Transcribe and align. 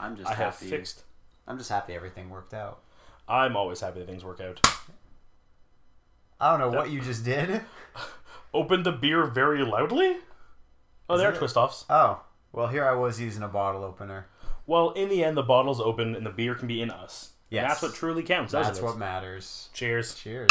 I'm 0.00 0.16
just 0.16 0.28
I 0.28 0.34
have 0.34 0.54
happy. 0.54 0.66
fixed. 0.68 1.02
I'm 1.46 1.58
just 1.58 1.70
happy 1.70 1.94
everything 1.94 2.30
worked 2.30 2.54
out. 2.54 2.80
I'm 3.28 3.56
always 3.56 3.80
happy 3.80 4.00
that 4.00 4.08
things 4.08 4.24
work 4.24 4.40
out. 4.40 4.60
I 6.40 6.50
don't 6.50 6.60
know 6.60 6.76
what 6.78 6.90
you 6.90 7.00
just 7.00 7.24
did. 7.24 7.62
Open 8.54 8.82
the 8.82 8.92
beer 8.92 9.24
very 9.26 9.64
loudly. 9.64 10.16
Oh, 11.08 11.16
there 11.16 11.28
are 11.30 11.34
it? 11.34 11.38
twist 11.38 11.56
offs. 11.56 11.84
Oh, 11.88 12.20
well, 12.52 12.68
here 12.68 12.84
I 12.84 12.94
was 12.94 13.20
using 13.20 13.42
a 13.42 13.48
bottle 13.48 13.82
opener. 13.84 14.26
Well, 14.66 14.90
in 14.90 15.08
the 15.08 15.22
end, 15.24 15.36
the 15.36 15.42
bottle's 15.42 15.80
open 15.80 16.14
and 16.14 16.24
the 16.24 16.30
beer 16.30 16.54
can 16.54 16.68
be 16.68 16.80
in 16.80 16.90
us. 16.90 17.30
And 17.50 17.70
that's 17.70 17.82
what 17.82 17.94
truly 17.94 18.22
counts. 18.22 18.52
doesn't 18.52 18.72
That's 18.72 18.78
it? 18.80 18.84
what 18.84 18.98
matters. 18.98 19.68
Cheers. 19.72 20.14
Cheers. 20.14 20.50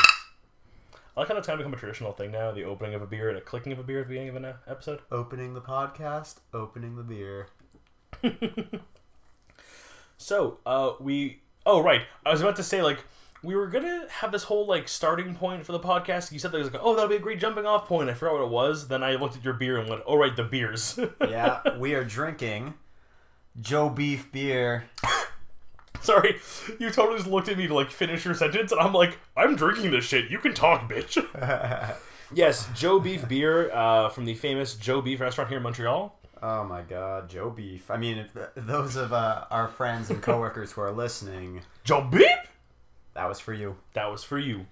I 1.16 1.20
like 1.20 1.28
how 1.28 1.34
that's 1.36 1.48
kind 1.48 1.60
of 1.60 1.66
become 1.66 1.74
a 1.74 1.78
traditional 1.78 2.12
thing 2.14 2.32
now. 2.32 2.52
The 2.52 2.64
opening 2.64 2.94
of 2.96 3.02
a 3.02 3.06
beer 3.08 3.30
and 3.30 3.38
a 3.38 3.42
clicking 3.42 3.72
of 3.72 3.80
a 3.80 3.84
beer 3.84 4.00
at 4.00 4.06
the 4.08 4.10
beginning 4.10 4.30
of 4.30 4.36
an 4.38 4.46
uh, 4.46 4.54
episode. 4.68 5.02
Opening 5.12 5.54
the 5.54 5.62
podcast, 5.62 6.38
opening 6.54 6.96
the 6.96 7.04
beer. 7.04 7.48
So, 10.24 10.60
uh, 10.66 10.94
we. 11.00 11.40
Oh, 11.66 11.82
right. 11.82 12.02
I 12.26 12.32
was 12.32 12.42
about 12.42 12.56
to 12.56 12.64
say, 12.64 12.82
like, 12.82 13.00
we 13.44 13.56
were 13.56 13.68
gonna 13.68 14.08
have 14.10 14.32
this 14.32 14.44
whole 14.44 14.66
like 14.66 14.88
starting 14.88 15.36
point 15.36 15.66
for 15.66 15.74
the 15.74 15.80
podcast. 15.80 16.32
You 16.32 16.40
said 16.40 16.52
there 16.52 16.62
was 16.62 16.72
like, 16.72 16.82
oh, 16.82 16.96
that'll 16.96 17.10
be 17.10 17.18
a 17.18 17.20
great 17.20 17.40
jumping 17.40 17.66
off 17.66 17.88
point. 17.88 18.10
I 18.10 18.14
forgot 18.14 18.36
what 18.36 18.44
it 18.44 18.50
was. 18.50 18.88
Then 18.88 19.04
I 19.04 19.16
looked 19.16 19.36
at 19.36 19.44
your 19.44 19.54
beer 19.54 19.78
and 19.78 19.90
went, 19.90 20.02
oh, 20.08 20.16
right, 20.16 20.36
the 20.36 20.44
beers. 20.44 20.98
Yeah, 21.22 21.78
we 21.78 21.94
are 21.94 22.04
drinking 22.04 22.76
Joe 23.60 23.90
Beef 23.90 24.32
beer. 24.32 24.86
Sorry, 26.02 26.38
you 26.80 26.90
totally 26.90 27.18
just 27.18 27.30
looked 27.30 27.50
at 27.50 27.58
me 27.58 27.68
to 27.68 27.74
like 27.74 27.90
finish 27.90 28.24
your 28.24 28.34
sentence, 28.34 28.72
and 28.72 28.80
I'm 28.80 28.94
like, 28.94 29.18
I'm 29.36 29.56
drinking 29.56 29.92
this 29.92 30.06
shit. 30.06 30.32
You 30.32 30.38
can 30.40 30.54
talk, 30.54 30.90
bitch. 30.90 31.18
yes, 32.34 32.70
Joe 32.76 33.00
Beef 33.00 33.28
beer 33.28 33.72
uh, 33.74 34.10
from 34.10 34.26
the 34.26 34.36
famous 34.36 34.76
Joe 34.76 35.02
Beef 35.02 35.20
restaurant 35.20 35.50
here 35.50 35.58
in 35.58 35.64
Montreal. 35.64 36.18
Oh 36.46 36.66
my 36.66 36.82
God, 36.82 37.30
Joe 37.30 37.50
Beef. 37.50 37.90
I 37.90 37.96
mean, 37.96 38.18
if, 38.18 38.38
those 38.56 38.98
of 38.98 39.14
uh, 39.14 39.46
our 39.50 39.70
friends 39.70 40.10
and 40.10 40.22
coworkers 40.22 40.74
who 40.74 40.82
are 40.82 40.92
listening, 40.92 41.62
Joe 41.86 42.02
Beef. 42.02 42.28
that 43.14 43.30
was 43.30 43.40
for 43.40 43.54
you. 43.54 43.78
That 43.94 44.12
was 44.12 44.26
for 44.26 44.38
you. 44.38 44.66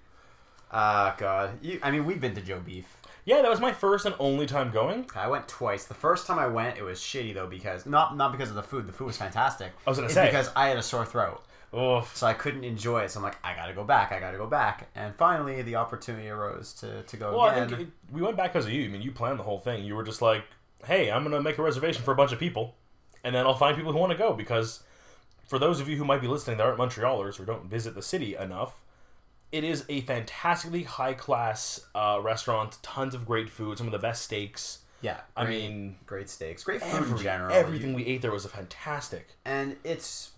Ah, 0.70 1.14
God. 1.16 1.58
You, 1.62 1.80
I 1.82 1.90
mean, 1.90 2.04
we've 2.04 2.20
been 2.20 2.34
to 2.34 2.42
Joe 2.42 2.60
Beef. 2.60 2.94
Yeah, 3.24 3.40
that 3.40 3.48
was 3.50 3.58
my 3.60 3.72
first 3.72 4.04
and 4.04 4.14
only 4.18 4.44
time 4.44 4.70
going. 4.70 5.06
I 5.16 5.28
went 5.28 5.48
twice. 5.48 5.84
The 5.84 5.94
first 5.94 6.26
time 6.26 6.38
I 6.38 6.46
went, 6.46 6.76
it 6.76 6.82
was 6.82 6.98
shitty 6.98 7.32
though 7.32 7.46
because 7.46 7.86
not 7.86 8.16
not 8.18 8.32
because 8.32 8.50
of 8.50 8.56
the 8.56 8.62
food. 8.62 8.86
The 8.86 8.92
food 8.92 9.06
was 9.06 9.16
fantastic. 9.16 9.72
I 9.86 9.90
was 9.90 9.96
gonna 9.96 10.06
It's 10.06 10.14
say. 10.14 10.26
because 10.26 10.50
I 10.54 10.68
had 10.68 10.76
a 10.76 10.82
sore 10.82 11.06
throat, 11.06 11.40
Oh, 11.72 12.06
so 12.12 12.26
I 12.26 12.34
couldn't 12.34 12.64
enjoy 12.64 13.02
it. 13.02 13.12
So 13.12 13.20
I'm 13.20 13.24
like, 13.24 13.36
I 13.42 13.54
gotta 13.54 13.72
go 13.72 13.84
back. 13.84 14.12
I 14.12 14.20
gotta 14.20 14.36
go 14.36 14.46
back. 14.46 14.88
And 14.94 15.14
finally, 15.14 15.62
the 15.62 15.76
opportunity 15.76 16.28
arose 16.28 16.74
to 16.80 17.02
to 17.02 17.16
go 17.16 17.38
well, 17.38 17.48
again. 17.48 17.80
it, 17.80 17.88
we 18.12 18.20
went 18.20 18.36
back 18.36 18.52
because 18.52 18.66
of 18.66 18.72
you. 18.72 18.84
I 18.84 18.88
mean, 18.88 19.02
you 19.02 19.12
planned 19.12 19.38
the 19.38 19.44
whole 19.44 19.60
thing. 19.60 19.84
You 19.84 19.94
were 19.94 20.02
just 20.04 20.20
like, 20.20 20.42
"Hey, 20.84 21.10
I'm 21.10 21.22
gonna 21.22 21.40
make 21.42 21.58
a 21.58 21.62
reservation 21.62 22.02
for 22.02 22.12
a 22.12 22.16
bunch 22.16 22.32
of 22.32 22.38
people, 22.38 22.76
and 23.24 23.34
then 23.34 23.46
I'll 23.46 23.54
find 23.56 23.76
people 23.76 23.92
who 23.92 23.98
want 23.98 24.12
to 24.12 24.18
go." 24.18 24.32
Because 24.34 24.82
for 25.46 25.58
those 25.58 25.80
of 25.80 25.88
you 25.88 25.96
who 25.96 26.04
might 26.04 26.20
be 26.20 26.26
listening 26.28 26.56
that 26.58 26.66
aren't 26.66 26.78
Montrealers 26.78 27.38
or 27.40 27.44
don't 27.44 27.66
visit 27.66 27.94
the 27.94 28.02
city 28.02 28.34
enough, 28.36 28.80
it 29.50 29.64
is 29.64 29.84
a 29.88 30.00
fantastically 30.02 30.84
high 30.84 31.14
class 31.14 31.80
uh, 31.94 32.18
restaurant. 32.22 32.78
Tons 32.82 33.14
of 33.14 33.26
great 33.26 33.50
food, 33.50 33.78
some 33.78 33.86
of 33.86 33.92
the 33.92 33.98
best 33.98 34.22
steaks. 34.22 34.78
yeah, 35.02 35.20
I 35.36 35.44
great- 35.44 35.62
mean, 35.70 35.96
great 36.06 36.28
steaks, 36.30 36.64
great 36.64 36.80
food 36.82 36.94
every, 37.02 37.16
in 37.18 37.22
general. 37.22 37.52
everything 37.54 37.92
we 37.92 38.06
ate 38.06 38.22
there 38.22 38.30
was 38.32 38.46
fantastic. 38.46 39.28
and 39.44 39.76
it's 39.84 40.30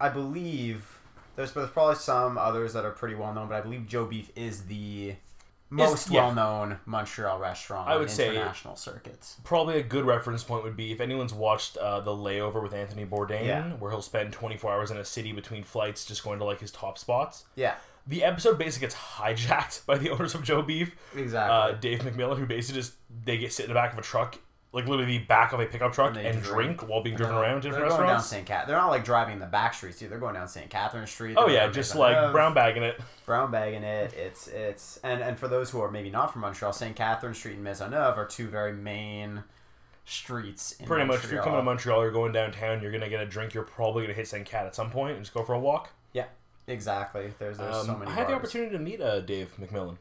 I 0.00 0.08
believe 0.08 0.98
there's 1.36 1.52
there's 1.52 1.70
probably 1.70 1.94
some 1.96 2.36
others 2.36 2.72
that 2.74 2.84
are 2.84 2.90
pretty 2.90 3.14
well 3.14 3.32
known, 3.32 3.48
but 3.48 3.54
I 3.56 3.60
believe 3.60 3.86
Joe 3.86 4.04
Beef 4.06 4.30
is 4.36 4.64
the 4.66 5.14
most 5.70 6.10
yeah. 6.10 6.24
well 6.26 6.34
known 6.34 6.78
Montreal 6.84 7.38
restaurant 7.38 7.88
I 7.88 7.94
on 7.94 8.00
would 8.00 8.10
say- 8.10 8.30
international 8.30 8.76
circuits. 8.76 9.36
Probably 9.44 9.78
a 9.78 9.82
good 9.82 10.04
reference 10.04 10.42
point 10.44 10.64
would 10.64 10.76
be 10.76 10.92
if 10.92 11.00
anyone's 11.00 11.32
watched 11.32 11.76
uh, 11.76 12.00
the 12.00 12.10
layover 12.10 12.62
with 12.62 12.74
Anthony 12.74 13.06
Bourdain, 13.06 13.46
Yeah. 13.46 13.70
where 13.74 13.90
he'll 13.90 14.02
spend 14.02 14.32
24 14.32 14.72
hours 14.72 14.90
in 14.90 14.96
a 14.96 15.04
city 15.04 15.32
between 15.32 15.62
flights, 15.62 16.04
just 16.04 16.24
going 16.24 16.38
to 16.40 16.44
like 16.44 16.60
his 16.60 16.70
top 16.72 16.98
spots. 16.98 17.44
Yeah, 17.54 17.74
The 18.06 18.24
episode 18.24 18.58
basically 18.58 18.86
gets 18.86 18.96
hijacked 18.96 19.86
by 19.90 19.96
the 19.98 20.10
owners 20.10 20.34
of 20.34 20.42
Joe 20.42 20.62
Beef. 20.62 20.94
exactly. 21.16 21.74
Uh, 21.74 21.78
Dave 21.80 22.00
McMillan, 22.00 22.38
who 22.38 22.46
basically 22.46 22.80
just 22.80 22.94
they 23.24 23.38
get 23.38 23.52
sit 23.52 23.64
in 23.66 23.68
the 23.70 23.74
back 23.74 23.92
of 23.92 23.98
a 23.98 24.02
truck, 24.02 24.38
like 24.72 24.86
literally 24.86 25.18
the 25.18 25.24
back 25.24 25.52
of 25.52 25.58
a 25.60 25.66
pickup 25.66 25.92
truck, 25.92 26.16
And 26.16 26.24
and, 26.26 26.42
drink, 26.42 26.78
drink. 26.78 26.88
while 26.90 27.02
being 27.02 27.16
driven 27.16 27.34
They're- 27.34 27.44
around 27.44 27.62
to 27.62 27.68
they're 27.68 27.72
different 27.72 27.88
going 27.90 28.00
down 28.02 28.16
restaurants. 28.16 28.26
St. 28.28 28.46
Cat. 28.46 28.66
They're 28.68 28.76
not 28.76 28.88
like 28.90 29.04
driving 29.04 29.38
the 29.40 29.46
back 29.46 29.74
streets 29.74 29.98
too. 29.98 30.08
They're 30.08 30.18
going 30.20 30.34
down 30.34 30.46
St. 30.48 30.70
Catherine 30.70 31.06
Street. 31.08 31.36
Oh 31.38 31.48
yeah, 31.48 31.68
just 31.68 31.94
like 31.96 32.30
brown 32.32 32.54
bagging 32.54 32.82
it. 32.84 33.00
brown 33.26 33.50
bagging 33.50 33.82
it. 33.82 34.12
It's 34.14 34.46
it's 34.48 34.98
and 35.02 35.20
and 35.22 35.38
for 35.38 35.48
those 35.48 35.70
who 35.70 35.80
are 35.80 35.90
maybe 35.90 36.10
not 36.10 36.32
from 36.32 36.42
Montreal, 36.42 36.72
St. 36.72 36.94
Catherine 36.94 37.34
Street 37.34 37.56
and 37.56 37.66
Maisonneuve 37.66 38.16
are 38.16 38.26
two 38.26 38.48
very 38.48 38.72
main 38.72 39.42
streets. 40.04 40.72
In 40.72 40.86
Pretty 40.86 41.04
much, 41.04 41.24
if 41.24 41.30
you're 41.32 41.42
coming 41.42 41.58
to 41.58 41.64
Montreal, 41.64 42.02
you're 42.02 42.12
going 42.12 42.32
downtown, 42.32 42.82
you're 42.82 42.92
gonna 42.92 43.08
get 43.08 43.20
a 43.20 43.26
drink. 43.26 43.54
You're 43.54 43.64
probably 43.64 44.02
gonna 44.04 44.14
hit 44.14 44.28
St. 44.28 44.46
Cat 44.46 44.66
at 44.66 44.74
some 44.74 44.90
point 44.90 45.16
and 45.16 45.24
just 45.24 45.34
go 45.34 45.42
for 45.44 45.54
a 45.54 45.58
walk. 45.58 45.90
Yeah, 46.12 46.26
exactly. 46.66 47.32
There's 47.38 47.58
there's 47.58 47.74
Um, 47.76 47.86
so 47.86 47.96
many. 47.96 48.10
I 48.10 48.14
had 48.14 48.28
the 48.28 48.34
opportunity 48.34 48.70
to 48.72 48.78
meet 48.78 49.00
uh, 49.00 49.20
Dave 49.20 49.52
McMillan. 49.60 49.96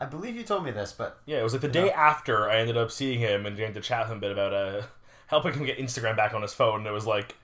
I 0.00 0.06
believe 0.06 0.34
you 0.34 0.42
told 0.42 0.64
me 0.64 0.70
this, 0.70 0.92
but 0.92 1.20
Yeah, 1.26 1.38
it 1.38 1.42
was 1.42 1.52
like 1.52 1.60
the 1.62 1.68
day 1.68 1.92
after 1.92 2.48
I 2.48 2.56
ended 2.56 2.78
up 2.78 2.90
seeing 2.90 3.20
him 3.20 3.44
and 3.44 3.56
getting 3.56 3.74
to 3.74 3.80
chat 3.80 4.04
with 4.04 4.12
him 4.12 4.18
a 4.18 4.20
bit 4.20 4.32
about 4.32 4.54
uh, 4.54 4.82
helping 5.26 5.52
him 5.52 5.66
get 5.66 5.78
Instagram 5.78 6.16
back 6.16 6.32
on 6.32 6.40
his 6.40 6.54
phone. 6.54 6.80
And 6.80 6.86
it 6.86 6.92
was 6.92 7.06
like, 7.06 7.36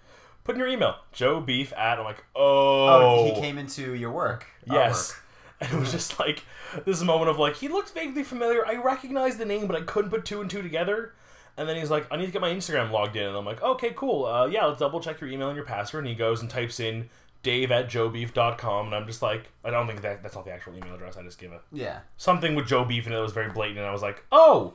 put 0.43 0.55
in 0.55 0.59
your 0.59 0.69
email, 0.69 0.97
Joe 1.13 1.41
Beef 1.41 1.73
at. 1.75 1.99
I'm 1.99 2.05
like, 2.05 2.25
oh, 2.35 2.87
oh, 2.89 3.35
he 3.35 3.41
came 3.41 3.59
into 3.59 3.95
your 3.95 4.11
work. 4.11 4.47
yes. 4.67 5.11
work. 5.13 5.23
And 5.59 5.73
it 5.73 5.81
was 5.81 5.91
just 5.91 6.19
like 6.19 6.43
this 6.85 7.01
moment 7.01 7.31
of 7.31 7.39
like 7.39 7.57
he 7.57 7.69
looked 7.69 7.95
vaguely 7.95 8.23
familiar. 8.23 8.67
I 8.67 8.75
recognized 8.75 9.39
the 9.39 9.47
name, 9.47 9.67
but 9.67 9.75
I 9.75 9.81
couldn't 9.85 10.11
put 10.11 10.27
two 10.27 10.43
and 10.43 10.51
two 10.51 10.61
together. 10.61 11.15
And 11.57 11.67
then 11.67 11.77
he's 11.77 11.91
like, 11.91 12.07
I 12.11 12.17
need 12.17 12.27
to 12.27 12.33
get 12.33 12.43
my 12.43 12.51
Instagram 12.51 12.91
logged 12.91 13.17
in. 13.17 13.27
And 13.27 13.35
I'm 13.35 13.47
like, 13.47 13.63
okay, 13.63 13.95
cool. 13.97 14.27
Uh, 14.27 14.47
yeah, 14.49 14.67
let's 14.67 14.81
double 14.81 15.01
check 15.01 15.19
your 15.19 15.31
email 15.31 15.49
and 15.49 15.57
your 15.57 15.65
password. 15.65 16.05
And 16.05 16.11
he 16.11 16.15
goes 16.15 16.43
and 16.43 16.51
types 16.51 16.79
in 16.79 17.09
dave 17.47 17.71
at 17.71 17.89
joebeef.com. 17.89 18.87
And 18.87 18.95
I'm 18.95 19.07
just 19.07 19.23
like, 19.23 19.45
I 19.65 19.71
don't 19.71 19.87
think 19.87 20.03
that 20.03 20.23
that's 20.23 20.35
not 20.35 20.45
the 20.45 20.51
actual 20.53 20.75
email 20.77 20.95
address. 20.95 21.17
I 21.17 21.23
just 21.23 21.39
give 21.39 21.53
it 21.53 21.61
Yeah. 21.73 22.01
something 22.17 22.55
with 22.55 22.67
Joe 22.67 22.85
Beef 22.85 23.07
and 23.07 23.15
it 23.15 23.19
was 23.21 23.33
very 23.33 23.51
blatant. 23.51 23.79
And 23.79 23.87
I 23.87 23.93
was 23.93 24.03
like, 24.03 24.25
oh, 24.33 24.75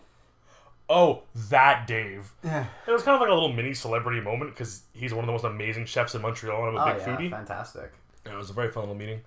oh, 0.90 1.24
that 1.50 1.86
Dave. 1.88 2.32
Yeah. 2.44 2.66
It 2.88 2.92
was 2.92 3.04
kind 3.04 3.16
of 3.16 3.22
like 3.22 3.30
a 3.30 3.34
little 3.34 3.52
mini 3.54 3.74
celebrity 3.74 4.22
moment 4.22 4.52
because 4.52 4.84
he's 4.94 5.14
one 5.14 5.24
of 5.24 5.28
the 5.28 5.34
most 5.34 5.44
amazing 5.44 5.86
chefs 5.86 6.16
in 6.16 6.22
Montreal. 6.22 6.68
And 6.68 6.78
I'm 6.78 6.88
a 6.88 6.92
Oh 6.92 6.94
big 6.98 7.02
yeah, 7.08 7.18
foodie. 7.18 7.30
fantastic. 7.30 7.92
And 8.26 8.34
it 8.34 8.38
was 8.38 8.50
a 8.50 8.54
very 8.54 8.72
fun 8.72 8.84
little 8.84 8.96
meeting. 8.96 9.22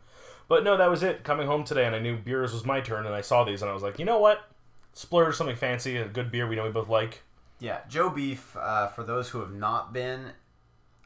But 0.48 0.62
no, 0.64 0.76
that 0.76 0.90
was 0.90 1.02
it. 1.02 1.24
Coming 1.24 1.46
home 1.46 1.64
today, 1.64 1.86
and 1.86 1.94
I 1.96 1.98
knew 2.00 2.16
beers 2.18 2.52
was 2.52 2.64
my 2.66 2.80
turn, 2.82 3.06
and 3.06 3.14
I 3.14 3.22
saw 3.22 3.44
these, 3.44 3.62
and 3.62 3.70
I 3.70 3.74
was 3.74 3.82
like, 3.82 3.98
you 3.98 4.04
know 4.04 4.18
what? 4.18 4.46
Splurge 4.92 5.36
something 5.36 5.56
fancy, 5.56 5.96
a 5.96 6.06
good 6.06 6.30
beer 6.30 6.46
we 6.46 6.54
know 6.54 6.64
we 6.64 6.70
both 6.70 6.88
like. 6.90 7.22
Yeah, 7.60 7.78
Joe 7.88 8.10
Beef. 8.10 8.54
Uh, 8.56 8.88
for 8.88 9.02
those 9.04 9.30
who 9.30 9.40
have 9.40 9.52
not 9.54 9.92
been, 9.94 10.32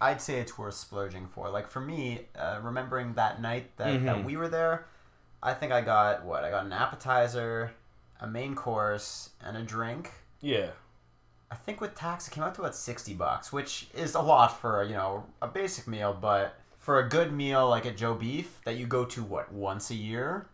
I'd 0.00 0.20
say 0.20 0.38
it's 0.41 0.56
worth 0.56 0.75
splurging 0.75 1.26
for. 1.28 1.48
Like 1.50 1.69
for 1.69 1.81
me, 1.81 2.26
uh, 2.38 2.60
remembering 2.62 3.14
that 3.14 3.41
night 3.41 3.76
that, 3.78 4.04
that 4.04 4.16
Mhm. 4.16 4.25
we 4.25 4.36
were 4.36 4.48
there, 4.48 4.86
I 5.42 5.54
think 5.54 5.72
I 5.72 5.81
got 5.81 6.25
what 6.25 6.44
I 6.44 6.50
got 6.50 6.64
an 6.66 6.72
appetizer, 6.72 7.72
a 8.20 8.26
main 8.26 8.54
course, 8.54 9.31
and 9.42 9.56
a 9.56 9.62
drink. 9.62 10.12
Yeah. 10.41 10.70
I 11.50 11.54
think 11.54 11.81
with 11.81 11.94
tax 11.94 12.28
it 12.28 12.32
came 12.32 12.44
out 12.44 12.54
to 12.56 12.60
about 12.60 12.75
sixty 12.75 13.14
bucks, 13.14 13.53
which 13.53 13.88
is 13.94 14.14
a 14.14 14.20
lot 14.20 14.59
for 14.60 14.82
you 14.84 14.94
know 14.94 15.26
a 15.41 15.48
basic 15.48 15.86
meal, 15.86 16.12
but 16.12 16.56
for 16.78 16.98
a 16.98 17.09
good 17.09 17.32
meal 17.32 17.69
like 17.69 17.86
at 17.86 17.97
Joe 17.97 18.15
Beef 18.15 18.60
that 18.65 18.76
you 18.76 18.86
go 18.86 19.04
to 19.06 19.22
what 19.22 19.53
once 19.53 19.91
a 19.91 19.94
year, 19.94 20.47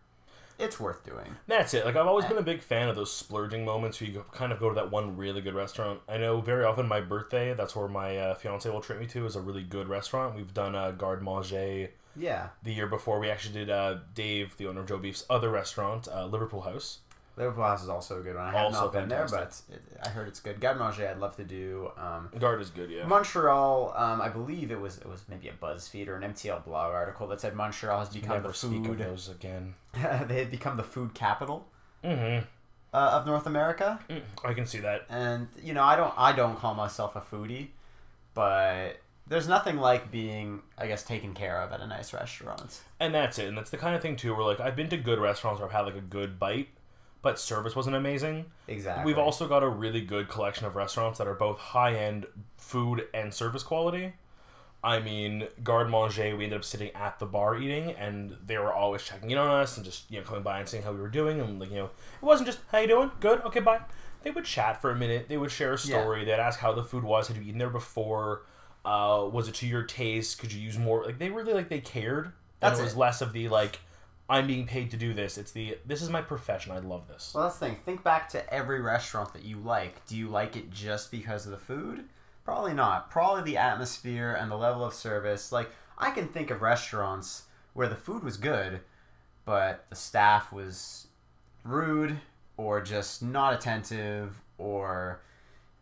it's 0.59 0.79
worth 0.79 1.03
doing. 1.03 1.35
That's 1.47 1.73
it. 1.73 1.85
Like, 1.85 1.95
I've 1.95 2.07
always 2.07 2.25
been 2.25 2.37
a 2.37 2.43
big 2.43 2.61
fan 2.61 2.89
of 2.89 2.95
those 2.95 3.11
splurging 3.11 3.65
moments 3.65 3.99
where 3.99 4.09
you 4.09 4.15
go, 4.15 4.25
kind 4.31 4.51
of 4.51 4.59
go 4.59 4.69
to 4.69 4.75
that 4.75 4.91
one 4.91 5.17
really 5.17 5.41
good 5.41 5.53
restaurant. 5.55 5.99
I 6.07 6.17
know 6.17 6.41
very 6.41 6.63
often 6.63 6.87
my 6.87 7.01
birthday, 7.01 7.53
that's 7.53 7.75
where 7.75 7.87
my 7.87 8.17
uh, 8.17 8.35
fiance 8.35 8.69
will 8.69 8.81
treat 8.81 8.99
me 8.99 9.07
to, 9.07 9.25
is 9.25 9.35
a 9.35 9.41
really 9.41 9.63
good 9.63 9.87
restaurant. 9.87 10.35
We've 10.35 10.53
done 10.53 10.75
uh, 10.75 10.91
Garde 10.91 11.23
Manger 11.23 11.89
Yeah, 12.15 12.49
the 12.63 12.73
year 12.73 12.87
before. 12.87 13.19
We 13.19 13.29
actually 13.29 13.53
did 13.55 13.69
uh, 13.69 13.97
Dave, 14.13 14.55
the 14.57 14.67
owner 14.67 14.81
of 14.81 14.87
Joe 14.87 14.97
Beef's 14.97 15.25
other 15.29 15.49
restaurant, 15.49 16.07
uh, 16.07 16.25
Liverpool 16.25 16.61
House. 16.61 16.99
Liverpool 17.37 17.63
House 17.63 17.83
is 17.83 17.89
also 17.89 18.19
a 18.19 18.23
good 18.23 18.35
one. 18.35 18.45
I 18.45 18.51
have 18.51 18.65
Also 18.67 18.81
not 18.85 18.93
been 18.93 19.09
there, 19.09 19.27
but 19.29 19.59
it, 19.69 19.81
I 20.03 20.09
heard 20.09 20.27
it's 20.27 20.39
good. 20.39 20.61
Garde 20.61 20.79
Manger, 20.79 21.07
I'd 21.09 21.17
love 21.19 21.35
to 21.35 21.43
do. 21.43 21.91
Um, 21.97 22.29
Garde 22.39 22.61
is 22.61 22.69
good, 22.69 22.89
yeah. 22.89 23.05
Montreal, 23.05 23.93
um, 23.97 24.21
I 24.21 24.29
believe 24.29 24.71
it 24.71 24.79
was 24.79 24.97
it 24.99 25.07
was 25.07 25.23
maybe 25.27 25.49
a 25.49 25.53
BuzzFeed 25.53 26.07
or 26.07 26.15
an 26.15 26.33
MTL 26.33 26.63
blog 26.63 26.93
article 26.93 27.27
that 27.27 27.41
said 27.41 27.53
Montreal 27.55 27.99
has 27.99 28.09
become 28.09 28.37
Never 28.37 28.47
the 28.49 28.53
speak 28.53 28.79
of 28.81 28.85
food. 28.85 28.97
those 28.99 29.29
again. 29.29 29.75
they 29.93 30.39
had 30.39 30.49
become 30.51 30.77
the 30.77 30.83
food 30.83 31.13
capital 31.13 31.67
Mm-hmm. 32.03 32.45
uh, 32.93 32.97
of 32.97 33.25
North 33.25 33.47
America, 33.47 33.99
I 34.43 34.53
can 34.53 34.65
see 34.67 34.77
that. 34.79 35.05
and 35.09 35.47
you 35.61 35.73
know 35.73 35.83
I 35.83 35.95
don't 35.95 36.13
I 36.17 36.31
don't 36.33 36.55
call 36.57 36.73
myself 36.75 37.15
a 37.15 37.21
foodie, 37.21 37.69
but 38.33 38.97
there's 39.27 39.47
nothing 39.47 39.77
like 39.77 40.11
being 40.11 40.61
I 40.77 40.87
guess 40.87 41.03
taken 41.03 41.33
care 41.33 41.59
of 41.61 41.71
at 41.73 41.81
a 41.81 41.87
nice 41.87 42.13
restaurant. 42.13 42.81
And 42.99 43.13
that's 43.13 43.39
it. 43.39 43.47
And 43.47 43.57
that's 43.57 43.71
the 43.71 43.77
kind 43.77 43.95
of 43.95 44.01
thing 44.01 44.15
too 44.15 44.35
where 44.35 44.45
like 44.45 44.59
I've 44.59 44.75
been 44.75 44.89
to 44.89 44.97
good 44.97 45.19
restaurants 45.19 45.59
where 45.59 45.67
I've 45.67 45.75
had 45.75 45.81
like 45.85 45.95
a 45.95 46.01
good 46.01 46.37
bite, 46.39 46.69
but 47.25 47.39
service 47.39 47.75
wasn't 47.75 47.95
amazing. 47.95 48.45
Exactly. 48.67 49.03
We've 49.03 49.17
also 49.17 49.47
got 49.47 49.63
a 49.63 49.67
really 49.67 50.01
good 50.01 50.29
collection 50.29 50.67
of 50.67 50.75
restaurants 50.75 51.17
that 51.17 51.25
are 51.25 51.33
both 51.33 51.57
high 51.57 51.95
end 51.95 52.27
food 52.55 53.07
and 53.15 53.33
service 53.33 53.63
quality. 53.63 54.13
I 54.83 54.99
mean, 54.99 55.47
Garde 55.63 55.89
Manger, 55.89 56.37
we 56.37 56.43
ended 56.43 56.59
up 56.59 56.63
sitting 56.63 56.91
at 56.91 57.17
the 57.17 57.25
bar 57.25 57.57
eating, 57.57 57.93
and 57.93 58.37
they 58.45 58.59
were 58.59 58.71
always 58.71 59.01
checking 59.01 59.31
in 59.31 59.39
on 59.39 59.49
us 59.49 59.75
and 59.75 59.83
just 59.83 60.11
you 60.11 60.19
know 60.19 60.23
coming 60.23 60.43
by 60.43 60.59
and 60.59 60.69
seeing 60.69 60.83
how 60.83 60.91
we 60.91 60.99
were 60.99 61.09
doing, 61.09 61.41
and 61.41 61.59
like 61.59 61.71
you 61.71 61.77
know, 61.77 61.85
it 61.85 62.25
wasn't 62.25 62.45
just 62.45 62.59
how 62.71 62.77
you 62.77 62.87
doing, 62.87 63.09
good, 63.19 63.41
okay, 63.41 63.59
bye. 63.59 63.79
They 64.21 64.29
would 64.29 64.45
chat 64.45 64.79
for 64.79 64.91
a 64.91 64.95
minute. 64.95 65.27
They 65.27 65.37
would 65.37 65.49
share 65.49 65.73
a 65.73 65.79
story. 65.79 66.25
They'd 66.25 66.33
ask 66.33 66.59
how 66.59 66.73
the 66.73 66.83
food 66.83 67.03
was. 67.03 67.27
Had 67.27 67.37
you 67.37 67.43
eaten 67.43 67.57
there 67.57 67.71
before? 67.71 68.43
Uh, 68.83 69.27
was 69.33 69.47
it 69.47 69.55
to 69.55 69.67
your 69.67 69.81
taste? 69.81 70.37
Could 70.37 70.53
you 70.53 70.61
use 70.61 70.77
more? 70.77 71.03
Like 71.03 71.17
they 71.17 71.31
really 71.31 71.53
like 71.53 71.69
they 71.69 71.79
cared. 71.79 72.33
That's 72.59 72.77
and 72.77 72.81
it 72.81 72.89
was 72.89 72.95
less 72.95 73.21
of 73.21 73.33
the 73.33 73.49
like, 73.49 73.79
I'm 74.27 74.47
being 74.47 74.65
paid 74.65 74.89
to 74.91 74.97
do 74.97 75.13
this. 75.13 75.37
It's 75.37 75.51
the 75.51 75.77
this 75.85 76.01
is 76.01 76.09
my 76.09 76.21
profession. 76.21 76.71
I 76.71 76.79
love 76.79 77.07
this. 77.07 77.31
Well, 77.33 77.43
that's 77.43 77.59
the 77.59 77.67
thing. 77.67 77.77
Think 77.85 78.03
back 78.03 78.29
to 78.29 78.53
every 78.53 78.81
restaurant 78.81 79.33
that 79.33 79.43
you 79.43 79.57
like. 79.57 80.05
Do 80.07 80.17
you 80.17 80.27
like 80.27 80.55
it 80.55 80.71
just 80.71 81.11
because 81.11 81.45
of 81.45 81.51
the 81.51 81.57
food? 81.57 82.05
Probably 82.43 82.73
not. 82.73 83.09
Probably 83.09 83.43
the 83.43 83.57
atmosphere 83.57 84.35
and 84.39 84.49
the 84.49 84.57
level 84.57 84.83
of 84.83 84.93
service. 84.93 85.51
Like, 85.51 85.69
I 85.97 86.11
can 86.11 86.27
think 86.27 86.51
of 86.51 86.61
restaurants 86.61 87.43
where 87.73 87.87
the 87.87 87.95
food 87.95 88.23
was 88.23 88.37
good, 88.37 88.81
but 89.45 89.85
the 89.89 89.95
staff 89.95 90.51
was 90.51 91.07
rude 91.63 92.19
or 92.57 92.81
just 92.81 93.21
not 93.21 93.53
attentive 93.53 94.41
or 94.57 95.21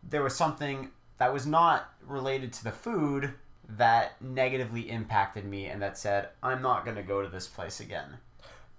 there 0.02 0.22
was 0.22 0.34
something 0.34 0.90
that 1.18 1.32
was 1.32 1.46
not 1.46 1.92
related 2.06 2.52
to 2.52 2.64
the 2.64 2.72
food 2.72 3.32
that 3.68 4.20
negatively 4.20 4.90
impacted 4.90 5.44
me 5.44 5.66
and 5.66 5.80
that 5.80 5.96
said, 5.96 6.28
I'm 6.42 6.60
not 6.60 6.84
going 6.84 6.96
to 6.96 7.02
go 7.02 7.22
to 7.22 7.28
this 7.28 7.46
place 7.46 7.80
again. 7.80 8.18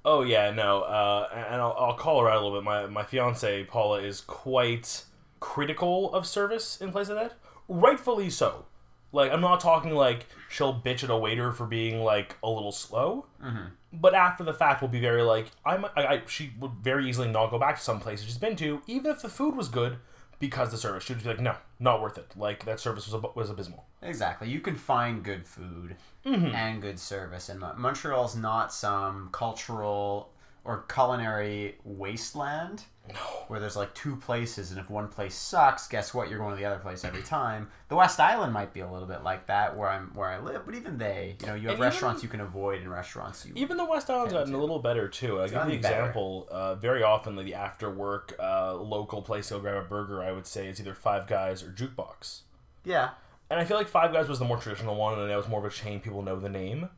Oh 0.08 0.22
yeah, 0.22 0.52
no, 0.52 0.82
uh, 0.84 1.28
and 1.34 1.56
I'll, 1.60 1.76
I'll 1.80 1.96
call 1.96 2.22
her 2.22 2.30
out 2.30 2.38
a 2.42 2.46
little 2.46 2.60
bit. 2.60 2.64
My 2.64 2.86
my 2.86 3.04
fiance 3.04 3.64
Paula 3.66 4.00
is 4.02 4.22
quite 4.22 5.04
critical 5.40 6.14
of 6.14 6.26
service 6.28 6.80
in 6.80 6.92
places 6.92 7.10
of 7.10 7.16
that, 7.18 7.34
rightfully 7.68 8.30
so. 8.30 8.66
Like 9.12 9.32
I'm 9.32 9.42
not 9.42 9.60
talking 9.62 9.96
like 9.96 10.28
she'll 10.50 10.80
bitch 10.80 11.04
at 11.04 11.10
a 11.10 11.18
waiter 11.18 11.52
for 11.52 11.66
being 11.66 12.02
like 12.04 12.36
a 12.44 12.50
little 12.50 12.72
slow, 12.72 13.26
Mhm. 13.44 13.72
but 13.94 14.14
after 14.14 14.44
the 14.44 14.54
fact 14.54 14.82
will 14.82 14.90
be 14.90 15.00
very 15.00 15.24
like 15.24 15.48
I'm. 15.66 15.86
I, 15.96 16.06
I 16.06 16.22
she 16.28 16.52
would 16.60 16.74
very 16.82 17.10
easily 17.10 17.30
not 17.30 17.50
go 17.50 17.58
back 17.58 17.78
to 17.78 17.82
some 17.82 18.00
place 18.00 18.22
she's 18.24 18.38
been 18.38 18.56
to, 18.58 18.82
even 18.88 19.10
if 19.12 19.22
the 19.22 19.30
food 19.30 19.56
was 19.56 19.70
good, 19.70 19.98
because 20.40 20.72
the 20.72 20.78
service. 20.78 21.04
She 21.04 21.14
would 21.14 21.24
be 21.24 21.30
like, 21.30 21.40
no, 21.40 21.56
not 21.80 22.02
worth 22.02 22.18
it. 22.18 22.32
Like 22.36 22.66
that 22.66 22.80
service 22.80 23.06
was 23.06 23.16
ab- 23.24 23.36
was 23.36 23.50
abysmal. 23.50 23.86
Exactly. 24.02 24.50
You 24.50 24.60
can 24.60 24.76
find 24.76 25.24
good 25.24 25.46
food 25.48 25.96
Mm-hmm. 26.26 26.56
and 26.56 26.82
good 26.82 27.00
service, 27.00 27.50
and 27.50 27.64
Montreal's 27.78 28.36
not 28.36 28.74
some 28.74 29.30
cultural 29.32 30.32
or 30.64 30.84
culinary 30.92 31.76
wasteland 31.84 32.84
No. 33.08 33.20
where 33.48 33.60
there's 33.60 33.76
like 33.76 33.94
two 33.94 34.16
places, 34.16 34.72
and 34.72 34.80
if 34.80 34.90
one 34.90 35.08
place 35.08 35.36
sucks, 35.36 35.88
guess 35.88 36.14
what? 36.14 36.30
You're 36.30 36.40
going 36.40 36.52
to 36.52 36.58
the 36.58 36.66
other 36.66 36.80
place 36.80 37.06
every 37.06 37.22
time. 37.22 37.70
The 37.90 37.96
West 37.96 38.20
Island 38.20 38.52
might 38.52 38.74
be 38.74 38.80
a 38.80 38.90
little 38.92 39.08
bit 39.08 39.24
like 39.24 39.46
that, 39.48 39.78
where 39.78 39.88
I'm 39.90 40.12
where 40.16 40.28
I 40.30 40.40
live, 40.40 40.64
but 40.66 40.74
even 40.76 40.98
they, 40.98 41.36
you 41.42 41.48
know, 41.48 41.54
you 41.54 41.68
have 41.68 41.76
And 41.76 41.80
restaurants 41.82 42.20
even- 42.24 42.28
you 42.28 42.32
can 42.32 42.42
avoid 42.42 42.82
and 42.82 42.90
restaurants 42.92 43.46
you. 43.46 43.54
Even 43.56 43.78
the 43.78 43.86
West 43.86 44.10
Island's 44.10 44.34
gotten 44.34 44.54
a 44.54 44.58
little 44.58 44.80
better 44.80 45.08
too. 45.08 45.40
I'll 45.40 45.48
give 45.48 45.58
you 45.66 45.70
the 45.70 45.74
example. 45.76 46.48
Uh, 46.50 46.76
very 46.76 47.04
often, 47.04 47.36
like 47.36 47.46
the 47.46 47.54
after 47.56 47.92
work 47.92 48.36
uh, 48.40 48.74
local 48.74 49.22
place 49.22 49.50
to 49.50 49.56
go 49.56 49.60
grab 49.60 49.76
a 49.78 49.88
burger, 49.88 50.24
I 50.24 50.32
would 50.32 50.48
say 50.48 50.68
is 50.68 50.80
either 50.80 50.96
Five 50.96 51.28
Guys 51.28 51.62
or 51.64 51.68
Jukebox. 51.72 52.42
yeah, 52.84 53.10
And 53.50 53.60
I 53.60 53.66
feel 53.66 53.78
like 53.78 53.88
Five 53.88 54.12
Guys 54.14 54.28
was 54.28 54.40
the 54.40 54.46
more 54.46 54.58
traditional 54.58 54.96
one, 54.96 55.20
and 55.20 55.30
it 55.32 55.36
was 55.36 55.48
more 55.48 55.60
of 55.60 55.66
a 55.66 55.76
chain 55.76 56.00
people 56.00 56.22
know 56.24 56.40
the 56.40 56.50
name. 56.50 56.90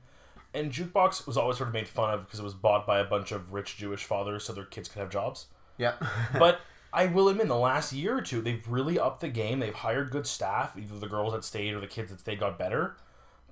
And 0.54 0.72
Jukebox 0.72 1.28
was 1.28 1.36
always 1.38 1.58
sort 1.58 1.68
of 1.68 1.74
made 1.74 1.88
fun 1.90 2.14
of 2.14 2.26
because 2.26 2.40
it 2.40 2.44
was 2.44 2.54
bought 2.54 2.88
by 2.88 3.00
a 3.00 3.04
bunch 3.04 3.32
of 3.34 3.52
rich 3.54 3.76
Jewish 3.78 4.06
fathers 4.06 4.46
so 4.46 4.54
their 4.54 4.64
kids 4.64 4.88
could 4.88 5.00
have 5.02 5.10
jobs. 5.10 5.48
Yep. 5.78 6.02
But 6.38 6.62
I 6.94 7.06
will 7.08 7.30
admit, 7.30 7.44
in 7.44 7.48
the 7.50 7.56
last 7.58 7.94
year 7.94 8.18
or 8.18 8.22
two, 8.22 8.42
they've 8.42 8.66
really 8.68 8.98
upped 9.00 9.22
the 9.22 9.28
game. 9.30 9.60
They've 9.60 9.74
hired 9.74 10.10
good 10.12 10.26
staff. 10.26 10.78
Either 10.78 10.98
the 11.00 11.08
girls 11.08 11.34
that 11.34 11.44
stayed 11.44 11.74
or 11.74 11.80
the 11.80 11.88
kids 11.88 12.12
that 12.12 12.20
stayed 12.20 12.40
got 12.40 12.58
better. 12.58 12.96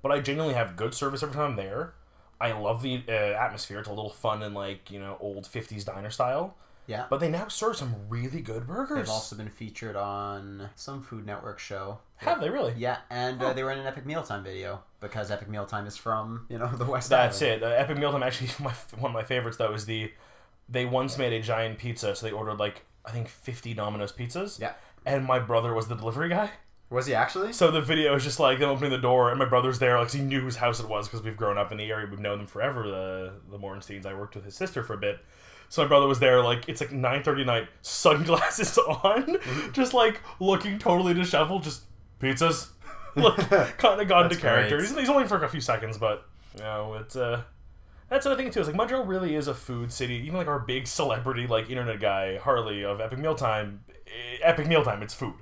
But 0.02 0.12
I 0.12 0.20
genuinely 0.20 0.54
have 0.54 0.76
good 0.76 0.94
service 0.94 1.22
every 1.22 1.34
time 1.34 1.50
I'm 1.52 1.56
there. 1.56 1.94
I 2.40 2.52
love 2.52 2.82
the 2.82 3.02
uh, 3.08 3.12
atmosphere. 3.12 3.78
It's 3.78 3.88
a 3.88 3.92
little 3.92 4.10
fun 4.10 4.42
and 4.42 4.54
like 4.54 4.90
you 4.90 4.98
know 5.00 5.16
old 5.20 5.44
'50s 5.44 5.84
diner 5.84 6.10
style. 6.10 6.54
yeah. 6.86 7.06
But 7.10 7.20
they 7.20 7.28
now 7.30 7.48
serve 7.48 7.76
some 7.76 7.94
really 8.08 8.40
good 8.42 8.66
burgers. 8.66 8.98
They've 9.06 9.08
also 9.08 9.36
been 9.36 9.48
featured 9.50 9.96
on 9.96 10.68
some 10.74 11.02
Food 11.02 11.24
Network 11.26 11.58
show. 11.58 11.98
have 12.16 12.40
they 12.40 12.50
really? 12.50 12.74
Yeah, 12.76 12.98
and 13.10 13.42
uh, 13.42 13.46
Oh. 13.46 13.52
they 13.54 13.62
were 13.62 13.70
in 13.72 13.78
an 13.78 13.86
Epic 13.86 14.04
Mealtime 14.06 14.42
video 14.44 14.82
because 15.00 15.30
Epic 15.30 15.48
Mealtime 15.48 15.86
is 15.86 15.96
from 15.96 16.46
you 16.50 16.58
know 16.58 16.68
the 16.76 16.84
West 16.84 17.08
That's 17.10 17.40
Island. 17.42 17.62
it. 17.62 17.66
Uh, 17.66 17.70
Epic 17.70 17.96
Mealtime 17.98 18.22
actually 18.22 18.50
my 18.64 18.72
one 18.98 19.10
of 19.10 19.14
my 19.14 19.24
favorites 19.24 19.56
though 19.56 19.72
is 19.72 19.86
the 19.86 20.12
they 20.68 20.84
once 20.84 21.18
made 21.18 21.32
a 21.32 21.40
giant 21.40 21.78
pizza, 21.78 22.14
so 22.14 22.26
they 22.26 22.32
ordered 22.32 22.58
like 22.58 22.84
I 23.04 23.10
think 23.10 23.28
50 23.28 23.74
Domino's 23.74 24.12
pizzas. 24.12 24.60
Yeah. 24.60 24.72
And 25.04 25.24
my 25.24 25.38
brother 25.38 25.72
was 25.72 25.86
the 25.88 25.94
delivery 25.94 26.28
guy. 26.28 26.50
Was 26.88 27.06
he 27.06 27.14
actually? 27.14 27.52
So 27.52 27.70
the 27.70 27.80
video 27.80 28.14
is 28.14 28.22
just 28.22 28.38
like 28.38 28.60
them 28.60 28.68
opening 28.68 28.90
the 28.90 28.98
door, 28.98 29.30
and 29.30 29.38
my 29.38 29.44
brother's 29.44 29.80
there, 29.80 29.98
Like 29.98 30.12
he 30.12 30.20
knew 30.20 30.40
whose 30.40 30.56
house 30.56 30.78
it 30.78 30.88
was 30.88 31.08
because 31.08 31.24
we've 31.24 31.36
grown 31.36 31.58
up 31.58 31.72
in 31.72 31.78
the 31.78 31.90
area, 31.90 32.06
we've 32.08 32.20
known 32.20 32.38
them 32.38 32.46
forever. 32.46 32.86
The 32.86 33.32
the 33.50 33.58
Morensteins. 33.58 34.06
I 34.06 34.14
worked 34.14 34.36
with 34.36 34.44
his 34.44 34.54
sister 34.54 34.84
for 34.84 34.94
a 34.94 34.98
bit, 34.98 35.18
so 35.68 35.82
my 35.82 35.88
brother 35.88 36.06
was 36.06 36.20
there. 36.20 36.42
Like 36.44 36.68
it's 36.68 36.80
like 36.80 36.92
nine 36.92 37.24
thirty 37.24 37.44
night, 37.44 37.68
sunglasses 37.82 38.78
on, 39.02 39.38
just 39.72 39.94
like 39.94 40.20
looking 40.38 40.78
totally 40.78 41.12
disheveled, 41.12 41.64
just 41.64 41.82
pizzas, 42.20 42.68
like 43.16 43.36
kind 43.78 44.00
of 44.00 44.06
gone 44.06 44.30
to 44.30 44.36
character. 44.36 44.80
He's, 44.80 44.96
he's 44.96 45.08
only 45.08 45.26
for 45.26 45.42
a 45.42 45.48
few 45.48 45.60
seconds, 45.60 45.98
but 45.98 46.24
you 46.56 46.62
know 46.62 46.94
it's 46.94 47.16
uh. 47.16 47.42
That's 48.08 48.24
another 48.24 48.42
thing 48.42 48.52
too. 48.52 48.60
Is 48.60 48.66
like 48.68 48.76
Montreal 48.76 49.04
really 49.04 49.34
is 49.34 49.48
a 49.48 49.54
food 49.54 49.92
city. 49.92 50.14
Even 50.14 50.34
like 50.36 50.46
our 50.46 50.60
big 50.60 50.86
celebrity, 50.86 51.46
like 51.46 51.68
internet 51.70 52.00
guy 52.00 52.38
Harley 52.38 52.84
of 52.84 53.00
Epic 53.00 53.18
Mealtime, 53.18 53.80
eh, 54.06 54.38
Epic 54.42 54.66
Mealtime, 54.66 55.02
it's 55.02 55.14
food. 55.14 55.34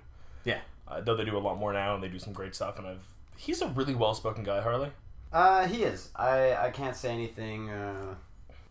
Yeah. 0.45 0.61
Uh, 0.89 1.01
though 1.01 1.15
they 1.15 1.25
do 1.25 1.37
a 1.37 1.41
lot 1.41 1.59
more 1.59 1.73
now 1.73 1.95
and 1.95 2.03
they 2.03 2.09
do 2.09 2.19
some 2.19 2.33
great 2.33 2.55
stuff. 2.55 2.79
And 2.79 2.87
I've 2.87 3.07
he's 3.37 3.61
a 3.61 3.69
really 3.69 3.95
well 3.95 4.15
spoken 4.15 4.45
guy, 4.45 4.61
Harley. 4.63 4.91
Uh, 5.33 5.67
he 5.67 5.83
is. 5.83 6.11
I 6.17 6.55
I 6.55 6.71
can't 6.71 6.97
say 6.97 7.13
anything. 7.13 7.69
Uh, 7.71 8.15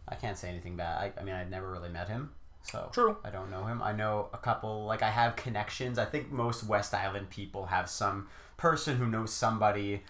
I 0.07 0.15
can't 0.15 0.37
say 0.37 0.49
anything 0.49 0.75
bad. 0.75 0.97
I, 0.97 1.21
I 1.21 1.23
mean, 1.23 1.35
I've 1.35 1.49
never 1.49 1.71
really 1.71 1.89
met 1.89 2.09
him, 2.09 2.31
so 2.63 2.89
True. 2.91 3.17
I 3.23 3.29
don't 3.29 3.51
know 3.51 3.65
him. 3.65 3.81
I 3.81 3.93
know 3.93 4.29
a 4.33 4.37
couple. 4.37 4.85
Like 4.85 5.03
I 5.03 5.09
have 5.09 5.35
connections. 5.35 5.99
I 5.99 6.05
think 6.05 6.31
most 6.31 6.63
West 6.63 6.93
Island 6.93 7.29
people 7.29 7.67
have 7.67 7.89
some 7.89 8.27
person 8.57 8.97
who 8.97 9.07
knows 9.07 9.31
somebody 9.31 10.01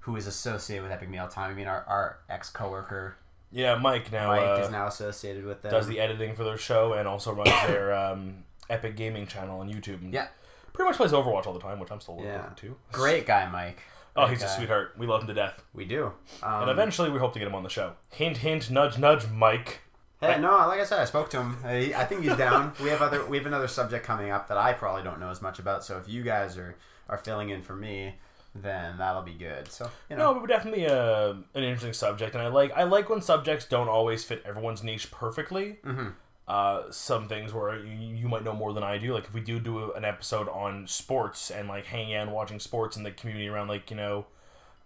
who 0.00 0.16
is 0.16 0.26
associated 0.26 0.82
with 0.82 0.92
Epic 0.92 1.08
Mealtime. 1.08 1.50
I 1.50 1.54
mean, 1.54 1.66
our, 1.66 1.84
our 1.86 2.18
ex 2.28 2.50
coworker 2.50 3.16
Yeah, 3.52 3.74
Mike 3.76 4.12
now 4.12 4.28
Mike 4.28 4.60
uh, 4.60 4.62
is 4.64 4.70
now 4.70 4.86
associated 4.86 5.44
with 5.44 5.62
them. 5.62 5.70
does 5.72 5.86
the 5.88 5.98
editing 6.00 6.34
for 6.34 6.44
their 6.44 6.58
show 6.58 6.92
and 6.92 7.08
also 7.08 7.32
runs 7.32 7.50
their 7.66 7.92
um, 7.94 8.44
Epic 8.68 8.96
Gaming 8.96 9.26
channel 9.26 9.60
on 9.60 9.68
YouTube. 9.68 10.00
And 10.02 10.12
Yeah. 10.14 10.28
pretty 10.72 10.88
much 10.88 10.96
plays 10.96 11.12
Overwatch 11.12 11.46
all 11.46 11.52
the 11.52 11.60
time, 11.60 11.80
which 11.80 11.90
I'm 11.90 12.00
still 12.00 12.20
Yeah. 12.22 12.36
looking 12.36 12.54
to. 12.56 12.76
Great 12.92 13.26
guy, 13.26 13.48
Mike. 13.50 13.80
Oh, 14.16 14.26
he's 14.26 14.42
a 14.42 14.48
sweetheart. 14.48 14.94
We 14.98 15.06
love 15.06 15.22
him 15.22 15.28
to 15.28 15.34
death. 15.34 15.62
We 15.72 15.84
do. 15.84 16.12
Um, 16.42 16.62
And 16.62 16.70
eventually, 16.70 17.10
we 17.10 17.18
hope 17.18 17.32
to 17.34 17.38
get 17.38 17.46
him 17.48 17.54
on 17.54 17.62
the 17.62 17.68
show. 17.70 17.92
Hint, 18.10 18.38
hint, 18.38 18.68
nudge, 18.70 18.98
nudge, 18.98 19.26
Mike. 19.28 19.80
Hey, 20.20 20.38
no, 20.38 20.50
like 20.68 20.80
I 20.80 20.84
said, 20.84 20.98
I 20.98 21.04
spoke 21.06 21.30
to 21.30 21.38
him. 21.40 21.56
I, 21.64 21.94
I 21.96 22.04
think 22.04 22.22
he's 22.24 22.36
down. 22.36 22.74
we 22.82 22.90
have 22.90 23.00
other, 23.00 23.24
we 23.24 23.38
have 23.38 23.46
another 23.46 23.68
subject 23.68 24.04
coming 24.04 24.30
up 24.30 24.48
that 24.48 24.58
I 24.58 24.74
probably 24.74 25.02
don't 25.02 25.18
know 25.20 25.30
as 25.30 25.40
much 25.40 25.58
about. 25.58 25.82
So 25.84 25.96
if 25.96 26.08
you 26.08 26.22
guys 26.22 26.58
are 26.58 26.76
are 27.08 27.16
filling 27.18 27.48
in 27.50 27.62
for 27.62 27.74
me, 27.74 28.16
then 28.54 28.98
that'll 28.98 29.22
be 29.22 29.34
good. 29.34 29.70
So 29.70 29.90
you 30.08 30.16
know, 30.16 30.32
No, 30.34 30.40
but 30.40 30.48
definitely 30.48 30.86
uh, 30.86 31.34
an 31.54 31.62
interesting 31.62 31.92
subject, 31.92 32.34
and 32.34 32.42
I 32.42 32.48
like 32.48 32.72
I 32.72 32.82
like 32.84 33.08
when 33.08 33.20
subjects 33.22 33.66
don't 33.66 33.88
always 33.88 34.24
fit 34.24 34.42
everyone's 34.44 34.82
niche 34.82 35.10
perfectly. 35.10 35.78
Mhm. 35.84 36.14
Uh, 36.48 36.90
some 36.90 37.28
things 37.28 37.52
where 37.54 37.78
you, 37.78 38.16
you 38.16 38.28
might 38.28 38.42
know 38.42 38.52
more 38.52 38.72
than 38.72 38.82
I 38.82 38.98
do. 38.98 39.14
Like 39.14 39.24
if 39.24 39.32
we 39.34 39.40
do 39.40 39.60
do 39.60 39.92
an 39.92 40.04
episode 40.04 40.48
on 40.48 40.88
sports 40.88 41.48
and 41.50 41.68
like 41.68 41.86
hanging 41.86 42.16
out 42.16 42.22
and 42.26 42.32
watching 42.32 42.58
sports 42.58 42.96
in 42.96 43.04
the 43.04 43.12
community 43.12 43.46
around 43.48 43.68
like 43.68 43.88
you 43.88 43.96
know, 43.96 44.26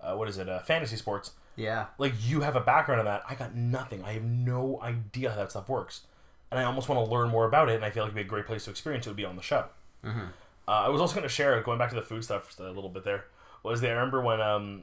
uh, 0.01 0.15
what 0.15 0.29
is 0.29 0.37
it, 0.37 0.47
uh, 0.49 0.59
fantasy 0.61 0.97
sports. 0.97 1.31
yeah, 1.57 1.87
Like 1.97 2.13
you 2.21 2.43
have 2.43 2.55
a 2.57 2.61
background 2.61 3.01
in 3.01 3.07
that. 3.07 3.23
I 3.27 3.35
got 3.35 3.55
nothing. 3.55 4.05
I 4.05 4.13
have 4.13 4.25
no 4.25 4.79
idea 4.83 5.31
how 5.31 5.37
that 5.37 5.53
stuff 5.53 5.69
works, 5.71 6.03
and 6.51 6.61
I 6.61 6.65
almost 6.65 6.91
want 6.91 7.03
to 7.03 7.11
learn 7.11 7.31
more 7.31 7.47
about 7.47 7.71
it. 7.71 7.77
And 7.77 7.85
I 7.85 7.89
feel 7.91 8.03
like 8.03 8.09
it'd 8.11 8.17
be 8.17 8.21
a 8.21 8.25
great 8.25 8.45
place 8.45 8.65
to 8.65 8.71
experience 8.71 9.07
it. 9.07 9.11
Would 9.11 9.17
be 9.17 9.25
on 9.25 9.37
the 9.37 9.43
show. 9.43 9.65
Mhm. 10.05 10.29
Uh, 10.69 10.71
I 10.71 10.89
was 10.91 11.01
also 11.01 11.15
going 11.15 11.23
to 11.23 11.29
share 11.33 11.59
going 11.63 11.79
back 11.79 11.89
to 11.91 11.95
the 11.95 12.03
food 12.03 12.25
stuff 12.25 12.59
a 12.59 12.65
little 12.65 12.89
bit. 12.91 13.05
There 13.05 13.25
was 13.71 13.81
the 13.81 13.89
I 13.89 13.93
remember 13.93 14.21
when 14.21 14.41
um 14.41 14.83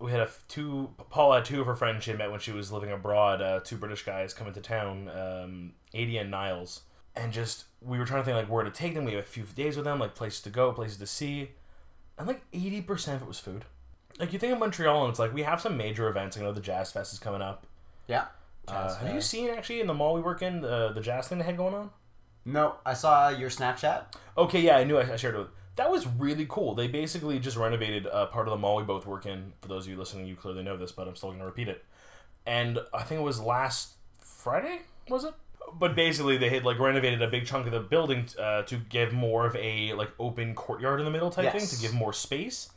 we 0.00 0.10
had 0.10 0.20
a 0.20 0.28
two 0.48 0.90
Paul 1.10 1.32
had 1.32 1.44
two 1.44 1.60
of 1.60 1.66
her 1.66 1.74
friends 1.74 2.04
she 2.04 2.10
had 2.10 2.18
met 2.18 2.30
when 2.30 2.40
she 2.40 2.52
was 2.52 2.70
living 2.70 2.90
abroad. 2.92 3.40
Uh, 3.42 3.60
two 3.60 3.76
British 3.76 4.04
guys 4.04 4.34
come 4.34 4.46
into 4.46 4.60
town, 4.60 5.08
um, 5.08 5.72
Adi 5.94 6.18
and 6.18 6.30
Niles, 6.30 6.82
and 7.16 7.32
just 7.32 7.64
we 7.80 7.98
were 7.98 8.04
trying 8.04 8.20
to 8.20 8.24
think 8.24 8.36
like 8.36 8.50
where 8.50 8.64
to 8.64 8.70
take 8.70 8.94
them. 8.94 9.04
We 9.04 9.12
have 9.12 9.24
a 9.24 9.26
few 9.26 9.44
days 9.44 9.76
with 9.76 9.84
them, 9.84 9.98
like 9.98 10.14
places 10.14 10.40
to 10.42 10.50
go, 10.50 10.72
places 10.72 10.98
to 10.98 11.06
see, 11.06 11.50
and 12.18 12.26
like 12.28 12.42
eighty 12.52 12.80
percent 12.80 13.16
of 13.16 13.22
it 13.22 13.28
was 13.28 13.40
food. 13.40 13.64
Like 14.18 14.32
you 14.32 14.38
think 14.38 14.52
of 14.52 14.58
Montreal, 14.58 15.04
and 15.04 15.10
it's 15.10 15.18
like 15.18 15.32
we 15.32 15.42
have 15.42 15.60
some 15.60 15.76
major 15.76 16.08
events. 16.08 16.36
I 16.36 16.40
know 16.42 16.52
the 16.52 16.60
Jazz 16.60 16.92
Fest 16.92 17.12
is 17.12 17.18
coming 17.18 17.42
up. 17.42 17.66
yeah. 18.06 18.26
Uh, 18.66 18.94
have 18.96 19.14
you 19.14 19.20
seen 19.22 19.48
actually 19.48 19.80
in 19.80 19.86
the 19.86 19.94
mall 19.94 20.12
we 20.12 20.20
work 20.20 20.42
in 20.42 20.60
the 20.60 20.92
the 20.92 21.00
jazz 21.00 21.26
thing 21.26 21.38
they 21.38 21.44
had 21.44 21.56
going 21.56 21.72
on? 21.72 21.88
No, 22.44 22.74
I 22.84 22.92
saw 22.92 23.30
your 23.30 23.48
Snapchat. 23.48 24.04
Okay, 24.36 24.60
yeah, 24.60 24.76
I 24.76 24.84
knew 24.84 24.98
I, 24.98 25.12
I 25.12 25.16
shared 25.16 25.34
it. 25.34 25.38
With, 25.38 25.48
that 25.78 25.90
was 25.90 26.06
really 26.08 26.44
cool. 26.48 26.74
They 26.74 26.88
basically 26.88 27.38
just 27.38 27.56
renovated 27.56 28.06
uh, 28.08 28.26
part 28.26 28.48
of 28.48 28.50
the 28.50 28.58
mall 28.58 28.76
we 28.76 28.82
both 28.82 29.06
work 29.06 29.26
in. 29.26 29.52
For 29.62 29.68
those 29.68 29.84
of 29.86 29.90
you 29.90 29.96
listening, 29.96 30.26
you 30.26 30.34
clearly 30.34 30.64
know 30.64 30.76
this, 30.76 30.90
but 30.90 31.06
I'm 31.06 31.14
still 31.14 31.30
going 31.30 31.38
to 31.38 31.46
repeat 31.46 31.68
it. 31.68 31.84
And 32.44 32.80
I 32.92 33.04
think 33.04 33.20
it 33.20 33.24
was 33.24 33.40
last 33.40 33.94
Friday, 34.18 34.80
was 35.08 35.22
it? 35.22 35.34
But 35.78 35.94
basically, 35.94 36.36
they 36.36 36.48
had 36.48 36.64
like 36.64 36.80
renovated 36.80 37.22
a 37.22 37.28
big 37.28 37.46
chunk 37.46 37.66
of 37.66 37.72
the 37.72 37.78
building 37.80 38.26
uh, 38.38 38.62
to 38.62 38.76
give 38.76 39.12
more 39.12 39.46
of 39.46 39.54
a 39.54 39.92
like 39.92 40.10
open 40.18 40.54
courtyard 40.56 40.98
in 40.98 41.04
the 41.04 41.12
middle 41.12 41.30
type 41.30 41.52
thing 41.52 41.66
to 41.66 41.76
give 41.80 41.94
more 41.94 42.12
space. 42.12 42.70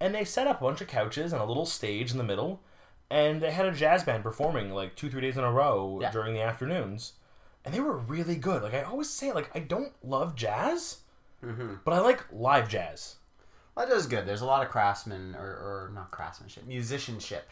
And 0.00 0.14
they 0.14 0.24
set 0.24 0.46
up 0.46 0.60
a 0.60 0.64
bunch 0.64 0.80
of 0.80 0.88
couches 0.88 1.32
and 1.34 1.42
a 1.42 1.44
little 1.44 1.66
stage 1.66 2.10
in 2.12 2.18
the 2.18 2.24
middle, 2.24 2.62
and 3.10 3.42
they 3.42 3.50
had 3.50 3.66
a 3.66 3.72
jazz 3.72 4.02
band 4.04 4.22
performing 4.22 4.70
like 4.72 4.94
two 4.96 5.10
three 5.10 5.20
days 5.20 5.36
in 5.36 5.44
a 5.44 5.52
row 5.52 5.98
Yeah. 6.00 6.10
during 6.10 6.32
the 6.34 6.42
afternoons, 6.42 7.14
and 7.64 7.74
they 7.74 7.80
were 7.80 7.96
really 7.96 8.36
good. 8.36 8.62
Like 8.62 8.74
I 8.74 8.82
always 8.82 9.10
say, 9.10 9.32
like 9.32 9.50
I 9.54 9.58
don't 9.58 9.92
love 10.02 10.34
jazz 10.36 10.98
Mm-hmm. 11.44 11.74
but 11.84 11.94
I 11.94 12.00
like 12.00 12.24
live 12.32 12.68
jazz. 12.68 13.16
Well, 13.74 13.86
that 13.86 13.94
is 13.94 14.06
good. 14.06 14.26
There's 14.26 14.40
a 14.40 14.46
lot 14.46 14.64
of 14.64 14.70
craftsman 14.70 15.34
or, 15.36 15.42
or 15.44 15.90
not 15.94 16.10
craftsmanship, 16.10 16.66
musicianship 16.66 17.48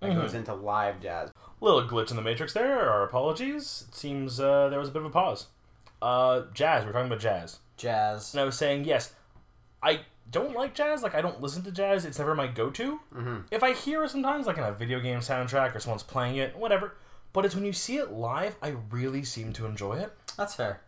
that 0.00 0.10
Mm-hmm. 0.10 0.20
goes 0.20 0.34
into 0.34 0.54
live 0.54 1.00
jazz. 1.00 1.30
Little 1.60 1.82
glitch 1.88 2.10
in 2.10 2.16
the 2.16 2.22
matrix 2.22 2.52
there. 2.52 2.88
Our 2.90 3.04
apologies. 3.04 3.84
It 3.88 3.94
seems 3.94 4.38
uh, 4.40 4.68
there 4.68 4.78
was 4.78 4.88
a 4.88 4.92
bit 4.92 5.02
of 5.02 5.06
a 5.06 5.10
pause. 5.10 5.46
Uh, 6.00 6.42
jazz. 6.54 6.84
We're 6.84 6.92
talking 6.92 7.06
about 7.08 7.20
jazz. 7.20 7.58
Jazz. 7.76 8.32
And 8.34 8.40
I 8.40 8.44
was 8.44 8.56
saying, 8.56 8.84
yes, 8.84 9.12
I 9.82 10.00
don't 10.30 10.54
like 10.54 10.74
jazz. 10.74 11.02
Like, 11.02 11.14
I 11.14 11.20
don't 11.20 11.40
listen 11.40 11.62
to 11.62 11.72
jazz. 11.72 12.04
It's 12.04 12.18
never 12.18 12.34
my 12.34 12.46
go 12.46 12.70
to. 12.70 13.00
Mm-hmm. 13.14 13.36
If 13.50 13.62
I 13.62 13.72
hear 13.72 14.04
it 14.04 14.10
sometimes, 14.10 14.46
like 14.46 14.58
in 14.58 14.64
a 14.64 14.72
video 14.72 15.00
game 15.00 15.18
soundtrack 15.20 15.74
or 15.74 15.80
someone's 15.80 16.02
playing 16.04 16.36
it, 16.36 16.56
whatever. 16.56 16.94
But 17.32 17.44
it's 17.44 17.54
when 17.54 17.64
you 17.64 17.72
see 17.72 17.96
it 17.98 18.12
live, 18.12 18.56
I 18.62 18.74
really 18.90 19.22
seem 19.24 19.52
to 19.54 19.66
enjoy 19.66 19.94
it. 19.98 20.12
That's 20.36 20.54
fair. 20.54 20.80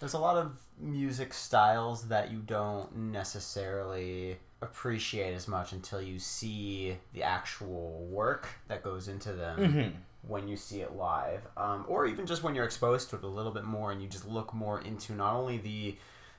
There's 0.00 0.14
a 0.14 0.18
lot 0.18 0.36
of 0.36 0.58
music 0.78 1.32
styles 1.32 2.08
that 2.08 2.30
you 2.30 2.38
don't 2.40 2.94
necessarily 2.96 4.38
appreciate 4.62 5.34
as 5.34 5.48
much 5.48 5.72
until 5.72 6.00
you 6.00 6.18
see 6.18 6.96
the 7.12 7.22
actual 7.22 8.06
work 8.10 8.48
that 8.68 8.82
goes 8.82 9.08
into 9.08 9.32
them 9.32 9.58
Mm-hmm. 9.58 9.88
when 10.28 10.48
you 10.48 10.56
see 10.56 10.80
it 10.80 10.96
live, 10.96 11.40
um, 11.56 11.84
or 11.88 12.06
even 12.06 12.26
just 12.26 12.42
when 12.42 12.54
you're 12.54 12.64
exposed 12.64 13.10
to 13.10 13.16
it 13.16 13.22
a 13.24 13.26
little 13.28 13.52
bit 13.52 13.64
more 13.64 13.92
and 13.92 14.02
you 14.02 14.08
just 14.08 14.26
look 14.28 14.52
more 14.54 14.80
into 14.80 15.12
not 15.12 15.34
only 15.34 15.58
the 15.58 15.96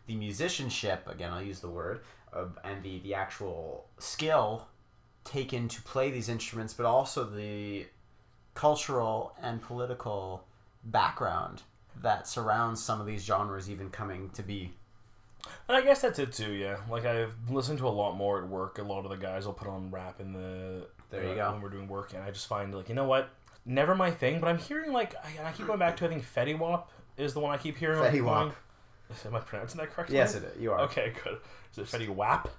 the 0.08 0.16
musicianship 0.16 1.08
again 1.08 1.34
I'll 1.34 1.42
use 1.44 1.60
the 1.60 1.70
word 1.70 2.00
uh, 2.34 2.46
and 2.64 2.82
the 2.84 3.00
the 3.00 3.14
actual 3.14 3.88
skill 4.00 4.68
taken 5.24 5.68
to 5.68 5.82
play 5.82 6.10
these 6.12 6.30
instruments, 6.30 6.74
but 6.74 6.86
also 6.86 7.24
the 7.26 7.86
cultural 8.54 9.36
and 9.42 9.62
political 9.62 10.46
background 10.84 11.64
that 12.02 12.28
surrounds 12.28 12.84
some 12.84 13.00
of 13.00 13.08
these 13.08 13.24
genres 13.24 13.70
even 13.70 13.90
coming 13.90 14.30
to 14.32 14.44
be. 14.44 14.74
And 15.68 15.78
I 15.78 15.82
guess 15.82 16.02
that's 16.02 16.20
it 16.20 16.34
too, 16.34 16.52
yeah. 16.54 16.78
Like 16.90 17.06
I've 17.06 17.34
listened 17.50 17.80
to 17.80 17.88
a 17.88 17.90
lot 17.90 18.16
more 18.16 18.42
at 18.42 18.48
work. 18.48 18.80
A 18.80 18.84
lot 18.84 19.06
of 19.06 19.12
the 19.12 19.18
guys 19.18 19.46
will 19.46 19.54
put 19.54 19.68
on 19.68 19.92
rap 19.92 20.20
in 20.20 20.34
the 20.34 20.88
There 21.10 21.24
you 21.24 21.30
uh, 21.32 21.36
go. 21.36 21.52
when 21.54 21.62
we're 21.62 21.70
doing 21.70 21.88
work, 21.88 22.14
and 22.14 22.24
I 22.24 22.32
just 22.32 22.48
find 22.48 22.74
like 22.74 22.90
you 22.90 22.96
know 22.96 23.06
what, 23.06 23.30
never 23.66 23.96
my 23.96 24.12
thing. 24.12 24.40
But 24.40 24.48
I'm 24.48 24.58
hearing 24.58 24.92
like 24.92 25.16
I, 25.16 25.48
I 25.48 25.52
keep 25.52 25.68
going 25.68 25.80
back 25.80 25.98
to 25.98 26.06
I 26.06 26.10
think 26.10 26.24
Fetty 26.24 26.58
Wap 26.58 26.92
is 27.18 27.34
the 27.34 27.40
one 27.40 27.54
I 27.54 27.58
keep 27.58 27.78
hearing. 27.78 28.00
Fetty 28.00 28.24
Wap. 28.24 28.56
Am 29.26 29.36
I 29.36 29.40
pronouncing 29.40 29.80
that 29.80 29.92
correctly? 29.92 30.18
Yes, 30.18 30.36
it 30.36 30.44
is. 30.44 30.62
You 30.62 30.72
are. 30.74 30.82
Okay, 30.82 31.14
good. 31.24 31.38
Is 31.72 31.78
it 31.78 31.86
Fetty 31.86 32.10
Wap? 32.10 32.50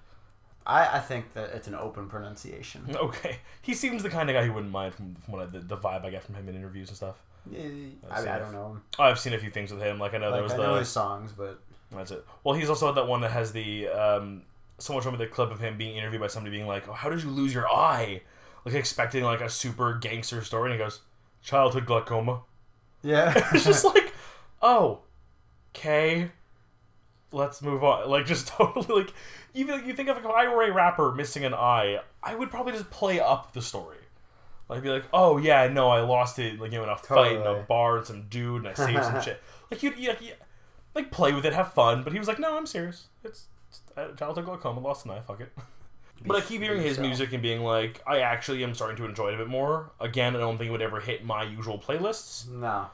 I, 0.67 0.97
I 0.99 1.01
think 1.01 1.33
that 1.33 1.51
it's 1.55 1.67
an 1.67 1.75
open 1.75 2.09
pronunciation. 2.09 2.85
Okay, 2.95 3.39
he 3.63 3.75
seems 3.75 4.03
the 4.03 4.11
kind 4.11 4.29
of 4.29 4.35
guy 4.35 4.45
who 4.45 4.53
wouldn't 4.53 4.73
mind 4.73 4.95
from, 4.95 5.15
from 5.15 5.33
what 5.33 5.43
I, 5.43 5.47
the, 5.47 5.61
the 5.61 5.77
vibe 5.77 6.05
I 6.05 6.11
get 6.11 6.25
from 6.25 6.35
him 6.35 6.49
in 6.49 6.55
interviews 6.57 6.89
and 6.89 6.97
stuff. 6.97 7.23
Yeah, 7.51 8.11
I, 8.11 8.21
mean, 8.21 8.29
I 8.29 8.39
don't 8.39 8.53
know 8.53 8.69
him. 8.69 8.83
I've 8.99 9.19
seen 9.19 9.35
a 9.35 9.39
few 9.39 9.51
things 9.51 9.73
with 9.73 9.81
him. 9.81 9.99
Like 9.99 10.15
I 10.15 10.19
know 10.19 10.33
there 10.33 10.43
was 10.43 10.53
I 10.53 10.57
the 10.57 10.63
know 10.63 10.75
his 10.77 10.89
songs, 10.89 11.33
but 11.33 11.61
That's 11.93 12.11
it. 12.11 12.25
Well, 12.45 12.55
he's 12.55 12.69
also 12.69 12.93
that 12.93 13.07
one 13.07 13.21
that 13.23 13.31
has 13.31 13.53
the. 13.53 13.89
Um, 13.89 14.43
someone 14.79 15.03
showed 15.03 15.13
me 15.13 15.19
the 15.19 15.27
clip 15.27 15.51
of 15.51 15.61
him 15.61 15.77
being 15.77 15.97
interviewed 15.97 16.21
by 16.21 16.29
somebody 16.29 16.57
being 16.57 16.69
like, 16.69 16.89
oh, 16.89 16.93
"How 16.93 17.09
did 17.09 17.23
you 17.23 17.31
lose 17.31 17.53
your 17.53 17.69
eye?" 17.69 18.23
Like 18.65 18.75
expecting 18.75 19.25
like 19.25 19.41
a 19.41 19.49
super 19.49 19.95
gangster 19.95 20.43
story, 20.43 20.71
and 20.71 20.81
he 20.81 20.85
goes, 20.85 21.01
"Childhood 21.43 21.87
glaucoma." 21.87 22.43
yeah, 23.03 23.33
It's 23.55 23.65
just 23.65 23.85
like, 23.95 24.13
oh, 24.63 25.01
okay, 25.75 26.31
let's 27.33 27.63
move 27.63 27.85
on. 27.85 28.09
Like 28.09 28.27
just 28.27 28.49
totally 28.49 29.03
like 29.03 29.15
even 29.55 29.87
you 29.87 29.95
think 29.95 30.09
of 30.09 30.17
like, 30.17 30.25
if 30.25 30.31
I 30.31 30.49
were 30.49 30.65
a 30.65 30.73
rapper 30.73 31.13
missing 31.13 31.45
an 31.45 31.55
eye, 31.55 32.01
I 32.23 32.35
would 32.35 32.51
probably 32.51 32.73
just 32.73 32.91
play 32.91 33.21
up 33.21 33.53
the 33.53 33.63
story. 33.63 33.99
Like 34.69 34.83
be 34.83 34.91
like, 34.91 35.05
oh 35.13 35.39
yeah, 35.39 35.67
no, 35.69 35.89
I 35.89 36.01
lost 36.01 36.39
it 36.39 36.61
like 36.61 36.73
you 36.73 36.79
know 36.79 36.85
in 36.85 36.91
a 36.91 36.97
fight 36.97 37.33
in 37.37 37.43
a 37.43 37.63
bar 37.63 37.97
and 37.99 38.07
some 38.07 38.23
dude 38.29 38.65
and 38.65 38.69
I 38.69 38.75
saved 38.75 39.05
some 39.05 39.21
shit. 39.23 39.41
Like 39.71 39.83
you, 39.83 39.93
you, 39.99 40.13
you 40.21 40.33
like 40.95 41.11
play 41.11 41.33
with 41.35 41.45
it, 41.45 41.53
have 41.53 41.75
fun. 41.75 42.03
But 42.03 42.15
he 42.15 42.19
was 42.19 42.27
like, 42.27 42.39
no, 42.39 42.57
I'm 42.57 42.65
serious. 42.67 43.09
It's, 43.23 43.47
it's 43.69 43.83
uh, 43.99 44.13
childhood 44.17 44.47
glaucoma, 44.47 44.81
lost 44.81 45.05
an 45.05 45.11
eye, 45.13 45.21
fuck 45.21 45.41
it. 45.41 45.53
But 46.27 46.39
I 46.39 46.41
keep 46.41 46.61
hearing 46.63 46.83
his 46.83 46.99
music 46.99 47.33
and 47.33 47.41
being 47.41 47.61
like, 47.63 48.03
I 48.05 48.21
actually 48.23 48.65
am 48.65 48.75
starting 48.75 48.97
to 48.97 49.05
enjoy 49.05 49.29
it 49.29 49.35
a 49.35 49.37
bit 49.37 49.47
more. 49.49 49.93
Again, 50.01 50.35
I 50.35 50.41
don't 50.41 50.59
think 50.59 50.69
it 50.71 50.73
would 50.73 50.83
ever 50.83 50.99
hit 51.01 51.25
my 51.25 51.45
usual 51.45 51.79
playlists. 51.79 52.49
no, 52.49 52.87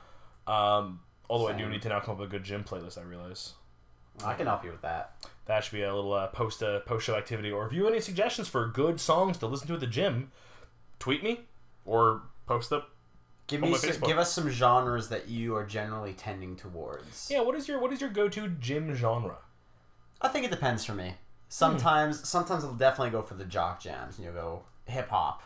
Um, 0.46 1.00
although 1.30 1.48
I 1.48 1.52
do 1.56 1.66
need 1.68 1.80
to 1.82 1.88
now 1.88 2.00
come 2.00 2.12
up 2.14 2.18
with 2.20 2.28
a 2.28 2.30
good 2.30 2.44
gym 2.44 2.64
playlist. 2.64 2.98
I 2.98 3.02
realize 3.02 3.54
I 4.24 4.34
can 4.34 4.46
help 4.46 4.62
you 4.64 4.72
with 4.72 4.82
that. 4.82 5.14
that 5.46 5.64
should 5.64 5.72
be 5.72 5.82
a 5.82 5.94
little 5.94 6.12
uh, 6.12 6.26
post 6.28 6.62
uh, 6.62 6.80
post 6.80 7.06
show 7.06 7.14
activity. 7.16 7.50
Or 7.50 7.66
if 7.66 7.72
you 7.72 7.84
have 7.84 7.92
any 7.94 8.02
suggestions 8.02 8.46
for 8.48 8.66
good 8.68 9.00
songs 9.00 9.38
to 9.38 9.46
listen 9.46 9.68
to 9.68 9.74
at 9.74 9.80
the 9.80 9.86
gym, 9.86 10.30
tweet 10.98 11.22
me 11.22 11.40
or 11.84 12.22
post 12.46 12.72
up. 12.72 12.90
Give 13.46 13.62
On 13.62 13.68
me 13.68 13.72
my 13.72 13.78
some, 13.78 14.08
give 14.08 14.18
us 14.18 14.32
some 14.32 14.48
genres 14.48 15.10
that 15.10 15.28
you 15.28 15.54
are 15.54 15.64
generally 15.66 16.14
tending 16.14 16.56
towards. 16.56 17.28
Yeah, 17.30 17.40
what 17.40 17.54
is 17.54 17.68
your 17.68 17.78
what 17.78 17.92
is 17.92 18.00
your 18.00 18.10
go 18.10 18.28
to 18.28 18.48
gym 18.48 18.94
genre? 18.94 19.36
I 20.20 20.28
think 20.28 20.46
it 20.46 20.50
depends 20.50 20.84
for 20.84 20.94
me. 20.94 21.14
Sometimes, 21.48 22.26
sometimes 22.26 22.64
I'll 22.64 22.72
definitely 22.72 23.10
go 23.10 23.22
for 23.22 23.34
the 23.34 23.44
jock 23.44 23.80
jams, 23.80 24.16
and 24.16 24.24
you'll 24.24 24.34
go 24.34 24.62
hip 24.86 25.10
hop, 25.10 25.42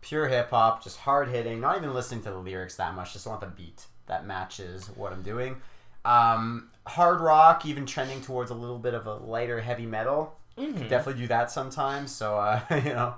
pure 0.00 0.26
hip 0.26 0.50
hop, 0.50 0.82
just 0.82 0.96
hard 0.98 1.28
hitting. 1.28 1.60
Not 1.60 1.76
even 1.76 1.92
listening 1.92 2.22
to 2.22 2.30
the 2.30 2.38
lyrics 2.38 2.76
that 2.76 2.94
much. 2.94 3.12
Just 3.12 3.26
want 3.26 3.40
the 3.40 3.46
beat 3.46 3.84
that 4.06 4.26
matches 4.26 4.86
what 4.96 5.12
I'm 5.12 5.22
doing. 5.22 5.56
Um, 6.04 6.70
hard 6.86 7.20
rock, 7.20 7.66
even 7.66 7.84
trending 7.84 8.22
towards 8.22 8.50
a 8.50 8.54
little 8.54 8.78
bit 8.78 8.94
of 8.94 9.06
a 9.06 9.14
lighter 9.14 9.60
heavy 9.60 9.84
metal. 9.86 10.34
Mhm. 10.56 10.88
Definitely 10.88 11.20
do 11.22 11.28
that 11.28 11.50
sometimes. 11.50 12.10
So 12.10 12.36
uh, 12.38 12.60
you 12.70 12.94
know, 12.94 13.14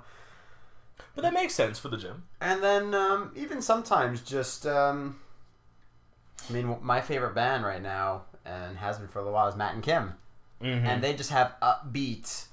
But 1.15 1.23
that 1.23 1.33
makes 1.33 1.53
sense 1.53 1.77
for 1.77 1.89
the 1.89 1.97
gym. 1.97 2.23
and 2.39 2.63
then 2.63 2.93
um, 2.93 3.31
even 3.35 3.61
sometimes 3.61 4.21
just. 4.21 4.65
Um, 4.65 5.19
I 6.49 6.53
mean, 6.53 6.75
my 6.81 7.01
favorite 7.01 7.35
band 7.35 7.63
right 7.63 7.81
now 7.81 8.23
and 8.45 8.77
has 8.77 8.97
been 8.97 9.07
for 9.07 9.19
a 9.19 9.21
little 9.21 9.35
while 9.35 9.47
is 9.47 9.55
Matt 9.55 9.75
and 9.75 9.83
Kim. 9.83 10.13
Mm-hmm. 10.61 10.85
and 10.85 11.03
they 11.03 11.15
just 11.15 11.31
have 11.31 11.55
upbeat 11.59 12.45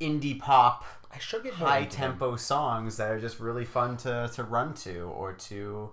indie 0.00 0.38
pop 0.38 0.84
I 1.12 1.18
should 1.18 1.42
get 1.42 1.54
high 1.54 1.84
tempo 1.84 2.36
songs 2.36 2.98
that 2.98 3.10
are 3.10 3.18
just 3.18 3.40
really 3.40 3.64
fun 3.64 3.96
to, 3.98 4.30
to 4.34 4.44
run 4.44 4.74
to 4.74 5.00
or 5.12 5.32
to 5.32 5.90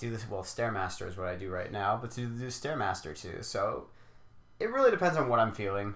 do 0.00 0.10
this 0.10 0.28
well 0.28 0.42
stairmaster 0.42 1.06
is 1.06 1.16
what 1.16 1.28
i 1.28 1.36
do 1.36 1.48
right 1.48 1.70
now 1.70 1.96
but 2.00 2.10
to 2.12 2.22
do 2.22 2.46
stairmaster 2.48 3.16
too 3.16 3.40
so 3.42 3.86
it 4.58 4.68
really 4.72 4.90
depends 4.90 5.16
on 5.16 5.28
what 5.28 5.38
i'm 5.38 5.52
feeling 5.52 5.94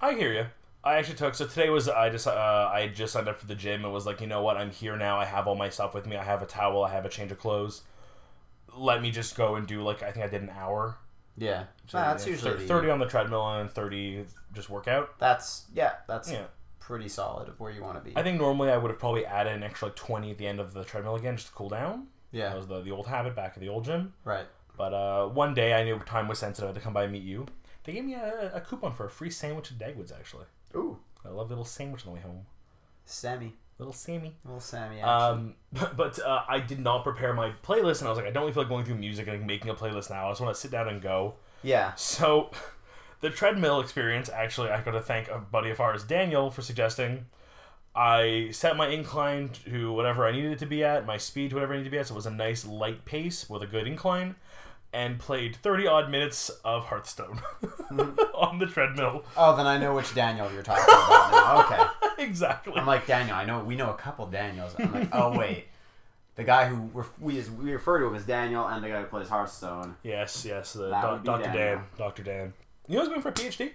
I 0.00 0.14
hear 0.14 0.32
you. 0.32 0.46
I 0.84 0.96
actually 0.96 1.14
took 1.16 1.34
so 1.34 1.46
today 1.46 1.70
was 1.70 1.88
I 1.88 2.10
just 2.10 2.26
uh, 2.26 2.70
I 2.72 2.80
had 2.82 2.94
just 2.96 3.12
signed 3.12 3.28
up 3.28 3.38
for 3.38 3.46
the 3.46 3.54
gym 3.54 3.84
and 3.84 3.92
was 3.94 4.04
like, 4.06 4.20
you 4.20 4.26
know 4.26 4.42
what, 4.42 4.56
I'm 4.56 4.70
here 4.70 4.96
now. 4.96 5.18
I 5.18 5.24
have 5.24 5.46
all 5.46 5.54
my 5.54 5.68
stuff 5.68 5.94
with 5.94 6.06
me. 6.06 6.16
I 6.16 6.24
have 6.24 6.42
a 6.42 6.46
towel. 6.46 6.82
I 6.84 6.90
have 6.90 7.04
a 7.04 7.08
change 7.08 7.30
of 7.30 7.38
clothes. 7.38 7.82
Let 8.74 9.02
me 9.02 9.10
just 9.10 9.36
go 9.36 9.54
and 9.56 9.66
do 9.66 9.82
like 9.82 10.02
I 10.02 10.10
think 10.12 10.24
I 10.24 10.28
did 10.28 10.42
an 10.42 10.50
hour. 10.50 10.96
yeah 11.36 11.64
So, 11.86 11.98
Nah, 11.98 12.08
that's 12.08 12.26
yeah, 12.26 12.32
usually 12.32 12.50
thir- 12.52 12.58
the- 12.58 12.66
thirty 12.66 12.90
on 12.90 12.98
the 12.98 13.06
treadmill 13.06 13.46
and 13.46 13.70
thirty 13.70 14.24
just 14.54 14.70
workout. 14.70 15.18
that's 15.18 15.66
yeah 15.74 15.92
that's 16.08 16.30
Yeah. 16.30 16.44
pretty 16.80 17.08
solid 17.08 17.48
of 17.48 17.60
where 17.60 17.70
you 17.70 17.80
want 17.82 17.96
to 17.96 18.00
be 18.10 18.16
I 18.16 18.22
think 18.22 18.40
normally 18.40 18.70
I 18.70 18.76
would 18.76 18.90
have 18.90 18.98
probably 18.98 19.24
added 19.24 19.52
an 19.54 19.62
extra 19.62 19.88
like 19.88 19.96
twenty 19.96 20.30
at 20.32 20.38
the 20.38 20.46
end 20.46 20.58
of 20.58 20.72
the 20.74 20.84
treadmill 20.84 21.14
again 21.16 21.36
just 21.36 21.48
to 21.48 21.52
cool 21.54 21.68
down. 21.68 22.06
Yeah 22.32 22.48
that 22.48 22.56
was 22.56 22.66
the, 22.66 22.80
the 22.82 22.90
old 22.90 23.06
habit 23.06 23.36
back 23.36 23.52
at 23.54 23.60
the 23.60 23.68
old 23.68 23.84
gym. 23.84 24.14
right 24.24 24.46
But 24.76 24.94
uh, 24.94 25.28
one 25.28 25.52
day 25.54 25.74
I 25.74 25.84
knew 25.84 25.98
time 26.00 26.26
was 26.28 26.38
sensitive. 26.38 26.64
I 26.64 26.68
had 26.72 26.74
to 26.76 26.80
come 26.80 26.92
by 26.94 27.04
and 27.04 27.12
meet 27.12 27.22
you. 27.22 27.46
They 27.84 27.92
gave 27.92 28.04
me 28.04 28.14
a, 28.14 28.52
a 28.54 28.60
coupon 28.60 28.94
for 28.94 29.04
a 29.06 29.10
free 29.10 29.30
sandwich 29.30 29.70
at 29.72 29.78
Dagwood's 29.78 30.12
actually. 30.12 30.46
Ooh 30.74 30.98
I 31.24 31.28
love 31.28 31.48
little 31.48 31.64
sandwich 31.64 32.06
on 32.06 32.12
the 32.12 32.16
way 32.16 32.22
home. 32.22 32.46
sammy 33.04 33.54
Little 33.78 33.92
Sammy. 33.92 34.32
little 34.44 34.60
sammy 34.60 35.00
action. 35.00 35.08
Um, 35.08 35.54
but, 35.72 35.96
but 35.96 36.18
uh, 36.20 36.42
I 36.48 36.60
did 36.60 36.78
not 36.78 37.02
prepare 37.02 37.34
my 37.34 37.50
playlist, 37.64 37.98
and 37.98 38.06
I 38.06 38.10
was 38.10 38.16
like, 38.18 38.26
I 38.26 38.30
don't 38.30 38.42
really 38.42 38.52
feel 38.52 38.62
like 38.62 38.68
going 38.70 38.84
through 38.84 38.96
music 38.96 39.26
and 39.26 39.38
like, 39.38 39.46
making 39.46 39.70
a 39.70 39.74
playlist 39.74 40.08
now. 40.08 40.28
I 40.28 40.30
just 40.30 40.40
want 40.40 40.54
to 40.54 40.60
sit 40.60 40.70
down 40.70 40.86
and 40.88 41.02
go. 41.02 41.34
yeah 41.64 41.92
So, 41.96 42.50
the 43.22 43.30
treadmill 43.30 43.80
experience, 43.80 44.28
actually, 44.28 44.70
I 44.70 44.80
got 44.82 44.92
to 44.92 45.00
thank 45.00 45.28
a 45.28 45.38
buddy 45.38 45.70
of 45.70 45.80
ours, 45.80 46.04
Daniel, 46.04 46.50
for 46.50 46.62
suggesting. 46.62 47.26
I 47.94 48.50
set 48.52 48.76
my 48.76 48.86
incline 48.88 49.50
to 49.66 49.92
whatever 49.92 50.26
I 50.26 50.32
needed 50.32 50.52
it 50.52 50.58
to 50.60 50.66
be 50.66 50.84
at, 50.84 51.04
my 51.04 51.16
speed 51.16 51.50
to 51.50 51.56
whatever 51.56 51.74
I 51.74 51.78
needed 51.78 51.86
to 51.86 51.90
be 51.90 51.98
at, 51.98 52.06
so 52.06 52.14
it 52.14 52.16
was 52.16 52.26
a 52.26 52.30
nice 52.30 52.64
light 52.64 53.04
pace 53.04 53.50
with 53.50 53.62
a 53.62 53.66
good 53.66 53.86
incline, 53.88 54.36
and 54.92 55.18
played 55.18 55.56
30 55.56 55.86
odd 55.86 56.10
minutes 56.10 56.50
of 56.64 56.84
Hearthstone 56.86 57.40
on 58.34 58.58
the 58.58 58.66
treadmill. 58.66 59.24
oh 59.36 59.56
then 59.56 59.66
i 59.66 59.78
know 59.78 59.94
which 59.94 60.14
daniel 60.14 60.52
you're 60.52 60.62
talking 60.62 60.84
about 60.84 61.30
now 61.32 61.64
okay 61.64 62.08
exactly. 62.22 62.74
I'm 62.76 62.86
like 62.86 63.06
Daniel. 63.06 63.34
I 63.36 63.44
know 63.44 63.64
we 63.64 63.74
know 63.74 63.90
a 63.90 63.94
couple 63.94 64.26
Daniels. 64.26 64.74
I'm 64.78 64.92
like, 64.92 65.08
oh 65.12 65.36
wait, 65.36 65.64
the 66.36 66.44
guy 66.44 66.66
who 66.68 66.88
ref- 66.94 67.18
we 67.20 67.36
is, 67.36 67.50
we 67.50 67.72
refer 67.72 67.98
to 67.98 68.06
him 68.06 68.14
as 68.14 68.24
Daniel, 68.24 68.66
and 68.68 68.82
the 68.84 68.88
guy 68.88 69.00
who 69.00 69.06
plays 69.06 69.28
Hearthstone. 69.28 69.96
yes, 70.04 70.44
yes, 70.44 70.74
the 70.74 70.88
That 70.90 71.02
doc- 71.02 71.12
would 71.12 71.22
be 71.22 71.26
Dr. 71.26 71.42
Daniel. 71.44 71.76
Dan. 71.76 71.84
Dr. 71.98 72.22
Dan. 72.22 72.52
You 72.86 72.94
know 72.94 73.00
who's 73.00 73.08
going 73.08 73.22
for 73.22 73.30
a 73.30 73.32
PhD? 73.32 73.72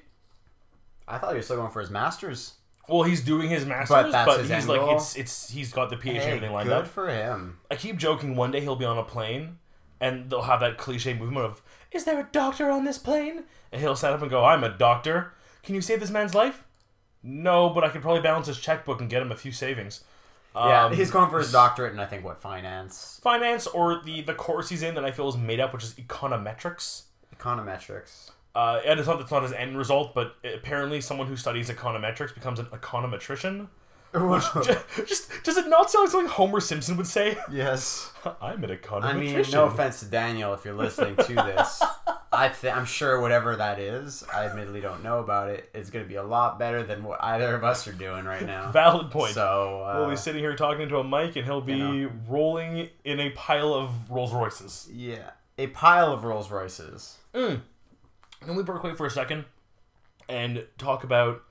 I 1.08 1.18
thought 1.18 1.32
he 1.32 1.38
was 1.38 1.46
still 1.46 1.58
going 1.58 1.72
for 1.72 1.82
his 1.82 1.90
masters. 1.90 2.54
Well, 2.88 3.04
he's 3.04 3.22
doing 3.22 3.50
his 3.50 3.66
masters, 3.66 3.90
but, 3.90 4.12
that's 4.12 4.32
his 4.38 4.42
he's 4.50 4.52
end 4.60 4.68
like 4.70 4.80
goal? 4.80 4.96
it's 4.96 5.16
it's 5.18 5.50
he's 5.50 5.74
got 5.74 5.90
the 5.90 5.98
PhD 5.98 6.10
and 6.12 6.18
Hey, 6.20 6.28
everything 6.30 6.54
lined 6.54 6.70
good 6.70 6.78
up. 6.78 6.88
for 6.88 7.10
him. 7.10 7.58
I 7.70 7.76
keep 7.76 7.98
joking. 7.98 8.36
One 8.38 8.52
day 8.52 8.62
he'll 8.62 8.76
be 8.78 8.86
on 8.86 8.98
a 8.98 9.04
plane, 9.04 9.58
and 10.00 10.30
they'll 10.30 10.44
have 10.44 10.60
that 10.60 10.77
cliche 10.77 11.13
movement 11.13 11.46
of 11.46 11.62
"Is 11.92 12.06
there 12.06 12.20
a 12.20 12.27
doctor 12.32 12.70
on 12.70 12.86
this 12.86 12.98
plane?" 12.98 13.44
And 13.72 13.82
he'll 13.82 13.96
stand 13.96 14.13
up 14.16 14.22
and 14.22 14.30
go, 14.32 14.46
"I'm 14.46 14.63
a 14.63 14.70
doctor. 14.70 15.34
Can 15.63 15.75
you 15.75 15.82
save 15.82 16.00
this 16.00 16.10
man's 16.12 16.34
life?" 16.36 16.63
No, 17.24 17.70
but 17.70 17.84
I 17.84 17.89
could 17.89 18.01
probably 18.01 18.22
balance 18.22 18.48
his 18.48 18.60
checkbook 18.60 19.01
and 19.01 19.10
get 19.10 19.22
him 19.22 19.32
a 19.32 19.36
few 19.36 19.51
savings. 19.51 20.04
Yeah, 20.56 20.86
Um, 20.86 20.94
he's 20.94 21.12
going 21.12 21.30
for 21.30 21.38
his 21.39 21.51
doctorate 21.51 21.94
in 21.94 22.00
I 22.00 22.06
think 22.06 22.24
what 22.24 22.42
finance, 22.42 23.20
finance 23.22 23.68
or 23.68 24.01
the 24.04 24.22
the 24.22 24.34
course 24.34 24.70
he's 24.70 24.82
in 24.82 24.96
that 24.96 25.06
I 25.06 25.12
feel 25.12 25.27
is 25.30 25.38
made 25.38 25.60
up, 25.60 25.74
which 25.74 25.84
is 25.84 25.94
econometrics. 25.96 27.04
econometrics. 27.36 28.32
Uh, 28.56 28.82
and 28.86 29.00
it's 29.00 29.08
not 29.08 29.20
that's 29.20 29.30
not 29.32 29.44
his 29.44 29.51
end 29.51 29.77
result, 29.77 30.16
but 30.16 30.36
apparently 30.44 31.00
someone 31.01 31.27
who 31.27 31.36
studies 31.36 31.70
econometrics 31.70 32.34
becomes 32.34 32.60
an 32.60 32.66
econometrician. 32.68 33.68
Just, 34.14 35.08
just 35.08 35.44
does 35.44 35.58
it 35.58 35.68
not 35.68 35.90
sound 35.92 36.06
like 36.06 36.12
something 36.12 36.30
Homer 36.30 36.60
Simpson 36.60 36.98
would 36.98 37.08
say? 37.08 37.38
yes. 37.52 38.12
I'm 38.42 38.64
an 38.64 38.70
econometrician. 38.70 39.04
I 39.04 39.14
mean, 39.14 39.46
no 39.52 39.66
offense 39.66 40.00
to 40.00 40.06
Daniel 40.06 40.54
if 40.54 40.66
you're 40.66 40.74
listening 40.74 41.16
to 41.16 41.34
this. 41.34 41.84
I 42.32 42.50
th- 42.50 42.74
I'm 42.74 42.86
sure 42.86 43.22
whatever 43.22 43.56
that 43.56 43.80
is, 43.80 44.24
I 44.34 44.46
admittedly 44.46 44.82
don't 44.82 45.02
know 45.02 45.20
about 45.20 45.50
it. 45.50 45.70
it, 45.74 45.80
is 45.80 45.90
going 45.90 46.06
to 46.06 46.10
be 46.10 46.16
a 46.16 46.24
lot 46.24 46.60
better 46.60 46.84
than 46.84 47.04
what 47.04 47.24
either 47.24 47.56
of 47.56 47.64
us 47.64 47.88
are 47.88 47.94
doing 47.94 48.26
right 48.26 48.46
now. 48.46 48.70
Valid 48.72 49.12
point. 49.12 49.34
So, 49.34 49.84
uh, 49.84 50.00
we'll 50.00 50.10
be 50.10 50.18
sitting 50.18 50.42
here 50.42 50.56
talking 50.56 50.82
into 50.82 50.98
a 50.98 51.04
mic, 51.04 51.36
and 51.36 51.46
he'll 51.46 51.62
be 51.62 51.76
you 51.76 52.12
rolling 52.28 52.90
in 53.06 53.20
a 53.20 53.30
pile 53.32 53.74
of 53.74 54.12
Rolls 54.12 54.34
Royces. 54.34 54.90
yeah, 54.92 55.32
a 55.58 55.68
pile 55.68 56.12
of 56.12 56.24
Rolls 56.24 56.52
Royces. 56.52 57.18
Can 57.34 57.62
we 58.56 58.64
break 58.64 58.84
away 58.84 58.94
for 58.94 59.06
a 59.06 59.12
second 59.12 59.46
and 60.30 60.66
talk 60.78 61.04
about? 61.04 61.44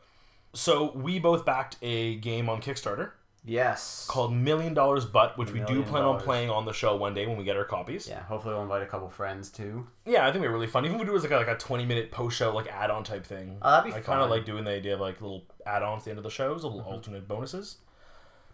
So 0.57 0.91
we 0.95 1.19
both 1.19 1.45
backed 1.45 1.77
a 1.83 2.17
game 2.17 2.49
on 2.49 2.61
Kickstarter 2.63 3.11
Yes. 3.45 4.07
called 4.11 4.33
Million 4.33 4.75
Dollars 4.75 5.05
But, 5.05 5.39
which 5.39 5.53
we 5.53 5.61
do 5.61 5.83
plan 5.85 6.03
on 6.05 6.19
playing 6.21 6.51
on 6.51 6.65
the 6.65 6.73
show 6.73 6.97
one 6.97 7.15
day 7.15 7.27
when 7.27 7.37
we 7.37 7.45
get 7.45 7.57
our 7.57 7.65
copies. 7.65 8.09
Yeah, 8.09 8.23
hopefully 8.23 8.55
we'll 8.55 8.63
invite 8.65 8.83
a 8.83 8.87
couple 8.87 9.09
friends 9.09 9.51
too. 9.51 9.87
Yeah, 10.05 10.27
I 10.27 10.33
think 10.33 10.43
they're 10.43 10.51
really 10.51 10.67
fun. 10.67 10.85
Even 10.85 10.97
if 10.97 11.01
we 11.03 11.07
do 11.07 11.13
it 11.13 11.17
as 11.19 11.23
like 11.23 11.33
a, 11.33 11.37
like 11.37 11.49
a 11.49 11.57
twenty 11.57 11.85
minute 11.85 12.11
post 12.11 12.37
show 12.37 12.53
like 12.55 12.67
add 12.69 12.91
on 12.91 13.05
type 13.05 13.25
thing. 13.25 13.59
Oh, 13.63 13.71
that'd 13.71 13.85
be 13.85 13.91
I 13.97 14.01
kind. 14.01 14.17
Mm-hmm. 14.17 14.23
of 14.25 14.31
like 14.31 14.45
doing 14.45 14.65
the 14.65 14.71
idea 14.73 14.95
of 14.95 15.01
like 15.01 15.21
little 15.21 15.45
add 15.65 15.83
ons 15.83 16.01
at 16.01 16.05
the 16.07 16.11
end 16.11 16.19
of 16.19 16.25
the 16.25 16.31
shows, 16.31 16.65
little 16.65 16.81
alternate 16.81 17.29
bonuses. 17.29 17.77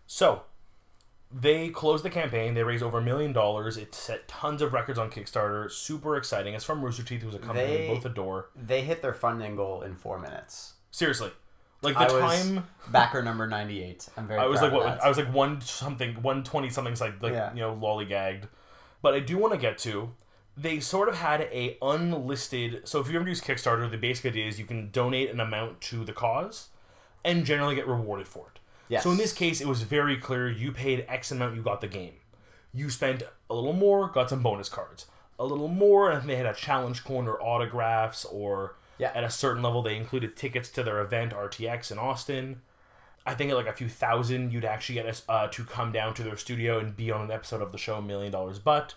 So 0.07 0.43
they 1.31 1.71
closed 1.71 2.05
the 2.05 2.11
campaign. 2.11 2.53
They 2.53 2.63
raised 2.65 2.83
over 2.83 2.99
a 2.99 3.03
million 3.03 3.33
dollars. 3.33 3.79
It 3.79 3.95
set 3.95 4.29
tons 4.29 4.61
of 4.61 4.73
records 4.75 4.99
on 4.99 5.09
Kickstarter. 5.11 5.71
Super 5.71 6.17
exciting. 6.17 6.53
It's 6.53 6.65
from 6.65 6.85
Rooster 6.85 7.03
Teeth, 7.05 7.23
who's 7.23 7.35
a 7.35 7.39
company 7.39 7.67
They- 7.67 7.89
we 7.89 7.95
both 7.95 8.05
adore. 8.05 8.51
They 8.57 8.83
hit 8.83 9.01
their 9.01 9.15
funding 9.15 9.57
goal 9.57 9.81
in 9.83 9.95
four 9.97 10.19
minutes. 10.19 10.75
Seriously, 10.91 11.31
like 11.83 11.95
the 11.95 12.01
I 12.01 12.13
was 12.13 12.43
time. 12.45 12.67
backer 12.91 13.23
number 13.23 13.47
98. 13.47 14.09
I'm 14.17 14.27
very 14.29 14.41
I 14.41 14.47
was 14.47 14.61
like 14.63 14.73
what 14.73 14.85
that. 14.85 15.05
I 15.05 15.09
was 15.09 15.19
like 15.19 15.33
one 15.33 15.61
something 15.61 16.15
one 16.23 16.43
twenty 16.45 16.71
something 16.71 16.95
like 16.99 17.23
like 17.23 17.33
Yeah. 17.33 17.53
you 17.55 17.61
know 17.61 17.75
lollygagged, 17.75 18.45
but 19.03 19.15
I 19.15 19.21
do 19.21 19.39
want 19.39 19.53
to 19.53 19.59
get 19.59 19.79
to. 19.79 20.13
They 20.57 20.81
sort 20.81 21.09
of 21.09 21.17
had 21.17 21.41
a 21.43 21.79
unlisted. 21.81 22.87
So 22.87 23.01
if 23.01 23.09
you 23.11 23.19
ever 23.19 23.29
use 23.29 23.41
Kickstarter, 23.41 23.91
the 23.91 23.97
basic 23.97 24.27
idea 24.27 24.47
is 24.47 24.59
you 24.59 24.67
can 24.67 24.91
donate 24.91 25.31
an 25.31 25.41
amount 25.41 25.81
to 25.83 26.05
the 26.05 26.13
cause, 26.13 26.69
and 27.25 27.45
generally 27.47 27.75
get 27.75 27.87
rewarded 27.89 28.29
for 28.29 28.49
it. 28.55 28.61
Yes. 28.89 29.03
So 29.05 29.11
in 29.11 29.17
this 29.17 29.33
case, 29.33 29.61
it 29.63 29.67
was 29.67 29.83
very 29.83 30.17
clear. 30.19 30.51
You 30.51 30.71
paid 30.73 31.07
X 31.09 31.31
amount, 31.33 31.57
you 31.57 31.63
got 31.63 31.81
the 31.81 31.87
game. 31.87 32.15
You 32.75 32.91
spent 32.91 33.23
a 33.49 33.55
little 33.55 33.73
more, 33.73 34.09
got 34.09 34.29
some 34.29 34.43
bonus 34.43 34.69
cards. 34.69 35.07
A 35.39 35.45
little 35.47 35.69
more, 35.69 36.11
and 36.11 36.29
they 36.29 36.37
had 36.37 36.47
a 36.47 36.55
challenge 36.55 37.03
coin 37.03 37.27
or 37.27 37.41
autographs, 37.43 38.25
or 38.27 38.77
Yeah. 39.03 39.13
at 39.15 39.25
a 39.25 39.31
certain 39.31 39.63
level, 39.63 39.83
they 39.83 39.97
included 39.97 40.37
tickets 40.37 40.69
to 40.71 40.83
their 40.83 41.01
event 41.01 41.33
RTX 41.33 41.91
in 41.93 41.99
Austin. 41.99 42.63
I 43.25 43.35
think 43.35 43.51
at 43.51 43.57
like 43.57 43.69
a 43.69 43.73
few 43.73 43.89
thousand, 43.89 44.53
you'd 44.53 44.65
actually 44.65 44.97
get 44.97 45.07
us 45.07 45.23
uh, 45.29 45.47
to 45.49 45.65
come 45.65 45.93
down 45.93 46.15
to 46.15 46.23
their 46.23 46.37
studio 46.37 46.79
and 46.81 46.97
be 46.97 47.11
on 47.13 47.21
an 47.23 47.31
episode 47.31 47.63
of 47.63 47.71
the 47.73 47.79
show 47.79 48.01
Million 48.01 48.33
Dollars 48.33 48.59
But. 48.59 48.95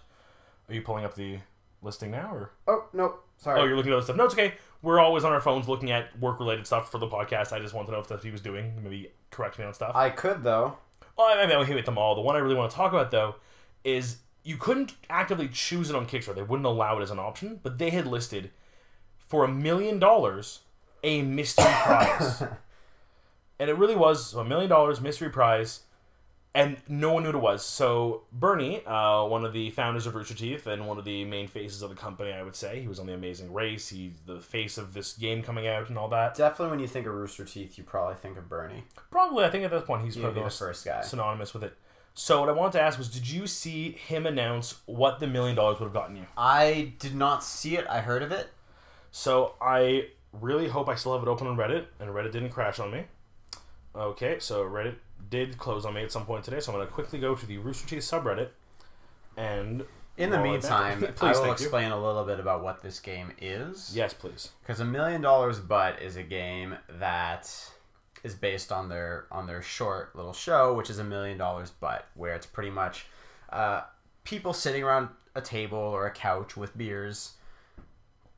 Are 0.67 0.73
you 0.73 0.81
pulling 0.81 1.05
up 1.05 1.13
the 1.15 1.39
listing 1.83 2.09
now, 2.09 2.33
or 2.33 2.51
Oh, 2.67 2.85
no. 2.93 3.15
Sorry. 3.37 3.59
oh, 3.61 3.65
you're 3.65 3.75
looking 3.75 3.91
at 3.91 3.97
other 3.97 4.03
stuff? 4.03 4.15
No, 4.15 4.23
it's 4.25 4.33
okay. 4.33 4.55
We're 4.81 4.99
always 4.99 5.23
on 5.23 5.31
our 5.33 5.41
phones 5.41 5.67
looking 5.67 5.91
at 5.91 6.17
work 6.19 6.39
related 6.39 6.65
stuff 6.65 6.89
for 6.91 6.97
the 6.97 7.07
podcast. 7.07 7.51
I 7.51 7.59
just 7.59 7.73
want 7.75 7.87
to 7.87 7.91
know 7.93 7.99
if 7.99 8.07
that's 8.07 8.19
what 8.19 8.25
he 8.25 8.31
was 8.31 8.41
doing. 8.41 8.73
Maybe 8.81 9.11
correct 9.29 9.59
me 9.59 9.65
on 9.65 9.73
stuff. 9.73 9.95
I 9.95 10.09
could, 10.09 10.41
though. 10.43 10.77
Well, 11.17 11.27
I 11.27 11.45
mean, 11.45 11.55
I 11.55 11.63
hit 11.63 11.85
them 11.85 11.97
all. 11.97 12.15
The 12.15 12.21
one 12.21 12.35
I 12.35 12.39
really 12.39 12.55
want 12.55 12.71
to 12.71 12.75
talk 12.77 12.91
about 12.93 13.11
though 13.11 13.35
is 13.83 14.17
you 14.43 14.57
couldn't 14.57 14.93
actively 15.09 15.47
choose 15.47 15.89
it 15.89 15.95
on 15.95 16.05
Kickstarter. 16.07 16.35
They 16.35 16.43
wouldn't 16.43 16.65
allow 16.65 16.99
it 16.99 17.03
as 17.03 17.11
an 17.11 17.19
option, 17.19 17.59
but 17.63 17.77
they 17.77 17.89
had 17.91 18.05
listed 18.07 18.51
for 19.27 19.43
a 19.43 19.47
million 19.47 19.99
dollars 19.99 20.61
a 21.03 21.21
mystery 21.21 21.65
prize, 21.83 22.41
and 23.59 23.69
it 23.69 23.77
really 23.77 23.95
was 23.95 24.33
a 24.33 24.43
million 24.43 24.69
dollars 24.69 24.99
mystery 24.99 25.29
prize, 25.29 25.81
and 26.53 26.77
no 26.87 27.13
one 27.13 27.23
knew 27.23 27.29
what 27.29 27.35
it 27.35 27.41
was. 27.41 27.65
So 27.65 28.23
Bernie, 28.31 28.83
uh, 28.85 29.25
one 29.25 29.45
of 29.45 29.53
the 29.53 29.69
founders 29.71 30.07
of 30.07 30.15
Rooster 30.15 30.33
Teeth 30.33 30.65
and 30.67 30.87
one 30.87 30.97
of 30.97 31.05
the 31.05 31.25
main 31.25 31.47
faces 31.47 31.81
of 31.81 31.89
the 31.89 31.95
company, 31.95 32.31
I 32.31 32.41
would 32.43 32.55
say, 32.55 32.81
he 32.81 32.87
was 32.87 32.99
on 32.99 33.05
the 33.07 33.13
Amazing 33.13 33.53
Race. 33.53 33.89
He's 33.89 34.13
the 34.25 34.39
face 34.39 34.77
of 34.77 34.93
this 34.93 35.13
game 35.13 35.43
coming 35.43 35.67
out 35.67 35.89
and 35.89 35.97
all 35.97 36.07
that. 36.09 36.35
Definitely 36.35 36.71
when 36.71 36.79
you 36.79 36.87
think 36.87 37.05
of 37.07 37.13
Rooster 37.13 37.45
Teeth, 37.45 37.77
you 37.77 37.83
probably 37.83 38.15
think 38.15 38.37
of 38.37 38.49
Bernie. 38.49 38.85
Probably, 39.11 39.43
I 39.45 39.49
think 39.49 39.63
at 39.65 39.71
this 39.71 39.83
point 39.83 40.03
he's 40.05 40.15
He'd 40.15 40.21
probably 40.21 40.43
the 40.43 40.49
first 40.49 40.85
guy. 40.85 41.01
synonymous 41.01 41.53
with 41.53 41.63
it. 41.63 41.77
So 42.17 42.39
what 42.39 42.47
I 42.49 42.53
wanted 42.53 42.73
to 42.73 42.81
ask 42.81 42.97
was, 42.97 43.09
did 43.09 43.29
you 43.29 43.45
see 43.45 43.91
him 43.91 44.25
announce 44.25 44.79
what 44.85 45.19
the 45.19 45.27
million 45.27 45.55
dollars 45.57 45.79
would 45.79 45.87
have 45.87 45.93
gotten 45.93 46.15
you? 46.15 46.25
I 46.37 46.93
did 46.97 47.13
not 47.13 47.43
see 47.43 47.75
it. 47.75 47.85
I 47.89 47.99
heard 47.99 48.23
of 48.23 48.31
it. 48.31 48.49
So 49.15 49.53
I 49.61 50.07
really 50.33 50.67
hope 50.67 50.89
I 50.89 50.95
still 50.95 51.13
have 51.13 51.25
it 51.25 51.29
open 51.29 51.47
on 51.47 51.55
Reddit, 51.55 51.85
and 52.01 52.09
Reddit 52.09 52.33
didn't 52.33 52.49
crash 52.49 52.79
on 52.79 52.91
me. 52.91 53.05
Okay, 53.95 54.39
so 54.39 54.65
Reddit 54.65 54.95
did 55.29 55.57
close 55.57 55.85
on 55.85 55.93
me 55.93 56.03
at 56.03 56.11
some 56.11 56.25
point 56.25 56.43
today, 56.43 56.59
so 56.59 56.73
I'm 56.73 56.77
going 56.77 56.85
to 56.85 56.93
quickly 56.93 57.17
go 57.17 57.33
to 57.33 57.45
the 57.45 57.57
Rooster 57.57 57.87
Teeth 57.87 58.03
subreddit, 58.03 58.49
and 59.37 59.85
In 60.17 60.31
the 60.31 60.39
meantime, 60.41 60.99
back. 60.99 61.09
I 61.11 61.13
please, 61.13 61.37
will 61.37 61.45
thank 61.45 61.59
you. 61.61 61.65
explain 61.65 61.91
a 61.93 62.05
little 62.05 62.25
bit 62.25 62.41
about 62.41 62.61
what 62.61 62.83
this 62.83 62.99
game 62.99 63.31
is. 63.39 63.95
Yes, 63.95 64.13
please. 64.13 64.49
Because 64.61 64.81
a 64.81 64.85
million 64.85 65.21
dollars 65.21 65.61
but 65.61 66.01
is 66.01 66.17
a 66.17 66.23
game 66.23 66.75
that 66.99 67.49
is 68.21 68.35
based 68.35 68.69
on 68.69 68.89
their 68.89 69.27
on 69.31 69.47
their 69.47 69.61
short 69.61 70.13
little 70.13 70.33
show, 70.33 70.73
which 70.73 70.89
is 70.89 70.99
a 70.99 71.05
million 71.05 71.37
dollars 71.37 71.71
but, 71.79 72.05
where 72.15 72.35
it's 72.35 72.45
pretty 72.45 72.69
much 72.69 73.05
uh, 73.49 73.83
people 74.25 74.51
sitting 74.51 74.83
around 74.83 75.07
a 75.35 75.41
table 75.41 75.77
or 75.77 76.05
a 76.05 76.11
couch 76.11 76.57
with 76.57 76.77
beers 76.77 77.35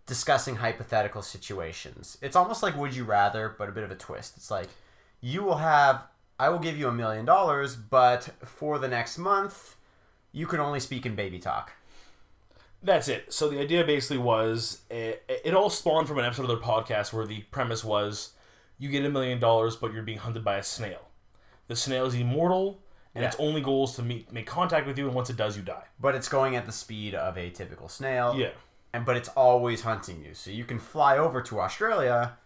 discussing 0.08 0.56
hypothetical 0.56 1.22
situations. 1.22 2.18
It's 2.22 2.36
almost 2.36 2.64
like 2.64 2.76
Would 2.76 2.96
You 2.96 3.04
Rather, 3.04 3.54
but 3.58 3.70
a 3.70 3.72
bit 3.72 3.84
of 3.84 3.92
a 3.92 3.96
twist. 3.96 4.38
It's 4.38 4.50
like 4.50 4.70
you 5.22 5.44
will 5.44 5.58
have 5.58 6.02
I 6.40 6.50
will 6.50 6.60
give 6.60 6.78
you 6.78 6.88
a 6.88 6.94
million 6.94 7.26
dollars, 7.26 7.76
but 7.76 8.24
for 8.44 8.78
the 8.80 8.88
next 8.88 9.18
month, 9.18 9.76
you 10.32 10.46
can 10.46 10.60
only 10.60 10.80
speak 10.80 11.06
in 11.06 11.16
baby 11.16 11.40
talk. 11.40 11.74
That's 12.84 13.08
it. 13.08 13.34
So 13.34 13.50
the 13.50 13.60
idea 13.60 13.84
basically 13.84 14.20
was 14.20 14.82
it, 14.90 15.24
it 15.28 15.54
all 15.54 15.70
spawned 15.70 16.08
from 16.08 16.20
an 16.20 16.26
episode 16.26 16.44
of 16.44 16.50
their 16.50 16.58
podcast 16.58 17.12
where 17.12 17.26
the 17.26 17.42
premise 17.52 17.84
was 17.84 18.34
you 18.78 18.90
get 18.90 19.04
a 19.04 19.10
million 19.10 19.40
dollars, 19.40 19.76
but 19.76 19.94
you're 19.94 20.04
being 20.04 20.20
hunted 20.20 20.44
by 20.44 20.58
a 20.58 20.64
snail. 20.64 21.10
The 21.68 21.76
snail 21.76 22.06
is 22.06 22.14
immortal, 22.14 22.80
and 23.16 23.26
its 23.26 23.36
only 23.40 23.62
goal 23.62 23.86
is 23.86 23.94
to 23.94 24.04
meet, 24.04 24.32
make 24.32 24.46
contact 24.46 24.86
with 24.86 24.98
you, 24.98 25.08
and 25.08 25.16
once 25.16 25.30
it 25.32 25.36
does, 25.36 25.58
you 25.58 25.64
die. 25.64 25.86
But 26.00 26.14
it's 26.14 26.30
going 26.30 26.56
at 26.56 26.68
the 26.68 26.72
speed 26.72 27.16
of 27.16 27.38
a 27.38 27.50
typical 27.50 27.90
snail. 27.90 28.36
Yeah. 28.38 28.52
And 28.94 29.06
but 29.06 29.18
it's 29.18 29.30
always 29.30 29.82
hunting 29.82 30.24
you. 30.24 30.34
So 30.34 30.52
you 30.52 30.66
can 30.66 30.80
fly 30.80 31.18
over 31.18 31.42
to 31.42 31.60
Australia 31.60 32.38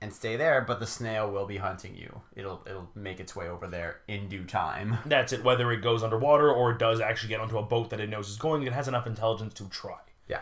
and 0.00 0.12
stay 0.12 0.36
there, 0.36 0.60
but 0.60 0.80
the 0.80 0.86
snail 0.86 1.30
will 1.30 1.46
be 1.46 1.58
hunting 1.58 1.94
you. 1.94 2.22
It'll 2.34 2.62
it'll 2.66 2.90
make 2.94 3.20
its 3.20 3.36
way 3.36 3.48
over 3.48 3.68
there 3.68 4.00
in 4.08 4.28
due 4.28 4.44
time. 4.44 4.98
That's 5.06 5.32
it. 5.32 5.44
Whether 5.44 5.70
it 5.72 5.80
goes 5.80 6.02
underwater 6.02 6.50
or 6.50 6.72
it 6.72 6.78
does 6.78 7.00
actually 7.00 7.28
get 7.28 7.40
onto 7.40 7.58
a 7.58 7.62
boat 7.62 7.90
that 7.90 8.00
it 8.00 8.08
knows 8.08 8.28
is 8.28 8.36
going, 8.36 8.64
it 8.64 8.72
has 8.72 8.88
enough 8.88 9.06
intelligence 9.06 9.54
to 9.54 9.68
try. 9.68 9.98
Yeah. 10.28 10.40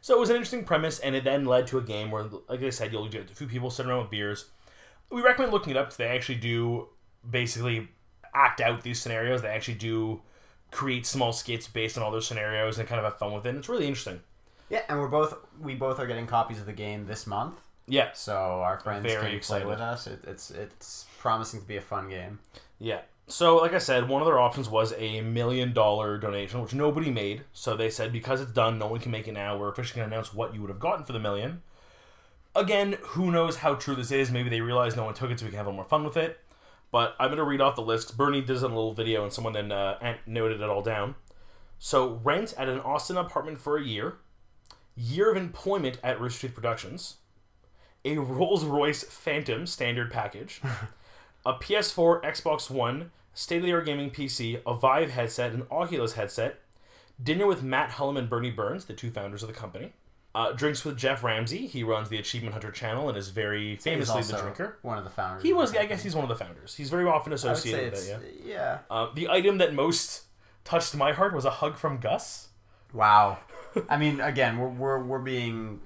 So 0.00 0.16
it 0.16 0.20
was 0.20 0.30
an 0.30 0.36
interesting 0.36 0.64
premise, 0.64 0.98
and 0.98 1.14
it 1.14 1.24
then 1.24 1.44
led 1.44 1.66
to 1.68 1.78
a 1.78 1.82
game 1.82 2.10
where, 2.10 2.24
like 2.48 2.62
I 2.62 2.70
said, 2.70 2.92
you'll 2.92 3.08
get 3.08 3.30
a 3.30 3.34
few 3.34 3.46
people 3.46 3.70
sitting 3.70 3.90
around 3.90 4.02
with 4.02 4.10
beers. 4.10 4.46
We 5.10 5.22
recommend 5.22 5.52
looking 5.52 5.72
it 5.72 5.76
up 5.76 5.86
because 5.86 5.96
they 5.96 6.08
actually 6.08 6.36
do 6.36 6.88
basically 7.28 7.88
act 8.34 8.60
out 8.60 8.82
these 8.82 9.00
scenarios. 9.00 9.42
They 9.42 9.48
actually 9.48 9.74
do 9.74 10.22
create 10.70 11.06
small 11.06 11.32
skits 11.32 11.66
based 11.66 11.96
on 11.96 12.04
all 12.04 12.10
those 12.10 12.26
scenarios 12.26 12.78
and 12.78 12.88
kind 12.88 12.98
of 12.98 13.04
have 13.04 13.18
fun 13.18 13.32
with 13.32 13.46
it. 13.46 13.50
And 13.50 13.58
it's 13.58 13.68
really 13.68 13.86
interesting. 13.86 14.20
Yeah, 14.70 14.82
and 14.88 14.98
we're 14.98 15.08
both 15.08 15.34
we 15.60 15.74
both 15.74 15.98
are 15.98 16.06
getting 16.06 16.26
copies 16.26 16.60
of 16.60 16.66
the 16.66 16.72
game 16.72 17.06
this 17.06 17.26
month. 17.26 17.60
Yeah, 17.90 18.10
So 18.12 18.34
our 18.34 18.78
friends 18.78 19.02
Very 19.02 19.28
can 19.28 19.34
excited. 19.36 19.64
play 19.64 19.70
with 19.72 19.80
us. 19.80 20.06
It, 20.06 20.22
it's 20.26 20.50
it's 20.50 21.06
promising 21.18 21.60
to 21.62 21.66
be 21.66 21.76
a 21.78 21.80
fun 21.80 22.08
game. 22.10 22.38
yeah. 22.78 23.00
So, 23.30 23.56
like 23.56 23.74
I 23.74 23.78
said, 23.78 24.08
one 24.08 24.22
of 24.22 24.26
their 24.26 24.38
options 24.38 24.70
was 24.70 24.94
a 24.96 25.20
million 25.20 25.74
dollar 25.74 26.16
donation, 26.16 26.62
which 26.62 26.72
nobody 26.72 27.10
made. 27.10 27.42
So 27.52 27.76
they 27.76 27.90
said 27.90 28.10
because 28.10 28.40
it's 28.40 28.52
done, 28.52 28.78
no 28.78 28.86
one 28.86 29.00
can 29.00 29.10
make 29.12 29.28
it 29.28 29.32
now. 29.32 29.54
We're 29.58 29.68
officially 29.70 29.98
going 30.00 30.08
to 30.08 30.16
announce 30.16 30.32
what 30.32 30.54
you 30.54 30.62
would 30.62 30.70
have 30.70 30.80
gotten 30.80 31.04
for 31.04 31.12
the 31.12 31.18
million. 31.18 31.60
Again, 32.54 32.96
who 33.02 33.30
knows 33.30 33.56
how 33.56 33.74
true 33.74 33.94
this 33.94 34.10
is? 34.10 34.30
Maybe 34.30 34.48
they 34.48 34.62
realize 34.62 34.96
no 34.96 35.04
one 35.04 35.12
took 35.12 35.30
it, 35.30 35.38
so 35.38 35.44
we 35.44 35.50
can 35.50 35.58
have 35.58 35.66
a 35.66 35.68
little 35.68 35.76
more 35.82 35.88
fun 35.88 36.04
with 36.04 36.16
it. 36.16 36.40
But 36.90 37.14
I'm 37.20 37.28
going 37.28 37.36
to 37.36 37.44
read 37.44 37.60
off 37.60 37.76
the 37.76 37.82
list. 37.82 38.16
Bernie 38.16 38.38
in 38.38 38.44
a 38.50 38.54
little 38.54 38.94
video, 38.94 39.22
and 39.22 39.30
someone 39.32 39.52
then 39.52 39.70
uh, 39.72 40.16
noted 40.26 40.62
it 40.62 40.68
all 40.70 40.80
down. 40.82 41.14
So, 41.78 42.20
rent 42.24 42.54
at 42.56 42.68
an 42.70 42.80
Austin 42.80 43.18
apartment 43.18 43.60
for 43.60 43.76
a 43.76 43.84
year, 43.84 44.16
year 44.98 45.30
of 45.30 45.36
employment 45.36 45.98
at 46.02 46.20
Rooster 46.20 46.48
Teeth 46.48 46.54
Productions, 46.54 47.16
a 48.04 48.18
Rolls 48.18 48.64
Royce 48.64 49.04
Phantom 49.04 49.66
standard 49.66 50.10
package, 50.10 50.60
a 51.46 51.54
PS4, 51.54 52.22
Xbox 52.22 52.68
One, 52.68 53.10
state 53.32 53.58
of 53.58 53.64
the 53.64 53.72
art 53.72 53.86
gaming 53.86 54.10
PC, 54.10 54.60
a 54.66 54.74
Vive 54.74 55.10
headset, 55.10 55.52
an 55.52 55.66
Oculus 55.70 56.14
headset, 56.14 56.60
dinner 57.22 57.46
with 57.46 57.62
Matt 57.62 57.92
Hullum 57.92 58.18
and 58.18 58.28
Bernie 58.28 58.50
Burns, 58.50 58.86
the 58.86 58.92
two 58.92 59.10
founders 59.10 59.42
of 59.42 59.48
the 59.48 59.54
company, 59.54 59.92
uh, 60.34 60.52
drinks 60.52 60.84
with 60.84 60.96
Geoff 60.96 61.22
Ramsey. 61.22 61.66
He 61.66 61.82
runs 61.82 62.08
the 62.08 62.18
Achievement 62.18 62.52
Hunter 62.52 62.70
channel 62.70 63.08
and 63.08 63.16
is 63.16 63.30
very 63.30 63.76
famously 63.76 64.22
the 64.22 64.36
drinker. 64.36 64.78
One 64.82 64.98
of 64.98 65.04
the 65.04 65.10
founders. 65.10 65.42
He 65.42 65.52
was, 65.52 65.74
I 65.74 65.86
guess, 65.86 66.02
he's 66.02 66.14
one 66.14 66.24
of 66.24 66.28
the 66.28 66.44
founders. 66.44 66.74
He's 66.74 66.90
very 66.90 67.06
often 67.06 67.32
I 67.32 67.34
would 67.34 67.40
say 67.40 67.50
associated 67.50 67.92
with 67.92 68.08
it. 68.08 68.42
Yeah. 68.44 68.52
yeah. 68.52 68.78
Uh, 68.90 69.08
the 69.14 69.28
item 69.28 69.58
that 69.58 69.74
most 69.74 70.24
touched 70.64 70.94
my 70.94 71.12
heart 71.12 71.34
was 71.34 71.44
a 71.44 71.50
hug 71.50 71.76
from 71.76 71.98
Gus. 71.98 72.48
Wow. 72.92 73.38
I 73.88 73.96
mean, 73.96 74.20
again, 74.20 74.58
we're 74.58 74.68
we're, 74.68 74.98
we're 75.02 75.18
being 75.18 75.80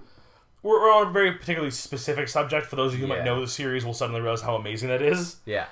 we're, 0.63 0.81
we're 0.81 0.93
on 0.93 1.09
a 1.09 1.11
very 1.11 1.33
particularly 1.33 1.71
specific 1.71 2.29
subject. 2.29 2.67
For 2.67 2.77
those 2.77 2.95
of 2.95 3.01
you 3.01 3.07
who 3.07 3.13
Yeah. 3.13 3.19
might 3.21 3.25
know 3.25 3.41
the 3.41 3.49
series, 3.49 3.85
will 3.85 3.95
suddenly 3.95 4.21
realize 4.21 4.43
how 4.43 4.55
amazing 4.57 4.89
that 4.89 5.03
is. 5.03 5.37
Yeah. 5.45 5.67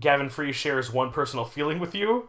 Gavin 0.00 0.28
Free 0.30 0.52
shares 0.52 0.92
one 0.92 1.10
personal 1.10 1.44
feeling 1.44 1.78
with 1.78 1.94
you. 1.94 2.28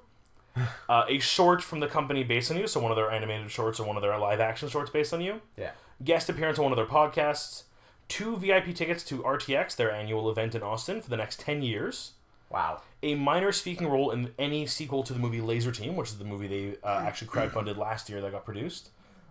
Uh, 0.90 1.06
a 1.08 1.20
short 1.20 1.62
from 1.64 1.80
the 1.80 1.88
company 1.88 2.24
based 2.24 2.50
on 2.52 2.58
you, 2.58 2.68
so 2.68 2.80
one 2.82 2.92
of 2.92 2.98
their 2.98 3.10
animated 3.12 3.50
shorts 3.50 3.80
or 3.80 3.86
one 3.86 3.96
of 3.96 4.02
their 4.02 4.18
live 4.18 4.40
action 4.42 4.68
shorts 4.68 4.90
based 4.90 5.14
on 5.14 5.22
you. 5.22 5.40
Yeah. 5.56 5.72
Guest 6.04 6.28
appearance 6.28 6.58
on 6.58 6.64
one 6.66 6.74
of 6.74 6.76
their 6.76 6.88
podcasts. 6.88 7.64
Two 8.10 8.36
VIP 8.36 8.74
tickets 8.76 9.04
to 9.06 9.20
RTX, 9.20 9.76
their 9.78 9.92
annual 9.92 10.30
event 10.30 10.56
in 10.56 10.64
Austin, 10.64 11.00
for 11.02 11.10
the 11.10 11.16
next 11.16 11.40
10 11.40 11.62
years. 11.62 12.14
Wow. 12.50 12.82
A 13.04 13.14
minor 13.16 13.52
speaking 13.54 13.88
role 13.88 14.10
in 14.12 14.34
any 14.40 14.66
sequel 14.66 15.04
to 15.04 15.14
the 15.14 15.20
movie 15.20 15.40
Lazer 15.40 15.74
Team, 15.74 15.96
which 15.96 16.10
is 16.10 16.18
the 16.18 16.26
movie 16.26 16.48
they 16.48 16.78
uh, 16.84 17.04
actually 17.06 17.28
crowdfunded 17.30 17.78
last 17.78 18.10
year 18.10 18.20
that 18.20 18.32
got 18.32 18.44
produced. 18.44 18.90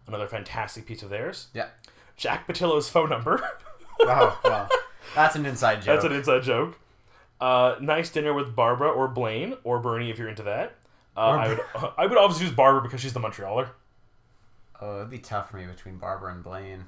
Another 0.09 0.27
fantastic 0.27 0.87
piece 0.87 1.03
of 1.03 1.11
theirs. 1.11 1.49
Yeah. 1.55 1.69
Jack 2.17 2.47
Pattillo's 2.49 2.89
phone 2.89 3.09
number. 3.11 3.47
Wow. 4.01 4.39
wow. 4.45 4.69
That's 5.17 5.35
an 5.35 5.45
inside 5.45 5.83
joke. 5.83 5.87
That's 5.87 6.05
an 6.05 6.13
inside 6.13 6.45
joke. 6.45 6.79
Uh, 7.41 7.75
nice 7.81 8.11
dinner 8.11 8.33
with 8.33 8.55
Barbara 8.55 8.89
or 8.91 9.09
Blaine 9.09 9.55
or 9.65 9.81
Bernie 9.81 10.09
if 10.11 10.19
you're 10.21 10.29
into 10.29 10.45
that. 10.45 10.77
Uh, 11.17 11.21
I 11.21 11.49
would 11.49 11.61
I 11.99 12.07
would 12.07 12.17
obviously 12.17 12.47
use 12.47 12.55
Barbara 12.55 12.81
because 12.83 13.01
she's 13.01 13.13
the 13.13 13.19
Montrealer. 13.19 13.71
oh, 14.81 14.99
it'd 14.99 15.11
be 15.11 15.19
tough 15.19 15.51
for 15.51 15.57
me 15.57 15.67
between 15.67 15.97
Barbara 15.97 16.33
and 16.33 16.45
Blaine. 16.45 16.85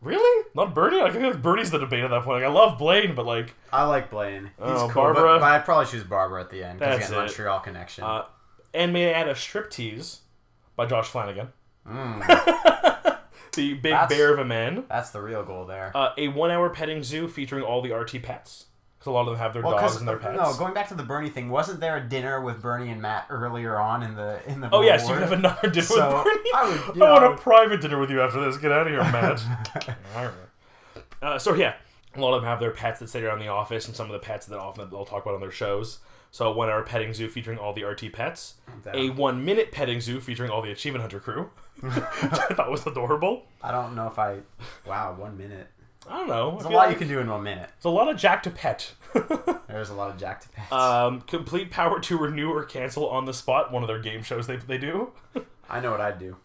Really? 0.00 0.46
Not 0.54 0.74
Bernie? 0.74 1.02
I 1.02 1.10
think 1.10 1.22
like 1.24 1.42
Bernie's 1.42 1.70
the 1.70 1.78
debate 1.78 2.04
at 2.04 2.08
that 2.10 2.22
point. 2.22 2.40
Like 2.42 2.50
I 2.50 2.52
love 2.54 2.78
Blaine, 2.78 3.14
but 3.14 3.26
like 3.26 3.54
I 3.70 3.84
like 3.84 4.08
Blaine. 4.10 4.44
He's 4.44 4.52
Oh, 4.60 4.88
cool, 4.90 5.02
Barbara. 5.02 5.22
But, 5.22 5.38
but 5.40 5.44
I'd 5.52 5.64
probably 5.66 5.84
choose 5.84 6.04
Barbara 6.04 6.40
at 6.40 6.50
the 6.50 6.64
end 6.64 6.78
because 6.78 6.96
again, 6.96 7.12
it. 7.12 7.16
Montreal 7.16 7.60
connection. 7.60 8.04
uh, 8.04 8.24
and 8.72 8.92
may 8.94 9.10
I 9.12 9.20
add 9.20 9.28
a 9.28 9.34
striptease 9.34 10.20
by 10.76 10.86
Josh 10.86 11.08
Flanagan, 11.08 11.48
Mm, 11.88 13.18
the 13.54 13.74
big 13.74 13.82
That's- 13.92 14.08
bear 14.08 14.32
of 14.32 14.38
a 14.38 14.44
man. 14.44 14.84
that's 14.88 15.10
the 15.10 15.20
real 15.22 15.42
goal 15.44 15.64
there. 15.66 15.90
Uh, 15.94 16.10
a 16.16 16.28
one-hour 16.28 16.70
petting 16.70 17.02
zoo 17.02 17.28
featuring 17.28 17.62
all 17.64 17.80
the 17.82 17.92
RT 17.92 18.22
pets 18.22 18.66
because 18.98 19.06
a 19.06 19.10
lot 19.12 19.20
of 19.22 19.26
them 19.28 19.36
have 19.36 19.52
their 19.52 19.62
well, 19.62 19.76
dogs 19.78 19.96
and 19.96 20.06
their 20.08 20.18
pets. 20.18 20.36
no, 20.36 20.54
going 20.58 20.74
back 20.74 20.88
to 20.88 20.94
the 20.94 21.02
Bernie 21.04 21.30
thing, 21.30 21.48
wasn't 21.50 21.78
there 21.80 21.96
a 21.96 22.00
dinner 22.08 22.40
with 22.40 22.60
Bernie 22.60 22.90
and 22.90 23.00
Matt 23.00 23.26
earlier 23.30 23.78
on 23.78 24.02
in 24.02 24.14
the 24.16 24.40
in 24.50 24.60
the? 24.60 24.68
oh 24.72 24.80
yes, 24.82 25.02
you 25.08 25.14
reward? 25.14 25.22
have 25.22 25.32
another 25.38 25.68
dinner 25.70 25.82
So, 25.86 26.16
with 26.16 26.24
Bernie. 26.24 26.50
I 26.54 26.68
would- 26.86 26.96
you 26.96 27.04
I 27.06 27.10
want 27.10 27.22
know- 27.24 27.32
a 27.32 27.36
private 27.36 27.80
dinner 27.80 27.98
with 27.98 28.10
you 28.10 28.20
after 28.20 28.40
this. 28.44 28.56
Get 28.58 28.70
out 28.72 28.86
of 28.86 28.92
here, 28.92 29.02
Matt. 29.02 29.42
Uh, 31.20 31.36
so 31.36 31.52
yeah, 31.54 31.74
a 32.14 32.20
lot 32.20 32.32
of 32.34 32.42
them 32.42 32.48
have 32.48 32.60
their 32.60 32.70
pets 32.70 33.00
that 33.00 33.08
sit 33.10 33.24
around 33.24 33.40
the 33.40 33.48
office, 33.48 33.86
and 33.88 33.96
some 33.96 34.06
of 34.06 34.12
the 34.12 34.20
pets 34.20 34.46
that 34.46 34.56
often 34.58 34.88
they'll 34.88 35.04
talk 35.04 35.24
about 35.24 35.34
on 35.34 35.40
their 35.40 35.50
shows. 35.50 35.98
So 36.30 36.48
a 36.48 36.52
one-hour 36.52 36.82
petting 36.82 37.14
zoo 37.14 37.28
featuring 37.28 37.58
all 37.58 37.72
the 37.72 37.84
RT 37.84 38.12
pets, 38.12 38.54
a 38.92 39.10
one-minute 39.10 39.72
petting 39.72 40.00
zoo 40.00 40.20
featuring 40.20 40.50
all 40.50 40.60
the 40.62 40.70
Achievement 40.70 41.00
Hunter 41.02 41.20
crew, 41.20 41.50
which 41.80 41.92
I 41.94 42.54
thought 42.54 42.70
was 42.70 42.86
adorable. 42.86 43.44
I 43.62 43.72
don't 43.72 43.94
know 43.94 44.06
if 44.08 44.18
I. 44.18 44.38
Wow, 44.86 45.14
one 45.18 45.36
minute. 45.38 45.68
I 46.08 46.18
don't 46.18 46.28
know. 46.28 46.52
There's 46.52 46.64
a 46.64 46.68
lot 46.68 46.86
like 46.86 46.90
you 46.92 46.96
can 46.96 47.08
do 47.08 47.18
in 47.20 47.28
one 47.28 47.42
minute. 47.42 47.68
There's 47.68 47.84
a 47.84 47.90
lot 47.90 48.08
of 48.08 48.16
Jack 48.16 48.42
to 48.44 48.50
pet. 48.50 48.92
There's 49.68 49.90
a 49.90 49.94
lot 49.94 50.10
of 50.10 50.16
Jack 50.18 50.40
to 50.42 50.48
pet. 50.50 50.72
um, 50.72 51.20
complete 51.22 51.70
power 51.70 51.98
to 52.00 52.16
renew 52.18 52.50
or 52.50 52.64
cancel 52.64 53.08
on 53.08 53.24
the 53.26 53.34
spot. 53.34 53.72
One 53.72 53.82
of 53.82 53.88
their 53.88 53.98
game 53.98 54.22
shows 54.22 54.46
they 54.46 54.56
they 54.56 54.78
do, 54.78 55.12
I 55.70 55.80
know 55.80 55.90
what 55.90 56.00
I'd 56.00 56.18
do. 56.18 56.36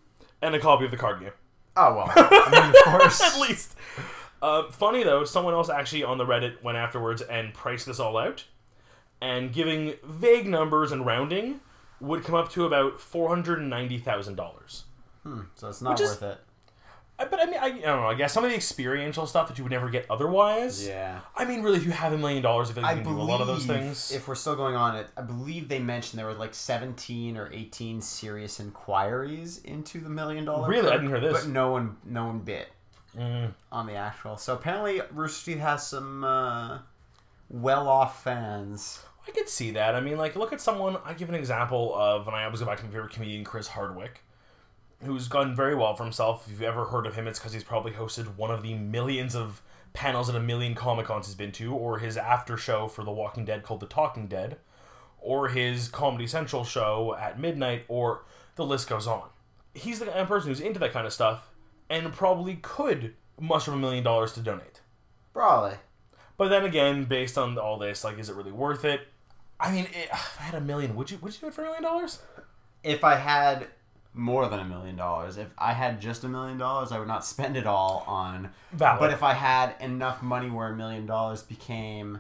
and 0.41 0.56
a 0.56 0.60
copy 0.60 0.86
of 0.86 0.91
the 0.91 0.98
card 0.98 1.19
game. 1.22 1.32
Oh 1.78 1.96
well. 1.96 2.12
I 2.15 2.50
mean, 2.52 2.69
of 2.76 3.00
course. 3.00 3.22
At 3.22 3.39
least. 3.39 3.76
Uh, 4.41 4.69
funny 4.72 5.04
though, 5.04 5.24
someone 5.24 5.54
else 5.54 5.69
actually 5.69 6.04
on 6.04 6.17
the 6.17 6.26
Reddit 6.26 6.62
went 6.62 6.78
afterwards 6.78 7.22
and 7.22 7.54
priced 7.54 7.86
this 7.86 8.00
all 8.00 8.17
out, 8.17 8.43
and 9.23 9.51
giving 9.53 9.93
vague 10.03 10.45
numbers 10.45 10.91
and 10.91 11.05
rounding 11.05 11.62
would 12.01 12.23
come 12.23 12.36
up 12.36 12.51
to 12.51 12.65
about 12.65 12.99
four 12.99 13.29
hundred 13.29 13.59
and 13.59 13.69
ninety 13.69 13.97
thousand 13.97 14.36
dollars. 14.36 14.83
So 15.55 15.69
it's 15.69 15.81
not 15.81 15.91
Which 15.91 16.01
is- 16.01 16.09
worth 16.21 16.23
it. 16.23 16.38
But 17.17 17.39
I 17.39 17.45
mean, 17.45 17.59
I, 17.62 17.65
I 17.67 17.69
don't 17.69 17.81
know. 18.01 18.07
I 18.07 18.15
guess 18.15 18.33
some 18.33 18.43
of 18.43 18.49
the 18.49 18.55
experiential 18.55 19.25
stuff 19.27 19.47
that 19.47 19.57
you 19.57 19.63
would 19.63 19.71
never 19.71 19.88
get 19.88 20.05
otherwise. 20.09 20.86
Yeah. 20.86 21.19
I 21.38 21.45
mean, 21.45 21.62
really, 21.62 21.77
if 21.77 21.86
you 21.86 21.91
have 21.91 22.12
a 22.12 22.17
million 22.17 22.41
dollars, 22.43 22.69
if 22.71 22.75
you 22.75 22.81
can 22.81 23.03
do 23.03 23.09
a 23.12 23.21
lot 23.21 23.39
of 23.39 23.47
those 23.47 23.65
things. 23.65 24.12
if 24.12 24.27
we're 24.27 24.36
still 24.36 24.55
going 24.57 24.75
on 24.75 24.95
it, 24.97 25.07
I 25.15 25.21
believe 25.21 25.69
they 25.69 25.79
mentioned 25.79 26.19
there 26.19 26.25
were 26.25 26.33
like 26.33 26.53
17 26.55 27.38
or 27.38 27.49
18 27.53 28.01
serious 28.01 28.59
inquiries 28.59 29.59
into 29.63 29.99
the 30.01 30.09
million 30.09 30.43
dollar. 30.43 30.67
Really? 30.67 30.89
I 30.89 30.93
didn't 30.93 31.09
hear 31.09 31.21
this. 31.21 31.43
But 31.45 31.49
no 31.53 31.71
one, 31.71 31.95
no 32.03 32.25
one 32.25 32.39
bit 32.39 32.67
Mm. 33.17 33.53
on 33.71 33.86
the 33.86 33.93
actual. 33.93 34.36
So 34.36 34.55
apparently, 34.55 34.99
Rooster 35.12 35.51
Teeth 35.53 35.62
has 35.62 35.88
some 35.88 36.23
uh, 36.25 36.79
well-off 37.49 38.23
fans. 38.23 38.99
I 39.27 39.31
could 39.31 39.47
see 39.49 39.71
that. 39.71 39.95
I 39.95 40.01
mean, 40.01 40.17
like, 40.17 40.36
look 40.36 40.53
at 40.53 40.62
someone. 40.62 40.97
I 41.05 41.13
give 41.13 41.29
an 41.29 41.36
example 41.36 41.95
of, 41.95 42.27
and 42.27 42.36
I 42.36 42.43
always 42.45 42.59
go 42.59 42.65
back 42.65 42.79
to 42.79 42.83
my 42.83 42.91
favorite 42.91 43.12
comedian, 43.12 43.43
Chris 43.43 43.69
Hardwick, 43.69 44.23
who's 45.03 45.27
done 45.27 45.55
very 45.55 45.75
well 45.75 45.95
for 45.95 46.03
himself. 46.03 46.43
If 46.45 46.51
you've 46.51 46.62
ever 46.62 46.86
heard 46.86 47.05
of 47.05 47.15
him, 47.15 47.27
it's 47.27 47.39
because 47.39 47.53
he's 47.53 47.63
probably 47.63 47.93
hosted 47.93 48.36
one 48.36 48.51
of 48.51 48.63
the 48.63 48.73
millions 48.73 49.36
of 49.36 49.62
panels 49.93 50.29
at 50.29 50.36
a 50.36 50.39
million 50.39 50.75
Comic 50.75 51.05
Cons 51.05 51.27
he's 51.27 51.36
been 51.36 51.51
to, 51.53 51.73
or 51.73 51.99
his 51.99 52.17
after 52.17 52.57
show 52.57 52.88
for 52.88 53.03
The 53.03 53.12
Walking 53.12 53.45
Dead 53.45 53.63
called 53.63 53.79
The 53.79 53.86
Talking 53.86 54.27
Dead, 54.27 54.57
or 55.19 55.49
his 55.49 55.88
Comedy 55.88 56.27
Central 56.27 56.65
show 56.65 57.15
at 57.17 57.39
midnight, 57.39 57.86
or 57.88 58.25
the 58.55 58.65
list 58.65 58.89
goes 58.89 59.07
on. 59.07 59.29
He's 59.73 59.99
the 59.99 60.05
kind 60.05 60.19
of 60.19 60.27
person 60.27 60.49
who's 60.49 60.59
into 60.59 60.79
that 60.79 60.91
kind 60.91 61.07
of 61.07 61.13
stuff 61.13 61.49
and 61.89 62.12
probably 62.12 62.55
could 62.55 63.13
muster 63.39 63.71
a 63.71 63.77
million 63.77 64.03
dollars 64.03 64.33
to 64.33 64.41
donate. 64.41 64.81
Probably. 65.33 65.77
But 66.38 66.49
then 66.49 66.65
again, 66.65 67.05
based 67.05 67.38
on 67.38 67.57
all 67.57 67.77
this, 67.77 68.03
like, 68.03 68.19
is 68.19 68.29
it 68.29 68.36
really 68.36 68.51
worth 68.51 68.86
it? 68.86 69.01
I 69.63 69.71
mean, 69.71 69.86
it, 69.86 70.10
if 70.12 70.38
I 70.39 70.43
had 70.43 70.56
a 70.56 70.62
million, 70.62 70.95
would 70.95 71.10
you 71.10 71.17
would 71.21 71.34
you 71.34 71.39
do 71.39 71.47
it 71.47 71.54
for 71.54 71.62
a 71.62 71.65
million 71.65 71.84
dollars? 71.84 72.19
If 72.84 73.04
I 73.04 73.15
had 73.15 73.67
more 74.13 74.47
than 74.47 74.60
a 74.60 74.65
million 74.65 74.95
dollars, 74.95 75.38
if 75.38 75.47
I 75.58 75.73
had 75.73 76.02
just 76.02 76.23
a 76.23 76.28
million 76.28 76.58
dollars, 76.58 76.91
I 76.91 76.99
would 76.99 77.08
not 77.08 77.26
spend 77.26 77.58
it 77.58 77.65
all 77.65 78.04
on. 78.06 78.49
Valid. 78.73 78.99
But 78.99 79.12
if 79.12 79.23
I 79.23 79.34
had 79.34 79.76
enough 79.80 80.21
money 80.21 80.49
where 80.49 80.67
a 80.67 80.76
million 80.76 81.06
dollars 81.06 81.41
became, 81.41 82.19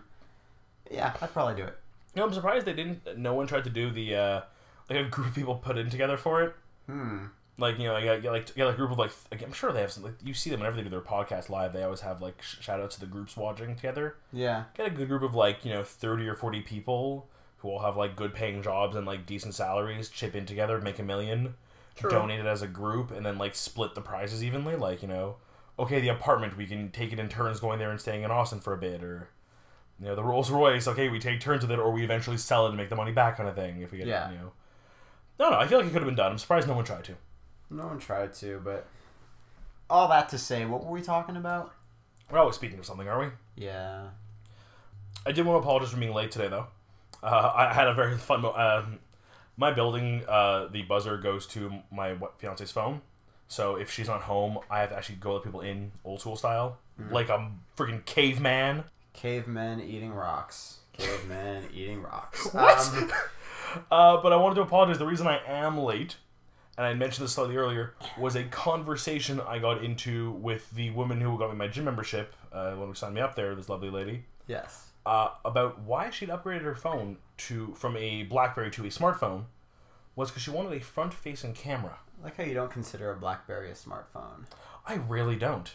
yeah, 0.89 1.13
I'd 1.21 1.33
probably 1.33 1.55
do 1.55 1.67
it. 1.67 1.77
You 2.15 2.21
know, 2.21 2.27
I'm 2.27 2.33
surprised 2.33 2.65
they 2.65 2.73
didn't. 2.73 3.17
No 3.17 3.33
one 3.33 3.47
tried 3.47 3.65
to 3.65 3.69
do 3.69 3.91
the 3.91 4.15
uh, 4.15 4.41
like 4.89 4.99
a 4.99 5.03
group 5.03 5.27
of 5.27 5.35
people 5.35 5.55
put 5.55 5.77
in 5.77 5.89
together 5.89 6.17
for 6.17 6.43
it. 6.43 6.55
Hmm. 6.87 7.25
Like 7.57 7.77
you 7.77 7.85
know, 7.85 7.93
like 7.93 8.23
like 8.23 8.57
like 8.57 8.73
a 8.73 8.77
group 8.77 8.91
of 8.91 8.97
like, 8.97 9.11
like 9.31 9.43
I'm 9.43 9.53
sure 9.53 9.71
they 9.71 9.81
have 9.81 9.91
some. 9.91 10.03
Like 10.03 10.15
you 10.23 10.33
see 10.33 10.49
them 10.49 10.61
whenever 10.61 10.77
they 10.77 10.83
do 10.83 10.89
their 10.89 11.01
podcast 11.01 11.49
live. 11.49 11.73
They 11.73 11.83
always 11.83 12.01
have 12.01 12.21
like 12.21 12.41
sh- 12.41 12.61
shout 12.61 12.79
outs 12.79 12.95
to 12.95 13.01
the 13.01 13.07
groups 13.07 13.37
watching 13.37 13.75
together. 13.75 14.15
Yeah. 14.31 14.63
Get 14.75 14.87
a 14.87 14.89
good 14.89 15.07
group 15.07 15.21
of 15.21 15.35
like 15.35 15.63
you 15.63 15.71
know 15.71 15.83
thirty 15.83 16.27
or 16.27 16.35
forty 16.35 16.61
people 16.61 17.27
who 17.63 17.69
all 17.69 17.79
have 17.79 17.97
like 17.97 18.15
good 18.15 18.35
paying 18.35 18.61
jobs 18.61 18.95
and 18.95 19.07
like 19.07 19.25
decent 19.25 19.55
salaries. 19.55 20.09
Chip 20.09 20.35
in 20.35 20.45
together, 20.45 20.79
make 20.79 20.99
a 20.99 21.03
million, 21.03 21.55
True. 21.95 22.11
donate 22.11 22.39
it 22.41 22.45
as 22.45 22.61
a 22.61 22.67
group, 22.67 23.09
and 23.09 23.25
then 23.25 23.39
like 23.39 23.55
split 23.55 23.95
the 23.95 24.01
prizes 24.01 24.43
evenly. 24.43 24.75
Like 24.75 25.01
you 25.01 25.07
know, 25.07 25.37
okay, 25.79 25.99
the 25.99 26.09
apartment 26.09 26.55
we 26.57 26.67
can 26.67 26.91
take 26.91 27.11
it 27.11 27.17
in 27.19 27.29
turns 27.29 27.59
going 27.59 27.79
there 27.79 27.89
and 27.89 27.99
staying 27.99 28.21
in 28.23 28.29
Austin 28.29 28.59
for 28.59 28.73
a 28.73 28.77
bit, 28.77 29.03
or 29.03 29.29
you 29.99 30.05
know 30.05 30.15
the 30.15 30.23
Rolls 30.23 30.51
Royce. 30.51 30.87
Okay, 30.87 31.09
we 31.09 31.17
take 31.19 31.39
turns 31.39 31.63
with 31.63 31.71
it, 31.71 31.79
or 31.79 31.91
we 31.91 32.03
eventually 32.03 32.37
sell 32.37 32.65
it 32.65 32.69
and 32.69 32.77
make 32.77 32.89
the 32.89 32.95
money 32.95 33.11
back, 33.13 33.37
kind 33.37 33.49
of 33.49 33.55
thing. 33.55 33.81
If 33.81 33.91
we 33.91 33.97
get 33.97 34.07
Yeah. 34.07 34.29
you 34.31 34.37
know. 34.37 34.51
No, 35.39 35.49
no, 35.49 35.57
I 35.57 35.65
feel 35.65 35.79
like 35.79 35.87
it 35.87 35.91
could 35.93 36.03
have 36.03 36.07
been 36.07 36.15
done. 36.15 36.31
I'm 36.33 36.37
surprised 36.37 36.67
no 36.67 36.75
one 36.75 36.85
tried 36.85 37.05
to. 37.05 37.15
No 37.71 37.87
one 37.87 37.97
tried 37.97 38.33
to, 38.35 38.61
but 38.63 38.85
all 39.89 40.07
that 40.09 40.29
to 40.29 40.37
say, 40.37 40.63
what 40.65 40.85
were 40.85 40.91
we 40.91 41.01
talking 41.01 41.35
about? 41.37 41.73
We're 42.29 42.37
always 42.39 42.55
speaking 42.55 42.77
of 42.77 42.85
something, 42.85 43.07
are 43.07 43.19
we? 43.19 43.27
Yeah. 43.55 44.09
I 45.25 45.31
did 45.31 45.45
want 45.45 45.55
to 45.61 45.65
apologize 45.65 45.89
for 45.91 45.97
being 45.97 46.13
late 46.13 46.29
today, 46.31 46.49
though. 46.49 46.67
Uh, 47.23 47.51
I 47.55 47.73
had 47.73 47.87
a 47.87 47.93
very 47.93 48.17
fun. 48.17 48.41
Mo- 48.41 48.53
um, 48.53 48.99
my 49.57 49.71
building, 49.71 50.23
uh, 50.27 50.67
the 50.67 50.81
buzzer 50.83 51.17
goes 51.17 51.47
to 51.47 51.71
my 51.91 52.15
fiance's 52.37 52.71
phone. 52.71 53.01
So 53.47 53.75
if 53.75 53.91
she's 53.91 54.07
not 54.07 54.21
home, 54.23 54.59
I 54.69 54.79
have 54.81 54.89
to 54.89 54.95
actually 54.97 55.15
go 55.17 55.33
let 55.35 55.43
people 55.43 55.61
in 55.61 55.91
old 56.03 56.19
school 56.21 56.35
style, 56.35 56.77
like 57.11 57.29
a 57.29 57.51
freaking 57.77 58.03
caveman. 58.05 58.83
Cavemen 59.13 59.79
eating 59.81 60.11
rocks. 60.13 60.79
Cavemen 60.93 61.65
eating 61.73 62.01
rocks. 62.01 62.51
What? 62.53 62.79
Um, 62.93 63.11
Uh, 63.89 64.21
but 64.21 64.31
I 64.31 64.35
wanted 64.35 64.53
to 64.55 64.61
apologize. 64.61 64.99
The 64.99 65.05
reason 65.07 65.25
I 65.25 65.41
am 65.47 65.79
late, 65.79 66.17
and 66.77 66.85
I 66.85 66.93
mentioned 66.93 67.25
this 67.25 67.33
slightly 67.33 67.55
earlier, 67.57 67.95
was 68.19 68.35
a 68.35 68.43
conversation 68.43 69.41
I 69.41 69.57
got 69.57 69.83
into 69.83 70.31
with 70.33 70.69
the 70.71 70.91
woman 70.91 71.19
who 71.19 71.35
got 71.39 71.49
me 71.49 71.55
my 71.55 71.67
gym 71.67 71.85
membership 71.85 72.35
uh, 72.51 72.73
when 72.73 72.89
we 72.89 72.93
signed 72.93 73.15
me 73.15 73.21
up 73.21 73.33
there. 73.33 73.55
This 73.55 73.69
lovely 73.69 73.89
lady. 73.89 74.25
yes. 74.47 74.89
Uh, 75.05 75.29
about 75.43 75.79
why 75.81 76.09
she'd 76.09 76.29
upgraded 76.29 76.61
her 76.63 76.75
phone 76.75 77.17
to 77.37 77.73
from 77.75 77.97
a 77.97 78.23
BlackBerry 78.23 78.71
to 78.71 78.85
a 78.85 78.89
smartphone 78.89 79.45
was 80.15 80.29
because 80.29 80.43
she 80.43 80.51
wanted 80.51 80.73
a 80.73 80.79
front-facing 80.79 81.53
camera. 81.53 81.99
I 82.21 82.25
like 82.25 82.37
how 82.37 82.43
you 82.43 82.53
don't 82.53 82.71
consider 82.71 83.11
a 83.11 83.15
BlackBerry 83.15 83.69
a 83.69 83.73
smartphone. 83.73 84.45
I 84.85 84.95
really 84.95 85.35
don't. 85.35 85.73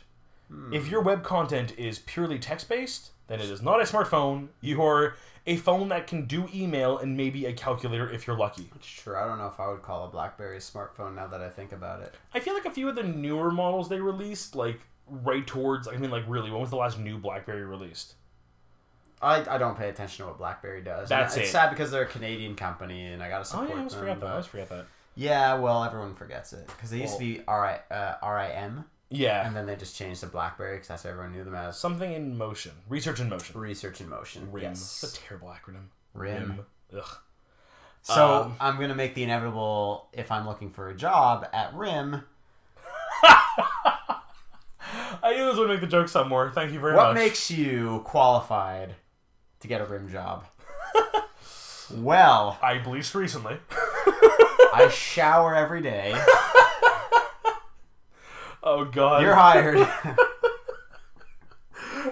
If 0.72 0.88
your 0.88 1.02
web 1.02 1.24
content 1.24 1.74
is 1.76 1.98
purely 1.98 2.38
text-based, 2.38 3.10
then 3.26 3.38
it 3.38 3.50
is 3.50 3.60
not 3.60 3.82
a 3.82 3.84
smartphone. 3.84 4.48
You 4.62 4.82
are 4.82 5.16
a 5.46 5.56
phone 5.58 5.90
that 5.90 6.06
can 6.06 6.24
do 6.24 6.48
email 6.54 6.96
and 6.96 7.18
maybe 7.18 7.44
a 7.44 7.52
calculator 7.52 8.08
if 8.08 8.26
you're 8.26 8.36
lucky. 8.36 8.70
True. 8.80 9.14
I 9.14 9.26
don't 9.26 9.36
know 9.36 9.48
if 9.48 9.60
I 9.60 9.68
would 9.68 9.82
call 9.82 10.06
a 10.06 10.08
BlackBerry 10.08 10.56
a 10.56 10.60
smartphone 10.60 11.16
now 11.16 11.26
that 11.26 11.42
I 11.42 11.50
think 11.50 11.72
about 11.72 12.00
it. 12.00 12.14
I 12.32 12.40
feel 12.40 12.54
like 12.54 12.64
a 12.64 12.70
few 12.70 12.88
of 12.88 12.96
the 12.96 13.02
newer 13.02 13.50
models 13.50 13.90
they 13.90 14.00
released, 14.00 14.56
like 14.56 14.80
right 15.06 15.46
towards, 15.46 15.86
I 15.86 15.98
mean, 15.98 16.10
like 16.10 16.24
really, 16.26 16.50
when 16.50 16.62
was 16.62 16.70
the 16.70 16.76
last 16.76 16.98
new 16.98 17.18
BlackBerry 17.18 17.66
released? 17.66 18.14
I, 19.20 19.44
I 19.54 19.58
don't 19.58 19.76
pay 19.76 19.88
attention 19.88 20.24
to 20.24 20.30
what 20.30 20.38
BlackBerry 20.38 20.82
does. 20.82 21.08
That's 21.08 21.34
And 21.34 21.42
it's 21.42 21.50
it. 21.50 21.52
sad 21.52 21.70
because 21.70 21.90
they're 21.90 22.02
a 22.02 22.06
Canadian 22.06 22.54
company 22.54 23.06
and 23.06 23.22
I 23.22 23.28
gotta 23.28 23.44
support 23.44 23.66
Oh 23.66 23.68
yeah, 23.70 23.74
I 23.74 23.78
always 23.78 23.92
them. 23.92 24.00
forgot 24.00 24.20
that. 24.20 24.26
I 24.26 24.30
always 24.32 24.46
forget 24.46 24.68
that. 24.68 24.86
Yeah, 25.16 25.54
well, 25.54 25.82
everyone 25.84 26.14
forgets 26.14 26.52
it 26.52 26.66
because 26.68 26.90
they 26.90 27.00
used 27.00 27.18
to 27.18 27.24
Well- 27.46 27.68
be 27.68 27.72
RI, 27.72 27.96
uh, 27.96 28.14
RIM, 28.22 28.84
Yeah. 29.10 29.46
and 29.46 29.56
then 29.56 29.66
they 29.66 29.74
just 29.76 29.96
changed 29.96 30.20
to 30.20 30.26
BlackBerry 30.26 30.76
because 30.76 30.88
that's 30.88 31.04
what 31.04 31.10
everyone 31.10 31.32
knew 31.32 31.42
them 31.44 31.54
as. 31.56 31.76
Something 31.78 32.12
in 32.12 32.38
motion. 32.38 32.72
Research 32.88 33.18
in 33.20 33.28
motion. 33.28 33.58
Research 33.58 34.00
in 34.00 34.08
motion. 34.08 34.50
RIM. 34.52 34.62
Yes. 34.64 35.02
It's 35.02 35.14
a 35.18 35.20
terrible 35.20 35.48
acronym. 35.48 35.86
RIM. 36.14 36.64
Ugh. 36.96 37.04
So 38.02 38.42
Um, 38.44 38.56
I'm 38.60 38.78
gonna 38.80 38.94
make 38.94 39.14
the 39.14 39.24
inevitable 39.24 40.08
if 40.12 40.30
I'm 40.30 40.46
looking 40.46 40.70
for 40.70 40.88
a 40.88 40.94
job 40.94 41.46
at 41.52 41.74
RIM. 41.74 42.22
I 45.20 45.34
knew 45.34 45.44
this 45.46 45.56
would 45.56 45.68
make 45.68 45.80
the 45.80 45.86
joke 45.86 46.08
some 46.08 46.28
more. 46.28 46.50
Thank 46.50 46.72
you 46.72 46.80
very 46.80 46.94
What 46.94 47.08
much. 47.08 47.16
What 47.16 47.22
makes 47.22 47.50
you 47.50 48.00
qualified 48.04 48.94
to 49.60 49.68
get 49.68 49.80
a 49.80 49.84
RIM 49.84 50.08
job? 50.10 50.44
well, 51.94 52.58
I 52.62 52.78
bleached 52.78 53.14
recently. 53.14 53.56
I 54.74 54.88
shower 54.92 55.54
every 55.54 55.82
day. 55.82 56.14
Oh 58.60 58.84
god. 58.84 59.22
You're 59.22 59.36
hired. 59.36 59.78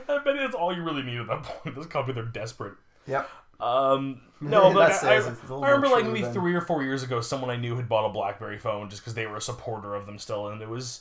I 0.07 0.19
bet 0.25 0.37
that's 0.37 0.55
all 0.55 0.75
you 0.75 0.83
really 0.83 1.03
need 1.03 1.19
at 1.19 1.27
that 1.27 1.43
point. 1.43 1.77
This 1.77 1.87
company, 1.87 2.15
they're 2.15 2.25
desperate. 2.25 2.75
yep. 3.07 3.29
Um, 3.59 4.21
no, 4.41 4.73
but 4.73 4.79
That 4.79 4.89
like, 4.89 4.93
I, 4.93 5.21
says 5.21 5.27
it's 5.27 5.41
a 5.41 5.55
little 5.55 5.65
I 5.65 5.71
remember 5.71 5.89
like 5.97 6.07
maybe 6.07 6.23
than- 6.23 6.33
three 6.33 6.55
or 6.55 6.61
four 6.61 6.83
years 6.83 7.03
ago, 7.03 7.21
someone 7.21 7.51
I 7.51 7.57
knew 7.57 7.75
had 7.77 7.89
bought 7.89 8.09
a 8.09 8.13
BlackBerry 8.13 8.59
phone 8.59 8.89
just 8.91 9.03
because 9.03 9.15
they 9.15 9.27
were 9.27 9.37
a 9.37 9.41
supporter 9.41 9.95
of 9.95 10.07
them 10.07 10.19
still, 10.19 10.49
and 10.49 10.63
it 10.63 10.69
was 10.69 11.01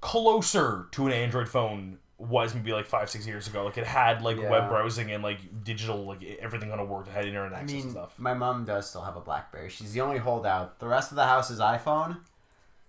closer 0.00 0.86
to 0.92 1.06
an 1.06 1.12
Android 1.12 1.48
phone 1.48 1.98
was 2.18 2.54
maybe 2.54 2.72
like 2.72 2.86
five 2.86 3.10
six 3.10 3.26
years 3.26 3.46
ago. 3.46 3.64
Like 3.64 3.76
it 3.78 3.86
had 3.86 4.22
like 4.22 4.38
Yeah. 4.38 4.48
web 4.50 4.68
browsing 4.68 5.10
and 5.12 5.22
like 5.22 5.38
digital 5.64 6.04
like 6.06 6.22
everything 6.40 6.70
kind 6.70 6.80
of 6.80 6.88
worked. 6.88 7.08
It 7.08 7.12
had 7.12 7.26
internet 7.26 7.52
I 7.52 7.60
access 7.60 7.72
and 7.74 7.84
mean, 7.84 7.90
stuff. 7.92 8.18
my 8.18 8.32
mom 8.34 8.64
does 8.64 8.88
still 8.88 9.02
have 9.02 9.16
a 9.16 9.20
BlackBerry. 9.20 9.68
She's 9.68 9.92
the 9.92 10.00
only 10.00 10.18
holdout. 10.18 10.78
The 10.78 10.86
rest 10.88 11.10
of 11.12 11.16
the 11.16 11.26
house 11.26 11.50
is 11.50 11.60
iPhone. 11.60 12.18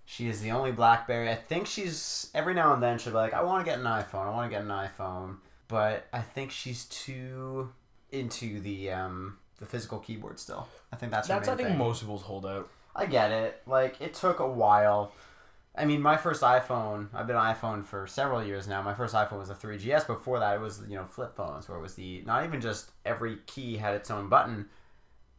She 0.06 0.30
is 0.30 0.40
the 0.42 0.52
only 0.52 0.72
BlackBerry. 0.72 1.30
I 1.30 1.36
think 1.36 1.68
she's 1.68 2.30
every 2.34 2.54
now 2.54 2.74
and 2.74 2.82
then 2.82 2.98
she'll 2.98 3.12
be 3.12 3.18
like, 3.18 3.34
"I 3.34 3.44
want 3.44 3.66
to 3.66 3.70
get 3.70 3.80
an 3.80 3.86
iPhone. 3.86 4.26
I 4.28 4.30
want 4.30 4.50
to 4.50 4.56
get 4.56 4.62
an 4.64 4.70
iPhone," 4.70 5.38
but 5.68 6.08
I 6.14 6.22
think 6.22 6.52
she's 6.52 6.86
too 6.86 7.74
into 8.14 8.62
the 8.62 8.92
um 8.92 9.38
the 9.60 9.66
physical 9.66 10.00
keyboard 10.00 10.40
still. 10.40 10.70
I 10.94 10.96
think 10.96 11.12
that's 11.12 11.28
her 11.28 11.34
That's 11.34 11.50
I 11.50 11.56
think 11.58 11.68
thing. 11.70 11.78
most 11.78 12.00
people's 12.00 12.22
holdout. 12.22 12.70
I 12.96 13.06
get 13.08 13.32
it. 13.32 13.62
Like 13.68 14.00
it 14.00 14.14
took 14.14 14.40
a 14.40 14.48
while. 14.48 15.12
I 15.78 15.86
mean, 15.86 16.02
my 16.02 16.18
first 16.18 16.42
iPhone. 16.42 17.08
I've 17.14 17.28
been 17.28 17.36
on 17.36 17.56
iPhone 17.56 17.86
for 17.86 18.08
several 18.08 18.44
years 18.44 18.68
now. 18.68 18.82
My 18.82 18.94
first 18.96 19.14
iPhone 19.14 19.38
was 19.40 19.50
a 19.52 19.56
3GS. 19.56 20.08
Before 20.08 20.40
that, 20.40 20.56
it 20.56 20.60
was 20.62 20.82
you 20.88 20.96
know 20.96 21.06
flip 21.06 21.36
phones, 21.36 21.70
where 21.70 21.78
it 21.78 21.82
was 21.82 21.94
the 21.96 22.24
not 22.26 22.44
even 22.44 22.60
just 22.62 22.92
every 23.06 23.38
key 23.46 23.78
had 23.78 23.94
its 23.96 24.10
own 24.10 24.28
button, 24.28 24.68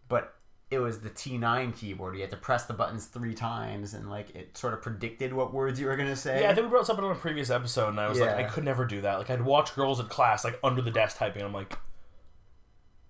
but 0.09 0.35
it 0.71 0.79
was 0.79 1.01
the 1.01 1.09
T9 1.11 1.75
keyboard. 1.77 2.15
You 2.15 2.21
had 2.21 2.31
to 2.31 2.37
press 2.37 2.67
the 2.67 2.75
buttons 2.75 3.07
three 3.07 3.35
times, 3.35 3.95
and 3.95 4.09
like 4.11 4.35
it 4.37 4.57
sort 4.57 4.75
of 4.75 4.83
predicted 4.83 5.33
what 5.33 5.53
words 5.53 5.81
you 5.81 5.87
were 5.87 5.97
gonna 5.97 6.15
say. 6.15 6.43
Yeah, 6.43 6.51
I 6.51 6.55
think 6.55 6.67
we 6.67 6.71
brought 6.71 6.87
something 6.87 7.05
on 7.05 7.11
a 7.13 7.15
previous 7.19 7.51
episode, 7.51 7.89
and 7.89 7.99
I 8.01 8.09
was 8.09 8.21
like, 8.21 8.37
I 8.37 8.45
could 8.45 8.65
never 8.65 8.85
do 8.85 9.01
that. 9.01 9.17
Like 9.19 9.31
I'd 9.31 9.43
watch 9.43 9.75
girls 9.75 9.99
in 9.99 10.07
class 10.07 10.45
like 10.45 10.59
under 10.63 10.83
the 10.83 10.91
desk 10.91 11.17
typing. 11.17 11.43
I'm 11.43 11.53
like, 11.55 11.77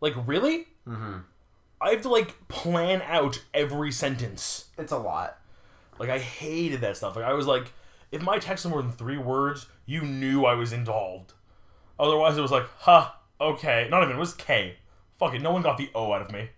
like 0.01 0.15
really? 0.27 0.69
Mhm. 0.87 1.25
I 1.81 1.91
have 1.91 2.03
to 2.03 2.09
like 2.09 2.49
plan 2.49 3.03
out 3.03 3.43
every 3.55 3.93
sentence. 3.93 4.67
it's 4.79 4.93
a 4.93 4.99
lot. 4.99 5.38
Like 5.99 6.11
I 6.11 6.19
hated 6.19 6.81
that 6.83 6.97
stuff. 6.97 7.17
Like 7.17 7.25
I 7.25 7.33
was 7.33 7.47
like, 7.47 7.73
if 8.11 8.23
my 8.23 8.39
text 8.39 8.65
was 8.65 8.71
more 8.71 8.83
than 8.83 8.93
three 8.93 9.19
words, 9.19 9.67
you 9.87 10.03
knew 10.03 10.45
I 10.45 10.55
was 10.55 10.73
involved. 10.73 11.33
Otherwise, 11.99 12.39
it 12.39 12.41
was 12.41 12.51
like, 12.51 12.67
huh, 12.79 13.11
okay. 13.41 13.89
Not 13.91 14.03
even 14.03 14.17
it 14.17 14.19
was 14.19 14.35
K. 14.35 14.77
Fuck 15.19 15.35
it, 15.35 15.43
no 15.43 15.53
one 15.53 15.63
got 15.63 15.77
the 15.79 15.91
O 15.95 16.13
out 16.13 16.23
of 16.23 16.31
me. 16.31 16.51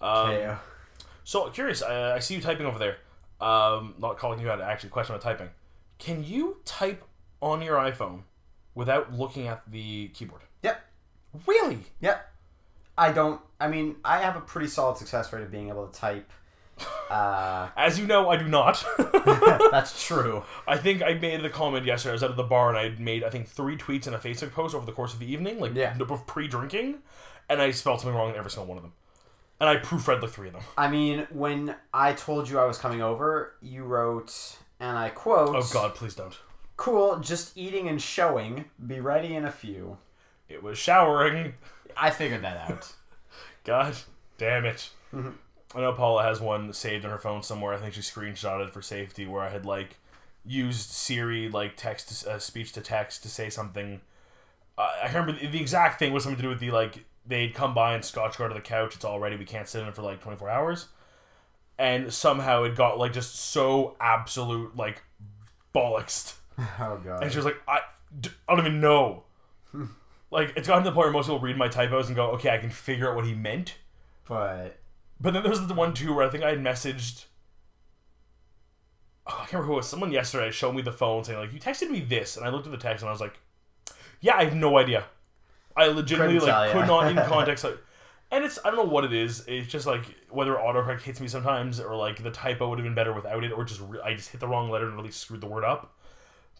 Um. 0.00 0.56
So 1.24 1.48
curious, 1.50 1.82
uh, 1.82 2.14
I 2.16 2.18
see 2.18 2.34
you 2.34 2.40
typing 2.40 2.66
over 2.66 2.78
there. 2.78 2.96
Um, 3.40 3.94
not 3.98 4.18
calling 4.18 4.40
you 4.40 4.50
out. 4.50 4.60
Actually, 4.60 4.90
question 4.90 5.14
about 5.14 5.22
typing. 5.22 5.50
Can 5.98 6.24
you 6.24 6.58
type 6.64 7.04
on 7.40 7.62
your 7.62 7.76
iPhone 7.76 8.22
without 8.74 9.12
looking 9.12 9.46
at 9.46 9.62
the 9.70 10.08
keyboard? 10.08 10.42
Yep. 10.62 10.80
Really? 11.46 11.84
Yep. 12.00 12.26
I 12.98 13.12
don't. 13.12 13.40
I 13.60 13.68
mean, 13.68 13.96
I 14.04 14.18
have 14.18 14.36
a 14.36 14.40
pretty 14.40 14.68
solid 14.68 14.96
success 14.96 15.32
rate 15.32 15.42
of 15.42 15.50
being 15.50 15.68
able 15.68 15.86
to 15.86 15.98
type. 15.98 16.30
Uh, 17.10 17.68
As 17.76 17.98
you 17.98 18.06
know, 18.06 18.28
I 18.28 18.36
do 18.36 18.46
not. 18.48 18.84
that's 19.70 20.04
true. 20.06 20.44
I 20.66 20.76
think 20.76 21.02
I 21.02 21.14
made 21.14 21.42
the 21.42 21.50
comment 21.50 21.84
yesterday. 21.86 22.10
I 22.10 22.14
was 22.14 22.22
out 22.22 22.30
of 22.30 22.36
the 22.36 22.42
bar 22.44 22.68
and 22.68 22.78
I 22.78 22.90
made 23.02 23.24
I 23.24 23.30
think 23.30 23.48
three 23.48 23.76
tweets 23.76 24.06
and 24.06 24.14
a 24.14 24.18
Facebook 24.18 24.52
post 24.52 24.74
over 24.74 24.86
the 24.86 24.92
course 24.92 25.12
of 25.12 25.18
the 25.20 25.30
evening, 25.30 25.58
like 25.60 25.74
Yeah. 25.74 25.94
pre-drinking, 26.26 26.98
and 27.48 27.60
I 27.60 27.70
spelled 27.72 28.00
something 28.00 28.16
wrong 28.16 28.30
in 28.30 28.36
every 28.36 28.50
single 28.50 28.66
one 28.66 28.76
of 28.78 28.82
them, 28.84 28.92
and 29.58 29.68
I 29.68 29.76
proofread 29.76 30.22
like 30.22 30.30
three 30.30 30.48
of 30.48 30.54
them. 30.54 30.62
I 30.78 30.88
mean, 30.88 31.26
when 31.30 31.74
I 31.92 32.12
told 32.12 32.48
you 32.48 32.58
I 32.58 32.64
was 32.64 32.78
coming 32.78 33.02
over, 33.02 33.54
you 33.60 33.84
wrote, 33.84 34.58
and 34.78 34.96
I 34.96 35.08
quote, 35.10 35.54
Oh 35.56 35.68
God, 35.72 35.94
please 35.94 36.14
don't. 36.14 36.38
Cool, 36.76 37.18
just 37.18 37.56
eating 37.58 37.88
and 37.88 38.00
showing. 38.00 38.64
Be 38.86 39.00
ready 39.00 39.34
in 39.34 39.44
a 39.44 39.52
few. 39.52 39.98
It 40.48 40.62
was 40.62 40.78
showering. 40.78 41.54
I 41.96 42.10
figured 42.10 42.42
that 42.42 42.70
out. 42.70 42.92
God 43.64 43.94
damn 44.38 44.64
it. 44.64 44.88
I 45.74 45.80
know 45.80 45.92
Paula 45.92 46.22
has 46.24 46.40
one 46.40 46.72
saved 46.72 47.04
on 47.04 47.10
her 47.10 47.18
phone 47.18 47.42
somewhere. 47.42 47.72
I 47.74 47.78
think 47.78 47.94
she 47.94 48.00
screenshotted 48.00 48.68
it 48.68 48.72
for 48.72 48.82
safety 48.82 49.26
where 49.26 49.42
I 49.42 49.50
had 49.50 49.64
like 49.64 49.96
used 50.44 50.90
Siri 50.90 51.48
like 51.48 51.76
text 51.76 52.24
to, 52.24 52.32
uh, 52.32 52.38
speech 52.38 52.72
to 52.72 52.80
text 52.80 53.22
to 53.22 53.28
say 53.28 53.50
something. 53.50 54.00
Uh, 54.76 54.88
I 55.02 55.06
remember 55.06 55.32
the, 55.32 55.46
the 55.46 55.60
exact 55.60 55.98
thing 55.98 56.12
was 56.12 56.24
something 56.24 56.38
to 56.38 56.42
do 56.42 56.48
with 56.48 56.60
the 56.60 56.70
like 56.70 57.04
they'd 57.26 57.54
come 57.54 57.74
by 57.74 57.94
and 57.94 58.04
scotch 58.04 58.36
guard 58.36 58.50
to 58.50 58.54
the 58.54 58.60
couch. 58.60 58.96
It's 58.96 59.04
all 59.04 59.20
ready. 59.20 59.36
We 59.36 59.44
can't 59.44 59.68
sit 59.68 59.82
in 59.82 59.88
it 59.88 59.94
for 59.94 60.02
like 60.02 60.20
twenty 60.20 60.38
four 60.38 60.50
hours. 60.50 60.88
And 61.78 62.12
somehow 62.12 62.64
it 62.64 62.74
got 62.76 62.98
like 62.98 63.12
just 63.12 63.34
so 63.36 63.96
absolute 64.00 64.76
like 64.76 65.02
bollocks. 65.74 66.34
Oh 66.78 67.00
god. 67.02 67.22
And 67.22 67.32
she 67.32 67.38
was 67.38 67.46
like, 67.46 67.56
I, 67.66 67.80
d- 68.20 68.28
I 68.46 68.54
don't 68.54 68.66
even 68.66 68.80
know. 68.80 69.22
like, 70.30 70.52
it's 70.56 70.68
gotten 70.68 70.84
to 70.84 70.90
the 70.90 70.94
point 70.94 71.06
where 71.06 71.12
most 71.12 71.24
people 71.26 71.38
read 71.38 71.56
my 71.56 71.68
typos 71.68 72.08
and 72.08 72.16
go, 72.16 72.32
okay, 72.32 72.50
I 72.50 72.58
can 72.58 72.68
figure 72.68 73.08
out 73.08 73.16
what 73.16 73.24
he 73.24 73.32
meant. 73.32 73.76
But 74.28 74.76
But 75.20 75.34
then 75.34 75.42
there 75.42 75.50
was 75.50 75.66
the 75.66 75.74
one 75.74 75.92
too 75.92 76.14
where 76.14 76.26
I 76.26 76.30
think 76.30 76.42
I 76.42 76.50
had 76.50 76.60
messaged. 76.60 77.26
Oh, 79.26 79.34
I 79.34 79.40
can't 79.40 79.52
remember 79.52 79.66
who 79.66 79.72
it 79.74 79.76
was. 79.76 79.88
Someone 79.88 80.12
yesterday 80.12 80.50
showed 80.50 80.74
me 80.74 80.82
the 80.82 80.92
phone 80.92 81.24
saying 81.24 81.38
like, 81.38 81.52
"You 81.52 81.60
texted 81.60 81.90
me 81.90 82.00
this," 82.00 82.36
and 82.36 82.46
I 82.46 82.48
looked 82.48 82.66
at 82.66 82.72
the 82.72 82.78
text 82.78 83.02
and 83.02 83.08
I 83.08 83.12
was 83.12 83.20
like, 83.20 83.38
"Yeah, 84.20 84.36
I 84.36 84.44
have 84.44 84.54
no 84.54 84.78
idea. 84.78 85.04
I 85.76 85.86
legitimately 85.88 86.40
Couldn't 86.40 86.54
like 86.54 86.72
could 86.72 86.86
not 86.86 87.10
in 87.10 87.16
context 87.28 87.64
like." 87.64 87.78
And 88.32 88.44
it's 88.44 88.58
I 88.64 88.70
don't 88.70 88.76
know 88.76 88.92
what 88.92 89.04
it 89.04 89.12
is. 89.12 89.44
It's 89.46 89.68
just 89.68 89.86
like 89.86 90.04
whether 90.30 90.54
autocorrect 90.54 91.02
hits 91.02 91.20
me 91.20 91.28
sometimes, 91.28 91.80
or 91.80 91.96
like 91.96 92.22
the 92.22 92.30
typo 92.30 92.68
would 92.68 92.78
have 92.78 92.84
been 92.84 92.94
better 92.94 93.12
without 93.12 93.44
it, 93.44 93.52
or 93.52 93.64
just 93.64 93.80
re- 93.80 94.00
I 94.02 94.14
just 94.14 94.30
hit 94.30 94.40
the 94.40 94.48
wrong 94.48 94.70
letter 94.70 94.86
and 94.86 94.96
really 94.96 95.10
screwed 95.10 95.40
the 95.40 95.48
word 95.48 95.64
up. 95.64 95.98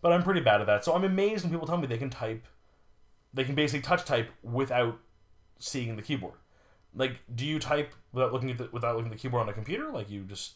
But 0.02 0.12
I'm 0.12 0.22
pretty 0.22 0.40
bad 0.40 0.60
at 0.60 0.66
that, 0.66 0.84
so 0.84 0.94
I'm 0.94 1.04
amazed 1.04 1.44
when 1.44 1.52
people 1.52 1.66
tell 1.66 1.76
me 1.76 1.86
they 1.86 1.98
can 1.98 2.10
type, 2.10 2.46
they 3.32 3.44
can 3.44 3.54
basically 3.54 3.82
touch 3.82 4.04
type 4.04 4.30
without 4.42 4.98
seeing 5.58 5.94
the 5.96 6.02
keyboard. 6.02 6.34
Like, 6.94 7.20
do 7.32 7.46
you 7.46 7.58
type 7.58 7.94
without 8.12 8.32
looking 8.32 8.50
at 8.50 8.58
the, 8.58 8.68
without 8.72 8.96
looking 8.96 9.10
at 9.10 9.16
the 9.16 9.20
keyboard 9.20 9.42
on 9.42 9.48
a 9.48 9.52
computer? 9.52 9.90
Like 9.90 10.10
you 10.10 10.22
just 10.24 10.54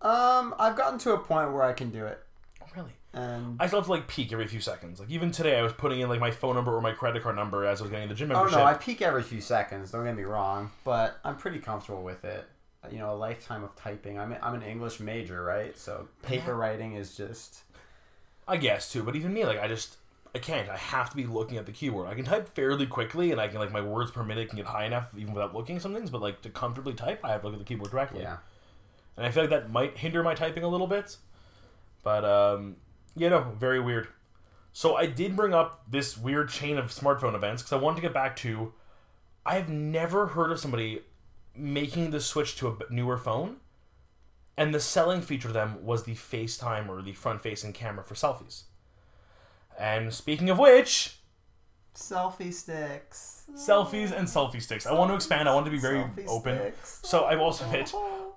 um, 0.00 0.54
I've 0.58 0.76
gotten 0.76 0.98
to 1.00 1.12
a 1.12 1.18
point 1.18 1.52
where 1.52 1.62
I 1.62 1.72
can 1.72 1.90
do 1.90 2.04
it, 2.04 2.22
oh, 2.62 2.66
really? 2.76 2.92
and 3.12 3.56
I 3.58 3.66
still 3.66 3.80
have 3.80 3.86
to 3.86 3.92
like 3.92 4.08
peek 4.08 4.32
every 4.32 4.46
few 4.46 4.60
seconds. 4.60 5.00
Like 5.00 5.10
even 5.10 5.30
today, 5.30 5.58
I 5.58 5.62
was 5.62 5.72
putting 5.72 6.00
in 6.00 6.08
like 6.08 6.20
my 6.20 6.30
phone 6.30 6.54
number 6.54 6.74
or 6.74 6.80
my 6.80 6.92
credit 6.92 7.22
card 7.22 7.36
number 7.36 7.64
as 7.64 7.80
I 7.80 7.84
was 7.84 7.90
getting 7.90 8.08
the 8.08 8.14
gym 8.14 8.28
membership. 8.28 8.58
oh 8.58 8.60
no, 8.60 8.66
I 8.66 8.74
peek 8.74 9.00
every 9.02 9.22
few 9.22 9.40
seconds. 9.40 9.90
Don't 9.90 10.04
get 10.04 10.14
me 10.14 10.24
wrong, 10.24 10.70
but 10.84 11.18
I'm 11.24 11.36
pretty 11.36 11.58
comfortable 11.58 12.02
with 12.02 12.24
it. 12.24 12.44
You 12.90 12.98
know, 12.98 13.12
a 13.12 13.16
lifetime 13.16 13.64
of 13.64 13.74
typing. 13.74 14.18
I'm 14.18 14.36
I'm 14.42 14.54
an 14.54 14.62
English 14.62 15.00
major, 15.00 15.42
right? 15.42 15.76
So 15.76 16.08
paper 16.22 16.54
writing 16.54 16.94
is 16.94 17.16
just 17.16 17.62
I 18.46 18.58
guess 18.58 18.92
too, 18.92 19.02
but 19.02 19.16
even 19.16 19.32
me, 19.32 19.44
like 19.44 19.58
I 19.58 19.66
just 19.66 19.96
I 20.36 20.38
can't. 20.38 20.68
I 20.68 20.76
have 20.76 21.08
to 21.08 21.16
be 21.16 21.24
looking 21.24 21.56
at 21.56 21.64
the 21.64 21.72
keyboard. 21.72 22.08
I 22.08 22.14
can 22.14 22.26
type 22.26 22.46
fairly 22.46 22.86
quickly, 22.86 23.32
and 23.32 23.40
I 23.40 23.48
can 23.48 23.58
like 23.58 23.72
my 23.72 23.80
words 23.80 24.10
per 24.10 24.22
minute 24.22 24.50
can 24.50 24.58
get 24.58 24.66
high 24.66 24.84
enough 24.84 25.10
even 25.16 25.32
without 25.32 25.54
looking 25.54 25.76
at 25.76 25.82
some 25.82 25.94
things. 25.94 26.10
But 26.10 26.20
like 26.20 26.42
to 26.42 26.50
comfortably 26.50 26.92
type, 26.92 27.24
I 27.24 27.32
have 27.32 27.40
to 27.40 27.46
look 27.46 27.54
at 27.54 27.58
the 27.58 27.64
keyboard 27.64 27.90
directly. 27.90 28.20
yeah. 28.20 28.36
and 29.16 29.24
I 29.24 29.30
feel 29.30 29.44
like 29.44 29.50
that 29.50 29.70
might 29.70 29.96
hinder 29.96 30.22
my 30.22 30.34
typing 30.34 30.62
a 30.62 30.68
little 30.68 30.86
bit. 30.86 31.16
But 32.02 32.26
um, 32.26 32.76
you 33.16 33.30
know, 33.30 33.54
very 33.58 33.80
weird. 33.80 34.08
So 34.74 34.94
I 34.94 35.06
did 35.06 35.34
bring 35.34 35.54
up 35.54 35.90
this 35.90 36.18
weird 36.18 36.50
chain 36.50 36.76
of 36.76 36.90
smartphone 36.90 37.34
events 37.34 37.62
because 37.62 37.72
I 37.72 37.82
wanted 37.82 37.96
to 37.96 38.02
get 38.02 38.12
back 38.12 38.36
to. 38.36 38.74
I 39.46 39.54
have 39.54 39.70
never 39.70 40.26
heard 40.26 40.52
of 40.52 40.60
somebody 40.60 41.00
making 41.54 42.10
the 42.10 42.20
switch 42.20 42.56
to 42.56 42.68
a 42.68 42.92
newer 42.92 43.16
phone, 43.16 43.56
and 44.54 44.74
the 44.74 44.80
selling 44.80 45.22
feature 45.22 45.48
of 45.48 45.54
them 45.54 45.82
was 45.82 46.02
the 46.02 46.14
FaceTime 46.14 46.90
or 46.90 47.00
the 47.00 47.14
front-facing 47.14 47.72
camera 47.72 48.04
for 48.04 48.14
selfies. 48.14 48.64
And 49.78 50.12
speaking 50.12 50.50
of 50.50 50.58
which, 50.58 51.18
Selfie 51.94 52.52
sticks. 52.52 53.44
selfies 53.54 54.12
and 54.12 54.28
selfie 54.28 54.60
sticks. 54.60 54.86
I 54.86 54.92
want 54.92 55.10
to 55.10 55.14
expand. 55.14 55.48
I 55.48 55.54
want 55.54 55.64
to 55.66 55.72
be 55.72 55.78
very 55.78 55.98
Selfie 56.00 56.26
open. 56.28 56.58
sticks. 56.58 57.00
So 57.04 57.24
I've 57.24 57.40
also 57.40 57.64
hit 57.66 57.92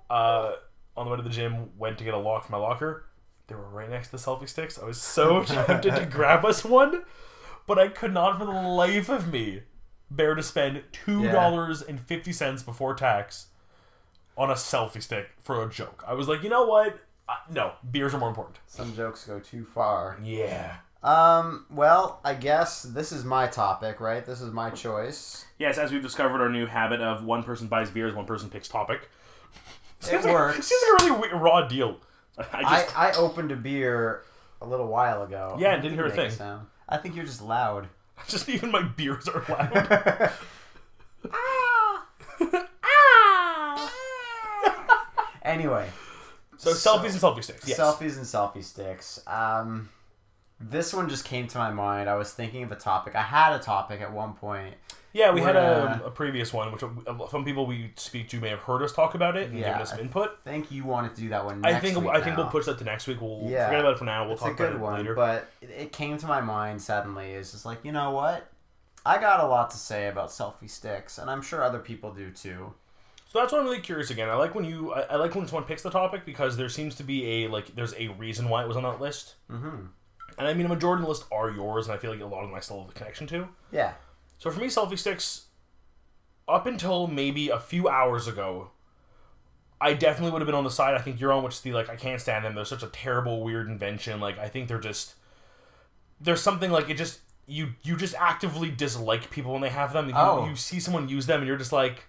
uh, 0.08 0.52
on 0.96 1.04
the 1.06 1.10
way 1.10 1.16
to 1.16 1.22
the 1.22 1.28
gym, 1.30 1.70
went 1.78 1.98
to 1.98 2.04
get 2.04 2.14
a 2.14 2.18
lock 2.18 2.46
for 2.46 2.52
my 2.52 2.58
locker. 2.58 3.04
They 3.48 3.54
were 3.54 3.68
right 3.68 3.90
next 3.90 4.08
to 4.08 4.12
the 4.12 4.18
selfie 4.18 4.48
sticks. 4.48 4.78
I 4.78 4.84
was 4.84 5.00
so 5.00 5.42
tempted 5.44 5.94
to 5.96 6.06
grab 6.06 6.44
us 6.44 6.64
one, 6.64 7.02
but 7.66 7.78
I 7.78 7.88
could 7.88 8.12
not 8.14 8.38
for 8.38 8.44
the 8.44 8.52
life 8.52 9.08
of 9.08 9.32
me 9.32 9.62
bear 10.10 10.34
to 10.34 10.42
spend 10.42 10.82
two 10.92 11.30
dollars 11.30 11.82
and 11.82 12.00
fifty 12.00 12.32
cents 12.32 12.62
before 12.62 12.94
tax 12.94 13.46
on 14.36 14.50
a 14.50 14.54
selfie 14.54 15.02
stick 15.02 15.30
for 15.42 15.62
a 15.62 15.68
joke. 15.68 16.02
I 16.06 16.14
was 16.14 16.28
like, 16.28 16.42
you 16.42 16.48
know 16.48 16.64
what? 16.64 16.98
Uh, 17.28 17.34
no, 17.52 17.72
beers 17.90 18.14
are 18.14 18.18
more 18.18 18.28
important. 18.28 18.58
Some 18.66 18.94
jokes 18.96 19.24
go 19.24 19.38
too 19.38 19.64
far. 19.64 20.16
Yeah. 20.22 20.76
Um, 21.02 21.64
well, 21.70 22.20
I 22.24 22.34
guess 22.34 22.82
this 22.82 23.10
is 23.12 23.24
my 23.24 23.46
topic, 23.46 24.00
right? 24.00 24.24
This 24.24 24.40
is 24.42 24.52
my 24.52 24.68
choice. 24.70 25.46
Yes, 25.58 25.78
as 25.78 25.92
we've 25.92 26.02
discovered 26.02 26.42
our 26.42 26.50
new 26.50 26.66
habit 26.66 27.00
of 27.00 27.24
one 27.24 27.42
person 27.42 27.68
buys 27.68 27.90
beers, 27.90 28.14
one 28.14 28.26
person 28.26 28.50
picks 28.50 28.68
topic. 28.68 29.08
It 30.10 30.24
works. 30.24 30.58
It 30.58 30.64
seems 30.64 30.82
like 30.92 31.02
a 31.02 31.04
really 31.14 31.20
weird, 31.20 31.40
raw 31.42 31.66
deal. 31.66 31.98
I 32.38 32.44
I, 32.52 32.62
just 32.82 32.98
I 32.98 33.12
opened 33.12 33.50
a 33.52 33.56
beer 33.56 34.24
a 34.62 34.66
little 34.66 34.88
while 34.88 35.22
ago. 35.22 35.56
Yeah, 35.58 35.74
It 35.74 35.80
didn't 35.82 35.96
hear 35.96 36.06
a 36.06 36.10
thing. 36.10 36.30
sound. 36.30 36.66
I 36.88 36.96
think 36.98 37.16
you're 37.16 37.24
just 37.26 37.42
loud. 37.42 37.88
just 38.28 38.48
even 38.48 38.70
my 38.70 38.82
beers 38.82 39.28
are 39.28 39.44
loud. 39.48 40.32
Anyway, 45.42 45.88
So, 46.58 46.70
selfies 46.72 47.12
and 47.12 47.20
selfie 47.20 47.42
sticks. 47.42 47.66
Yes. 47.66 47.78
selfies 47.80 48.16
and 48.16 48.26
selfie 48.26 48.62
sticks. 48.62 49.22
Um, 49.26 49.88
this 50.60 50.92
one 50.92 51.08
just 51.08 51.24
came 51.24 51.48
to 51.48 51.58
my 51.58 51.70
mind. 51.70 52.08
I 52.08 52.14
was 52.16 52.32
thinking 52.32 52.62
of 52.62 52.70
a 52.72 52.76
topic. 52.76 53.14
I 53.16 53.22
had 53.22 53.54
a 53.54 53.58
topic 53.58 54.00
at 54.00 54.12
one 54.12 54.34
point. 54.34 54.74
Yeah, 55.12 55.32
we 55.32 55.40
had 55.40 55.56
a, 55.56 56.02
a 56.04 56.10
previous 56.10 56.52
one, 56.52 56.70
which 56.70 56.84
uh, 56.84 57.26
some 57.30 57.44
people 57.44 57.66
we 57.66 57.92
speak 57.96 58.28
to 58.28 58.38
may 58.40 58.50
have 58.50 58.60
heard 58.60 58.80
us 58.82 58.92
talk 58.92 59.14
about 59.16 59.36
it 59.36 59.48
and 59.50 59.58
Yeah, 59.58 59.66
given 59.70 59.82
us 59.82 59.98
input. 59.98 60.38
I 60.46 60.50
think 60.50 60.70
you 60.70 60.84
wanted 60.84 61.16
to 61.16 61.20
do 61.22 61.28
that 61.30 61.44
one. 61.44 61.60
Next 61.62 61.74
I 61.74 61.80
think 61.80 61.98
week 61.98 62.10
I 62.10 62.20
think 62.20 62.36
we'll 62.36 62.46
push 62.46 62.66
that 62.66 62.78
to 62.78 62.84
next 62.84 63.08
week. 63.08 63.20
We'll 63.20 63.42
Yeah. 63.50 63.66
forget 63.66 63.80
about 63.80 63.92
it 63.94 63.98
for 63.98 64.04
now. 64.04 64.24
We'll 64.24 64.34
It's 64.34 64.42
talk 64.42 64.52
a 64.52 64.54
good 64.54 64.66
about 64.74 64.76
it 64.76 64.82
one, 64.82 64.96
later. 64.98 65.14
but 65.16 65.48
it- 65.60 65.70
it 65.70 65.92
came 65.92 66.16
to 66.18 66.26
my 66.26 66.40
mind 66.40 66.80
suddenly. 66.80 67.32
Is 67.32 67.50
just 67.50 67.64
like 67.66 67.84
you 67.84 67.90
know 67.90 68.12
what? 68.12 68.46
I 69.04 69.18
got 69.18 69.40
a 69.40 69.46
lot 69.46 69.70
to 69.70 69.78
say 69.78 70.06
about 70.08 70.28
selfie 70.28 70.70
sticks, 70.70 71.18
and 71.18 71.28
I'm 71.30 71.42
sure 71.42 71.64
other 71.64 71.78
people 71.80 72.12
do 72.12 72.30
too. 72.30 72.74
So 73.32 73.38
that's 73.40 73.50
what 73.52 73.60
I'm 73.60 73.64
really 73.64 73.80
curious 73.80 74.10
again. 74.10 74.28
I 74.28 74.34
like 74.34 74.54
when 74.54 74.64
you 74.64 74.92
I, 74.92 75.00
I 75.02 75.16
like 75.16 75.34
when 75.34 75.46
someone 75.48 75.64
picks 75.64 75.82
the 75.82 75.90
topic 75.90 76.24
because 76.24 76.56
there 76.56 76.68
seems 76.68 76.94
to 76.96 77.02
be 77.02 77.44
a 77.44 77.48
like 77.48 77.74
there's 77.74 77.94
a 77.94 78.08
reason 78.08 78.48
why 78.48 78.62
it 78.62 78.68
was 78.68 78.76
on 78.76 78.84
that 78.84 79.00
list. 79.00 79.34
Mm-hmm. 79.50 79.86
And 80.40 80.48
I 80.48 80.54
mean 80.54 80.64
a 80.66 80.70
majority 80.70 81.02
of 81.02 81.04
the 81.04 81.10
list 81.10 81.24
are 81.30 81.50
yours, 81.50 81.86
and 81.86 81.94
I 81.94 81.98
feel 81.98 82.10
like 82.10 82.20
a 82.20 82.24
lot 82.26 82.42
of 82.42 82.48
them 82.48 82.56
I 82.56 82.60
still 82.60 82.80
have 82.80 82.88
a 82.88 82.92
connection 82.92 83.26
to. 83.28 83.48
Yeah. 83.70 83.92
So 84.38 84.50
for 84.50 84.58
me, 84.58 84.68
selfie 84.68 84.98
sticks, 84.98 85.46
up 86.48 86.64
until 86.66 87.06
maybe 87.06 87.50
a 87.50 87.60
few 87.60 87.88
hours 87.88 88.26
ago, 88.26 88.70
I 89.82 89.92
definitely 89.92 90.30
would 90.32 90.40
have 90.40 90.46
been 90.46 90.54
on 90.54 90.64
the 90.64 90.70
side. 90.70 90.94
I 90.94 90.98
think 91.02 91.20
you're 91.20 91.32
on, 91.32 91.42
which 91.44 91.54
is 91.56 91.60
the 91.60 91.72
like 91.74 91.90
I 91.90 91.96
can't 91.96 92.20
stand 92.20 92.44
them. 92.44 92.54
They're 92.54 92.64
such 92.64 92.82
a 92.82 92.86
terrible, 92.88 93.42
weird 93.44 93.68
invention. 93.68 94.18
Like 94.18 94.38
I 94.38 94.48
think 94.48 94.66
they're 94.68 94.80
just 94.80 95.14
there's 96.20 96.40
something 96.42 96.70
like 96.70 96.88
it 96.88 96.96
just 96.96 97.20
you 97.46 97.74
you 97.82 97.96
just 97.96 98.14
actively 98.14 98.70
dislike 98.70 99.30
people 99.30 99.52
when 99.52 99.60
they 99.60 99.68
have 99.68 99.92
them. 99.92 100.08
You, 100.08 100.14
Oh. 100.16 100.48
you 100.48 100.56
see 100.56 100.80
someone 100.80 101.08
use 101.10 101.26
them, 101.26 101.40
and 101.40 101.46
you're 101.46 101.58
just 101.58 101.72
like, 101.72 102.04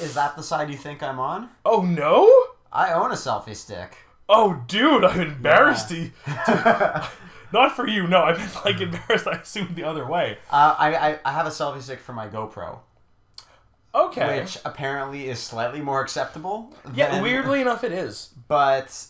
Is 0.00 0.14
that 0.14 0.36
the 0.36 0.42
side 0.42 0.70
you 0.70 0.76
think 0.76 1.02
I'm 1.02 1.18
on? 1.18 1.50
oh 1.66 1.82
no. 1.82 2.26
I 2.72 2.92
own 2.92 3.10
a 3.10 3.14
selfie 3.14 3.56
stick. 3.56 3.96
Oh, 4.28 4.62
dude, 4.68 5.04
I'm 5.04 5.20
embarrassed. 5.22 5.88
to- 5.88 6.10
not 7.52 7.74
for 7.76 7.86
you, 7.86 8.06
no. 8.06 8.22
I 8.22 8.36
meant 8.36 8.64
like 8.64 8.80
embarrassed. 8.80 9.26
I 9.26 9.38
assumed 9.38 9.76
the 9.76 9.84
other 9.84 10.06
way. 10.06 10.38
Uh, 10.50 10.74
I, 10.78 10.94
I 10.94 11.18
I 11.24 11.32
have 11.32 11.46
a 11.46 11.50
selfie 11.50 11.82
stick 11.82 12.00
for 12.00 12.12
my 12.12 12.28
GoPro, 12.28 12.78
Okay. 13.94 14.40
which 14.40 14.58
apparently 14.64 15.28
is 15.28 15.38
slightly 15.40 15.80
more 15.80 16.00
acceptable. 16.02 16.72
yeah, 16.94 17.10
than- 17.12 17.22
weirdly 17.22 17.60
enough, 17.60 17.84
it 17.84 17.92
is. 17.92 18.30
but 18.48 19.06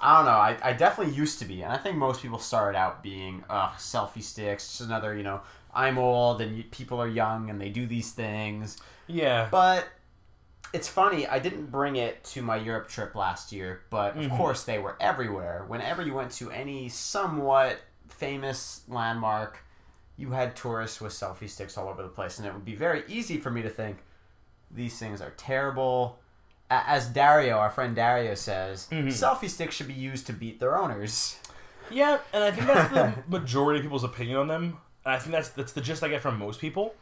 I 0.00 0.16
don't 0.16 0.24
know. 0.26 0.32
I, 0.32 0.56
I 0.62 0.72
definitely 0.72 1.14
used 1.14 1.38
to 1.40 1.44
be, 1.44 1.62
and 1.62 1.72
I 1.72 1.76
think 1.76 1.96
most 1.96 2.22
people 2.22 2.38
started 2.38 2.76
out 2.78 3.02
being 3.02 3.44
ugh 3.50 3.72
selfie 3.78 4.22
sticks. 4.22 4.66
Just 4.68 4.80
another 4.80 5.14
you 5.16 5.22
know 5.22 5.42
I'm 5.74 5.98
old 5.98 6.40
and 6.40 6.68
people 6.70 6.98
are 7.00 7.08
young 7.08 7.50
and 7.50 7.60
they 7.60 7.68
do 7.68 7.86
these 7.86 8.12
things. 8.12 8.78
Yeah. 9.06 9.48
But 9.50 9.86
it's 10.72 10.88
funny. 10.88 11.26
I 11.26 11.38
didn't 11.38 11.66
bring 11.66 11.96
it 11.96 12.24
to 12.24 12.42
my 12.42 12.56
Europe 12.56 12.88
trip 12.88 13.14
last 13.14 13.52
year, 13.52 13.82
but 13.90 14.16
of 14.16 14.24
mm-hmm. 14.24 14.36
course 14.36 14.64
they 14.64 14.78
were 14.78 14.96
everywhere. 15.00 15.64
Whenever 15.68 16.02
you 16.02 16.14
went 16.14 16.30
to 16.32 16.50
any 16.50 16.88
somewhat 16.88 17.78
famous 18.08 18.82
landmark, 18.88 19.58
you 20.16 20.30
had 20.30 20.56
tourists 20.56 21.00
with 21.00 21.12
selfie 21.12 21.48
sticks 21.48 21.76
all 21.76 21.88
over 21.88 22.02
the 22.02 22.08
place, 22.08 22.38
and 22.38 22.46
it 22.46 22.54
would 22.54 22.64
be 22.64 22.74
very 22.74 23.02
easy 23.08 23.38
for 23.38 23.50
me 23.50 23.62
to 23.62 23.70
think 23.70 23.98
these 24.70 24.98
things 24.98 25.20
are 25.20 25.32
terrible. 25.36 26.18
As 26.70 27.06
Dario, 27.06 27.58
our 27.58 27.70
friend 27.70 27.94
Dario 27.94 28.34
says, 28.34 28.88
mm-hmm. 28.90 29.08
selfie 29.08 29.50
sticks 29.50 29.74
should 29.74 29.88
be 29.88 29.94
used 29.94 30.26
to 30.28 30.32
beat 30.32 30.58
their 30.58 30.78
owners. 30.78 31.36
Yeah, 31.90 32.18
and 32.32 32.44
I 32.44 32.50
think 32.50 32.66
that's 32.66 32.92
the 32.94 33.14
majority 33.28 33.80
of 33.80 33.84
people's 33.84 34.04
opinion 34.04 34.38
on 34.38 34.48
them. 34.48 34.78
And 35.04 35.14
I 35.14 35.18
think 35.18 35.32
that's 35.32 35.50
that's 35.50 35.72
the 35.72 35.80
gist 35.80 36.02
I 36.02 36.08
get 36.08 36.22
from 36.22 36.38
most 36.38 36.60
people. 36.60 36.94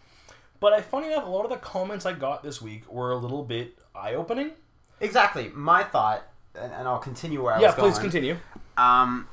But 0.60 0.74
I, 0.74 0.80
funny 0.82 1.06
enough, 1.08 1.24
a 1.24 1.28
lot 1.30 1.44
of 1.44 1.50
the 1.50 1.56
comments 1.56 2.04
I 2.06 2.12
got 2.12 2.42
this 2.42 2.60
week 2.60 2.90
were 2.90 3.10
a 3.12 3.16
little 3.16 3.42
bit 3.42 3.78
eye 3.94 4.14
opening. 4.14 4.52
Exactly. 5.00 5.50
My 5.54 5.82
thought, 5.82 6.22
and, 6.54 6.72
and 6.72 6.86
I'll 6.86 6.98
continue 6.98 7.42
where 7.42 7.54
I 7.54 7.60
Yeah, 7.60 7.68
was 7.68 7.74
going. 7.76 7.86
Yeah, 7.88 7.92
please 7.92 8.00
continue. 8.02 8.36
um, 8.76 9.26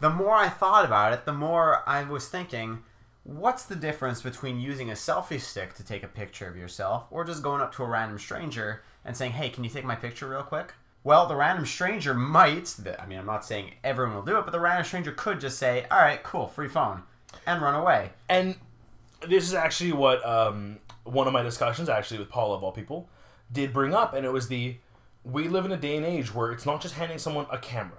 the 0.00 0.10
more 0.10 0.34
I 0.34 0.48
thought 0.48 0.84
about 0.84 1.12
it, 1.12 1.24
the 1.24 1.32
more 1.32 1.82
I 1.88 2.02
was 2.04 2.28
thinking, 2.28 2.82
what's 3.22 3.64
the 3.64 3.76
difference 3.76 4.22
between 4.22 4.58
using 4.60 4.90
a 4.90 4.94
selfie 4.94 5.40
stick 5.40 5.74
to 5.74 5.84
take 5.84 6.02
a 6.02 6.08
picture 6.08 6.48
of 6.48 6.56
yourself 6.56 7.04
or 7.10 7.24
just 7.24 7.42
going 7.42 7.60
up 7.60 7.74
to 7.76 7.82
a 7.84 7.86
random 7.86 8.18
stranger 8.18 8.82
and 9.04 9.16
saying, 9.16 9.32
hey, 9.32 9.50
can 9.50 9.64
you 9.64 9.70
take 9.70 9.84
my 9.84 9.94
picture 9.94 10.28
real 10.28 10.42
quick? 10.42 10.72
Well, 11.04 11.26
the 11.26 11.36
random 11.36 11.64
stranger 11.66 12.12
might, 12.14 12.74
I 12.98 13.06
mean, 13.06 13.18
I'm 13.18 13.26
not 13.26 13.44
saying 13.44 13.74
everyone 13.84 14.16
will 14.16 14.22
do 14.22 14.38
it, 14.38 14.44
but 14.44 14.50
the 14.50 14.60
random 14.60 14.84
stranger 14.84 15.12
could 15.12 15.40
just 15.40 15.58
say, 15.58 15.86
all 15.90 15.98
right, 16.00 16.22
cool, 16.22 16.48
free 16.48 16.68
phone, 16.68 17.02
and 17.46 17.62
run 17.62 17.74
away. 17.74 18.10
And 18.28 18.56
this 19.26 19.44
is 19.44 19.54
actually 19.54 19.92
what 19.92 20.24
um, 20.26 20.78
one 21.04 21.26
of 21.26 21.32
my 21.32 21.42
discussions, 21.42 21.88
actually 21.88 22.18
with 22.20 22.28
Paul 22.28 22.54
of 22.54 22.62
all 22.62 22.72
people, 22.72 23.08
did 23.50 23.72
bring 23.72 23.94
up, 23.94 24.14
and 24.14 24.24
it 24.26 24.32
was 24.32 24.48
the 24.48 24.76
we 25.24 25.48
live 25.48 25.64
in 25.64 25.72
a 25.72 25.76
day 25.76 25.96
and 25.96 26.06
age 26.06 26.34
where 26.34 26.52
it's 26.52 26.64
not 26.64 26.80
just 26.80 26.94
handing 26.94 27.18
someone 27.18 27.46
a 27.50 27.58
camera. 27.58 27.98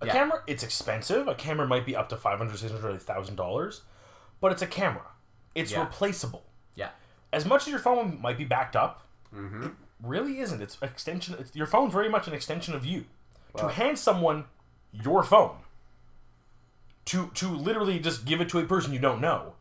A 0.00 0.06
Yeah. 0.06 0.12
camera, 0.12 0.42
it's 0.46 0.62
expensive. 0.62 1.26
A 1.26 1.34
camera 1.34 1.66
might 1.66 1.84
be 1.84 1.96
up 1.96 2.08
to 2.10 2.16
five 2.16 2.38
hundred, 2.38 2.58
six 2.58 2.70
hundred, 2.72 3.00
thousand 3.02 3.36
dollars, 3.36 3.82
but 4.40 4.52
it's 4.52 4.62
a 4.62 4.66
camera. 4.66 5.06
It's 5.54 5.72
Yeah. 5.72 5.80
replaceable. 5.80 6.44
Yeah. 6.76 6.90
As 7.32 7.44
much 7.44 7.62
as 7.62 7.68
your 7.68 7.80
phone 7.80 8.20
might 8.20 8.38
be 8.38 8.44
backed 8.44 8.76
up, 8.76 9.02
Mm-hmm. 9.34 9.62
it 9.64 9.72
really 10.02 10.38
isn't. 10.40 10.62
It's 10.62 10.80
extension. 10.80 11.34
It's, 11.38 11.54
your 11.54 11.66
phone's 11.66 11.92
very 11.92 12.08
much 12.08 12.26
an 12.28 12.32
extension 12.34 12.74
of 12.74 12.86
you. 12.86 13.04
To 13.56 13.68
hand 13.68 13.98
someone 13.98 14.44
your 14.92 15.22
phone, 15.24 15.56
to 17.06 17.30
to 17.34 17.48
literally 17.48 17.98
just 17.98 18.24
give 18.24 18.40
it 18.40 18.48
to 18.50 18.58
a 18.58 18.64
person 18.64 18.92
you 18.92 18.98
don't 18.98 19.20
know, 19.20 19.54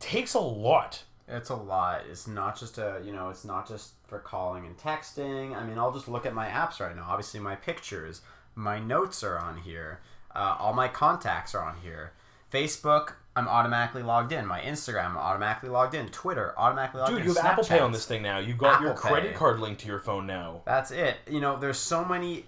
takes 0.00 0.34
a 0.34 0.40
lot. 0.40 1.02
It's 1.26 1.50
a 1.50 1.56
lot. 1.56 2.02
It's 2.10 2.26
not 2.26 2.58
just 2.58 2.78
a, 2.78 3.00
you 3.04 3.12
know, 3.12 3.28
it's 3.28 3.44
not 3.44 3.68
just 3.68 3.92
for 4.06 4.18
calling 4.18 4.64
and 4.64 4.76
texting. 4.78 5.54
I 5.54 5.64
mean, 5.64 5.78
I'll 5.78 5.92
just 5.92 6.08
look 6.08 6.24
at 6.24 6.34
my 6.34 6.48
apps 6.48 6.80
right 6.80 6.96
now. 6.96 7.06
Obviously, 7.08 7.40
my 7.40 7.54
pictures, 7.54 8.22
my 8.54 8.78
notes 8.78 9.22
are 9.22 9.38
on 9.38 9.58
here. 9.58 10.00
Uh, 10.34 10.56
all 10.58 10.72
my 10.72 10.88
contacts 10.88 11.54
are 11.54 11.62
on 11.62 11.76
here. 11.82 12.12
Facebook, 12.50 13.14
I'm 13.36 13.46
automatically 13.46 14.02
logged 14.02 14.32
in. 14.32 14.46
My 14.46 14.60
Instagram, 14.60 15.10
I'm 15.10 15.16
automatically 15.18 15.68
logged 15.68 15.94
in. 15.94 16.08
Twitter, 16.08 16.54
automatically 16.56 17.00
logged 17.00 17.10
Dude, 17.10 17.20
in. 17.20 17.26
Dude, 17.26 17.36
you 17.36 17.42
have 17.42 17.52
Apple 17.52 17.64
Pay 17.64 17.78
on 17.80 17.92
this 17.92 18.06
thing 18.06 18.22
now. 18.22 18.38
You've 18.38 18.58
got 18.58 18.80
your 18.80 18.94
credit 18.94 19.32
Pay. 19.32 19.36
card 19.36 19.60
linked 19.60 19.82
to 19.82 19.86
your 19.86 20.00
phone 20.00 20.26
now. 20.26 20.62
That's 20.64 20.90
it. 20.90 21.16
You 21.30 21.40
know, 21.40 21.58
there's 21.58 21.78
so 21.78 22.04
many 22.04 22.46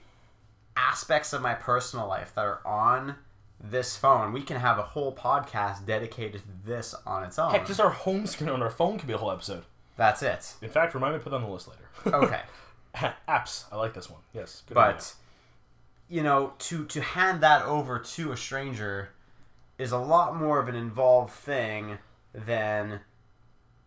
aspects 0.77 1.33
of 1.33 1.43
my 1.43 1.55
personal 1.55 2.07
life 2.07 2.35
that 2.35 2.45
are 2.47 2.61
on 2.67 3.17
this 3.63 3.97
phone. 3.97 4.33
We 4.33 4.43
can 4.43 4.57
have 4.59 4.79
a 4.79 4.83
whole 4.83 5.15
podcast 5.15 5.85
dedicated 5.87 6.41
to 6.43 6.49
this 6.65 6.95
on 7.07 7.25
its 7.25 7.39
own. 7.39 7.51
Heck, 7.53 7.67
just 7.67 7.81
our 7.81 7.91
home 7.91 8.27
screen 8.27 8.49
on 8.51 8.63
our 8.63 8.71
phone 8.71 8.99
could 8.99 9.07
be 9.07 9.13
a 9.13 9.19
whole 9.19 9.31
episode. 9.31 9.65
That's 9.97 10.23
it. 10.23 10.55
In 10.63 10.71
fact, 10.71 10.95
remind 10.95 11.13
me 11.15 11.19
to 11.19 11.23
put 11.25 11.31
that 11.31 11.37
on 11.37 11.43
the 11.43 11.49
list 11.49 11.69
later. 11.69 11.81
Okay. 12.25 12.41
Apps. 13.29 13.65
I 13.71 13.77
like 13.77 13.95
this 13.95 14.09
one. 14.11 14.21
Yes. 14.33 14.63
Good 14.67 14.77
idea. 14.79 14.95
but 14.95 15.15
you 16.09 16.23
know 16.25 16.55
to 16.59 16.85
to 16.87 17.01
hand 17.01 17.41
that 17.43 17.65
over 17.65 17.99
to 18.01 18.33
a 18.33 18.37
stranger 18.37 19.11
is 19.79 19.93
a 19.93 19.99
lot 19.99 20.35
more 20.35 20.59
of 20.59 20.69
an 20.69 20.75
involved 20.75 21.33
thing 21.33 21.99
than 22.35 23.01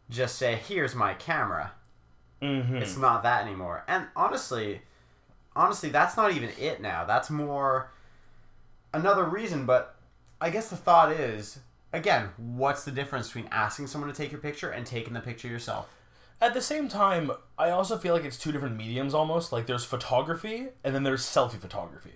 just 0.09 0.35
say 0.37 0.55
here's 0.55 0.95
my 0.95 1.13
camera 1.13 1.71
Mhm. 2.41 2.81
it's 2.81 2.95
not 2.97 3.23
that 3.23 3.43
anymore 3.45 3.83
and 3.89 4.07
honestly 4.15 4.83
honestly 5.55 5.89
that's 5.89 6.15
not 6.15 6.31
even 6.31 6.49
it 6.57 6.81
now 6.81 7.03
that's 7.03 7.29
more 7.29 7.91
another 8.93 9.23
reason 9.23 9.65
but 9.65 9.95
i 10.39 10.49
guess 10.49 10.69
the 10.69 10.75
thought 10.75 11.11
is 11.11 11.59
again 11.91 12.29
what's 12.37 12.83
the 12.83 12.91
difference 12.91 13.27
between 13.27 13.47
asking 13.51 13.87
someone 13.87 14.09
to 14.09 14.15
take 14.15 14.31
your 14.31 14.41
picture 14.41 14.69
and 14.69 14.85
taking 14.85 15.13
the 15.13 15.19
picture 15.19 15.47
yourself 15.47 15.89
At 16.41 16.53
the 16.53 16.61
same 16.61 16.89
time, 16.89 17.31
I 17.57 17.69
also 17.69 17.97
feel 17.97 18.13
like 18.13 18.25
it's 18.25 18.37
two 18.37 18.51
different 18.51 18.75
mediums 18.75 19.13
almost. 19.13 19.53
Like 19.53 19.65
there's 19.65 19.85
photography 19.85 20.69
and 20.83 20.93
then 20.93 21.03
there's 21.03 21.23
selfie 21.23 21.59
photography. 21.59 22.15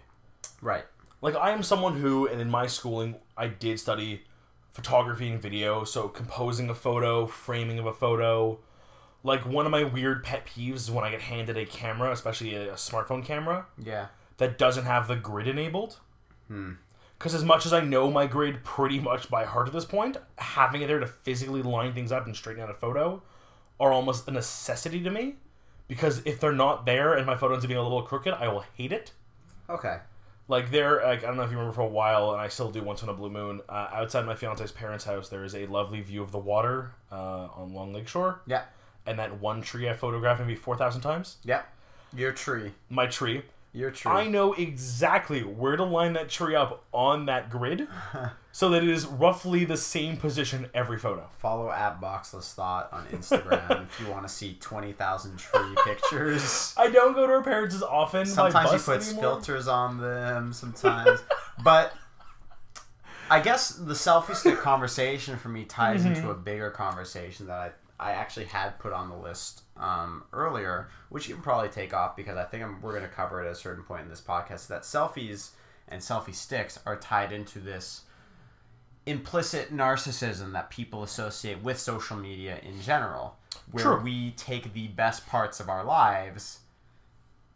right 0.62 0.84
Like 1.22 1.36
I 1.36 1.52
am 1.52 1.64
someone 1.64 2.02
who, 2.02 2.28
and 2.28 2.42
in 2.42 2.50
my 2.50 2.68
schooling, 2.68 3.16
I 3.38 3.48
did 3.48 3.80
study 3.80 4.24
photography 4.74 5.30
and 5.30 5.42
video. 5.42 5.86
So 5.86 6.10
composing 6.10 6.70
a 6.70 6.76
photo, 6.76 7.26
framing 7.26 7.80
of 7.80 7.86
a 7.86 7.94
photo. 7.94 8.60
Like 9.24 9.46
one 9.46 9.66
of 9.66 9.72
my 9.72 9.84
weird 9.86 10.24
pet 10.24 10.46
peeves 10.46 10.76
is 10.76 10.92
when 10.92 11.06
I 11.06 11.12
get 11.12 11.22
handed 11.22 11.58
a 11.58 11.66
camera, 11.66 12.12
especially 12.12 12.54
a, 12.56 12.74
a 12.74 12.76
smartphone 12.76 13.24
camera, 13.24 13.68
yeah 13.78 14.08
that 14.38 14.58
doesn't 14.58 14.86
have 14.86 15.08
the 15.08 15.16
grid 15.16 15.48
enabled. 15.48 16.00
Hmm. 16.48 16.74
Because 17.18 17.34
as 17.34 17.44
much 17.44 17.66
as 17.66 17.74
I 17.74 17.82
know 17.82 18.12
my 18.12 18.28
grid 18.28 18.64
pretty 18.64 19.00
much 19.00 19.30
by 19.30 19.44
heart 19.46 19.68
at 19.68 19.74
this 19.74 19.86
point, 19.86 20.18
having 20.38 20.82
it 20.82 20.88
there 20.88 21.00
to 21.00 21.08
physically 21.08 21.64
line 21.64 21.94
things 21.94 22.12
up 22.12 22.26
and 22.28 22.36
straighten 22.36 22.62
out 22.62 22.70
a 22.70 22.76
photo 22.76 23.24
are 23.80 23.92
almost 23.92 24.28
a 24.28 24.32
necessity 24.32 25.02
to 25.04 25.10
me. 25.10 25.36
Because 25.88 26.22
if 26.26 26.40
they're 26.40 26.52
not 26.52 26.86
there 26.86 27.14
and 27.14 27.26
my 27.26 27.36
photo 27.36 27.54
ends 27.56 27.66
up 27.66 27.70
being 27.70 27.80
a 27.80 27.84
little 27.84 28.02
crooked, 28.04 28.34
I 28.34 28.48
will 28.50 28.66
hate 28.76 28.92
it. 28.92 29.12
okay 29.70 30.00
Like 30.48 30.70
there, 30.70 31.02
like 31.04 31.24
I 31.24 31.28
don't 31.28 31.38
know 31.38 31.44
if 31.44 31.50
you 31.52 31.58
remember 31.58 31.74
for 31.76 31.82
a 31.82 31.88
while, 31.88 32.32
and 32.34 32.42
I 32.42 32.50
still 32.50 32.70
do 32.72 32.84
once 32.84 33.02
on 33.04 33.10
a 33.10 33.14
blue 33.14 33.30
moon. 33.32 33.62
Uh, 33.68 33.88
outside 33.94 34.26
my 34.26 34.36
fiance's 34.36 34.72
parents' 34.72 35.06
house, 35.06 35.28
there 35.30 35.44
is 35.44 35.56
a 35.56 35.66
lovely 35.66 36.02
view 36.02 36.22
of 36.22 36.32
the 36.32 36.38
water 36.38 36.92
uh, 37.12 37.48
on 37.56 37.74
Long 37.74 37.94
Lake 37.94 38.08
Shore, 38.08 38.42
Yeah. 38.46 38.64
and 39.06 39.18
that 39.18 39.40
one 39.40 39.62
tree 39.62 39.90
I 39.90 39.94
photographed 39.94 40.40
maybe 40.42 40.56
four 40.56 40.78
thousand 40.78 41.02
times. 41.02 41.38
Yeah. 41.44 41.64
Your 42.16 42.32
tree. 42.32 42.74
My 42.90 43.08
tree. 43.08 43.42
Your 43.74 43.92
tree. 43.92 44.12
I 44.12 44.28
know 44.28 44.54
exactly 44.54 45.42
where 45.44 45.76
to 45.76 45.84
line 45.84 46.14
that 46.14 46.30
tree 46.30 46.56
up 46.56 46.86
on 46.92 47.26
that 47.28 47.50
grid, 47.52 47.88
so 48.52 48.70
that 48.70 48.82
it 48.82 48.90
is 48.90 49.06
roughly 49.06 49.66
the 49.66 49.78
same 49.78 50.18
position 50.18 50.68
every 50.74 50.98
photo. 50.98 51.30
Follow 51.38 51.70
at 51.70 52.02
Boxless 52.02 52.54
Thought 52.56 52.90
on 52.92 53.06
Instagram 53.08 53.84
if 53.84 54.00
you 54.00 54.08
want 54.08 54.28
to 54.28 54.34
see 54.34 54.58
20,000 54.60 55.38
tree 55.38 55.76
pictures. 55.86 56.74
I 56.76 56.90
don't 56.90 57.14
go 57.14 57.28
to 57.28 57.34
her 57.34 57.44
parents 57.44 57.76
as 57.76 57.84
often. 57.84 58.26
Sometimes 58.26 58.72
he 58.72 58.78
puts 58.80 59.08
anymore. 59.10 59.22
filters 59.36 59.68
on 59.68 60.00
them, 60.00 60.54
sometimes. 60.54 61.20
but 61.64 61.94
I 63.30 63.42
guess 63.42 63.70
the 63.70 63.94
selfie 63.94 64.36
stick 64.36 64.58
conversation 64.62 65.38
for 65.38 65.50
me 65.50 65.66
ties 65.66 66.04
Mm-hmm. 66.04 66.14
into 66.16 66.30
a 66.32 66.34
bigger 66.36 66.72
conversation 66.72 67.48
that 67.48 67.60
I, 67.60 67.72
I 68.00 68.12
actually 68.12 68.46
had 68.46 68.80
put 68.80 68.94
on 68.94 69.10
the 69.10 69.16
list 69.16 69.64
um, 69.76 70.24
earlier, 70.34 70.90
which 71.10 71.28
you 71.28 71.36
can 71.36 71.44
probably 71.44 71.70
take 71.70 71.94
off 71.94 72.16
because 72.16 72.38
I 72.38 72.44
think 72.44 72.64
I'm, 72.64 72.82
we're 72.82 72.92
going 72.92 73.04
to 73.04 73.10
cover 73.10 73.42
it 73.42 73.48
at 73.48 73.54
a 73.54 73.56
certain 73.56 73.84
point 73.84 74.04
in 74.04 74.10
this 74.10 74.22
podcast. 74.22 74.68
That 74.68 74.84
selfies 74.84 75.52
and 75.88 76.02
selfie 76.02 76.36
sticks 76.36 76.80
are 76.86 76.96
tied 76.96 77.32
into 77.32 77.60
this 77.60 78.02
implicit 79.06 79.74
narcissism 79.74 80.52
that 80.52 80.70
people 80.70 81.02
associate 81.02 81.64
with 81.64 81.80
social 81.80 82.18
media 82.18 82.60
in 82.62 82.82
general, 82.82 83.38
where 83.72 83.86
True. 83.86 84.02
we 84.02 84.32
take 84.32 84.74
the 84.74 84.88
best 84.90 85.26
parts 85.26 85.60
of 85.60 85.70
our 85.70 85.84
lives 85.84 86.60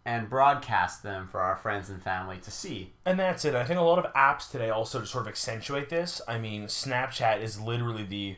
and 0.05 0.29
broadcast 0.29 1.03
them 1.03 1.27
for 1.27 1.41
our 1.41 1.55
friends 1.55 1.89
and 1.89 2.01
family 2.01 2.37
to 2.37 2.49
see. 2.49 2.93
And 3.05 3.19
that's 3.19 3.45
it. 3.45 3.53
I 3.53 3.63
think 3.65 3.79
a 3.79 3.83
lot 3.83 4.03
of 4.03 4.11
apps 4.13 4.49
today 4.49 4.69
also 4.69 5.01
to 5.01 5.05
sort 5.05 5.23
of 5.23 5.27
accentuate 5.27 5.89
this. 5.89 6.21
I 6.27 6.39
mean, 6.39 6.65
Snapchat 6.65 7.41
is 7.41 7.59
literally 7.59 8.03
the. 8.03 8.35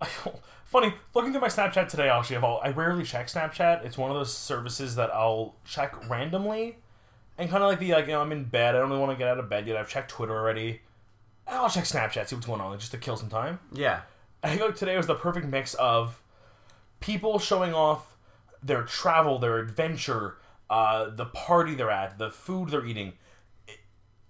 Funny, 0.68 0.92
looking 1.14 1.32
through 1.32 1.40
my 1.40 1.48
Snapchat 1.48 1.88
today, 1.88 2.10
actually, 2.10 2.36
of 2.36 2.44
all, 2.44 2.60
I 2.62 2.68
rarely 2.68 3.02
check 3.02 3.28
Snapchat. 3.28 3.86
It's 3.86 3.96
one 3.96 4.10
of 4.10 4.16
those 4.18 4.36
services 4.36 4.96
that 4.96 5.08
I'll 5.14 5.54
check 5.64 6.10
randomly, 6.10 6.76
and 7.38 7.48
kind 7.48 7.62
of 7.62 7.70
like 7.70 7.78
the 7.78 7.92
like, 7.92 8.04
you 8.04 8.12
know, 8.12 8.20
I'm 8.20 8.32
in 8.32 8.44
bed. 8.44 8.76
I 8.76 8.80
don't 8.80 8.90
really 8.90 9.00
want 9.00 9.12
to 9.12 9.16
get 9.16 9.28
out 9.28 9.38
of 9.38 9.48
bed 9.48 9.66
yet. 9.66 9.78
I've 9.78 9.88
checked 9.88 10.10
Twitter 10.10 10.36
already. 10.36 10.82
I'll 11.46 11.70
check 11.70 11.84
Snapchat, 11.84 12.28
see 12.28 12.36
what's 12.36 12.46
going 12.46 12.60
on, 12.60 12.78
just 12.78 12.90
to 12.90 12.98
kill 12.98 13.16
some 13.16 13.30
time. 13.30 13.60
Yeah. 13.72 14.02
I 14.42 14.50
think 14.50 14.60
like 14.60 14.76
today 14.76 14.98
was 14.98 15.06
the 15.06 15.14
perfect 15.14 15.46
mix 15.46 15.72
of 15.72 16.22
people 17.00 17.38
showing 17.38 17.72
off 17.72 18.18
their 18.62 18.82
travel, 18.82 19.38
their 19.38 19.56
adventure, 19.56 20.36
uh, 20.68 21.08
the 21.08 21.24
party 21.24 21.76
they're 21.76 21.90
at, 21.90 22.18
the 22.18 22.30
food 22.30 22.68
they're 22.68 22.84
eating, 22.84 23.14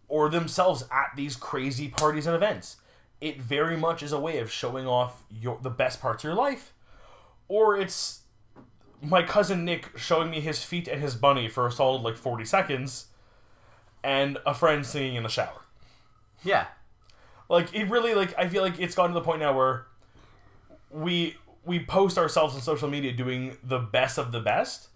or 0.06 0.28
themselves 0.28 0.84
at 0.92 1.16
these 1.16 1.34
crazy 1.34 1.88
parties 1.88 2.28
and 2.28 2.36
events. 2.36 2.76
It 3.20 3.40
very 3.40 3.76
much 3.76 4.02
is 4.02 4.12
a 4.12 4.20
way 4.20 4.38
of 4.38 4.50
showing 4.50 4.86
off 4.86 5.24
your 5.30 5.58
the 5.60 5.70
best 5.70 6.00
parts 6.00 6.22
of 6.22 6.28
your 6.28 6.36
life, 6.36 6.72
or 7.48 7.76
it's 7.76 8.22
my 9.02 9.22
cousin 9.22 9.64
Nick 9.64 9.96
showing 9.96 10.30
me 10.30 10.40
his 10.40 10.62
feet 10.64 10.88
and 10.88 11.00
his 11.00 11.14
bunny 11.14 11.48
for 11.48 11.66
a 11.66 11.72
solid 11.72 12.02
like 12.02 12.16
forty 12.16 12.44
seconds, 12.44 13.06
and 14.02 14.38
a 14.46 14.54
friend 14.54 14.86
singing 14.86 15.16
in 15.16 15.22
the 15.22 15.28
shower. 15.28 15.62
Yeah. 16.42 16.66
Like 17.48 17.74
it 17.74 17.84
really 17.90 18.14
like 18.14 18.34
I 18.38 18.48
feel 18.48 18.62
like 18.62 18.78
it's 18.78 18.94
gotten 18.94 19.14
to 19.14 19.20
the 19.20 19.24
point 19.24 19.40
now 19.40 19.56
where 19.56 19.86
we 20.90 21.36
we 21.64 21.84
post 21.84 22.18
ourselves 22.18 22.54
on 22.54 22.60
social 22.62 22.88
media 22.88 23.12
doing 23.12 23.58
the 23.62 23.78
best 23.78 24.18
of 24.18 24.32
the 24.32 24.40
best. 24.40 24.88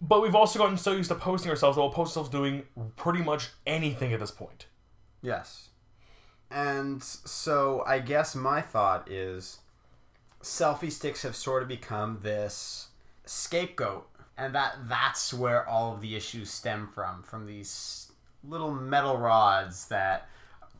But 0.00 0.22
we've 0.22 0.34
also 0.34 0.58
gotten 0.58 0.78
so 0.78 0.92
used 0.92 1.10
to 1.10 1.14
posting 1.14 1.50
ourselves 1.50 1.76
that 1.76 1.82
we'll 1.82 1.90
post 1.90 2.10
ourselves 2.10 2.30
doing 2.30 2.64
pretty 2.96 3.22
much 3.22 3.50
anything 3.66 4.12
at 4.12 4.20
this 4.20 4.30
point. 4.30 4.66
Yes. 5.22 5.69
And 6.50 7.02
so 7.02 7.84
I 7.86 8.00
guess 8.00 8.34
my 8.34 8.60
thought 8.60 9.10
is 9.10 9.58
selfie 10.42 10.90
sticks 10.90 11.22
have 11.22 11.36
sort 11.36 11.62
of 11.62 11.68
become 11.68 12.18
this 12.22 12.88
scapegoat 13.26 14.06
and 14.36 14.54
that 14.54 14.74
that's 14.88 15.34
where 15.34 15.68
all 15.68 15.92
of 15.92 16.00
the 16.00 16.16
issues 16.16 16.50
stem 16.50 16.88
from 16.92 17.22
from 17.22 17.46
these 17.46 18.10
little 18.42 18.72
metal 18.72 19.18
rods 19.18 19.88
that 19.88 20.28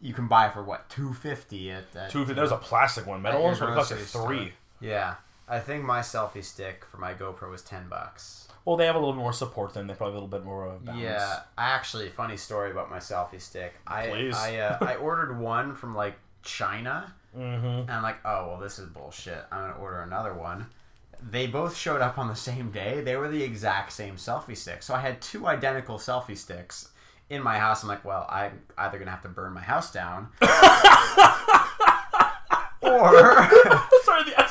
you 0.01 0.15
can 0.15 0.27
buy 0.27 0.49
for 0.49 0.63
what 0.63 0.89
250 0.89 1.71
at, 1.71 1.85
at 1.95 2.11
Two, 2.11 2.25
that 2.25 2.37
was 2.39 2.51
a 2.53 2.57
plastic 2.57 3.07
one. 3.07 3.21
Metal 3.21 3.43
ones 3.43 3.59
cost 3.59 3.77
like 3.77 3.89
grocery 3.89 4.07
store. 4.07 4.27
three. 4.27 4.53
yeah 4.81 5.17
i 5.47 5.59
think 5.59 5.85
my 5.85 6.01
selfie 6.01 6.43
stick 6.43 6.85
for 6.91 6.97
my 6.97 7.13
gopro 7.13 7.51
was 7.51 7.63
10 7.63 7.89
bucks 7.89 8.49
Well, 8.71 8.77
they 8.77 8.87
have 8.87 8.95
a 8.95 9.01
little 9.01 9.17
more 9.17 9.33
support 9.33 9.75
than 9.75 9.89
they 9.89 9.95
probably 9.95 10.13
a 10.13 10.21
little 10.21 10.29
bit 10.29 10.45
more 10.45 10.65
of 10.67 10.75
a 10.75 10.79
balance. 10.79 11.03
Yeah, 11.03 11.41
I 11.59 11.71
actually 11.71 12.09
funny 12.09 12.37
story 12.37 12.71
about 12.71 12.89
my 12.89 12.99
selfie 12.99 13.41
stick. 13.41 13.75
I 13.85 14.07
Please. 14.07 14.37
I 14.37 14.59
uh, 14.59 14.79
I 14.81 14.95
ordered 15.09 15.37
one 15.41 15.75
from 15.75 15.97
like 15.97 16.15
China, 16.45 17.13
Mm-hmm. 17.37 17.67
and 17.67 17.91
I'm 17.91 18.03
like, 18.05 18.19
oh 18.25 18.47
well, 18.47 18.59
this 18.61 18.79
is 18.79 18.87
bullshit. 18.89 19.45
I'm 19.51 19.63
gonna 19.71 19.81
order 19.83 20.03
another 20.03 20.35
one. 20.35 20.67
They 21.21 21.49
both 21.49 21.77
showed 21.77 22.01
up 22.01 22.17
on 22.17 22.29
the 22.29 22.37
same 22.37 22.71
day. 22.71 23.01
They 23.01 23.17
were 23.17 23.27
the 23.29 23.43
exact 23.43 23.93
same 23.93 24.15
selfie 24.15 24.57
stick. 24.57 24.85
So 24.85 24.95
I 24.95 25.01
had 25.01 25.21
two 25.21 25.49
identical 25.49 25.99
selfie 25.99 26.37
sticks 26.37 26.91
in 27.29 27.43
my 27.43 27.59
house. 27.59 27.83
I'm 27.83 27.89
like, 27.89 28.05
well, 28.05 28.25
I'm 28.31 28.61
either 28.79 29.01
gonna 29.01 29.11
have 29.11 29.23
to 29.23 29.29
burn 29.29 29.53
my 29.53 29.63
house 29.63 29.93
down, 29.93 30.29
or 32.83 33.49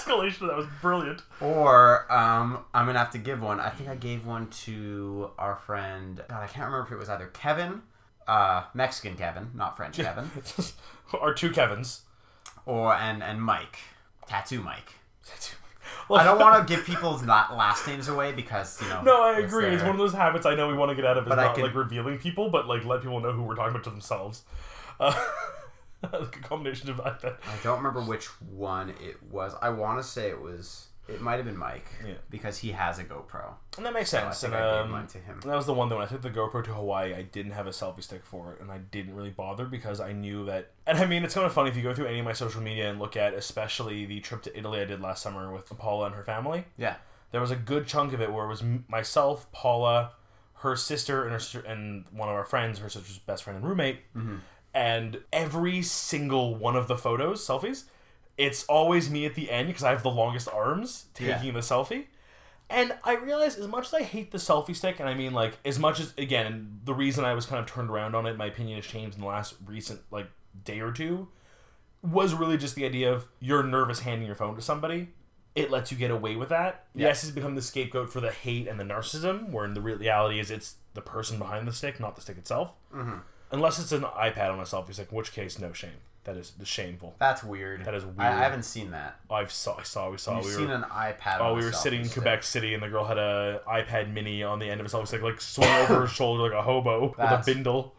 escalation 0.10 0.48
that 0.48 0.58
was 0.58 0.66
brilliant. 0.82 1.22
Or 1.42 2.12
um, 2.12 2.60
I'm 2.74 2.86
gonna 2.86 3.00
have 3.00 3.12
to 3.12 3.18
give 3.18 3.42
one. 3.42 3.60
I 3.60 3.70
think 3.70 3.90
I 3.90 3.96
gave 3.96 4.26
one 4.26 4.48
to 4.66 5.32
our 5.38 5.56
friend. 5.56 6.22
God, 6.30 6.42
I 6.44 6.48
can't 6.48 6.66
remember 6.66 6.86
if 6.86 6.92
it 6.92 6.98
was 6.98 7.10
either 7.10 7.28
Kevin, 7.28 7.82
uh, 8.28 8.64
Mexican 8.74 9.16
Kevin, 9.18 9.52
not 9.54 9.78
French 9.78 9.96
Kevin, 9.98 10.30
or 11.22 11.34
two 11.34 11.52
Kevins. 11.52 12.02
or 12.66 12.94
and 12.94 13.24
and 13.24 13.42
Mike, 13.42 13.78
Tattoo 14.28 14.62
Mike. 14.62 14.94
I 16.12 16.24
don't 16.24 16.40
want 16.40 16.68
to 16.68 16.76
give 16.76 16.86
people's 16.86 17.24
last 17.26 17.88
names 17.88 18.08
away 18.08 18.32
because 18.32 18.82
you 18.82 18.90
know. 18.90 19.02
No, 19.04 19.24
I 19.24 19.38
it's 19.40 19.46
agree. 19.54 19.68
It's 19.68 19.82
their- 19.82 19.92
one 19.92 19.96
of 19.96 20.00
those 20.00 20.14
habits 20.14 20.46
I 20.46 20.56
know 20.56 20.68
we 20.68 20.74
want 20.74 20.90
to 20.90 20.96
get 20.96 21.06
out 21.06 21.18
of 21.18 21.26
is 21.26 21.30
But 21.30 21.40
I 21.40 21.46
not 21.46 21.56
can- 21.56 21.64
like 21.66 21.76
revealing 21.76 22.18
people, 22.18 22.50
but 22.50 22.68
like 22.68 22.84
let 22.86 23.02
people 23.02 23.20
know 23.20 23.32
who 23.32 23.44
we're 23.44 23.56
talking 23.56 23.72
about 23.72 23.84
to 23.86 23.90
themselves. 23.92 24.44
Uh, 25.00 25.14
like 26.14 26.36
a 26.36 26.40
combination 26.40 26.90
of 26.90 26.98
that- 26.98 27.24
I 27.24 27.64
don't 27.64 27.78
remember 27.78 28.02
which 28.02 28.26
one 28.42 28.90
it 29.02 29.22
was. 29.30 29.54
I 29.62 29.70
want 29.70 30.00
to 30.02 30.08
say 30.08 30.30
it 30.30 30.42
was. 30.42 30.86
It 31.08 31.22
might 31.22 31.38
have 31.38 31.46
been 31.46 31.58
Mike 31.58 31.88
Yeah. 32.06 32.14
because 32.30 32.60
he 32.60 32.70
has 32.74 33.00
a 33.00 33.04
GoPro. 33.04 33.54
And 33.78 33.86
that 33.88 33.94
makes 33.94 34.14
I 34.14 34.22
sense. 34.22 34.42
think 34.42 34.54
and, 34.54 34.64
I 34.64 34.76
gave 34.76 34.86
um, 34.86 34.92
mine 34.92 35.08
to 35.08 35.18
him. 35.18 35.40
that 35.44 35.56
was 35.56 35.66
the 35.66 35.74
one 35.74 35.90
that 35.90 35.96
when 35.96 36.06
I 36.06 36.08
took 36.08 36.22
the 36.22 36.30
GoPro 36.30 36.64
to 36.66 36.72
Hawaii, 36.76 37.16
I 37.16 37.24
didn't 37.24 37.54
have 37.54 37.66
a 37.66 37.72
selfie 37.72 38.04
stick 38.04 38.24
for 38.24 38.54
it, 38.54 38.62
and 38.62 38.70
I 38.72 38.78
didn't 38.78 39.16
really 39.16 39.32
bother 39.32 39.66
because 39.66 40.00
I 40.00 40.14
knew 40.14 40.46
that. 40.46 40.70
And 40.86 41.00
I 41.00 41.08
mean, 41.08 41.24
it's 41.24 41.34
kind 41.34 41.48
of 41.48 41.54
funny 41.54 41.72
if 41.72 41.76
you 41.76 41.82
go 41.82 41.96
through 41.96 42.06
any 42.06 42.20
of 42.20 42.26
my 42.26 42.34
social 42.34 42.62
media 42.62 42.92
and 42.92 43.00
look 43.00 43.18
at, 43.18 43.34
especially 43.34 44.06
the 44.06 44.20
trip 44.20 44.44
to 44.44 44.56
Italy 44.56 44.82
I 44.82 44.86
did 44.86 45.02
last 45.02 45.24
summer 45.24 45.52
with 45.52 45.68
Paula 45.80 46.06
and 46.06 46.16
her 46.16 46.24
family. 46.24 46.66
Yeah. 46.78 46.98
There 47.32 47.42
was 47.42 47.50
a 47.50 47.56
good 47.56 47.88
chunk 47.88 48.14
of 48.14 48.22
it 48.22 48.32
where 48.32 48.46
it 48.46 48.50
was 48.50 48.62
myself, 48.88 49.52
Paula, 49.52 50.12
her 50.58 50.76
sister, 50.76 51.28
and 51.28 51.32
her 51.42 51.60
and 51.62 52.06
one 52.12 52.30
of 52.30 52.36
our 52.36 52.46
friends, 52.46 52.78
her 52.78 52.90
sister's 52.90 53.18
best 53.18 53.44
friend 53.46 53.58
and 53.58 53.68
roommate. 53.68 54.02
And 54.74 55.22
every 55.34 55.82
single 55.82 56.56
one 56.56 56.76
of 56.76 56.88
the 56.88 56.98
photos, 56.98 57.46
selfies, 57.46 57.86
it's 58.38 58.64
always 58.66 59.10
me 59.10 59.26
at 59.26 59.36
the 59.36 59.50
end 59.52 59.68
because 59.68 59.84
I 59.84 59.90
have 59.92 60.04
the 60.04 60.10
longest 60.12 60.48
arms 60.48 61.06
taking 61.14 61.48
Yeah. 61.48 61.52
the 61.52 61.60
selfie. 61.60 62.06
And 62.70 62.96
I 63.04 63.16
realize 63.16 63.58
as 63.58 63.68
much 63.68 63.88
as 63.88 63.94
I 63.96 64.04
hate 64.04 64.30
the 64.32 64.38
selfie 64.38 64.76
stick, 64.76 65.00
and 65.00 65.10
I 65.10 65.16
mean 65.16 65.34
like 65.34 65.58
as 65.66 65.80
much 65.80 66.00
as 66.00 66.14
again 66.20 66.82
the 66.86 66.94
reason 66.94 67.26
I 67.26 67.34
was 67.34 67.48
kind 67.48 67.60
of 67.60 67.66
turned 67.66 67.90
around 67.90 68.14
on 68.16 68.28
it, 68.28 68.38
my 68.38 68.46
opinion 68.46 68.76
has 68.78 68.86
changed 68.86 69.16
in 69.16 69.22
the 69.22 69.28
last 69.28 69.56
recent 69.66 70.02
like 70.12 70.28
day 70.64 70.80
or 70.80 70.92
two, 70.92 71.30
was 72.04 72.36
really 72.36 72.58
just 72.58 72.76
the 72.76 72.86
idea 72.86 73.12
of 73.12 73.28
you're 73.40 73.64
nervous 73.64 74.02
handing 74.02 74.28
your 74.28 74.36
phone 74.36 74.56
to 74.56 74.62
somebody. 74.62 75.10
It 75.56 75.72
lets 75.72 75.92
you 75.92 75.98
get 75.98 76.12
away 76.12 76.36
with 76.36 76.50
that. 76.50 76.86
Yes, 76.94 77.24
it's 77.24 77.32
become 77.32 77.56
the 77.56 77.62
scapegoat 77.64 78.12
for 78.14 78.22
the 78.22 78.32
hate 78.32 78.68
and 78.68 78.80
the 78.80 78.84
narcissism, 78.84 79.50
where 79.50 79.66
in 79.66 79.74
the 79.74 79.82
reality 79.82 80.40
is 80.40 80.52
it's 80.52 80.76
the 80.94 81.02
person 81.02 81.40
behind 81.40 81.68
the 81.68 81.74
stick, 81.74 82.00
not 82.00 82.16
the 82.16 82.22
stick 82.22 82.38
itself. 82.38 82.72
Mm-hmm. 82.94 83.18
Unless 83.52 83.80
it's 83.80 83.92
an 83.92 84.02
iPad 84.04 84.52
on 84.52 84.60
a 84.60 84.64
selfie 84.64 84.94
stick, 84.94 85.10
in 85.12 85.18
which 85.18 85.32
case, 85.32 85.58
no 85.60 85.74
shame. 85.74 85.92
That 86.26 86.38
is 86.38 86.54
shameful. 86.64 87.16
That's 87.18 87.44
weird. 87.44 87.86
That 87.86 87.96
is 87.96 88.06
weird. 88.06 88.20
I 88.20 88.44
haven't 88.44 88.64
seen 88.64 88.92
that. 88.92 89.20
I've 89.32 89.52
saw, 89.52 89.78
I 89.78 89.84
saw, 89.84 90.12
we 90.12 90.18
saw. 90.18 90.36
You've 90.36 90.46
we 90.46 90.52
seen 90.52 90.68
were, 90.68 90.76
an 90.76 90.84
iPad. 90.84 91.40
Oh, 91.40 91.56
we 91.56 91.64
were 91.64 91.72
sitting 91.72 92.02
in. 92.02 92.10
Quebec 92.10 92.44
City, 92.44 92.74
and 92.74 92.84
the 92.84 92.90
girl 92.90 93.06
had 93.06 93.18
a 93.18 93.62
iPad 93.68 94.14
Mini 94.14 94.44
on 94.44 94.60
the 94.60 94.70
end 94.70 94.80
of 94.80 94.86
a 94.86 94.90
selfie 94.90 95.08
stick, 95.08 95.22
like 95.24 95.42
swung 95.42 95.70
over 95.82 96.02
her 96.02 96.08
shoulder 96.08 96.44
like 96.44 96.52
a 96.52 96.62
hobo 96.62 97.16
That's- 97.18 97.48
with 97.48 97.48
a 97.48 97.58
bindle. 97.58 97.96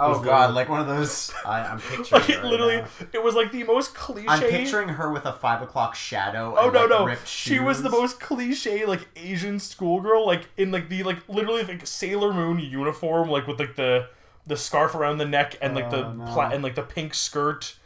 Oh 0.00 0.22
god, 0.22 0.54
like 0.54 0.68
one 0.68 0.80
of 0.80 0.86
those. 0.86 1.32
I, 1.44 1.60
I'm 1.60 1.80
picturing. 1.80 2.20
Like 2.20 2.30
it 2.30 2.36
right 2.36 2.44
literally, 2.44 2.76
now. 2.76 2.88
it 3.12 3.22
was 3.22 3.34
like 3.34 3.50
the 3.50 3.64
most 3.64 3.94
cliche. 3.94 4.28
I'm 4.28 4.40
picturing 4.40 4.88
her 4.90 5.12
with 5.12 5.26
a 5.26 5.32
five 5.32 5.60
o'clock 5.60 5.96
shadow. 5.96 6.54
Oh 6.56 6.66
and, 6.66 6.72
no 6.72 7.04
like, 7.04 7.18
no! 7.18 7.24
She 7.24 7.58
was 7.58 7.82
the 7.82 7.90
most 7.90 8.20
cliche 8.20 8.86
like 8.86 9.08
Asian 9.16 9.58
schoolgirl, 9.58 10.24
like 10.24 10.48
in 10.56 10.70
like 10.70 10.88
the 10.88 11.02
like 11.02 11.28
literally 11.28 11.64
like 11.64 11.84
Sailor 11.86 12.32
Moon 12.32 12.60
uniform, 12.60 13.28
like 13.28 13.48
with 13.48 13.58
like 13.58 13.74
the 13.74 14.08
the 14.48 14.56
scarf 14.56 14.94
around 14.94 15.18
the 15.18 15.26
neck 15.26 15.56
and 15.62 15.74
like 15.74 15.90
the 15.90 16.06
Oh, 16.06 16.12
no. 16.12 16.24
pla- 16.26 16.50
and 16.50 16.62
like 16.64 16.74
the 16.74 16.82
pink 16.82 17.14
skirt. 17.14 17.76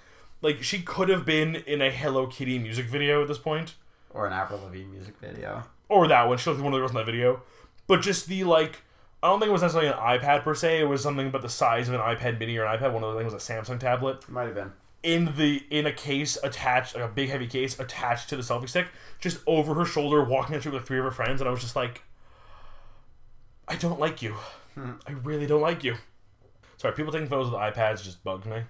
Like 0.40 0.62
she 0.62 0.80
could 0.82 1.08
have 1.08 1.24
been 1.24 1.56
in 1.56 1.80
a 1.82 1.90
Hello 1.90 2.26
Kitty 2.26 2.58
music 2.58 2.86
video 2.86 3.22
at 3.22 3.28
this 3.28 3.38
point, 3.38 3.74
or 4.10 4.26
an 4.26 4.32
Avril 4.32 4.60
Lavigne 4.62 4.90
music 4.90 5.14
video. 5.20 5.64
or 5.88 6.08
that 6.08 6.26
one. 6.28 6.38
She 6.38 6.48
looked 6.50 6.60
like 6.60 6.64
one 6.64 6.72
of 6.72 6.78
the 6.78 6.80
girls 6.80 6.90
in 6.92 6.96
that 6.96 7.06
video, 7.06 7.42
but 7.86 8.00
just 8.00 8.26
the 8.28 8.44
like 8.44 8.82
I 9.22 9.28
don't 9.28 9.38
think 9.38 9.50
it 9.50 9.52
was 9.52 9.62
necessarily 9.62 9.88
an 9.90 9.98
iPad 9.98 10.42
per 10.42 10.54
se. 10.54 10.80
It 10.80 10.84
was 10.88 11.02
something 11.02 11.28
about 11.28 11.42
the 11.42 11.48
size 11.48 11.88
of 11.88 11.94
an 11.94 12.00
iPad 12.00 12.40
Mini 12.40 12.56
or 12.56 12.64
an 12.64 12.76
iPad. 12.78 12.92
One 12.92 13.04
of 13.04 13.12
the 13.14 13.20
things 13.20 13.32
was 13.32 13.48
a 13.48 13.52
Samsung 13.52 13.78
tablet 13.78 14.28
Might 14.28 14.46
have 14.46 14.54
been. 14.56 14.72
in 15.04 15.34
the 15.36 15.62
in 15.70 15.86
a 15.86 15.92
case 15.92 16.36
attached, 16.42 16.96
like 16.96 17.04
a 17.04 17.08
big 17.08 17.28
heavy 17.28 17.46
case 17.46 17.78
attached 17.78 18.28
to 18.30 18.36
the 18.36 18.42
selfie 18.42 18.68
stick, 18.68 18.88
just 19.20 19.38
over 19.46 19.74
her 19.74 19.84
shoulder, 19.84 20.24
walking 20.24 20.58
street 20.58 20.74
with 20.74 20.84
three 20.86 20.98
of 20.98 21.04
her 21.04 21.10
friends, 21.12 21.40
and 21.40 21.46
I 21.46 21.52
was 21.52 21.60
just 21.60 21.76
like, 21.76 22.02
I 23.68 23.76
don't 23.76 24.00
like 24.00 24.22
you. 24.22 24.32
Hmm. 24.74 24.92
I 25.06 25.12
really 25.12 25.46
don't 25.46 25.60
like 25.60 25.84
you. 25.84 25.96
Sorry, 26.82 26.94
people 26.94 27.12
taking 27.12 27.28
photos 27.28 27.46
with 27.48 27.60
iPads 27.60 28.02
just 28.02 28.24
bugs 28.24 28.44
me. 28.44 28.62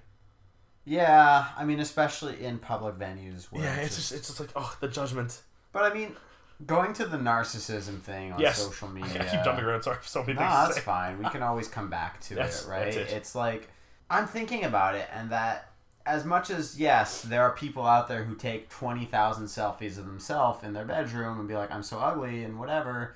Yeah, 0.84 1.46
I 1.56 1.64
mean, 1.64 1.80
especially 1.80 2.44
in 2.44 2.58
public 2.58 2.96
venues. 2.96 3.44
Where 3.50 3.62
Yeah, 3.64 3.76
it's 3.76 3.96
just 3.96 4.12
it's 4.12 4.28
just 4.28 4.38
like 4.38 4.50
oh 4.54 4.76
the 4.80 4.88
judgment. 4.88 5.40
But 5.72 5.90
I 5.90 5.94
mean, 5.94 6.14
going 6.66 6.92
to 6.94 7.06
the 7.06 7.16
narcissism 7.16 8.00
thing 8.00 8.32
on 8.32 8.38
Yes. 8.38 8.58
social 8.58 8.88
I 8.90 8.92
media. 8.92 9.26
keep 9.30 9.42
jumping 9.44 9.64
around. 9.64 9.82
Sorry, 9.82 9.96
so 10.02 10.20
many 10.20 10.34
No, 10.34 10.40
things. 10.40 10.52
that's 10.74 10.78
fine. 10.80 11.18
We 11.22 11.24
can 11.30 11.42
always 11.42 11.68
come 11.68 11.88
back 11.88 12.20
to 12.22 12.34
That's- 12.34 12.66
it, 12.66 12.68
right? 12.68 12.88
it. 12.94 13.10
It's 13.12 13.34
like 13.34 13.70
I'm 14.10 14.26
thinking 14.26 14.64
about 14.64 14.94
it, 14.94 15.08
and 15.10 15.30
that 15.30 15.70
as 16.04 16.26
much 16.26 16.50
as 16.50 16.78
yes, 16.78 17.22
there 17.22 17.42
are 17.42 17.52
people 17.52 17.86
out 17.86 18.08
there 18.08 18.24
who 18.24 18.34
take 18.34 18.68
twenty 18.68 19.06
thousand 19.06 19.46
selfies 19.46 19.96
of 19.96 20.04
themselves 20.04 20.62
in 20.64 20.74
their 20.74 20.84
bedroom 20.84 21.38
and 21.38 21.48
be 21.48 21.54
like, 21.54 21.70
"I'm 21.70 21.82
so 21.82 21.98
ugly" 21.98 22.44
and 22.44 22.58
whatever, 22.58 23.14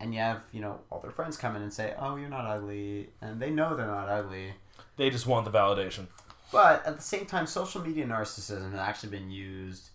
and 0.00 0.14
you 0.14 0.20
have 0.20 0.40
you 0.52 0.60
know 0.60 0.80
all 0.90 1.00
their 1.00 1.10
friends 1.10 1.36
come 1.36 1.56
in 1.56 1.62
and 1.62 1.72
say, 1.72 1.94
"Oh, 1.98 2.16
you're 2.16 2.28
not 2.28 2.46
ugly," 2.46 3.10
and 3.20 3.40
they 3.40 3.50
know 3.50 3.76
they're 3.76 3.86
not 3.86 4.08
ugly. 4.08 4.54
They 4.96 5.10
just 5.10 5.26
want 5.26 5.44
the 5.44 5.50
validation. 5.50 6.06
But 6.50 6.84
at 6.86 6.96
the 6.96 7.02
same 7.02 7.26
time, 7.26 7.46
social 7.46 7.82
media 7.82 8.06
narcissism 8.06 8.70
has 8.70 8.80
actually 8.80 9.10
been 9.10 9.30
used 9.30 9.90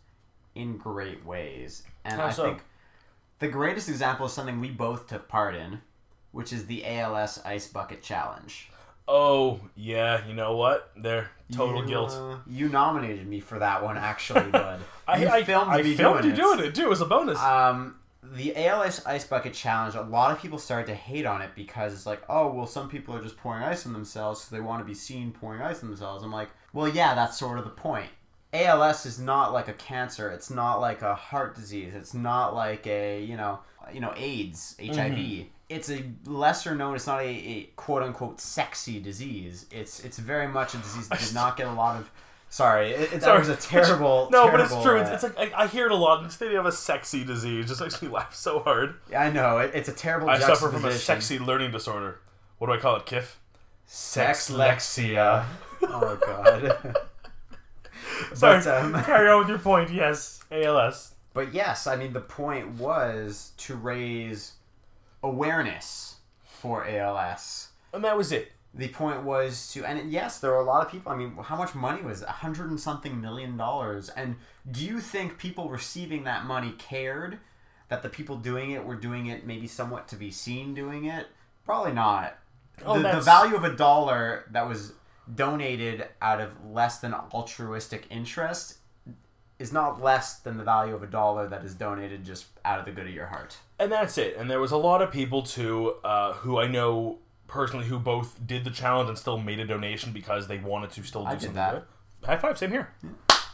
in 0.56 0.78
great 0.78 1.26
ways. 1.26 1.84
And 2.06 2.20
How 2.22 2.28
I 2.28 2.32
so? 2.32 2.44
think 2.44 2.60
the 3.40 3.48
greatest 3.48 3.90
example 3.90 4.28
is 4.28 4.34
something 4.34 4.60
we 4.62 4.70
both 4.70 5.08
took 5.08 5.28
part 5.28 5.56
in, 5.56 5.82
which 6.32 6.54
is 6.54 6.68
the 6.68 6.86
ALS 6.86 7.42
Ice 7.44 7.68
Bucket 7.68 8.04
Challenge. 8.04 8.70
Oh 9.08 9.60
yeah, 9.76 10.26
you 10.28 10.34
know 10.34 10.56
what? 10.56 10.92
They're 10.96 11.30
total 11.52 11.82
You, 11.82 11.88
guilt. 11.88 12.12
uh, 12.12 12.38
you 12.48 12.70
nominated 12.70 13.28
me 13.28 13.40
for 13.42 13.60
that 13.60 13.84
one, 13.84 13.98
actually, 13.98 14.50
bud. 14.52 14.80
I, 15.08 15.26
I 15.26 15.44
filmed 15.44 15.72
I 15.72 15.82
me 15.82 15.96
filmed 15.96 16.22
doing 16.22 16.36
you 16.36 16.42
doing 16.42 16.60
it 16.60 16.76
too 16.76 16.92
as 16.92 17.02
a 17.02 17.06
bonus. 17.06 17.40
Um, 17.40 17.98
the 18.32 18.56
ALS 18.56 19.06
Ice 19.06 19.26
Bucket 19.26 19.54
Challenge, 19.54 19.96
a 19.96 20.02
lot 20.02 20.32
of 20.32 20.42
people 20.42 20.58
started 20.58 20.88
to 20.88 20.96
hate 20.96 21.26
on 21.26 21.42
it 21.42 21.52
because 21.56 21.94
it's 21.94 22.06
like, 22.06 22.22
oh, 22.30 22.52
well, 22.52 22.66
some 22.66 22.90
people 22.90 23.16
are 23.16 23.22
just 23.22 23.38
pouring 23.38 23.64
ice 23.64 23.86
on 23.86 23.94
themselves 23.94 24.40
because 24.40 24.52
they 24.52 24.62
want 24.62 24.80
to 24.80 24.86
be 24.86 24.94
seen 24.94 25.32
pouring 25.32 25.62
ice 25.62 25.84
on 25.84 25.90
themselves. 25.90 26.24
I'm 26.24 26.32
like, 26.32 26.50
well, 26.72 26.88
yeah, 26.88 27.16
that's 27.16 27.38
sort 27.38 27.60
of 27.60 27.66
the 27.66 27.72
point. 27.72 28.10
ALS 28.54 29.06
is 29.06 29.20
not 29.20 29.52
like 29.52 29.68
a 29.68 29.74
cancer. 29.74 30.30
It's 30.30 30.50
not 30.50 30.80
like 30.80 31.02
a 31.02 31.16
heart 31.16 31.56
disease. 31.56 31.94
It's 31.96 32.14
not 32.14 32.56
like 32.56 32.86
a, 32.88 33.22
you 33.24 33.36
know, 33.36 33.60
you 33.92 34.00
know, 34.00 34.14
AIDS, 34.16 34.76
HIV. 34.80 34.96
Mm-hmm. 34.96 35.48
It's 35.70 35.90
a 35.90 36.04
lesser 36.26 36.76
known. 36.76 36.96
It's 36.96 37.08
not 37.08 37.22
a, 37.22 37.28
a 37.28 37.64
quote 37.76 38.04
unquote 38.04 38.40
sexy 38.40 39.00
disease. 39.00 39.66
It's 39.72 40.02
it's 40.02 40.20
very 40.20 40.48
much 40.48 40.76
a 40.76 40.78
disease 40.78 41.08
that 41.10 41.20
did 41.20 41.34
not 41.34 41.58
get 41.58 41.68
a 41.68 41.74
lot 41.74 41.98
of. 41.98 42.12
Sorry, 42.54 42.92
it, 42.92 43.02
it, 43.02 43.12
that 43.14 43.24
Sorry, 43.24 43.40
was 43.40 43.50
a 43.50 43.56
terrible. 43.56 44.30
no, 44.32 44.52
but 44.52 44.60
it's 44.60 44.70
true. 44.84 45.00
uh, 45.00 45.02
It's, 45.02 45.24
it's 45.24 45.36
like 45.36 45.52
I, 45.56 45.64
I 45.64 45.68
hear 45.68 45.88
it 45.88 45.92
a 45.92 45.96
lot. 45.96 46.24
Instead 46.24 46.54
of 46.54 46.68
a 46.68 46.72
sexy 46.72 47.24
disease, 47.24 47.68
just 47.68 47.82
makes 47.82 48.00
me 48.00 48.08
laugh 48.10 48.36
so 48.36 48.60
hard. 48.60 48.94
Yeah, 49.10 49.24
I 49.24 49.32
know 49.32 49.58
it, 49.58 49.72
it's 49.74 49.90
a 49.90 49.92
terrible. 49.92 50.30
I 50.30 50.38
suffer 50.38 50.70
from 50.70 50.86
a 50.86 50.92
sexy 50.92 51.40
learning 51.40 51.72
disorder. 51.72 52.20
What 52.60 52.68
do 52.68 52.74
I 52.74 52.78
call 52.78 52.96
it, 52.98 53.08
Kiff? 53.08 53.38
Sexlexia. 53.90 55.46
oh 55.82 56.20
god. 56.24 56.96
Sorry, 58.36 58.60
But, 58.64 58.68
um, 58.68 59.04
carry 59.04 59.30
on 59.30 59.40
with 59.40 59.50
your 59.50 59.58
point. 59.58 59.90
Yes, 59.90 60.44
ALS. 60.52 61.16
but 61.34 61.56
yes, 61.56 61.88
I 61.88 61.96
mean 61.96 62.14
the 62.14 62.22
point 62.22 62.68
was 62.74 63.54
to 63.58 63.74
raise 63.74 64.54
awareness 65.24 66.18
for 66.44 66.86
ALS. 66.88 67.70
And 67.94 68.04
that 68.04 68.16
was 68.16 68.32
it. 68.32 68.52
The 68.76 68.88
point 68.88 69.24
was 69.24 69.72
to, 69.74 69.86
and 69.86 70.12
yes, 70.12 70.40
there 70.40 70.52
are 70.52 70.62
a 70.62 70.66
lot 70.66 70.84
of 70.84 70.92
people. 70.92 71.12
I 71.12 71.16
mean, 71.16 71.38
how 71.44 71.56
much 71.56 71.76
money 71.76 72.02
was 72.02 72.24
it? 72.24 72.28
A 72.28 72.32
hundred 72.32 72.72
and 72.72 72.80
something 72.80 73.22
million 73.22 73.56
dollars? 73.56 74.10
And 74.10 74.36
do 74.70 74.84
you 74.84 75.00
think 75.00 75.38
people 75.38 75.70
receiving 75.70 76.24
that 76.24 76.46
money 76.46 76.74
cared 76.80 77.40
that 77.90 78.02
the 78.02 78.10
people 78.10 78.38
doing 78.38 78.72
it 78.72 78.84
were 78.84 78.96
doing 78.96 79.28
it 79.28 79.46
maybe 79.46 79.68
somewhat 79.68 80.08
to 80.08 80.16
be 80.16 80.32
seen 80.32 80.74
doing 80.74 81.06
it? 81.06 81.28
Probably 81.66 81.94
not. 81.94 82.36
Oh, 82.84 83.00
the, 83.00 83.12
the 83.12 83.22
value 83.22 83.56
of 83.56 83.64
a 83.64 83.76
dollar 83.76 84.46
that 84.52 84.68
was 84.68 84.94
donated 85.34 86.08
out 86.22 86.42
of 86.42 86.50
less 86.66 87.00
than 87.00 87.14
altruistic 87.14 88.08
interest 88.10 88.78
is 89.60 89.72
not 89.72 90.02
less 90.02 90.40
than 90.40 90.58
the 90.58 90.64
value 90.64 90.94
of 90.96 91.04
a 91.04 91.08
dollar 91.08 91.48
that 91.48 91.64
is 91.64 91.74
donated 91.74 92.26
just 92.26 92.48
out 92.66 92.80
of 92.80 92.86
the 92.86 92.92
good 92.92 93.08
of 93.08 93.14
your 93.14 93.28
heart. 93.28 93.56
And 93.80 93.92
that's 93.92 94.18
it. 94.18 94.36
And 94.36 94.50
there 94.50 94.60
was 94.60 94.72
a 94.72 94.78
lot 94.78 95.02
of 95.02 95.12
people 95.12 95.44
too 95.44 95.96
uh, 96.04 96.34
who 96.34 96.60
I 96.60 96.68
know 96.68 97.20
personally 97.54 97.86
who 97.86 98.00
both 98.00 98.36
did 98.46 98.64
the 98.64 98.72
challenge 98.72 99.10
and 99.10 99.18
still 99.18 99.38
made 99.38 99.60
a 99.60 99.66
donation 99.66 100.12
because 100.12 100.48
they 100.48 100.58
wanted 100.58 100.90
to 100.92 101.04
still 101.04 101.22
do 101.24 101.28
I 101.28 101.32
did 101.34 101.42
something. 101.42 101.56
that. 101.56 101.72
good. 102.22 102.28
High 102.28 102.38
five, 102.38 102.58
same 102.58 102.72
here. 102.72 102.90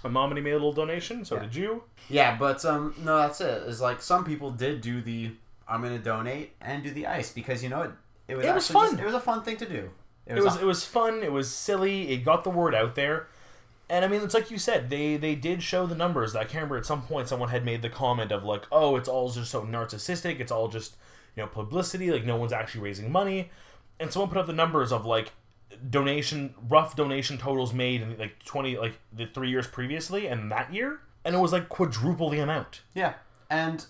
My 0.04 0.10
mom 0.10 0.32
and 0.32 0.38
he 0.38 0.44
made 0.44 0.52
a 0.52 0.62
little 0.62 0.72
donation, 0.74 1.26
so 1.26 1.36
Yeah. 1.36 1.42
did 1.42 1.56
you. 1.56 1.84
Yeah, 2.10 2.38
but 2.38 2.64
um, 2.66 2.96
no, 3.04 3.18
that's 3.18 3.42
it. 3.42 3.64
It's 3.68 3.82
like 3.82 4.02
some 4.02 4.24
people 4.24 4.52
did 4.52 4.80
do 4.82 5.02
the 5.02 5.32
I'm 5.68 5.82
gonna 5.84 6.00
donate 6.00 6.54
and 6.62 6.82
do 6.84 6.90
the 6.92 7.06
ice 7.06 7.32
because 7.32 7.62
you 7.62 7.70
know 7.70 7.82
it. 7.84 7.92
It 8.30 8.36
was 8.38 8.46
It 8.46 8.54
was 8.56 8.64
actually 8.66 8.74
fun. 8.82 8.90
just- 8.92 9.02
it 9.02 9.06
was 9.06 9.14
a 9.16 9.20
fun 9.20 9.44
thing 9.44 9.58
to 9.58 9.68
do. 9.68 9.90
It 10.26 10.36
was 10.42 10.56
a- 10.56 10.62
it 10.62 10.66
was 10.66 10.86
fun. 10.86 11.22
It 11.24 11.32
was 11.32 11.54
silly. 11.54 12.10
It 12.12 12.24
got 12.24 12.44
the 12.44 12.50
word 12.52 12.74
out 12.74 12.96
there. 12.96 13.28
And 13.90 14.06
I 14.06 14.08
mean, 14.08 14.22
it's 14.22 14.34
like 14.36 14.50
you 14.52 14.58
said, 14.60 14.90
they 14.92 15.18
they 15.18 15.34
did 15.36 15.62
show 15.64 15.86
the 15.88 15.96
numbers. 15.96 16.36
I 16.36 16.44
can't 16.44 16.56
remember 16.56 16.78
at 16.78 16.86
some 16.86 17.02
point 17.02 17.28
someone 17.28 17.50
had 17.50 17.66
made 17.66 17.82
the 17.82 17.90
comment 17.90 18.32
of 18.32 18.44
like, 18.44 18.66
"Oh, 18.72 18.96
it's 18.96 19.10
all 19.10 19.30
just 19.32 19.50
so 19.52 19.64
narcissistic. 19.64 20.40
It's 20.40 20.52
all 20.52 20.68
just 20.68 20.96
you 21.36 21.42
know 21.44 21.48
publicity. 21.48 22.12
Like 22.12 22.24
no 22.26 22.36
one's 22.38 22.54
actually 22.54 22.82
raising 22.82 23.12
money." 23.12 23.50
And 24.00 24.12
someone 24.12 24.30
put 24.30 24.38
up 24.38 24.48
the 24.48 24.54
numbers 24.54 24.92
of 24.92 25.06
like 25.06 25.34
donation 25.90 26.54
rough 26.68 26.96
donation 26.96 27.38
totals 27.38 27.74
made 27.74 28.02
in 28.02 28.18
like 28.18 28.44
twenty 28.44 28.78
like 28.78 29.00
the 29.12 29.26
three 29.26 29.50
years 29.50 29.68
previously 29.68 30.28
and 30.28 30.52
that 30.52 30.74
year, 30.74 31.02
and 31.24 31.36
it 31.36 31.40
was 31.40 31.52
like 31.52 31.70
quadruple 31.70 32.30
the 32.30 32.40
amount. 32.40 32.82
yeah, 32.94 33.14
and 33.50 33.86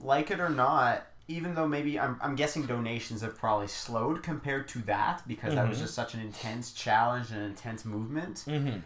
like 0.00 0.30
it 0.30 0.40
or 0.40 0.48
not, 0.48 1.06
even 1.28 1.54
though 1.54 1.66
maybe 1.68 1.98
I'm, 1.98 2.18
I'm 2.20 2.34
guessing 2.34 2.66
donations 2.66 3.22
have 3.22 3.36
probably 3.36 3.68
slowed 3.68 4.22
compared 4.22 4.68
to 4.68 4.78
that 4.80 5.22
because 5.26 5.54
that 5.54 5.68
was 5.68 5.78
just 5.78 5.94
such 5.94 6.14
an 6.14 6.20
intense 6.20 6.72
challenge 6.72 7.30
and 7.30 7.40
an 7.40 7.46
intense 7.46 7.84
movement. 7.84 8.44
Mm-hmm. 8.46 8.78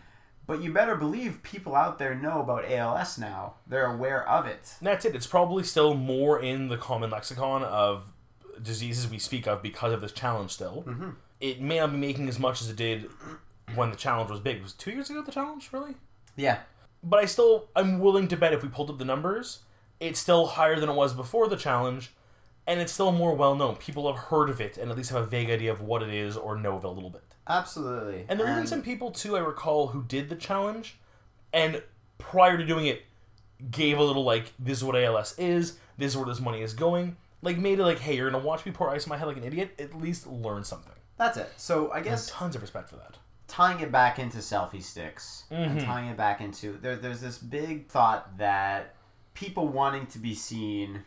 But 0.47 0.63
you 0.63 0.73
better 0.73 0.97
believe 0.97 1.43
people 1.43 1.75
out 1.75 1.99
there 1.99 2.15
know 2.15 2.41
about 2.41 2.71
ALS 2.71 3.19
now. 3.19 3.55
They're 3.67 3.93
aware 3.93 4.27
of 4.27 4.47
it. 4.47 4.77
And 4.81 4.87
That's 4.87 5.05
it. 5.05 5.15
It's 5.15 5.27
probably 5.27 5.63
still 5.63 5.93
more 5.93 6.41
in 6.41 6.69
the 6.69 6.79
common 6.79 7.11
lexicon 7.11 7.63
of 7.63 8.11
diseases 8.63 9.09
we 9.09 9.19
speak 9.19 9.47
of 9.47 9.63
because 9.63 9.93
of 9.93 10.01
this 10.01 10.13
challenge 10.13 10.51
still. 10.53 10.85
Mm-hmm. 10.87 11.11
It 11.41 11.61
may 11.61 11.79
not 11.79 11.93
be 11.93 11.99
making 11.99 12.29
as 12.29 12.39
much 12.39 12.61
as 12.61 12.69
it 12.69 12.77
did 12.77 13.09
when 13.75 13.91
the 13.91 13.97
challenge 13.97 14.31
was 14.31 14.41
big. 14.41 14.63
Was 14.63 14.73
two 14.73 14.91
years 14.91 15.11
ago 15.11 15.23
the 15.23 15.33
challenge, 15.33 15.69
really? 15.73 15.95
Yeah, 16.37 16.61
But 17.03 17.21
I 17.21 17.25
still, 17.27 17.69
I'm 17.75 17.99
willing 17.99 18.29
to 18.29 18.37
bet 18.37 18.53
if 18.53 18.63
we 18.63 18.69
pulled 18.69 18.91
up 18.91 18.99
the 18.99 19.05
numbers, 19.05 19.61
it's 20.01 20.21
still 20.21 20.47
higher 20.47 20.79
than 20.79 20.89
it 20.89 20.95
was 20.95 21.13
before 21.15 21.49
the 21.49 21.57
challenge, 21.57 22.13
and 22.67 22.81
it's 22.81 22.93
still 22.93 23.11
more 23.13 23.35
well 23.35 23.55
known. 23.57 23.77
People 23.77 24.13
have 24.13 24.25
heard 24.27 24.49
of 24.51 24.61
it 24.61 24.79
and 24.79 24.91
at 24.91 24.97
least 24.97 25.11
have 25.11 25.23
a 25.23 25.27
vague 25.27 25.51
idea 25.51 25.73
of 25.73 25.81
what 25.81 26.03
it 26.03 26.11
is 26.11 26.37
or 26.37 26.57
know 26.57 26.77
of 26.77 26.85
it 26.85 26.89
a 26.89 26.91
little 26.91 27.11
bit. 27.11 27.25
absolutely. 27.49 28.25
And 28.29 28.39
there 28.39 28.47
were 28.47 28.53
even 28.53 28.67
some 28.67 28.83
people 28.83 29.11
too 29.11 29.37
I 29.37 29.41
recall 29.41 29.89
who 29.89 30.03
did 30.05 30.29
the 30.29 30.37
challenge, 30.37 30.97
and 31.53 31.83
prior 32.19 32.57
to 32.57 32.65
doing 32.65 32.87
it, 32.87 33.05
gave 33.71 33.99
a 33.99 34.03
little 34.03 34.23
like, 34.25 34.53
"This 34.59 34.79
is 34.79 34.85
what 34.85 34.97
ALS 34.97 35.35
is. 35.39 35.79
This 35.97 36.13
is 36.13 36.17
where 36.17 36.27
this 36.27 36.41
money 36.41 36.63
is 36.63 36.75
going." 36.75 37.17
Like 37.43 37.57
made 37.59 37.79
it 37.79 37.85
like, 37.85 37.99
"Hey, 38.01 38.17
you're 38.17 38.31
gonna 38.31 38.45
watch 38.45 38.67
me 38.67 38.73
pour 38.73 38.91
ice 38.91 39.07
in 39.07 39.11
my 39.11 39.17
head 39.17 39.27
like 39.29 39.37
an 39.37 39.45
idiot. 39.45 39.75
At 39.79 39.95
least 39.95 40.27
learn 40.27 40.65
something." 40.65 40.93
That's 41.17 41.37
it. 41.37 41.53
So 41.57 41.91
I 41.93 42.01
guess 42.01 42.29
Tons 42.31 42.55
of 42.57 42.63
respect 42.63 42.89
for 42.91 42.97
that. 42.97 43.17
tying 43.49 43.81
it 43.81 43.91
back 43.91 44.19
into 44.19 44.39
selfie 44.39 44.83
sticks 44.83 45.45
and 45.51 45.81
Mhm. 45.81 45.85
tying 45.85 46.09
it 46.09 46.17
back 46.17 46.41
into 46.41 46.79
there, 46.79 46.97
there's 46.97 47.21
this 47.21 47.39
big 47.39 47.89
thought 47.89 48.39
that 48.39 48.95
people 49.35 49.69
wanting 49.69 50.07
to 50.09 50.19
be 50.19 50.35
seen 50.35 51.05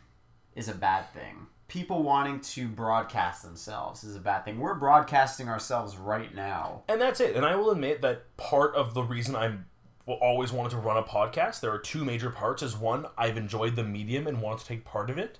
is 0.56 0.68
a 0.68 0.74
bad 0.76 1.12
thing. 1.14 1.48
People 1.68 2.04
wanting 2.04 2.42
to 2.42 2.68
broadcast 2.68 3.44
themselves 3.44 4.04
is 4.04 4.16
a 4.16 4.20
bad 4.20 4.44
thing. 4.44 4.60
We're 4.60 4.74
broadcasting 4.76 5.48
ourselves 5.48 5.96
right 5.96 6.34
now. 6.36 6.84
And 6.90 7.00
that's 7.00 7.22
it. 7.22 7.36
And 7.38 7.46
I 7.46 7.56
will 7.56 7.72
admit 7.72 8.02
that 8.02 8.36
part 8.36 8.76
of 8.76 8.94
the 8.94 9.04
reason 9.04 9.36
I'm 9.36 9.68
always 10.06 10.52
wanted 10.52 10.72
to 10.72 10.78
run 10.78 10.98
a 10.98 11.04
podcast, 11.04 11.62
there 11.62 11.72
are 11.72 11.78
two 11.80 12.04
major 12.04 12.30
parts. 12.30 12.62
Is 12.62 12.76
one, 12.76 13.06
I've 13.18 13.38
enjoyed 13.38 13.78
the 13.78 13.84
medium 13.86 14.28
and 14.28 14.42
want 14.42 14.60
to 14.60 14.66
take 14.66 14.84
part 14.84 15.10
of 15.10 15.18
it. 15.18 15.40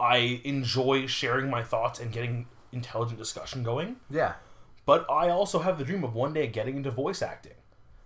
I 0.00 0.40
enjoy 0.44 1.06
sharing 1.06 1.50
my 1.50 1.62
thoughts 1.62 2.00
and 2.00 2.10
getting 2.10 2.46
intelligent 2.72 3.18
discussion 3.18 3.62
going. 3.62 3.96
Yeah. 4.08 4.34
But 4.86 5.08
I 5.10 5.28
also 5.28 5.60
have 5.60 5.78
the 5.78 5.84
dream 5.84 6.02
of 6.02 6.14
one 6.14 6.32
day 6.32 6.46
getting 6.46 6.76
into 6.76 6.90
voice 6.90 7.22
acting. 7.22 7.52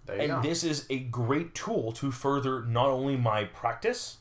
There 0.07 0.16
you 0.16 0.22
and 0.22 0.32
go. 0.32 0.42
this 0.42 0.64
is 0.64 0.86
a 0.90 0.99
great 0.99 1.55
tool 1.55 1.92
to 1.92 2.11
further 2.11 2.62
not 2.62 2.88
only 2.88 3.16
my 3.16 3.45
practice, 3.45 4.18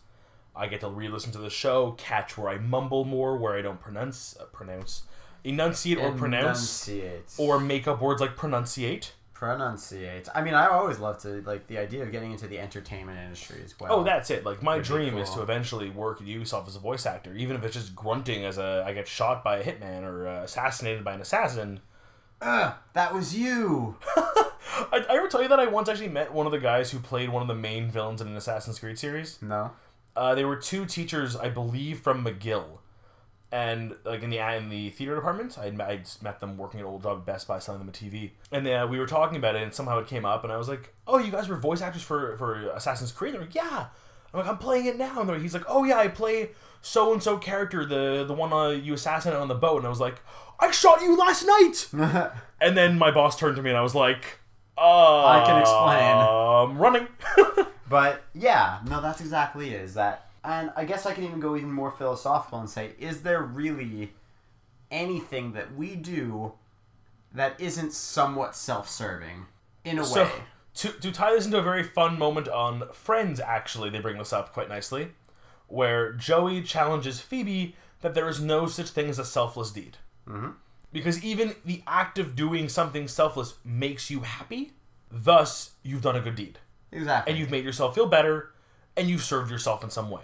I 0.56 0.68
get 0.68 0.82
to 0.82 0.90
re-listen 0.90 1.32
to 1.34 1.40
the 1.40 1.50
show, 1.50 1.94
catch 1.94 2.38
where 2.38 2.50
I 2.50 2.58
mumble 2.60 3.06
more, 3.06 3.36
where 3.38 3.58
I 3.58 3.62
don't 3.62 3.82
pronounce, 3.82 4.38
uh, 4.40 4.46
pronounce, 4.46 5.04
enunciate 5.44 5.98
or 5.98 6.12
pronounce, 6.12 6.88
Enunciate. 6.88 7.34
or 7.38 7.60
make 7.60 7.88
up 7.88 8.02
words 8.02 8.22
like 8.22 8.38
pronunciate. 8.38 9.12
Pronunciate. 9.44 10.30
I 10.34 10.42
mean, 10.42 10.54
I 10.54 10.68
always 10.68 11.00
love 11.00 11.18
to 11.24 11.42
like 11.46 11.68
the 11.68 11.78
idea 11.78 12.04
of 12.04 12.12
getting 12.12 12.32
into 12.32 12.48
the 12.48 12.60
entertainment 12.60 13.20
industry 13.20 13.62
as 13.64 13.78
well. 13.78 13.92
Oh, 13.92 14.04
that's 14.04 14.30
it. 14.30 14.46
Like 14.46 14.64
my 14.64 14.78
be 14.78 14.84
dream 14.84 15.18
is 15.18 15.30
to 15.32 15.42
eventually 15.42 15.90
work 15.90 16.20
Ubisoft 16.20 16.70
as 16.70 16.78
a 16.78 16.80
voice 16.80 17.06
actor, 17.06 17.36
even 17.36 17.58
if 17.58 17.64
it's 17.64 17.74
just 17.74 17.94
grunting 17.94 18.46
as 18.46 18.58
a 18.58 18.84
I 18.88 18.94
get 18.94 19.08
shot 19.08 19.44
by 19.44 19.58
a 19.58 19.64
hitman 19.64 20.04
or 20.04 20.28
uh, 20.28 20.44
assassinated 20.44 21.04
by 21.04 21.14
an 21.14 21.22
assassin. 21.22 21.82
Ugh, 22.42 22.74
that 22.94 23.14
was 23.14 23.38
you. 23.38 23.98
I, 24.16 25.06
I 25.10 25.18
ever 25.18 25.28
tell 25.28 25.42
you 25.42 25.50
that 25.50 25.60
I 25.60 25.66
once 25.66 25.90
actually 25.90 26.10
met 26.10 26.34
one 26.34 26.46
of 26.46 26.52
the 26.52 26.60
guys 26.60 26.92
who 26.92 27.00
played 27.00 27.30
one 27.30 27.42
of 27.42 27.48
the 27.48 27.56
main 27.56 27.92
villains 27.92 28.22
in 28.22 28.28
an 28.28 28.36
Assassin's 28.36 28.80
Creed 28.80 28.98
series. 28.98 29.42
No. 29.42 29.72
Uh, 30.16 30.36
they 30.36 30.46
were 30.46 30.56
two 30.56 30.86
teachers, 30.86 31.36
I 31.36 31.50
believe, 31.50 32.00
from 32.00 32.24
McGill, 32.24 32.80
and 33.54 33.96
like 34.04 34.24
in 34.24 34.30
the 34.32 34.40
in 34.40 34.70
the 34.70 34.90
theater 34.90 35.16
department, 35.16 35.58
I 35.58 35.68
I 35.68 36.02
met 36.22 36.40
them 36.40 36.58
working 36.58 36.80
at 36.80 36.86
old 36.86 37.04
job 37.04 37.20
at 37.20 37.26
Best 37.26 37.48
Buy 37.48 37.60
selling 37.60 37.80
them 37.80 37.90
a 37.90 37.92
TV, 37.92 38.32
and 38.52 38.68
uh, 38.68 38.88
we 38.90 38.98
were 39.00 39.06
talking 39.08 39.38
about 39.38 39.56
it, 39.56 39.62
and 39.64 39.74
somehow 39.74 40.00
it 40.00 40.08
came 40.08 40.26
up, 40.26 40.44
and 40.44 40.52
I 40.52 40.58
was 40.58 40.68
like, 40.68 40.94
"Oh, 41.08 41.20
you 41.20 41.32
guys 41.32 41.48
were 41.48 41.56
voice 41.56 41.82
actors 41.82 42.02
for 42.04 42.36
for 42.38 42.70
Assassin's 42.72 43.12
Creed?" 43.12 43.36
And 43.36 43.42
they're 43.42 43.48
like, 43.48 43.56
"Yeah." 43.56 43.86
I'm 44.34 44.40
like, 44.40 44.48
"I'm 44.50 44.58
playing 44.58 44.88
it 44.88 44.98
now," 44.98 45.20
and 45.22 45.30
they're- 45.30 45.38
he's 45.40 45.54
like, 45.54 45.66
"Oh 45.68 45.84
yeah, 45.84 46.00
I 46.00 46.08
play 46.08 46.50
so 46.82 47.14
and 47.14 47.22
so 47.22 47.38
character, 47.38 47.86
the 47.86 48.24
the 48.26 48.34
one 48.34 48.52
uh, 48.52 48.70
you 48.70 48.94
assassinated 48.96 49.40
on 49.42 49.48
the 49.48 49.56
boat," 49.56 49.78
and 49.78 49.86
I 49.86 49.90
was 49.90 50.00
like, 50.00 50.22
"I 50.60 50.72
shot 50.72 51.02
you 51.02 51.16
last 51.16 51.46
night," 51.46 51.88
and 52.60 52.76
then 52.76 52.98
my 52.98 53.12
boss 53.12 53.38
turned 53.38 53.56
to 53.58 53.62
me, 53.62 53.70
and 53.70 53.78
I 53.78 53.82
was 53.84 53.96
like. 53.96 54.40
Uh, 54.76 55.26
I 55.28 55.44
can 55.46 55.62
explain. 55.62 56.18
Um, 56.18 56.78
running. 56.80 57.08
But 57.90 58.24
yeah, 58.34 58.80
no, 58.90 59.02
that's 59.02 59.22
exactly 59.22 59.72
it. 59.76 59.82
Is 59.82 59.94
that, 59.94 60.32
and 60.44 60.72
I 60.76 60.86
guess 60.86 61.06
I 61.06 61.14
can 61.14 61.24
even 61.24 61.40
go 61.40 61.56
even 61.56 61.72
more 61.72 61.92
philosophical 61.92 62.60
and 62.60 62.70
say, 62.70 62.92
is 63.00 63.22
there 63.22 63.42
really 63.42 64.14
anything 64.92 65.54
that 65.54 65.76
we 65.76 65.96
do 65.96 66.54
that 67.34 67.60
isn't 67.60 67.94
somewhat 67.94 68.56
self-serving 68.56 69.46
in 69.84 70.00
a 70.00 70.04
So, 70.06 70.24
way? 70.26 70.32
to, 70.76 70.90
to 70.90 71.12
tie 71.12 71.34
this 71.34 71.46
into 71.46 71.58
a 71.58 71.64
very 71.64 71.84
fun 71.84 72.18
moment 72.20 72.48
on 72.48 72.84
Friends, 72.94 73.40
actually, 73.40 73.90
they 73.90 74.00
bring 74.00 74.18
this 74.18 74.34
up 74.34 74.54
quite 74.54 74.70
nicely, 74.70 75.10
where 75.68 76.14
Joey 76.14 76.62
challenges 76.62 77.20
Phoebe 77.20 77.76
that 78.02 78.14
there 78.14 78.28
is 78.28 78.42
no 78.42 78.68
such 78.68 78.90
thing 78.90 79.10
as 79.10 79.18
a 79.18 79.26
selfless 79.26 79.72
deed. 79.72 79.98
Mm-hmm. 80.28 80.52
Because 80.92 81.24
even 81.24 81.56
the 81.66 81.82
act 81.88 82.20
of 82.20 82.36
doing 82.36 82.70
something 82.70 83.08
selfless 83.08 83.56
makes 83.66 84.12
you 84.12 84.20
happy, 84.20 84.74
thus, 85.10 85.72
you've 85.82 86.04
done 86.04 86.16
a 86.16 86.22
good 86.22 86.36
deed. 86.36 86.60
Exactly. 86.92 87.32
And 87.32 87.40
you've 87.40 87.50
made 87.50 87.64
yourself 87.64 87.96
feel 87.96 88.06
better, 88.06 88.52
and 88.96 89.10
you've 89.10 89.24
served 89.24 89.50
yourself 89.50 89.84
in 89.84 89.90
some 89.90 90.12
way. 90.12 90.22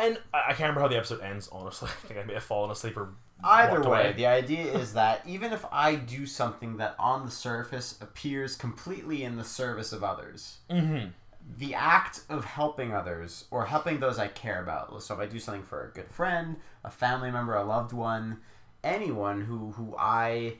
And 0.00 0.18
I, 0.32 0.38
I 0.38 0.48
can't 0.48 0.60
remember 0.60 0.80
how 0.80 0.88
the 0.88 0.96
episode 0.96 1.20
ends, 1.20 1.48
honestly. 1.52 1.88
I 2.04 2.06
think 2.06 2.20
I 2.20 2.24
may 2.24 2.34
have 2.34 2.42
fallen 2.42 2.70
asleep 2.70 2.96
or. 2.96 3.10
Either 3.42 3.80
way, 3.80 3.86
away. 3.86 4.12
the 4.12 4.26
idea 4.26 4.64
is 4.64 4.92
that 4.92 5.22
even 5.26 5.54
if 5.54 5.64
I 5.72 5.94
do 5.94 6.26
something 6.26 6.76
that 6.76 6.94
on 6.98 7.24
the 7.24 7.30
surface 7.30 7.96
appears 8.02 8.54
completely 8.54 9.24
in 9.24 9.36
the 9.36 9.44
service 9.44 9.94
of 9.94 10.04
others, 10.04 10.58
mm-hmm. 10.68 11.08
the 11.56 11.74
act 11.74 12.20
of 12.28 12.44
helping 12.44 12.92
others 12.92 13.46
or 13.50 13.64
helping 13.64 13.98
those 13.98 14.18
I 14.18 14.28
care 14.28 14.62
about, 14.62 15.02
so 15.02 15.14
if 15.14 15.20
I 15.20 15.24
do 15.24 15.38
something 15.38 15.62
for 15.62 15.86
a 15.86 15.90
good 15.94 16.10
friend, 16.10 16.56
a 16.84 16.90
family 16.90 17.30
member, 17.30 17.54
a 17.54 17.64
loved 17.64 17.94
one, 17.94 18.40
anyone 18.84 19.40
who, 19.40 19.72
who 19.72 19.96
I 19.98 20.58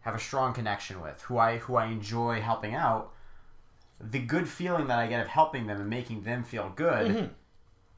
have 0.00 0.14
a 0.14 0.18
strong 0.20 0.52
connection 0.52 1.00
with, 1.00 1.22
who 1.22 1.38
I 1.38 1.58
who 1.58 1.76
I 1.76 1.86
enjoy 1.86 2.40
helping 2.40 2.74
out, 2.74 3.12
the 4.00 4.20
good 4.20 4.48
feeling 4.48 4.86
that 4.88 4.98
I 4.98 5.06
get 5.06 5.20
of 5.20 5.28
helping 5.28 5.66
them 5.66 5.80
and 5.80 5.90
making 5.90 6.22
them 6.22 6.44
feel 6.44 6.72
good. 6.74 7.10
Mm-hmm. 7.10 7.26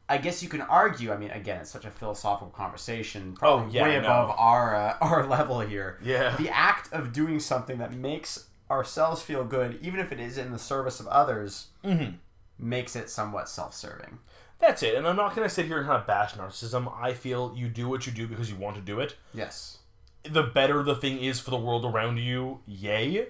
I 0.09 0.19
guess 0.19 0.43
you 0.43 0.49
can 0.49 0.61
argue. 0.63 1.13
I 1.13 1.17
mean, 1.17 1.31
again, 1.31 1.61
it's 1.61 1.71
such 1.71 1.85
a 1.85 1.91
philosophical 1.91 2.49
conversation, 2.51 3.35
probably 3.35 3.67
Oh, 3.67 3.71
yeah, 3.73 3.83
way 3.85 3.91
I 3.97 4.01
above 4.01 4.31
our 4.37 4.75
uh, 4.75 4.97
our 5.01 5.27
level 5.27 5.61
here. 5.61 5.99
Yeah. 6.03 6.37
the 6.37 6.51
act 6.51 6.93
of 6.93 7.13
doing 7.13 7.41
something 7.41 7.79
that 7.79 7.93
makes 7.95 8.49
ourselves 8.71 9.23
feel 9.23 9.45
good, 9.45 9.79
even 9.83 10.01
if 10.01 10.13
it 10.13 10.21
is 10.21 10.39
in 10.39 10.51
the 10.53 10.59
service 10.59 11.01
of 11.01 11.07
others, 11.09 11.69
Mm-hmm. 11.85 12.17
makes 12.59 12.95
it 12.97 13.11
somewhat 13.11 13.49
self-serving. 13.49 14.19
That's 14.59 14.83
it. 14.83 14.95
And 14.95 15.07
I'm 15.09 15.17
not 15.17 15.35
going 15.35 15.49
to 15.49 15.53
sit 15.55 15.67
here 15.67 15.79
and 15.79 15.87
kind 15.87 16.01
of 16.01 16.07
bash 16.07 16.35
narcissism. 16.35 16.93
I 17.01 17.15
feel 17.15 17.53
you 17.57 17.69
do 17.69 17.89
what 17.89 18.07
you 18.07 18.13
do 18.13 18.29
because 18.29 18.49
you 18.51 18.57
want 18.57 18.77
to 18.77 18.83
do 18.83 19.01
it. 19.01 19.17
Yes. 19.35 19.79
the 20.25 20.43
better 20.45 20.83
the 20.85 20.95
thing 20.95 21.19
is 21.19 21.41
for 21.41 21.51
the 21.51 21.57
world 21.57 21.85
around 21.85 22.19
you, 22.19 22.61
yay. 22.67 23.27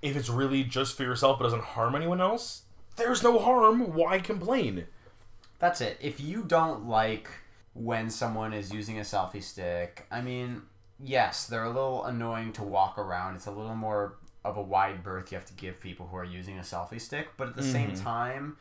If 0.00 0.16
it's 0.16 0.30
really 0.30 0.64
just 0.64 0.96
for 0.96 1.02
yourself 1.02 1.38
but 1.38 1.44
doesn't 1.44 1.62
harm 1.62 1.94
anyone 1.94 2.20
else, 2.20 2.62
there's 2.96 3.22
no 3.22 3.38
harm. 3.38 3.92
Why 3.94 4.18
complain? 4.20 4.86
That's 5.60 5.80
it. 5.80 5.98
If 6.00 6.20
you 6.20 6.42
don't 6.42 6.88
like 6.88 7.30
when 7.74 8.10
someone 8.10 8.52
is 8.52 8.72
using 8.72 8.98
a 8.98 9.02
selfie 9.02 9.42
stick, 9.42 10.06
I 10.10 10.20
mean, 10.22 10.62
yes, 10.98 11.46
they're 11.46 11.64
a 11.64 11.68
little 11.68 12.04
annoying 12.04 12.52
to 12.54 12.62
walk 12.62 12.98
around. 12.98 13.36
It's 13.36 13.46
a 13.46 13.52
little 13.52 13.76
more 13.76 14.16
of 14.44 14.56
a 14.56 14.62
wide 14.62 15.04
berth 15.04 15.30
you 15.30 15.36
have 15.36 15.46
to 15.46 15.52
give 15.52 15.78
people 15.78 16.06
who 16.06 16.16
are 16.16 16.24
using 16.24 16.58
a 16.58 16.62
selfie 16.62 17.00
stick, 17.00 17.28
but 17.36 17.48
at 17.48 17.56
the 17.56 17.62
same 17.62 17.90
mm-hmm. 17.90 18.02
time, 18.02 18.56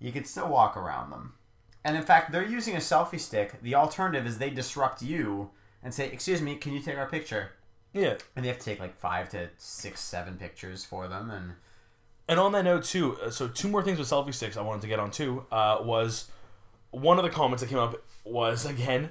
you 0.00 0.10
can 0.10 0.24
still 0.24 0.48
walk 0.48 0.76
around 0.76 1.10
them. 1.10 1.34
And 1.84 1.96
in 1.96 2.02
fact, 2.02 2.32
they're 2.32 2.46
using 2.46 2.74
a 2.74 2.80
selfie 2.80 3.20
stick. 3.20 3.62
The 3.62 3.76
alternative 3.76 4.26
is 4.26 4.38
they 4.38 4.50
disrupt 4.50 5.00
you 5.00 5.50
and 5.82 5.94
say, 5.94 6.10
"Excuse 6.10 6.42
me, 6.42 6.56
can 6.56 6.72
you 6.72 6.80
take 6.80 6.98
our 6.98 7.08
picture?" 7.08 7.52
Yeah. 7.92 8.16
And 8.36 8.44
they 8.44 8.48
have 8.48 8.58
to 8.58 8.64
take 8.64 8.80
like 8.80 8.98
five 8.98 9.28
to 9.30 9.48
six, 9.56 10.00
seven 10.00 10.36
pictures 10.36 10.84
for 10.84 11.08
them, 11.08 11.30
and 11.30 11.54
And 12.30 12.38
on 12.38 12.52
that 12.52 12.62
note, 12.62 12.84
too, 12.84 13.18
uh, 13.18 13.30
so 13.30 13.48
two 13.48 13.68
more 13.68 13.82
things 13.82 13.98
with 13.98 14.08
selfie 14.08 14.32
sticks 14.32 14.56
I 14.56 14.62
wanted 14.62 14.82
to 14.82 14.86
get 14.86 15.00
on 15.00 15.10
too 15.10 15.44
uh, 15.50 15.78
was 15.80 16.30
one 16.92 17.18
of 17.18 17.24
the 17.24 17.30
comments 17.30 17.60
that 17.60 17.68
came 17.68 17.78
up 17.78 18.00
was 18.24 18.64
again 18.74 19.10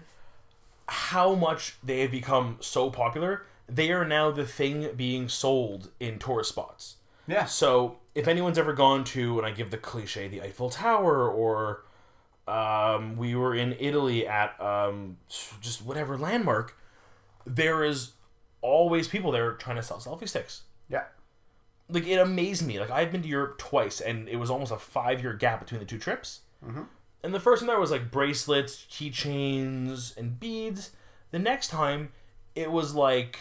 how 0.88 1.36
much 1.36 1.76
they 1.84 2.00
have 2.00 2.12
become 2.12 2.58
so 2.62 2.90
popular. 2.90 3.46
They 3.68 3.92
are 3.92 4.06
now 4.08 4.32
the 4.32 4.46
thing 4.46 4.92
being 4.96 5.28
sold 5.28 5.92
in 6.00 6.18
tourist 6.18 6.50
spots. 6.50 6.96
yeah, 7.28 7.44
So 7.44 7.98
if 8.16 8.28
anyone's 8.28 8.58
ever 8.58 8.74
gone 8.74 9.04
to, 9.06 9.38
and 9.38 9.46
I 9.46 9.52
give 9.52 9.70
the 9.70 9.78
cliche, 9.78 10.30
the 10.30 10.42
Eiffel 10.42 10.70
Tower, 10.70 11.30
or 11.30 11.84
um, 12.48 13.18
we 13.18 13.36
were 13.36 13.54
in 13.54 13.76
Italy 13.80 14.26
at 14.26 14.60
um, 14.62 15.18
just 15.62 15.86
whatever 15.86 16.18
landmark, 16.18 16.76
there 17.46 17.84
is 17.84 18.14
always 18.62 19.10
people 19.10 19.32
there 19.32 19.52
trying 19.52 19.76
to 19.76 19.84
sell 19.84 19.98
selfie 19.98 20.28
sticks. 20.28 20.62
Like 21.90 22.08
it 22.08 22.16
amazed 22.20 22.66
me. 22.66 22.80
Like 22.80 22.92
I've 22.92 23.12
been 23.12 23.22
to 23.24 23.28
Europe 23.28 23.58
twice, 23.58 24.00
and 24.00 24.30
it 24.30 24.36
was 24.38 24.50
almost 24.50 24.72
a 24.72 24.78
five 24.78 25.22
year 25.22 25.34
gap 25.34 25.60
between 25.60 25.80
the 25.80 25.86
two 25.86 25.98
trips. 26.00 26.42
And 27.24 27.34
the 27.34 27.40
first 27.40 27.62
one 27.62 27.68
there 27.68 27.80
was 27.80 27.92
like 27.92 28.12
bracelets, 28.12 28.86
keychains, 28.90 30.16
and 30.16 30.40
beads. 30.40 30.92
The 31.32 31.40
next 31.40 31.68
time, 31.70 32.12
it 32.56 32.72
was 32.72 32.94
like 32.96 33.38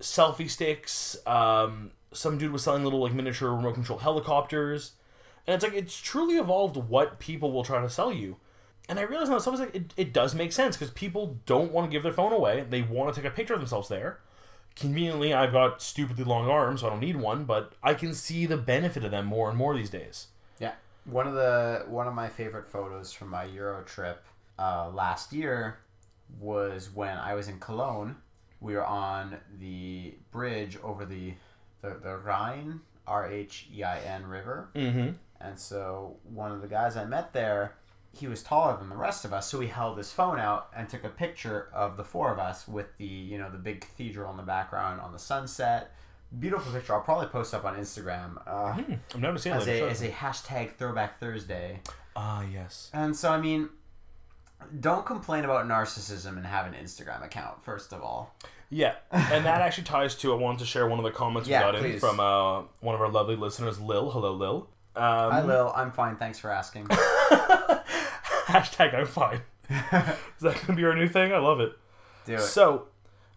selfie 0.00 0.50
sticks. 0.50 1.16
Um, 1.26 1.92
some 2.12 2.38
dude 2.38 2.52
was 2.52 2.64
selling 2.64 2.84
little 2.84 3.00
like 3.00 3.12
miniature 3.12 3.50
remote 3.54 3.74
control 3.74 4.00
helicopters, 4.00 4.92
and 5.46 5.54
it's 5.54 5.64
like 5.64 5.74
it's 5.74 5.98
truly 6.00 6.36
evolved 6.36 6.76
what 6.76 7.18
people 7.18 7.52
will 7.52 7.64
try 7.64 7.80
to 7.80 7.88
sell 7.88 8.12
you. 8.12 8.36
And 8.88 8.98
I 8.98 9.02
realized 9.02 9.30
now 9.30 9.38
sometimes 9.38 9.60
like 9.60 9.74
it, 9.74 9.94
it 9.96 10.12
does 10.12 10.34
make 10.34 10.52
sense 10.52 10.76
because 10.76 10.90
people 10.92 11.38
don't 11.46 11.70
want 11.72 11.88
to 11.88 11.92
give 11.92 12.02
their 12.02 12.12
phone 12.12 12.32
away. 12.32 12.66
They 12.68 12.82
want 12.82 13.14
to 13.14 13.20
take 13.20 13.30
a 13.30 13.34
picture 13.34 13.54
of 13.54 13.60
themselves 13.60 13.88
there. 13.88 14.18
Conveniently, 14.76 15.34
I've 15.34 15.52
got 15.52 15.82
stupidly 15.82 16.24
long 16.24 16.48
arms, 16.48 16.80
so 16.80 16.86
I 16.86 16.90
don't 16.90 17.00
need 17.00 17.16
one. 17.16 17.44
But 17.44 17.72
I 17.82 17.94
can 17.94 18.14
see 18.14 18.46
the 18.46 18.56
benefit 18.56 19.04
of 19.04 19.10
them 19.10 19.26
more 19.26 19.48
and 19.48 19.58
more 19.58 19.76
these 19.76 19.90
days. 19.90 20.28
Yeah, 20.58 20.72
one 21.04 21.26
of 21.26 21.34
the 21.34 21.84
one 21.88 22.06
of 22.06 22.14
my 22.14 22.28
favorite 22.28 22.68
photos 22.68 23.12
from 23.12 23.28
my 23.28 23.44
Euro 23.44 23.82
trip 23.84 24.24
uh, 24.58 24.90
last 24.92 25.32
year 25.32 25.78
was 26.38 26.90
when 26.94 27.16
I 27.18 27.34
was 27.34 27.48
in 27.48 27.58
Cologne. 27.58 28.16
We 28.60 28.74
were 28.74 28.84
on 28.86 29.36
the 29.58 30.14
bridge 30.30 30.78
over 30.82 31.04
the 31.04 31.34
the, 31.82 31.96
the 32.02 32.16
Rhine, 32.16 32.80
R 33.06 33.30
H 33.30 33.68
E 33.74 33.82
I 33.82 34.00
N 34.00 34.26
River, 34.26 34.68
Mm-hmm. 34.74 35.10
and 35.40 35.58
so 35.58 36.16
one 36.24 36.52
of 36.52 36.60
the 36.62 36.68
guys 36.68 36.96
I 36.96 37.04
met 37.04 37.32
there, 37.32 37.74
he 38.12 38.26
was 38.26 38.42
taller 38.42 38.76
than 38.76 38.88
the 38.88 38.96
rest 38.96 39.24
of 39.24 39.32
us, 39.32 39.48
so 39.48 39.60
he 39.60 39.68
held 39.68 39.96
his 39.96 40.12
phone 40.12 40.38
out 40.38 40.68
and 40.76 40.88
took 40.88 41.04
a 41.04 41.08
picture 41.08 41.68
of 41.72 41.96
the 41.96 42.04
four 42.04 42.32
of 42.32 42.38
us 42.38 42.66
with 42.66 42.86
the 42.98 43.04
you 43.06 43.38
know 43.38 43.50
the 43.50 43.58
big 43.58 43.80
cathedral 43.80 44.30
in 44.30 44.36
the 44.36 44.42
background 44.42 45.00
on 45.00 45.12
the 45.12 45.18
sunset. 45.18 45.92
Beautiful 46.38 46.72
picture. 46.72 46.94
I'll 46.94 47.00
probably 47.00 47.26
post 47.26 47.54
up 47.54 47.64
on 47.64 47.74
Instagram. 47.76 48.40
Uh, 48.46 48.80
I'm 49.14 49.20
never 49.20 49.36
seeing 49.38 49.56
as 49.56 49.66
it. 49.66 49.82
a, 49.82 49.88
as 49.90 50.02
a 50.02 50.08
hashtag 50.08 50.76
throwback 50.76 51.18
Thursday. 51.18 51.80
Ah, 52.14 52.44
yes. 52.52 52.88
And 52.92 53.16
so, 53.16 53.32
I 53.32 53.40
mean, 53.40 53.68
don't 54.78 55.04
complain 55.04 55.44
about 55.44 55.66
narcissism 55.66 56.36
and 56.36 56.46
have 56.46 56.66
an 56.66 56.74
Instagram 56.74 57.24
account, 57.24 57.64
first 57.64 57.92
of 57.92 58.02
all. 58.02 58.34
Yeah, 58.68 58.94
and 59.10 59.44
that 59.44 59.60
actually 59.60 59.84
ties 59.84 60.14
to 60.16 60.32
I 60.32 60.36
wanted 60.36 60.60
to 60.60 60.66
share 60.66 60.86
one 60.86 61.00
of 61.00 61.04
the 61.04 61.10
comments 61.10 61.48
Yeah, 61.48 61.66
we 61.66 61.72
got 61.72 61.74
in 61.74 61.90
please. 61.92 62.00
from 62.00 62.20
uh, 62.20 62.62
one 62.80 62.94
of 62.94 63.00
our 63.00 63.10
lovely 63.10 63.34
listeners, 63.34 63.80
Lil. 63.80 64.10
Hello, 64.10 64.32
Lil. 64.32 64.68
Um, 64.96 65.30
Hi, 65.32 65.42
Lil. 65.42 65.72
I'm 65.74 65.92
fine. 65.92 66.16
Thanks 66.16 66.38
for 66.38 66.50
asking. 66.50 66.86
hashtag 68.46 68.94
I'm 68.94 69.06
fine. 69.06 69.40
Is 69.70 70.42
that 70.42 70.60
gonna 70.66 70.76
be 70.76 70.84
our 70.84 70.94
new 70.96 71.08
thing? 71.08 71.32
I 71.32 71.38
love 71.38 71.60
it. 71.60 71.72
Do 72.26 72.34
it. 72.34 72.40
So, 72.40 72.88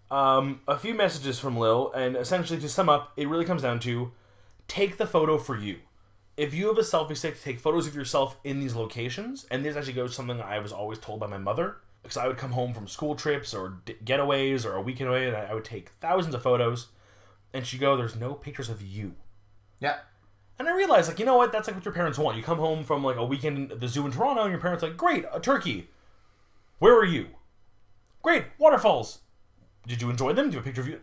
um, 0.10 0.62
a 0.68 0.78
few 0.78 0.94
messages 0.94 1.40
from 1.40 1.58
Lil, 1.58 1.92
and 1.94 2.16
essentially 2.16 2.60
to 2.60 2.70
sum 2.70 2.90
up, 2.90 3.12
it 3.16 3.28
really 3.28 3.46
comes 3.46 3.62
down 3.62 3.80
to 3.82 4.12
take 4.68 4.98
the 4.98 5.06
photo 5.08 5.38
for 5.38 5.58
you. 5.58 5.78
If 6.36 6.54
you 6.54 6.68
have 6.68 6.78
a 6.80 6.82
selfie 6.82 7.16
stick, 7.16 7.40
take 7.42 7.60
photos 7.60 7.86
of 7.86 7.94
yourself 7.96 8.38
in 8.44 8.60
these 8.60 8.76
locations. 8.76 9.46
And 9.52 9.64
this 9.64 9.76
actually 9.78 9.94
goes 9.94 10.16
something 10.16 10.42
I 10.42 10.58
was 10.58 10.72
always 10.72 10.98
told 10.98 11.20
by 11.20 11.28
my 11.28 11.38
mother. 11.38 11.78
Because 12.02 12.18
I 12.18 12.28
would 12.28 12.38
come 12.38 12.52
home 12.54 12.74
from 12.74 12.88
school 12.88 13.16
trips 13.16 13.54
or 13.54 13.78
d- 13.86 13.96
getaways 14.04 14.66
or 14.66 14.74
a 14.74 14.82
weekend 14.82 15.10
away, 15.10 15.28
and 15.28 15.38
I 15.38 15.44
I 15.46 15.54
would 15.54 15.64
take 15.64 15.90
thousands 16.02 16.34
of 16.36 16.42
photos. 16.42 16.88
and 17.54 17.68
she'd 17.68 17.80
go, 17.80 17.96
"There's 17.96 18.16
no 18.16 18.34
pictures 18.34 18.68
of 18.68 18.82
you." 18.82 19.14
Yeah. 19.80 19.98
And 20.60 20.68
I 20.68 20.76
realized, 20.76 21.10
like, 21.10 21.20
you 21.20 21.26
know 21.26 21.38
what? 21.38 21.52
That's 21.52 21.68
like 21.68 21.76
what 21.76 21.86
your 21.86 21.94
parents 21.94 22.18
want. 22.18 22.38
You 22.38 22.44
come 22.44 22.60
home 22.60 22.84
from 22.84 23.04
like 23.04 23.18
a 23.18 23.26
weekend 23.26 23.72
at 23.72 23.80
the 23.80 23.88
zoo 23.88 24.06
in 24.06 24.12
Toronto, 24.12 24.44
and 24.44 24.52
your 24.52 24.62
parents 24.62 24.84
are 24.84 24.88
like, 24.88 24.98
"Great, 24.98 25.26
a 25.34 25.40
turkey. 25.40 25.90
Where 26.80 26.96
are 26.96 27.06
you? 27.06 27.30
Great, 28.22 28.46
waterfalls. 28.58 29.22
Did 29.88 30.02
you 30.02 30.10
enjoy 30.10 30.34
them? 30.34 30.50
Do 30.50 30.52
you 30.54 30.58
have 30.60 30.66
a 30.66 30.70
picture 30.70 30.82
of 30.82 30.88
you?" 30.88 31.02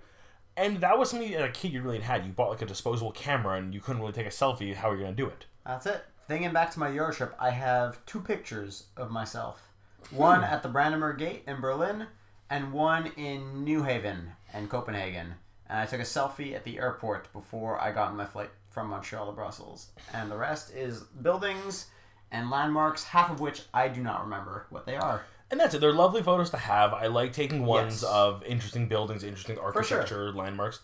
And 0.57 0.81
that 0.81 0.99
was 0.99 1.11
something 1.11 1.35
as 1.35 1.43
a 1.43 1.49
kid 1.49 1.73
you 1.73 1.83
really 1.83 2.01
had. 2.01 2.25
You 2.27 2.33
bought 2.33 2.51
like 2.51 2.63
a 2.63 2.67
disposable 2.67 3.13
camera, 3.13 3.59
and 3.59 3.75
you 3.75 3.81
couldn't 3.81 4.01
really 4.01 4.13
take 4.13 4.27
a 4.27 4.31
selfie. 4.31 4.75
How 4.75 4.91
are 4.91 4.97
you 4.97 5.03
gonna 5.03 5.17
do 5.17 5.27
it? 5.27 5.47
That's 5.67 5.87
it. 5.87 6.05
Thinking 6.29 6.53
back 6.53 6.71
to 6.73 6.79
my 6.79 6.89
Euro 6.91 7.13
trip, 7.13 7.35
I 7.41 7.51
have 7.51 8.05
two 8.07 8.21
pictures 8.21 8.85
of 8.97 9.11
myself. 9.11 9.69
One 10.11 10.39
hmm. 10.39 10.45
at 10.45 10.63
the 10.63 10.69
Brandenburg 10.69 11.19
Gate 11.19 11.43
in 11.47 11.61
Berlin, 11.61 12.07
and 12.49 12.73
one 12.73 13.07
in 13.17 13.65
Nyhavn 13.65 14.33
and 14.53 14.71
Copenhagen. 14.71 15.35
And 15.69 15.79
I 15.79 15.87
took 15.87 16.01
a 16.01 16.05
selfie 16.05 16.55
at 16.55 16.65
the 16.65 16.79
airport 16.79 17.33
before 17.33 17.81
I 17.81 17.93
got 17.93 18.09
on 18.09 18.17
my 18.17 18.27
flight 18.27 18.51
from 18.71 18.89
Montreal 18.89 19.27
to 19.27 19.33
Brussels. 19.33 19.89
And 20.15 20.31
the 20.31 20.37
rest 20.37 20.73
is 20.75 21.01
buildings 21.01 21.87
and 22.31 22.49
landmarks, 22.51 23.05
half 23.05 23.31
of 23.31 23.41
which 23.41 23.63
I 23.75 23.89
do 23.89 24.03
not 24.03 24.23
remember 24.23 24.67
what 24.71 24.87
they 24.87 24.97
are. 24.97 25.23
And 25.51 25.59
that's 25.59 25.75
it. 25.75 25.81
They're 25.81 25.93
lovely 25.93 26.23
photos 26.23 26.51
to 26.51 26.57
have. 26.57 26.95
I 26.95 27.09
like 27.09 27.33
taking 27.33 27.67
ones 27.67 28.03
Yes. 28.03 28.11
of 28.11 28.45
interesting 28.45 28.87
buildings, 28.87 29.25
interesting 29.25 29.57
sure. 29.57 29.65
architecture, 29.65 30.33
landmarks. 30.33 30.81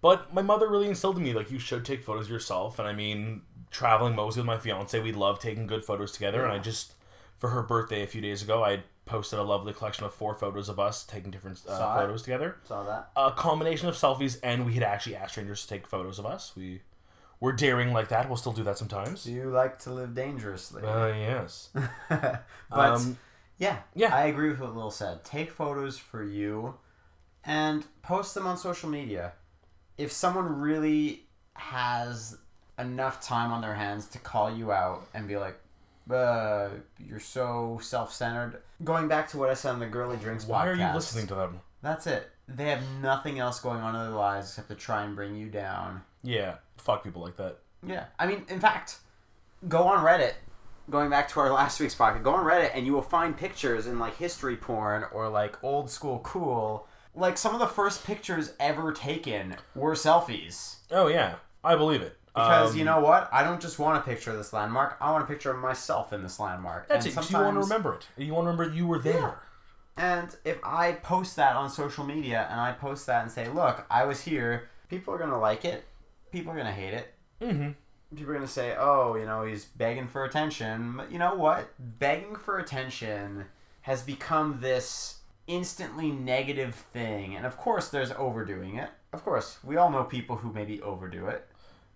But 0.00 0.32
my 0.32 0.42
mother 0.42 0.68
really 0.68 0.88
instilled 0.88 1.18
in 1.18 1.24
me 1.24 1.34
like 1.34 1.50
you 1.50 1.58
should 1.58 1.84
take 1.84 2.02
photos 2.02 2.30
yourself. 2.30 2.78
And 2.78 2.88
I 2.88 2.94
mean, 2.94 3.42
traveling 3.70 4.16
mostly 4.16 4.40
with 4.40 4.46
my 4.46 4.58
fiance, 4.58 4.98
we 5.00 5.12
love 5.12 5.38
taking 5.38 5.66
good 5.66 5.84
photos 5.84 6.12
together. 6.12 6.44
And 6.44 6.52
I 6.52 6.58
just, 6.58 6.94
for 7.36 7.50
her 7.50 7.62
birthday 7.62 8.02
a 8.02 8.06
few 8.06 8.22
days 8.22 8.42
ago, 8.42 8.64
I 8.64 8.84
posted 9.04 9.38
a 9.38 9.42
lovely 9.42 9.72
collection 9.72 10.04
of 10.04 10.14
four 10.14 10.34
photos 10.34 10.68
of 10.68 10.78
us 10.80 11.04
taking 11.04 11.30
different 11.30 11.60
uh, 11.68 11.72
it. 11.72 12.00
photos 12.00 12.22
together. 12.22 12.56
Saw 12.64 12.84
that. 12.84 13.10
A 13.16 13.30
combination 13.32 13.88
of 13.88 13.94
selfies, 13.96 14.38
and 14.42 14.64
we 14.64 14.74
had 14.74 14.82
actually 14.82 15.16
asked 15.16 15.32
strangers 15.32 15.62
to 15.62 15.68
take 15.68 15.86
photos 15.86 16.18
of 16.18 16.26
us. 16.26 16.52
We 16.56 16.80
we're 17.40 17.52
daring 17.52 17.92
like 17.92 18.08
that. 18.08 18.28
We'll 18.28 18.36
still 18.36 18.52
do 18.52 18.64
that 18.64 18.78
sometimes. 18.78 19.24
Do 19.24 19.32
you 19.32 19.50
like 19.50 19.78
to 19.80 19.92
live 19.92 20.14
dangerously? 20.14 20.82
Uh, 20.82 21.08
yes. 21.08 21.70
but 22.08 22.40
Um, 22.70 23.18
yeah, 23.58 23.78
yeah. 23.94 24.14
I 24.14 24.26
agree 24.26 24.50
with 24.50 24.60
what 24.60 24.76
Lil 24.76 24.90
said. 24.90 25.24
Take 25.24 25.50
photos 25.50 25.98
for 25.98 26.22
you 26.22 26.74
and 27.44 27.84
post 28.02 28.34
them 28.34 28.46
on 28.46 28.56
social 28.56 28.88
media. 28.88 29.32
If 29.98 30.12
someone 30.12 30.60
really 30.60 31.24
has 31.54 32.36
enough 32.78 33.22
time 33.22 33.52
on 33.52 33.62
their 33.62 33.74
hands 33.74 34.06
to 34.08 34.18
call 34.18 34.54
you 34.54 34.72
out 34.72 35.06
and 35.14 35.26
be 35.26 35.36
like, 35.36 35.58
uh, 36.10 36.68
you're 36.98 37.20
so 37.20 37.78
self-centered. 37.82 38.62
Going 38.84 39.08
back 39.08 39.28
to 39.30 39.38
what 39.38 39.50
I 39.50 39.54
said 39.54 39.72
on 39.72 39.80
the 39.80 39.86
Girly 39.86 40.16
Drinks 40.18 40.46
Why 40.46 40.68
are 40.68 40.74
you 40.74 40.94
listening 40.94 41.26
to 41.28 41.34
them? 41.34 41.60
That's 41.82 42.06
it. 42.06 42.30
They 42.48 42.68
have 42.68 42.82
nothing 43.02 43.38
else 43.38 43.58
going 43.58 43.80
on 43.80 43.94
in 43.94 44.02
their 44.02 44.10
lives 44.10 44.50
except 44.50 44.68
to 44.68 44.74
try 44.74 45.04
and 45.04 45.16
bring 45.16 45.34
you 45.34 45.48
down. 45.48 46.02
Yeah, 46.22 46.56
fuck 46.78 47.02
people 47.04 47.22
like 47.22 47.36
that. 47.36 47.58
Yeah. 47.86 48.04
I 48.18 48.26
mean, 48.26 48.44
in 48.48 48.60
fact, 48.60 48.96
go 49.68 49.84
on 49.84 50.04
Reddit. 50.04 50.34
Going 50.88 51.10
back 51.10 51.28
to 51.30 51.40
our 51.40 51.50
last 51.52 51.80
week's 51.80 51.94
podcast, 51.96 52.22
go 52.22 52.32
on 52.34 52.44
Reddit 52.44 52.70
and 52.74 52.86
you 52.86 52.92
will 52.92 53.02
find 53.02 53.36
pictures 53.36 53.86
in 53.88 53.98
like 53.98 54.16
history 54.16 54.56
porn 54.56 55.04
or 55.12 55.28
like 55.28 55.62
old 55.64 55.90
school 55.90 56.20
cool. 56.20 56.86
Like 57.14 57.36
some 57.38 57.54
of 57.54 57.60
the 57.60 57.66
first 57.66 58.04
pictures 58.04 58.52
ever 58.60 58.92
taken 58.92 59.56
were 59.74 59.94
selfies. 59.94 60.76
Oh 60.92 61.08
yeah, 61.08 61.36
I 61.64 61.74
believe 61.74 62.02
it. 62.02 62.16
Because 62.34 62.72
Um, 62.72 62.78
you 62.78 62.84
know 62.84 63.00
what? 63.00 63.28
I 63.32 63.42
don't 63.42 63.60
just 63.60 63.78
want 63.78 63.98
a 63.98 64.02
picture 64.02 64.30
of 64.30 64.36
this 64.36 64.52
landmark. 64.52 64.96
I 65.00 65.10
want 65.10 65.24
a 65.24 65.26
picture 65.26 65.50
of 65.50 65.58
myself 65.58 66.12
in 66.12 66.22
this 66.22 66.38
landmark. 66.38 66.86
that's 66.86 67.06
and 67.06 67.12
it. 67.12 67.16
'cause 67.16 67.30
You 67.32 67.38
want 67.38 67.54
to 67.54 67.60
remember 67.60 67.94
it. 67.94 68.06
You 68.16 68.34
want 68.34 68.46
to 68.46 68.50
remember 68.52 68.74
you 68.76 68.86
were 68.86 68.98
there. 68.98 69.40
And 69.96 70.36
if 70.44 70.58
I 70.62 70.92
post 70.92 71.34
that 71.36 71.56
on 71.56 71.70
social 71.70 72.04
media 72.04 72.46
and 72.50 72.60
I 72.60 72.72
post 72.72 73.06
that 73.06 73.22
and 73.22 73.30
say, 73.32 73.48
"Look, 73.48 73.86
I 73.90 74.04
was 74.04 74.20
here," 74.20 74.68
people 74.90 75.14
are 75.14 75.18
gonna 75.18 75.40
like 75.40 75.64
it. 75.64 75.86
People 76.32 76.52
are 76.52 76.56
gonna 76.56 76.72
hate 76.72 76.94
it. 76.94 77.14
Mm-hmm. 77.40 77.70
people 78.16 78.32
are 78.32 78.34
gonna 78.34 78.48
say, 78.48 78.74
"Oh, 78.78 79.14
you 79.16 79.26
know, 79.26 79.44
he's 79.44 79.64
begging 79.64 80.08
for 80.08 80.24
attention." 80.24 80.96
But 80.96 81.12
you 81.12 81.18
know 81.18 81.34
what? 81.34 81.72
Begging 81.98 82.36
for 82.36 82.58
attention 82.58 83.46
has 83.82 84.02
become 84.02 84.58
this 84.60 85.20
instantly 85.46 86.10
negative 86.10 86.74
thing, 86.74 87.36
and 87.36 87.46
of 87.46 87.56
course, 87.56 87.88
there's 87.88 88.10
overdoing 88.12 88.76
it. 88.76 88.90
Of 89.12 89.24
course, 89.24 89.58
we 89.64 89.76
all 89.76 89.90
know 89.90 90.04
people 90.04 90.36
who 90.36 90.52
maybe 90.52 90.82
overdo 90.82 91.26
it. 91.28 91.48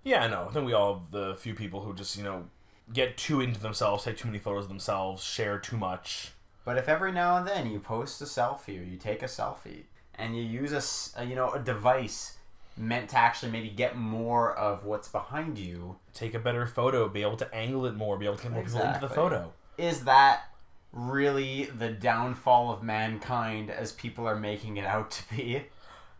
Yeah, 0.04 0.22
I 0.24 0.28
know. 0.28 0.46
I 0.48 0.52
think 0.52 0.66
we 0.66 0.72
all 0.72 0.94
have 0.94 1.10
the 1.10 1.34
few 1.36 1.54
people 1.54 1.82
who 1.82 1.94
just 1.94 2.16
you 2.16 2.24
know 2.24 2.44
get 2.92 3.16
too 3.16 3.40
into 3.40 3.60
themselves, 3.60 4.04
take 4.04 4.16
too 4.16 4.28
many 4.28 4.38
photos 4.38 4.64
of 4.64 4.68
themselves, 4.68 5.22
share 5.22 5.58
too 5.58 5.76
much. 5.76 6.32
But 6.64 6.76
if 6.78 6.88
every 6.88 7.12
now 7.12 7.36
and 7.36 7.46
then 7.46 7.70
you 7.70 7.80
post 7.80 8.20
a 8.20 8.24
selfie 8.24 8.80
or 8.80 8.84
you 8.84 8.96
take 8.96 9.22
a 9.22 9.26
selfie 9.26 9.84
and 10.14 10.36
you 10.36 10.42
use 10.42 10.72
a, 11.18 11.24
you 11.24 11.34
know 11.34 11.50
a 11.50 11.58
device 11.58 12.36
meant 12.80 13.10
to 13.10 13.18
actually 13.18 13.52
maybe 13.52 13.68
get 13.68 13.96
more 13.96 14.56
of 14.56 14.84
what's 14.84 15.08
behind 15.08 15.58
you, 15.58 15.96
Take 16.14 16.34
a 16.34 16.38
better 16.38 16.66
photo, 16.66 17.08
be 17.08 17.22
able 17.22 17.36
to 17.36 17.54
angle 17.54 17.86
it 17.86 17.94
more, 17.94 18.18
be 18.18 18.26
able 18.26 18.36
to 18.36 18.42
get 18.44 18.52
more 18.52 18.64
people 18.64 18.80
into 18.80 19.00
the 19.00 19.08
photo. 19.08 19.52
is 19.78 20.04
that 20.04 20.44
really 20.92 21.66
the 21.66 21.90
downfall 21.90 22.72
of 22.72 22.82
mankind 22.82 23.70
as 23.70 23.92
people 23.92 24.26
are 24.26 24.36
making 24.36 24.76
it 24.76 24.84
out 24.84 25.10
to 25.12 25.36
be? 25.36 25.64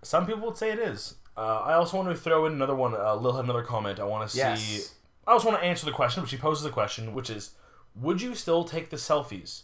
Some 0.02 0.26
people 0.26 0.46
would 0.46 0.56
say 0.56 0.70
it 0.70 0.78
is. 0.78 1.16
Uh, 1.36 1.60
I 1.60 1.74
also 1.74 1.96
want 1.96 2.08
to 2.10 2.14
throw 2.14 2.46
in 2.46 2.52
another 2.52 2.74
one. 2.74 2.94
Uh, 2.94 3.14
Lil 3.16 3.32
had 3.32 3.44
another 3.44 3.62
comment. 3.62 3.98
I 3.98 4.04
want 4.04 4.28
to 4.28 4.34
see. 4.34 4.38
Yes. 4.38 4.94
I 5.26 5.32
also 5.32 5.48
want 5.48 5.60
to 5.60 5.66
answer 5.66 5.86
the 5.86 5.92
question, 5.92 6.22
but 6.22 6.30
she 6.30 6.36
poses 6.36 6.64
a 6.64 6.70
question, 6.70 7.14
which 7.14 7.30
is, 7.30 7.52
would 7.94 8.20
you 8.22 8.34
still 8.34 8.64
take 8.64 8.90
the 8.90 8.96
selfies 8.96 9.62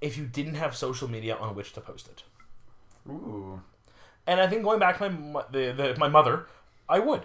if 0.00 0.16
you 0.16 0.24
didn't 0.26 0.54
have 0.54 0.76
social 0.76 1.08
media 1.08 1.36
on 1.36 1.54
which 1.54 1.72
to 1.74 1.80
post 1.80 2.08
it? 2.08 2.22
Ooh. 3.08 3.62
And 4.30 4.40
I 4.40 4.46
think 4.46 4.62
going 4.62 4.78
back 4.78 4.98
to 4.98 5.10
my 5.10 5.42
the, 5.50 5.72
the 5.76 5.96
my 5.98 6.08
mother, 6.08 6.46
I 6.88 6.98
would, 7.00 7.22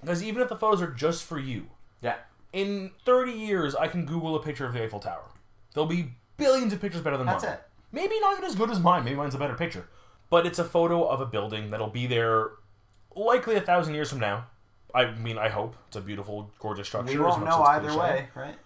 because 0.00 0.22
even 0.22 0.40
if 0.42 0.48
the 0.48 0.56
photos 0.56 0.80
are 0.80 0.90
just 0.90 1.24
for 1.24 1.38
you, 1.38 1.66
Yeah. 2.02 2.16
in 2.52 2.92
thirty 3.04 3.32
years 3.32 3.74
I 3.74 3.86
can 3.88 4.06
Google 4.06 4.34
a 4.34 4.42
picture 4.42 4.64
of 4.66 4.72
the 4.72 4.82
Eiffel 4.82 4.98
Tower. 5.00 5.26
There'll 5.74 5.86
be 5.88 6.12
billions 6.38 6.72
of 6.72 6.80
pictures 6.80 7.02
better 7.02 7.16
than 7.18 7.26
That's 7.26 7.42
mine. 7.44 7.52
That's 7.52 7.62
it. 7.62 7.68
Maybe 7.92 8.18
not 8.20 8.32
even 8.38 8.44
as 8.44 8.54
good 8.54 8.70
as 8.70 8.80
mine. 8.80 9.04
Maybe 9.04 9.16
mine's 9.16 9.34
a 9.34 9.38
better 9.38 9.54
picture, 9.54 9.88
but 10.30 10.46
it's 10.46 10.58
a 10.58 10.64
photo 10.64 11.04
of 11.06 11.20
a 11.20 11.26
building 11.26 11.70
that'll 11.70 11.88
be 12.02 12.06
there, 12.06 12.50
likely 13.14 13.54
a 13.56 13.60
thousand 13.60 13.94
years 13.94 14.08
from 14.10 14.20
now. 14.20 14.46
I 14.94 15.10
mean, 15.12 15.36
I 15.36 15.48
hope 15.50 15.74
it's 15.88 15.96
a 15.96 16.00
beautiful, 16.00 16.50
gorgeous 16.60 16.86
structure. 16.88 17.12
We 17.12 17.18
won't 17.18 17.44
know 17.44 17.62
either 17.62 17.88
cliche. 17.88 18.00
way, 18.00 18.28
right? 18.34 18.56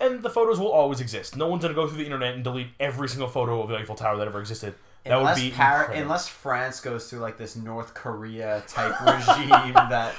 And 0.00 0.22
the 0.22 0.30
photos 0.30 0.58
will 0.58 0.72
always 0.72 1.00
exist. 1.00 1.36
No 1.36 1.46
one's 1.48 1.62
gonna 1.62 1.74
go 1.74 1.86
through 1.86 1.98
the 1.98 2.04
internet 2.04 2.34
and 2.34 2.42
delete 2.42 2.68
every 2.80 3.08
single 3.08 3.28
photo 3.28 3.62
of 3.62 3.68
the 3.68 3.76
Eiffel 3.76 3.94
Tower 3.94 4.16
that 4.16 4.26
ever 4.26 4.40
existed. 4.40 4.74
That 5.04 5.18
unless 5.18 5.36
would 5.36 5.42
be 5.42 5.50
Par- 5.50 5.92
unless 5.92 6.28
France 6.28 6.80
goes 6.80 7.08
through 7.08 7.20
like 7.20 7.38
this 7.38 7.56
North 7.56 7.94
Korea 7.94 8.62
type 8.66 9.00
regime 9.06 9.74
that 9.74 10.14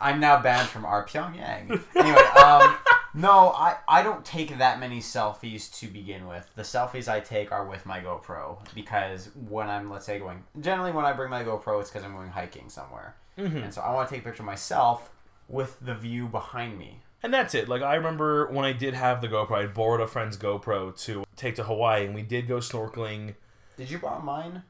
I'm 0.00 0.20
now 0.20 0.40
banned 0.40 0.68
from 0.68 0.84
our 0.84 1.06
Pyongyang. 1.06 1.82
Anyway, 1.94 2.22
um, 2.44 2.76
no, 3.14 3.50
I, 3.50 3.76
I 3.88 4.02
don't 4.02 4.24
take 4.24 4.58
that 4.58 4.78
many 4.78 5.00
selfies 5.00 5.72
to 5.80 5.86
begin 5.86 6.26
with. 6.26 6.48
The 6.54 6.62
selfies 6.62 7.08
I 7.08 7.20
take 7.20 7.52
are 7.52 7.64
with 7.64 7.86
my 7.86 8.00
GoPro 8.00 8.58
because 8.74 9.30
when 9.48 9.68
I'm 9.68 9.90
let's 9.90 10.06
say 10.06 10.18
going 10.18 10.44
generally 10.60 10.92
when 10.92 11.04
I 11.04 11.12
bring 11.12 11.30
my 11.30 11.42
GoPro 11.42 11.80
it's 11.80 11.90
because 11.90 12.04
I'm 12.04 12.14
going 12.14 12.30
hiking 12.30 12.68
somewhere, 12.68 13.16
and 13.64 13.72
so 13.74 13.80
I 13.80 13.92
want 13.92 14.08
to 14.08 14.14
take 14.14 14.22
a 14.22 14.28
picture 14.28 14.42
of 14.42 14.46
myself 14.46 15.10
with 15.48 15.78
the 15.80 15.94
view 15.94 16.26
behind 16.28 16.78
me. 16.78 17.00
And 17.22 17.34
that's 17.34 17.54
it. 17.54 17.68
Like 17.68 17.82
I 17.82 17.94
remember 17.96 18.46
when 18.48 18.64
I 18.64 18.72
did 18.72 18.94
have 18.94 19.20
the 19.20 19.28
GoPro, 19.28 19.64
I 19.64 19.66
borrowed 19.66 20.00
a 20.00 20.06
friend's 20.06 20.36
GoPro 20.36 20.96
to 21.04 21.24
take 21.34 21.56
to 21.56 21.64
Hawaii, 21.64 22.04
and 22.04 22.14
we 22.14 22.22
did 22.22 22.46
go 22.46 22.58
snorkeling. 22.58 23.34
Did 23.78 23.90
you 23.90 23.98
borrow 23.98 24.20
mine? 24.20 24.62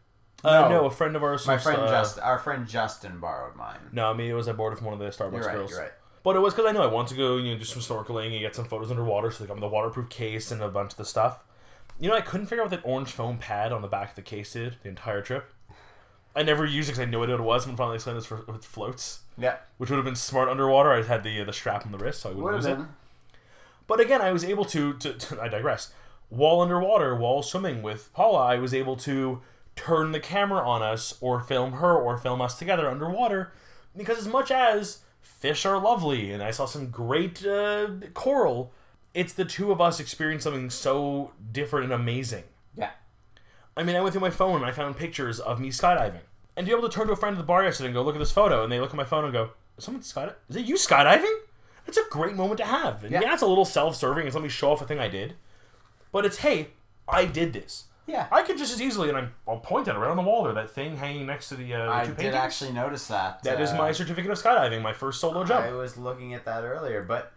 Uh, 0.44 0.60
No. 0.60 0.68
no, 0.68 0.84
a 0.86 0.90
friend 0.90 1.16
of 1.16 1.24
ours. 1.24 1.46
My 1.46 1.54
was, 1.54 1.62
friend 1.64 1.80
uh, 1.82 1.88
Just, 1.88 2.20
our 2.20 2.38
friend 2.38 2.68
Justin 2.68 3.18
borrowed 3.18 3.56
mine. 3.56 3.80
No, 3.90 4.10
I 4.10 4.12
mean 4.12 4.30
it 4.30 4.34
was 4.34 4.46
I 4.46 4.52
borrowed 4.52 4.74
it 4.74 4.76
from 4.76 4.86
one 4.86 4.94
of 4.94 5.00
the 5.00 5.06
Starbucks 5.06 5.32
You're 5.32 5.42
right. 5.46 5.54
girls. 5.56 5.70
You're 5.72 5.80
right. 5.80 5.92
But 6.22 6.36
it 6.36 6.40
was 6.40 6.54
because 6.54 6.68
I 6.68 6.72
know 6.72 6.82
I 6.82 6.86
want 6.86 7.08
to 7.08 7.14
go, 7.14 7.38
you 7.38 7.52
know, 7.52 7.58
do 7.58 7.64
some 7.64 7.82
snorkeling 7.82 8.32
and 8.32 8.40
get 8.40 8.54
some 8.54 8.66
photos 8.66 8.90
underwater. 8.90 9.30
So 9.30 9.42
they 9.42 9.48
come 9.48 9.56
with 9.56 9.64
a 9.64 9.68
waterproof 9.68 10.08
case 10.08 10.50
and 10.52 10.62
a 10.62 10.68
bunch 10.68 10.92
of 10.92 10.98
the 10.98 11.04
stuff. 11.04 11.42
You 11.98 12.08
know, 12.08 12.14
I 12.14 12.20
couldn't 12.20 12.46
figure 12.46 12.62
out 12.62 12.70
what 12.70 12.82
that 12.82 12.88
orange 12.88 13.10
foam 13.10 13.38
pad 13.38 13.72
on 13.72 13.82
the 13.82 13.88
back 13.88 14.10
of 14.10 14.14
the 14.14 14.22
case 14.22 14.52
did 14.52 14.76
the 14.82 14.88
entire 14.90 15.22
trip. 15.22 15.52
I 16.36 16.42
never 16.42 16.64
used 16.64 16.88
it 16.88 16.92
because 16.92 17.06
I 17.06 17.10
knew 17.10 17.18
what 17.18 17.30
it 17.30 17.40
was. 17.40 17.66
And 17.66 17.76
finally 17.76 17.96
explained 17.96 18.18
this 18.18 18.26
for 18.26 18.44
with 18.46 18.64
floats, 18.64 19.20
Yeah, 19.36 19.56
which 19.78 19.90
would 19.90 19.96
have 19.96 20.04
been 20.04 20.14
smart 20.14 20.48
underwater. 20.48 20.92
I 20.92 21.02
had 21.02 21.24
the 21.24 21.40
uh, 21.40 21.44
the 21.44 21.52
strap 21.52 21.84
on 21.84 21.90
the 21.92 21.98
wrist, 21.98 22.20
so 22.20 22.28
I 22.28 22.32
wouldn't 22.32 22.44
would 22.44 22.54
lose 22.54 22.66
have 22.66 22.80
it. 22.80 22.86
But 23.88 24.00
again, 24.00 24.20
I 24.20 24.30
was 24.32 24.44
able 24.44 24.66
to, 24.66 24.92
to, 24.98 25.14
to 25.14 25.40
I 25.40 25.48
digress. 25.48 25.92
While 26.28 26.60
underwater, 26.60 27.14
while 27.14 27.42
swimming 27.42 27.82
with 27.82 28.12
Paula, 28.12 28.44
I 28.44 28.56
was 28.56 28.74
able 28.74 28.96
to 28.96 29.40
turn 29.76 30.12
the 30.12 30.20
camera 30.20 30.60
on 30.68 30.82
us 30.82 31.16
or 31.20 31.40
film 31.40 31.72
her 31.74 31.96
or 31.96 32.18
film 32.18 32.40
us 32.40 32.58
together 32.58 32.88
underwater 32.88 33.52
because 33.96 34.18
as 34.18 34.26
much 34.28 34.50
as 34.50 34.98
fish 35.20 35.64
are 35.64 35.78
lovely 35.80 36.32
and 36.32 36.42
I 36.42 36.50
saw 36.50 36.66
some 36.66 36.90
great 36.90 37.44
uh, 37.46 37.88
coral, 38.12 38.72
it's 39.14 39.32
the 39.32 39.44
two 39.44 39.72
of 39.72 39.80
us 39.80 40.00
experiencing 40.00 40.42
something 40.52 40.70
so 40.70 41.32
different 41.52 41.84
and 41.84 41.92
amazing. 41.92 42.44
Yeah. 42.76 42.90
I 43.76 43.82
mean, 43.84 43.96
I 43.96 44.00
went 44.00 44.12
through 44.12 44.20
my 44.22 44.30
phone 44.30 44.56
and 44.56 44.66
I 44.66 44.72
found 44.72 44.96
pictures 44.96 45.38
of 45.40 45.60
me 45.60 45.70
skydiving. 45.70 46.20
And 46.56 46.66
to 46.66 46.72
be 46.72 46.76
able 46.76 46.88
to 46.88 46.94
turn 46.94 47.06
to 47.06 47.12
a 47.12 47.16
friend 47.16 47.34
at 47.36 47.38
the 47.38 47.44
bar 47.46 47.62
yesterday 47.62 47.86
and 47.88 47.94
go, 47.94 48.02
look 48.02 48.16
at 48.16 48.18
this 48.18 48.32
photo, 48.32 48.64
and 48.64 48.72
they 48.72 48.80
look 48.80 48.90
at 48.90 48.96
my 48.96 49.04
phone 49.04 49.22
and 49.22 49.32
go, 49.32 49.50
is 49.76 49.84
someone 49.84 50.02
skydiving? 50.02 50.34
Is 50.48 50.56
it 50.56 50.64
you 50.66 50.74
skydiving? 50.74 51.32
It's 51.86 51.96
a 51.96 52.02
great 52.10 52.34
moment 52.34 52.58
to 52.58 52.64
have. 52.66 53.04
And 53.04 53.12
Yeah. 53.12 53.20
yeah, 53.22 53.32
it's 53.32 53.42
a 53.42 53.46
little 53.46 53.64
self-serving. 53.64 54.26
It's 54.26 54.34
let 54.34 54.42
me 54.42 54.48
show 54.48 54.72
off 54.72 54.82
a 54.82 54.84
thing 54.84 54.98
I 54.98 55.06
did. 55.08 55.34
But 56.12 56.24
it's, 56.26 56.38
hey, 56.38 56.68
I 57.06 57.24
did 57.24 57.52
this. 57.52 57.84
Yeah. 58.06 58.26
I 58.32 58.42
could 58.42 58.56
just 58.56 58.72
as 58.72 58.80
easily, 58.80 59.08
and 59.10 59.18
I'm, 59.18 59.34
I'll 59.46 59.58
point 59.58 59.86
at 59.88 59.94
it 59.94 59.98
right 59.98 60.10
on 60.10 60.16
the 60.16 60.22
wall 60.22 60.44
there, 60.44 60.54
that 60.54 60.70
thing 60.70 60.96
hanging 60.96 61.26
next 61.26 61.50
to 61.50 61.56
the, 61.56 61.74
uh, 61.74 61.84
the 61.86 61.92
I 61.92 62.00
two 62.04 62.06
did 62.08 62.16
paintings. 62.16 62.34
actually 62.36 62.72
notice 62.72 63.06
that. 63.08 63.42
That 63.42 63.60
is 63.60 63.70
uh, 63.72 63.76
my 63.76 63.92
certificate 63.92 64.30
of 64.30 64.38
skydiving, 64.42 64.80
my 64.80 64.94
first 64.94 65.20
solo 65.20 65.44
jump. 65.44 65.66
I 65.66 65.72
was 65.72 65.98
looking 65.98 66.32
at 66.32 66.46
that 66.46 66.64
earlier, 66.64 67.02
but 67.02 67.32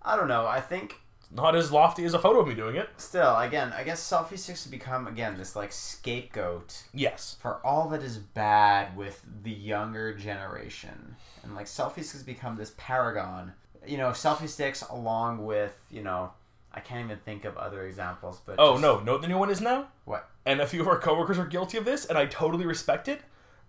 I 0.00 0.16
don't 0.16 0.28
know. 0.28 0.46
I 0.46 0.62
think 0.62 1.00
Not 1.30 1.54
as 1.54 1.70
lofty 1.70 2.04
as 2.06 2.14
a 2.14 2.18
photo 2.18 2.40
of 2.40 2.48
me 2.48 2.54
doing 2.54 2.76
it. 2.76 2.88
still, 2.96 3.36
again, 3.36 3.74
I 3.76 3.84
guess 3.84 4.00
selfie 4.10 4.38
sticks 4.38 4.64
have 4.64 4.70
become 4.70 5.06
again 5.06 5.36
this 5.36 5.54
like 5.54 5.70
scapegoat 5.72 6.84
Yes. 6.94 7.36
for 7.40 7.56
all 7.66 7.88
that 7.90 8.02
is 8.02 8.16
bad 8.16 8.96
with 8.96 9.22
the 9.42 9.50
younger 9.50 10.14
generation, 10.14 11.16
and 11.42 11.54
like 11.54 11.66
selfie 11.66 12.02
sticks 12.04 12.22
become 12.22 12.56
this 12.56 12.72
paragon. 12.78 13.52
You 13.86 13.98
know, 13.98 14.10
selfie 14.10 14.48
sticks 14.48 14.82
along 14.82 15.44
with 15.44 15.76
you 15.90 16.02
know, 16.02 16.32
I 16.76 16.80
can't 16.80 17.04
even 17.06 17.18
think 17.24 17.44
of 17.44 17.56
other 17.56 17.86
examples, 17.86 18.40
but 18.44 18.56
Oh 18.58 18.72
just- 18.74 18.82
no, 18.82 19.00
know 19.00 19.12
what 19.12 19.22
the 19.22 19.28
new 19.28 19.38
one 19.38 19.50
is 19.50 19.60
now? 19.60 19.88
what? 20.04 20.28
And 20.44 20.60
a 20.60 20.66
few 20.66 20.80
of 20.80 20.86
our 20.88 20.98
coworkers 20.98 21.38
are 21.38 21.46
guilty 21.46 21.78
of 21.78 21.84
this, 21.84 22.04
and 22.04 22.16
I 22.16 22.26
totally 22.26 22.66
respect 22.66 23.08
it. 23.08 23.22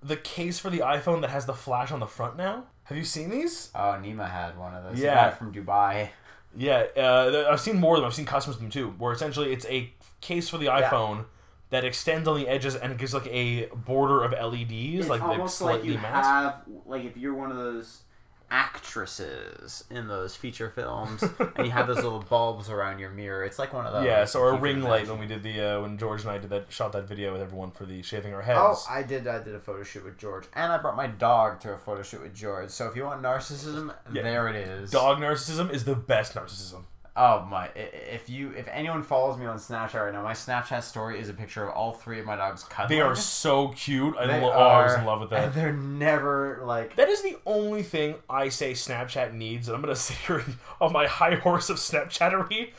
The 0.03 0.17
case 0.17 0.59
for 0.59 0.69
the 0.69 0.79
iPhone 0.79 1.21
that 1.21 1.31
has 1.31 1.45
the 1.47 1.53
flash 1.55 1.91
on 1.91 1.99
the 1.99 2.05
front 2.05 2.37
now. 2.37 2.65
Have 2.83 2.97
you 2.97 3.03
seen 3.03 3.29
these? 3.31 3.71
Oh, 3.73 3.97
Nima 3.99 4.29
had 4.29 4.57
one 4.57 4.75
of 4.75 4.83
those. 4.83 4.99
Yeah. 4.99 5.09
he 5.09 5.15
got 5.15 5.33
it 5.33 5.37
from 5.37 5.53
Dubai. 5.53 6.09
Yeah, 6.55 6.85
uh, 6.95 7.47
I've 7.51 7.59
seen 7.59 7.79
more 7.79 7.95
of 7.95 8.01
them. 8.01 8.07
I've 8.07 8.13
seen 8.13 8.25
customers 8.25 8.55
of 8.57 8.61
them 8.61 8.69
too, 8.69 8.89
where 8.97 9.11
essentially 9.13 9.51
it's 9.53 9.65
a 9.65 9.91
case 10.21 10.49
for 10.49 10.57
the 10.57 10.67
iPhone 10.67 11.25
that 11.69 11.83
extends 11.83 12.27
on 12.27 12.37
the 12.37 12.47
edges 12.47 12.75
and 12.75 12.91
it 12.93 12.97
gives 12.97 13.13
like 13.13 13.27
a 13.27 13.65
border 13.67 14.23
of 14.23 14.31
LEDs, 14.31 15.09
like 15.09 15.21
almost 15.21 15.61
like 15.61 15.83
you 15.83 15.95
masked. 15.95 16.27
have 16.27 16.61
like 16.85 17.03
if 17.03 17.17
you're 17.17 17.33
one 17.33 17.51
of 17.51 17.57
those 17.57 18.03
actresses 18.49 19.83
in 19.89 20.07
those 20.07 20.35
feature 20.35 20.69
films 20.69 21.23
and 21.55 21.65
you 21.65 21.71
have 21.71 21.87
those 21.87 21.97
little 21.97 22.21
bulbs 22.29 22.69
around 22.69 22.99
your 22.99 23.09
mirror. 23.09 23.43
It's 23.43 23.59
like 23.59 23.73
one 23.73 23.85
of 23.85 23.93
those. 23.93 24.05
Yeah, 24.05 24.25
so 24.25 24.41
our 24.41 24.53
you 24.55 24.59
ring 24.59 24.81
light 24.81 25.07
when 25.07 25.19
we 25.19 25.27
did 25.27 25.43
the 25.43 25.61
uh, 25.61 25.81
when 25.81 25.97
George 25.97 26.21
and 26.21 26.31
I 26.31 26.37
did 26.37 26.49
that 26.51 26.65
shot 26.69 26.91
that 26.93 27.07
video 27.07 27.31
with 27.33 27.41
everyone 27.41 27.71
for 27.71 27.85
the 27.85 28.01
shaving 28.01 28.33
our 28.33 28.41
heads. 28.41 28.59
Oh. 28.61 28.83
I 28.89 29.03
did. 29.03 29.27
I 29.27 29.41
did 29.43 29.55
a 29.55 29.59
photo 29.59 29.83
shoot 29.83 30.03
with 30.05 30.17
George, 30.17 30.45
and 30.53 30.71
I 30.71 30.77
brought 30.77 30.95
my 30.95 31.07
dog 31.07 31.59
to 31.61 31.73
a 31.73 31.77
photo 31.77 32.03
shoot 32.03 32.21
with 32.21 32.33
George. 32.35 32.69
So 32.69 32.87
if 32.87 32.95
you 32.95 33.03
want 33.03 33.21
narcissism, 33.21 33.93
Yeah. 34.11 34.23
there 34.23 34.47
it 34.47 34.55
is. 34.55 34.91
Dog 34.91 35.19
narcissism 35.19 35.71
is 35.71 35.85
the 35.85 35.95
best 35.95 36.33
narcissism. 36.33 36.83
Oh 37.19 37.45
my! 37.49 37.69
If 37.75 38.29
you, 38.29 38.51
if 38.51 38.67
anyone 38.67 39.01
follows 39.01 39.39
me 39.39 39.47
on 39.47 39.57
Snapchat 39.57 39.95
right 40.05 40.13
now, 40.13 40.21
my 40.21 40.33
Snapchat 40.33 40.83
story 40.83 41.19
is 41.19 41.29
a 41.29 41.33
picture 41.33 41.63
of 41.67 41.73
all 41.73 41.91
three 41.91 42.19
of 42.19 42.25
my 42.27 42.35
dogs 42.35 42.63
cuddling. 42.63 42.95
They 42.99 43.01
are 43.01 43.15
so 43.15 43.69
cute. 43.69 44.15
I, 44.17 44.27
They 44.27 44.39
lo- 44.41 44.51
oh, 44.53 44.59
I 44.59 44.83
was 44.83 44.93
in 44.93 45.05
love 45.05 45.21
with 45.21 45.31
And 45.33 45.45
that. 45.51 45.55
they're 45.59 45.73
never 45.73 46.61
like. 46.63 46.95
That 46.95 47.09
is 47.09 47.23
the 47.23 47.37
only 47.45 47.81
thing 47.81 48.15
I 48.29 48.49
say 48.49 48.73
Snapchat 48.73 49.33
needs, 49.33 49.67
and 49.67 49.75
I'm 49.75 49.81
gonna 49.81 49.95
sit 49.97 50.15
here 50.17 50.43
on 50.79 50.93
my 50.93 51.07
high 51.07 51.35
horse 51.35 51.69
of 51.71 51.77
Snapchattery. 51.77 52.73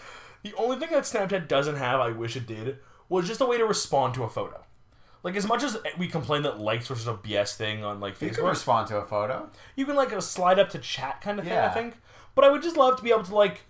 The 0.44 0.54
only 0.54 0.76
thing 0.78 0.90
that 0.92 1.02
Snapchat 1.02 1.48
doesn't 1.48 1.76
have, 1.76 1.98
I 1.98 2.10
wish 2.10 2.36
it 2.36 2.46
did, 2.46 2.78
was 3.08 3.26
just 3.26 3.40
a 3.40 3.44
way 3.46 3.58
to 3.58 3.64
respond 3.64 4.14
to 4.14 4.22
a 4.22 4.28
photo. 4.28 4.62
Like 5.24 5.34
as 5.34 5.48
much 5.48 5.64
as 5.64 5.76
we 5.98 6.06
complain 6.06 6.42
that 6.42 6.60
likes 6.60 6.88
were 6.88 6.94
just 6.94 7.08
a 7.08 7.14
BS 7.14 7.56
thing 7.56 7.82
on 7.84 7.98
like 7.98 8.20
You 8.22 8.30
can 8.30 8.44
Facebook, 8.44 8.50
respond 8.50 8.86
to 8.88 8.98
a 8.98 9.04
photo. 9.04 9.50
you 9.74 9.84
can 9.84 9.96
like 9.96 10.12
a 10.12 10.22
slide 10.22 10.60
up 10.60 10.70
to 10.70 10.78
chat 10.78 11.20
kind 11.20 11.40
of 11.40 11.44
thing. 11.44 11.58
I 11.58 11.68
think, 11.70 11.96
but 12.36 12.44
I 12.44 12.50
would 12.50 12.62
just 12.62 12.76
love 12.76 12.96
to 12.98 13.02
be 13.02 13.10
able 13.10 13.24
to 13.24 13.34
like 13.34 13.62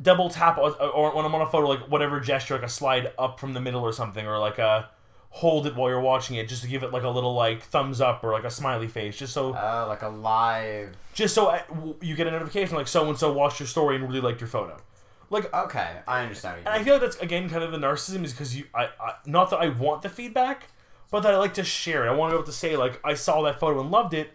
double 0.00 0.28
tap 0.30 0.58
or, 0.58 0.70
or 0.82 1.14
when 1.14 1.24
I'm 1.24 1.34
on 1.34 1.42
a 1.42 1.46
photo, 1.46 1.68
like 1.68 1.88
whatever 1.90 2.20
gesture, 2.20 2.54
like 2.54 2.62
a 2.64 2.68
slide 2.68 3.12
up 3.18 3.38
from 3.40 3.54
the 3.54 3.60
middle 3.60 3.82
or 3.82 3.92
something, 3.92 4.26
or 4.26 4.38
like 4.38 4.58
a 4.58 4.90
hold 5.30 5.66
it 5.66 5.76
while 5.76 5.90
you're 5.90 6.00
watching 6.00 6.36
it, 6.36 6.48
just 6.48 6.62
to 6.62 6.68
give 6.68 6.82
it 6.82 6.92
like 6.92 7.02
a 7.02 7.08
little 7.08 7.34
like 7.34 7.62
thumbs 7.62 8.00
up 8.00 8.24
or 8.24 8.32
like 8.32 8.44
a 8.44 8.50
smiley 8.50 8.88
face, 8.88 9.16
just 9.18 9.32
so 9.32 9.52
Uh, 9.54 9.84
like 9.88 10.02
a 10.02 10.08
live. 10.08 10.96
just 11.12 11.34
so 11.34 11.48
I, 11.50 11.62
you 12.00 12.14
get 12.16 12.26
a 12.26 12.30
notification 12.30 12.76
like 12.76 12.88
so 12.88 13.08
and 13.08 13.18
so 13.18 13.32
watched 13.32 13.60
your 13.60 13.66
story 13.66 13.96
and 13.96 14.06
really 14.08 14.20
liked 14.20 14.40
your 14.40 14.48
photo. 14.48 14.76
Like, 15.30 15.52
Okay, 15.52 15.96
I 16.08 16.22
understand. 16.22 16.60
And 16.60 16.68
I 16.68 16.82
feel 16.82 16.94
like 16.94 17.02
that's 17.02 17.18
again 17.18 17.50
kind 17.50 17.62
of 17.62 17.70
the 17.72 17.78
narcissism 17.78 18.24
is 18.24 18.32
because 18.32 18.56
you, 18.56 18.64
I, 18.74 18.84
I, 18.98 19.14
not 19.26 19.50
that 19.50 19.58
I 19.58 19.68
want 19.68 20.00
the 20.02 20.08
feedback, 20.08 20.68
but 21.10 21.20
that 21.20 21.34
I 21.34 21.36
like 21.36 21.54
to 21.54 21.64
share 21.64 22.06
it. 22.06 22.08
I 22.10 22.14
want 22.14 22.30
to 22.30 22.36
be 22.36 22.38
able 22.38 22.46
to 22.46 22.52
say 22.52 22.76
like 22.76 22.98
I 23.04 23.12
saw 23.14 23.42
that 23.42 23.60
photo 23.60 23.80
and 23.80 23.90
loved 23.90 24.14
it, 24.14 24.30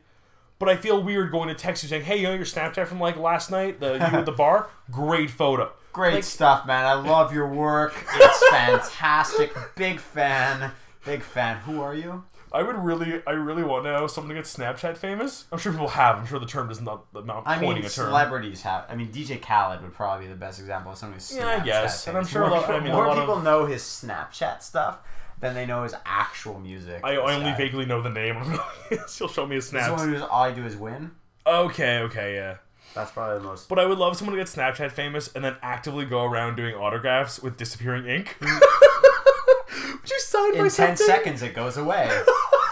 but 0.64 0.70
I 0.72 0.76
feel 0.78 1.02
weird 1.02 1.32
going 1.32 1.50
to 1.50 1.56
text 1.56 1.84
you 1.84 1.90
saying, 1.90 2.04
"Hey, 2.04 2.18
you 2.18 2.24
know 2.28 2.34
your 2.34 2.46
Snapchat 2.46 2.88
from 2.88 3.00
like 3.00 3.18
last 3.18 3.52
night, 3.52 3.80
the 3.80 3.94
you 3.94 4.00
at 4.00 4.26
the 4.26 4.32
bar, 4.32 4.70
great 4.92 5.30
photo." 5.30 5.72
Great 5.92 6.16
Like, 6.16 6.24
stuff, 6.24 6.66
man. 6.66 6.86
I 6.86 6.94
love 6.94 7.32
your 7.34 7.48
work. 7.48 7.94
It's 8.16 8.50
fantastic. 8.52 9.54
Big 9.76 10.00
fan. 10.00 10.72
Big 11.06 11.22
fan. 11.22 11.58
Who 11.58 11.82
are 11.82 11.94
you? 11.94 12.24
I 12.52 12.62
would 12.62 12.76
really, 12.78 13.22
I 13.26 13.32
really 13.32 13.64
want 13.64 13.86
to 13.86 13.92
know 13.94 14.06
someone 14.08 14.30
to 14.30 14.36
get 14.36 14.46
Snapchat 14.46 14.96
famous. 14.98 15.46
I'm 15.52 15.58
sure 15.58 15.72
people 15.72 15.88
have. 15.90 16.18
I'm 16.18 16.26
sure 16.28 16.40
the 16.40 16.46
term 16.46 16.70
is 16.72 16.80
not 16.82 17.06
I'm 17.16 17.26
not 17.26 17.44
I 17.48 17.60
mean, 17.60 17.78
a 17.78 17.82
term. 17.82 17.90
celebrities 17.90 18.62
have. 18.62 18.86
I 18.90 18.96
mean, 18.96 19.12
DJ 19.12 19.42
Khaled 19.42 19.82
would 19.82 19.94
probably 19.94 20.26
be 20.28 20.32
the 20.34 20.38
best 20.38 20.60
example 20.60 20.92
of 20.92 20.98
someone 20.98 21.16
who's 21.18 21.36
Yeah, 21.36 21.48
I 21.48 21.60
Snapchat 21.60 21.66
guess. 21.66 22.08
And 22.08 22.18
I'm 22.18 22.24
famous. 22.26 22.32
sure 22.32 22.44
a 22.44 22.50
more 22.50 22.58
lot- 22.60 22.70
I 22.70 22.74
people, 22.74 22.82
mean, 22.84 22.92
a 22.92 22.96
more 22.96 23.08
lot 23.08 23.18
of- 23.18 23.24
people 23.24 23.40
know 23.42 23.66
his 23.66 23.82
Snapchat 23.82 24.62
stuff 24.62 25.00
than 25.44 25.54
they 25.54 25.66
know 25.68 25.84
his 25.84 25.94
actual 26.06 26.60
music. 26.60 27.02
I, 27.04 27.12
I 27.18 27.34
only 27.36 27.52
guy. 27.52 27.58
vaguely 27.58 27.86
know 27.86 28.02
the 28.02 28.10
name. 28.10 28.42
She'll 29.08 29.28
show 29.28 29.46
me 29.46 29.56
his 29.56 29.66
He's 29.66 29.72
the 29.72 29.78
one 29.92 30.00
snaps. 30.00 30.04
who's 30.04 30.22
all 30.22 30.44
I 30.44 30.52
do 30.52 30.66
is 30.66 30.76
win. 30.76 31.12
Okay, 31.46 32.00
okay, 32.00 32.34
yeah. 32.36 32.56
That's 32.96 33.12
probably 33.12 33.40
the 33.40 33.44
most. 33.44 33.70
But 33.70 33.80
I 33.80 33.86
would 33.86 33.98
love 33.98 34.16
someone 34.16 34.36
to 34.38 34.42
get 34.42 34.48
Snapchat 34.48 34.92
famous 34.92 35.32
and 35.36 35.44
then 35.44 35.56
actively 35.62 36.06
go 36.06 36.24
around 36.24 36.56
doing 36.56 36.76
autographs 36.76 37.42
with 37.42 37.58
disappearing 37.58 38.06
ink. 38.06 38.38
Hmm. 38.42 38.60
would 40.02 40.10
you 40.10 40.20
sign 40.20 40.52
my 40.58 40.66
In 40.66 40.70
ten 40.70 40.70
something? 40.72 40.98
seconds, 41.06 41.42
it 41.42 41.54
goes 41.54 41.76
away, 41.78 42.10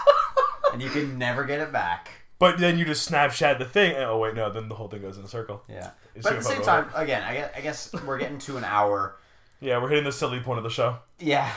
and 0.72 0.80
you 0.82 0.88
can 0.90 1.18
never 1.18 1.44
get 1.44 1.60
it 1.60 1.72
back. 1.72 2.08
But 2.38 2.58
then 2.58 2.78
you 2.78 2.84
just 2.84 3.08
Snapchat 3.10 3.58
the 3.58 3.64
thing. 3.64 3.94
Oh 3.96 4.18
wait, 4.18 4.34
no. 4.34 4.50
Then 4.50 4.68
the 4.68 4.74
whole 4.74 4.88
thing 4.88 5.02
goes 5.02 5.18
in 5.18 5.24
a 5.24 5.28
circle. 5.28 5.62
Yeah. 5.68 5.90
It's 6.14 6.24
But 6.24 6.34
at 6.34 6.38
the 6.40 6.44
same 6.44 6.62
time, 6.62 6.88
again, 6.94 7.22
I 7.22 7.34
guess, 7.34 7.50
I 7.56 7.60
guess 7.60 7.92
we're 8.04 8.18
getting 8.18 8.38
to 8.40 8.56
an 8.56 8.64
hour. 8.64 9.16
Yeah, 9.60 9.80
we're 9.80 9.88
hitting 9.90 10.04
the 10.04 10.12
silly 10.12 10.40
point 10.40 10.58
of 10.58 10.64
the 10.64 10.70
show. 10.70 10.96
Yeah. 11.20 11.50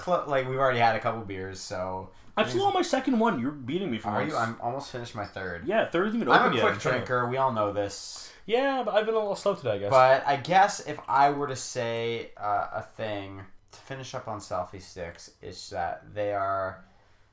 Cl- 0.00 0.24
like 0.26 0.48
we've 0.48 0.58
already 0.58 0.78
had 0.80 0.96
a 0.96 1.00
couple 1.00 1.20
beers, 1.22 1.60
so. 1.60 2.10
I'm 2.36 2.48
still 2.48 2.64
on 2.64 2.74
my 2.74 2.82
second 2.82 3.20
one. 3.20 3.38
You're 3.40 3.52
beating 3.52 3.92
me 3.92 3.98
for 3.98 4.08
Are 4.08 4.18
once. 4.18 4.32
you? 4.32 4.36
I'm 4.36 4.56
almost 4.60 4.90
finished 4.90 5.14
my 5.14 5.24
third. 5.24 5.66
yeah, 5.68 5.88
third 5.88 6.08
isn't 6.08 6.20
even 6.20 6.32
I'm 6.32 6.50
a 6.50 6.54
yet. 6.54 6.62
quick 6.62 6.74
I'm 6.74 6.80
trying 6.80 7.00
to- 7.00 7.06
drinker. 7.06 7.28
We 7.28 7.36
all 7.36 7.52
know 7.52 7.72
this. 7.72 8.32
Yeah, 8.46 8.82
but 8.84 8.92
I've 8.94 9.06
been 9.06 9.14
a 9.14 9.18
little 9.18 9.36
slow 9.36 9.54
today, 9.54 9.70
I 9.72 9.78
guess. 9.78 9.90
But 9.90 10.26
I 10.26 10.36
guess 10.36 10.80
if 10.80 10.98
I 11.08 11.30
were 11.30 11.46
to 11.46 11.54
say 11.56 12.32
uh, 12.36 12.66
a 12.74 12.82
thing 12.82 13.40
to 13.70 13.78
finish 13.78 14.14
up 14.14 14.26
on 14.28 14.40
selfie 14.40 14.82
sticks, 14.82 15.30
is 15.40 15.70
that 15.70 16.12
they 16.12 16.32
are 16.34 16.84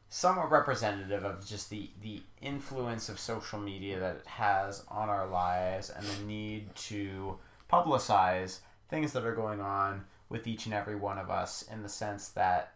somewhat 0.09 0.51
representative 0.51 1.25
of 1.25 1.45
just 1.45 1.69
the, 1.71 1.89
the 2.01 2.21
influence 2.41 3.09
of 3.09 3.19
social 3.19 3.59
media 3.59 3.99
that 3.99 4.17
it 4.17 4.27
has 4.27 4.83
on 4.87 5.09
our 5.09 5.25
lives 5.27 5.89
and 5.89 6.05
the 6.05 6.23
need 6.25 6.73
to 6.75 7.37
publicize 7.71 8.59
things 8.89 9.13
that 9.13 9.25
are 9.25 9.35
going 9.35 9.61
on 9.61 10.03
with 10.31 10.47
each 10.47 10.65
and 10.65 10.73
every 10.73 10.95
one 10.95 11.17
of 11.17 11.29
us 11.29 11.63
in 11.71 11.83
the 11.83 11.89
sense 11.89 12.29
that 12.29 12.73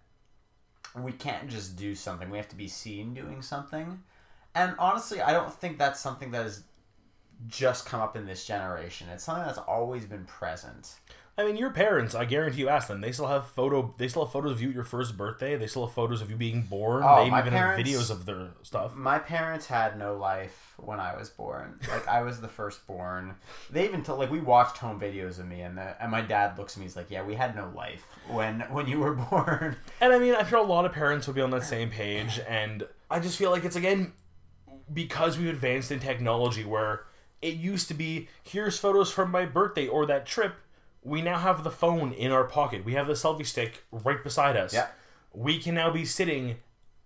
we 0.94 1.14
can't 1.14 1.50
just 1.50 1.76
do 1.78 1.96
something, 1.96 2.30
we 2.30 2.38
have 2.38 2.50
to 2.50 2.56
be 2.56 2.68
seen 2.68 3.14
doing 3.14 3.42
something. 3.42 4.04
And 4.54 4.76
honestly, 4.78 5.22
I 5.22 5.32
don't 5.32 5.52
think 5.54 5.78
that's 5.78 6.00
something 6.00 6.32
that 6.32 6.44
has 6.44 6.64
just 7.48 7.86
come 7.86 8.02
up 8.02 8.16
in 8.16 8.26
this 8.26 8.46
generation. 8.46 9.08
It's 9.10 9.24
something 9.24 9.46
that's 9.46 9.58
always 9.58 10.06
been 10.06 10.26
present. 10.26 10.96
I 11.38 11.44
mean, 11.44 11.58
your 11.58 11.70
parents, 11.72 12.16
I 12.16 12.24
guarantee 12.24 12.62
you 12.62 12.70
ask 12.70 12.88
them. 12.88 13.02
They 13.02 13.12
still 13.12 13.28
have 13.28 13.48
photo. 13.48 13.94
They 13.98 14.08
still 14.08 14.24
have 14.24 14.32
photos 14.32 14.54
of 14.54 14.62
you 14.62 14.70
at 14.70 14.76
your 14.76 14.86
first 14.86 15.18
birthday. 15.18 15.58
They 15.58 15.68
still 15.68 15.86
have 15.86 15.94
photos 15.94 16.22
of 16.22 16.30
you 16.30 16.38
being 16.38 16.62
born. 16.62 17.04
Oh, 17.06 17.26
they 17.26 17.30
my 17.30 17.42
even 17.42 17.52
parents- 17.52 17.90
have 17.92 18.00
videos 18.02 18.10
of 18.10 18.26
their 18.26 18.52
stuff. 18.64 18.96
My 18.96 19.20
parents 19.20 19.66
had 19.68 20.00
no 20.00 20.16
life 20.16 20.74
when 20.78 21.02
I 21.02 21.14
was 21.18 21.30
born. 21.30 21.78
Like 21.90 22.08
I 22.08 22.22
was 22.22 22.40
the 22.40 22.48
firstborn. 22.48 23.36
They 23.70 23.84
even 23.84 24.02
told 24.02 24.20
like 24.20 24.32
we 24.32 24.40
watched 24.40 24.78
home 24.78 24.98
videos 24.98 25.38
of 25.40 25.46
me, 25.48 25.60
and 25.60 25.78
the, 25.78 26.02
and 26.02 26.10
my 26.10 26.22
dad 26.22 26.58
looks 26.58 26.76
at 26.76 26.80
me. 26.80 26.86
He's 26.86 26.96
like, 26.96 27.12
"Yeah, 27.12 27.24
we 27.24 27.36
had 27.36 27.54
no 27.54 27.70
life 27.76 28.06
when 28.30 28.62
when 28.72 28.88
you 28.88 29.00
were 29.00 29.14
born." 29.30 29.76
And 30.00 30.14
I 30.14 30.20
mean, 30.20 30.36
I'm 30.36 30.48
sure 30.48 30.60
a 30.60 30.64
lot 30.64 30.86
of 30.86 30.94
parents 30.94 31.28
would 31.28 31.36
be 31.36 31.42
on 31.42 31.50
that 31.52 31.66
same 31.66 31.90
page. 31.90 32.40
And 32.48 32.88
I 33.12 33.20
just 33.20 33.38
feel 33.38 33.52
like 33.52 33.66
it's 33.66 33.76
again 33.76 34.14
because 34.94 35.38
we've 35.38 35.50
advanced 35.50 35.92
in 35.92 36.00
technology 36.00 36.64
where 36.64 37.04
it 37.42 37.56
used 37.56 37.88
to 37.90 37.94
be 37.94 38.30
here's 38.44 38.80
photos 38.80 39.12
from 39.12 39.32
my 39.32 39.46
birthday 39.46 39.88
or 39.88 40.06
that 40.06 40.26
trip. 40.26 40.56
We 41.06 41.22
now 41.22 41.38
have 41.38 41.64
the 41.64 41.72
phone 41.72 42.12
in 42.12 42.32
our 42.32 42.44
pocket. 42.44 42.84
We 42.84 42.94
have 42.94 43.06
the 43.06 43.14
selfie 43.14 43.46
stick 43.46 43.84
right 43.92 44.22
beside 44.24 44.58
us. 44.58 44.74
Yeah. 44.74 44.88
We 45.32 45.60
can 45.60 45.76
now 45.76 45.92
be 45.92 46.04
sitting 46.04 46.58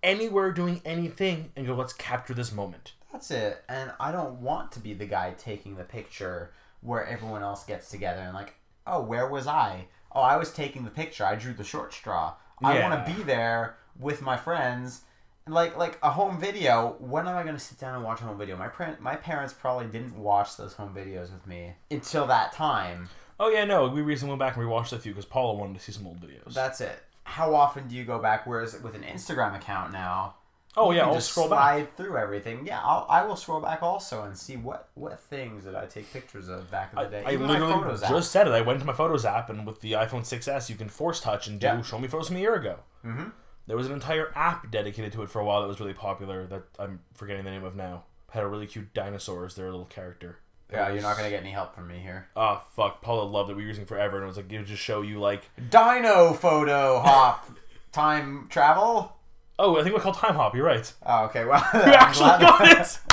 anywhere 0.02 0.54
doing 0.54 0.82
anything 0.86 1.52
and 1.56 1.68
go, 1.68 1.76
let's 1.76 1.92
capture 1.92 2.34
this 2.34 2.54
moment. 2.54 2.94
That's 3.12 3.30
it. 3.30 3.62
And 3.68 3.92
I 4.00 4.14
don't 4.14 4.42
want 4.42 4.72
to 4.74 4.80
be 4.80 4.94
the 4.94 5.06
guy 5.06 5.34
taking 5.38 5.76
the 5.76 5.84
picture 5.84 6.54
where 6.80 7.06
everyone 7.06 7.44
else 7.44 7.66
gets 7.66 7.90
together 7.90 8.22
and 8.22 8.34
like, 8.34 8.56
oh, 8.88 9.02
where 9.02 9.28
was 9.28 9.48
I? 9.48 9.88
Oh, 10.14 10.22
I 10.22 10.38
was 10.38 10.52
taking 10.52 10.86
the 10.86 10.92
picture. 10.92 11.26
I 11.26 11.36
drew 11.36 11.54
the 11.54 11.66
short 11.66 11.94
straw. 11.94 12.36
I 12.64 12.80
want 12.80 13.06
to 13.06 13.14
be 13.14 13.24
there 13.24 13.76
with 14.00 14.22
my 14.22 14.38
friends. 14.38 15.02
Like 15.48 15.78
like 15.78 15.98
a 16.04 16.12
home 16.12 16.40
video. 16.40 16.96
When 17.00 17.28
am 17.28 17.36
I 17.36 17.44
going 17.44 17.56
to 17.56 17.60
sit 17.60 17.80
down 17.80 17.96
and 17.96 18.04
watch 18.04 18.22
a 18.22 18.24
home 18.24 18.38
video? 18.38 18.56
My 18.56 18.68
parent, 18.68 19.02
my 19.02 19.16
parents 19.16 19.52
probably 19.52 19.88
didn't 19.88 20.16
watch 20.16 20.56
those 20.58 20.74
home 20.74 20.94
videos 20.96 21.34
with 21.34 21.48
me 21.48 21.74
until 21.90 22.28
that 22.28 22.54
time. 22.54 23.10
Oh 23.40 23.50
yeah, 23.50 23.64
no, 23.66 23.88
we 23.88 24.02
recently 24.02 24.32
went 24.32 24.40
back 24.40 24.58
and 24.58 24.66
rewatched 24.66 24.92
a 24.94 25.00
few 25.00 25.12
because 25.12 25.26
Paula 25.26 25.54
wanted 25.58 25.76
to 25.78 25.80
see 25.84 25.92
some 25.92 26.06
old 26.08 26.20
videos. 26.20 26.54
That's 26.54 26.82
it. 26.82 27.02
How 27.24 27.54
often 27.56 27.88
do 27.88 27.96
you 27.96 28.04
go 28.04 28.20
back? 28.20 28.46
Whereas 28.48 28.80
with 28.82 28.96
an 28.96 29.04
Instagram 29.04 29.56
account 29.56 29.94
now, 29.94 30.36
Oh 30.78 30.92
yeah, 30.92 31.06
I'll 31.08 31.16
just 31.16 31.32
scroll 31.32 31.50
back. 31.50 31.96
through 31.98 32.16
everything. 32.18 32.66
Yeah, 32.66 32.80
I'll, 32.84 33.06
I 33.10 33.24
will 33.24 33.36
scroll 33.36 33.60
back 33.60 33.82
also 33.82 34.24
and 34.24 34.38
see 34.38 34.56
what 34.56 34.90
what 34.94 35.20
things 35.20 35.64
did 35.64 35.74
I 35.76 35.86
take 35.86 36.12
pictures 36.14 36.48
of 36.48 36.70
back 36.70 36.92
in 36.94 37.00
the 37.04 37.10
day. 37.10 37.24
I 37.26 37.38
my 37.38 37.48
literally 37.60 37.90
just 37.98 38.04
app. 38.04 38.24
said 38.24 38.48
it. 38.48 38.52
I 38.52 38.62
went 38.62 38.80
to 38.80 38.86
my 38.86 38.94
Photos 38.94 39.26
app, 39.26 39.50
and 39.50 39.66
with 39.66 39.82
the 39.82 39.94
iPhone 39.94 40.22
6s, 40.22 40.70
you 40.70 40.76
can 40.76 40.90
force 40.90 41.20
touch 41.22 41.48
and 41.48 41.60
do 41.60 41.68
Yeah. 41.68 41.82
show 41.82 41.98
me 42.00 42.08
photos 42.08 42.28
from 42.28 42.38
a 42.38 42.40
year 42.40 42.56
ago. 42.56 42.80
Mhm. 43.06 43.32
There 43.68 43.78
was 43.78 43.88
an 43.88 43.94
entire 43.94 44.32
app 44.36 44.70
dedicated 44.72 45.12
to 45.14 45.22
it 45.24 45.30
for 45.30 45.40
a 45.40 45.46
while 45.46 45.62
that 45.62 45.68
was 45.68 45.80
really 45.80 45.94
popular. 45.94 46.46
That 46.48 46.64
I'm 46.78 47.00
forgetting 47.14 47.46
the 47.46 47.52
name 47.52 47.64
of 47.64 47.76
now. 47.76 48.04
Had 48.32 48.44
a 48.44 48.48
really 48.48 48.68
cute 48.68 48.94
dinosaur 48.94 49.46
as 49.46 49.56
their 49.56 49.66
little 49.72 49.86
character. 49.86 50.40
Yeah, 50.72 50.92
you're 50.94 51.02
not 51.02 51.18
gonna 51.18 51.30
get 51.30 51.42
any 51.42 51.52
help 51.52 51.74
from 51.76 51.88
me 51.88 51.98
here. 52.00 52.28
Oh 52.36 52.62
fuck, 52.76 53.02
Paula 53.02 53.24
loved 53.24 53.50
it. 53.50 53.56
We 53.56 53.64
were 53.64 53.68
using 53.70 53.86
forever, 53.86 54.18
and 54.18 54.24
it 54.24 54.28
was 54.28 54.38
like 54.38 54.52
it 54.52 54.58
would 54.58 54.68
just 54.68 54.84
show 54.84 55.02
you 55.02 55.20
like. 55.20 55.50
Dino 55.70 56.34
photo 56.34 57.00
hop 57.00 57.50
time 57.92 58.48
travel. 58.50 59.16
Oh, 59.58 59.78
I 59.80 59.84
think 59.84 59.96
we 59.96 60.02
call 60.02 60.14
Timehop. 60.14 60.54
You're 60.54 60.66
right. 60.66 60.92
Oh, 61.06 61.26
okay. 61.26 61.44
Well, 61.50 61.62
You 61.74 61.80
I'm 61.82 61.90
actually 61.90 62.26
glad- 62.26 62.42
got 62.42 62.80
it. 62.82 63.00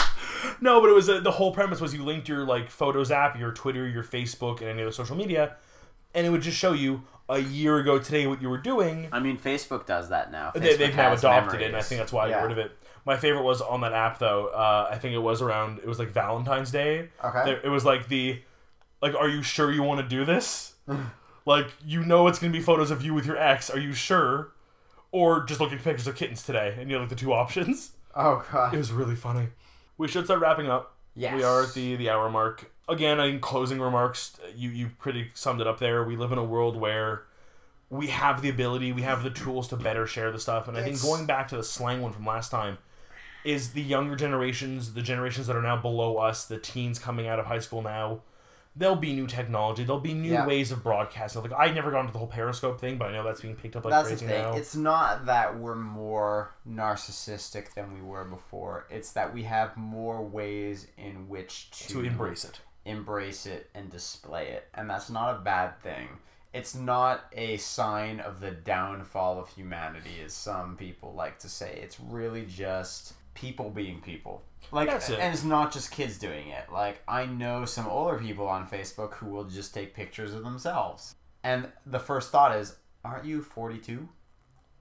No, 0.60 0.80
but 0.80 0.88
it 0.88 0.92
was 0.94 1.08
uh, 1.08 1.20
the 1.20 1.32
whole 1.32 1.52
premise 1.52 1.80
was 1.80 1.92
you 1.92 2.04
linked 2.04 2.28
your 2.28 2.44
like 2.44 2.70
Photos 2.70 3.10
app, 3.10 3.38
your 3.38 3.52
Twitter, 3.52 3.86
your 3.88 4.04
Facebook, 4.04 4.60
and 4.60 4.68
any 4.70 4.80
other 4.82 4.92
social 4.92 5.16
media, 5.16 5.56
and 6.14 6.26
it 6.26 6.30
would 6.30 6.40
just 6.42 6.56
show 6.56 6.72
you 6.72 7.02
a 7.28 7.38
year 7.40 7.78
ago 7.78 7.98
today 7.98 8.26
what 8.26 8.40
you 8.40 8.48
were 8.48 8.56
doing. 8.58 9.08
I 9.12 9.18
mean, 9.18 9.36
Facebook 9.38 9.86
does 9.86 10.08
that 10.10 10.30
now. 10.30 10.52
They, 10.54 10.60
Facebook 10.60 10.78
they've 10.78 10.96
now 10.96 11.10
has 11.10 11.20
adopted 11.20 11.60
it, 11.60 11.64
and 11.66 11.74
I 11.74 11.78
memories. 11.78 11.88
think 11.88 11.98
that's 12.00 12.12
why 12.12 12.26
I 12.26 12.28
Yeah. 12.28 12.34
got 12.36 12.42
rid 12.44 12.52
of 12.52 12.58
it. 12.58 12.78
My 13.06 13.16
favorite 13.16 13.42
was 13.44 13.62
on 13.62 13.80
that 13.82 13.92
app 13.92 14.18
though. 14.18 14.48
Uh, 14.48 14.88
I 14.90 14.98
think 14.98 15.14
it 15.14 15.18
was 15.18 15.40
around. 15.40 15.78
It 15.78 15.86
was 15.86 15.98
like 15.98 16.08
Valentine's 16.10 16.70
Day. 16.72 17.08
Okay. 17.24 17.44
There- 17.44 17.60
It 17.64 17.68
was 17.68 17.84
like 17.84 18.08
the, 18.08 18.42
like, 19.00 19.14
are 19.14 19.28
you 19.28 19.42
sure 19.42 19.70
you 19.72 19.82
want 19.82 20.00
to 20.00 20.08
do 20.08 20.24
this? 20.24 20.74
like, 21.46 21.68
you 21.84 22.04
know 22.04 22.26
it's 22.26 22.38
gonna 22.38 22.52
be 22.52 22.60
photos 22.60 22.90
of 22.90 23.02
you 23.04 23.14
with 23.14 23.24
your 23.24 23.36
ex. 23.38 23.70
Are 23.70 23.78
you 23.78 23.92
sure? 23.94 24.52
Or 25.12 25.44
just 25.44 25.60
looking 25.60 25.78
at 25.78 25.84
pictures 25.84 26.06
of 26.08 26.16
kittens 26.16 26.42
today, 26.42 26.76
and 26.78 26.90
you 26.90 26.96
had 26.96 27.00
like 27.02 27.08
the 27.10 27.16
two 27.16 27.32
options. 27.32 27.92
Oh 28.14 28.44
god. 28.50 28.74
It 28.74 28.78
was 28.78 28.92
really 28.92 29.14
funny. 29.14 29.48
We 29.98 30.08
should 30.08 30.24
start 30.24 30.40
wrapping 30.40 30.68
up. 30.68 30.96
Yes. 31.14 31.34
We 31.36 31.42
are 31.44 31.62
at 31.62 31.74
the 31.74 31.96
the 31.96 32.10
hour 32.10 32.28
mark. 32.28 32.70
Again, 32.88 33.18
in 33.20 33.40
closing 33.40 33.80
remarks, 33.80 34.36
you 34.54 34.68
you 34.70 34.90
pretty 34.98 35.30
summed 35.34 35.60
it 35.60 35.66
up 35.66 35.78
there. 35.78 36.02
We 36.04 36.16
live 36.16 36.32
in 36.32 36.38
a 36.38 36.44
world 36.44 36.76
where 36.76 37.22
we 37.88 38.08
have 38.08 38.42
the 38.42 38.48
ability, 38.48 38.92
we 38.92 39.02
have 39.02 39.22
the 39.22 39.30
tools 39.30 39.68
to 39.68 39.76
better 39.76 40.06
share 40.08 40.32
the 40.32 40.40
stuff. 40.40 40.66
And 40.66 40.76
I 40.76 40.82
think 40.82 40.94
It's- 40.96 41.08
going 41.08 41.24
back 41.24 41.46
to 41.48 41.56
the 41.56 41.62
slang 41.62 42.02
one 42.02 42.12
from 42.12 42.26
last 42.26 42.50
time 42.50 42.78
is 43.46 43.72
the 43.72 43.82
younger 43.82 44.16
generations, 44.16 44.94
the 44.94 45.02
generations 45.02 45.46
that 45.46 45.56
are 45.56 45.62
now 45.62 45.76
below 45.76 46.16
us, 46.18 46.44
the 46.46 46.58
teens 46.58 46.98
coming 46.98 47.26
out 47.28 47.38
of 47.38 47.46
high 47.46 47.60
school 47.60 47.82
now. 47.82 48.20
There'll 48.78 48.94
be 48.96 49.14
new 49.14 49.26
technology. 49.26 49.84
There'll 49.84 50.00
be 50.02 50.12
new 50.12 50.32
Yeah. 50.32 50.46
ways 50.46 50.70
of 50.70 50.82
broadcasting. 50.82 51.40
Like 51.40 51.52
I 51.58 51.72
never 51.72 51.90
got 51.90 52.00
into 52.00 52.12
the 52.12 52.18
whole 52.18 52.28
Periscope 52.28 52.78
thing, 52.78 52.98
but 52.98 53.08
I 53.08 53.12
know 53.12 53.24
that's 53.24 53.40
being 53.40 53.56
picked 53.56 53.74
up 53.74 53.86
like 53.86 53.92
That's 53.92 54.10
the 54.10 54.16
crazy 54.16 54.26
thing. 54.26 54.42
now. 54.42 54.52
It's 54.54 54.76
not 54.76 55.24
that 55.26 55.58
we're 55.58 55.74
more 55.76 56.54
narcissistic 56.68 57.72
than 57.74 57.94
we 57.94 58.02
were 58.02 58.24
before. 58.24 58.86
It's 58.90 59.12
that 59.12 59.32
we 59.32 59.44
have 59.44 59.76
more 59.76 60.22
ways 60.22 60.88
in 60.98 61.28
which 61.28 61.70
to, 61.70 61.88
to 61.88 62.00
embrace 62.04 62.44
it. 62.44 62.60
embrace 62.84 63.46
it 63.46 63.70
and 63.74 63.90
display 63.90 64.48
it. 64.48 64.68
And 64.74 64.88
that's 64.90 65.08
not 65.10 65.36
a 65.36 65.38
bad 65.40 65.80
thing. 65.80 66.08
It's 66.52 66.74
not 66.74 67.24
a 67.32 67.56
sign 67.58 68.20
of 68.20 68.40
the 68.40 68.50
downfall 68.50 69.38
of 69.38 69.48
humanity, 69.50 70.20
as 70.24 70.32
some 70.32 70.76
people 70.76 71.12
like 71.14 71.38
to 71.40 71.48
say. 71.48 71.78
It's 71.82 71.98
really 72.00 72.46
just 72.46 73.14
people 73.36 73.70
being 73.70 74.00
people. 74.00 74.42
Like, 74.72 74.88
That's 74.88 75.08
it. 75.10 75.20
and 75.20 75.32
it's 75.32 75.44
not 75.44 75.72
just 75.72 75.92
kids 75.92 76.18
doing 76.18 76.48
it. 76.48 76.72
Like, 76.72 77.00
I 77.06 77.26
know 77.26 77.64
some 77.64 77.86
older 77.86 78.18
people 78.18 78.48
on 78.48 78.66
Facebook 78.66 79.14
who 79.14 79.26
will 79.26 79.44
just 79.44 79.72
take 79.72 79.94
pictures 79.94 80.34
of 80.34 80.42
themselves. 80.42 81.14
And 81.44 81.68
the 81.84 82.00
first 82.00 82.32
thought 82.32 82.56
is, 82.56 82.74
aren't 83.04 83.24
you 83.24 83.42
42? 83.42 84.08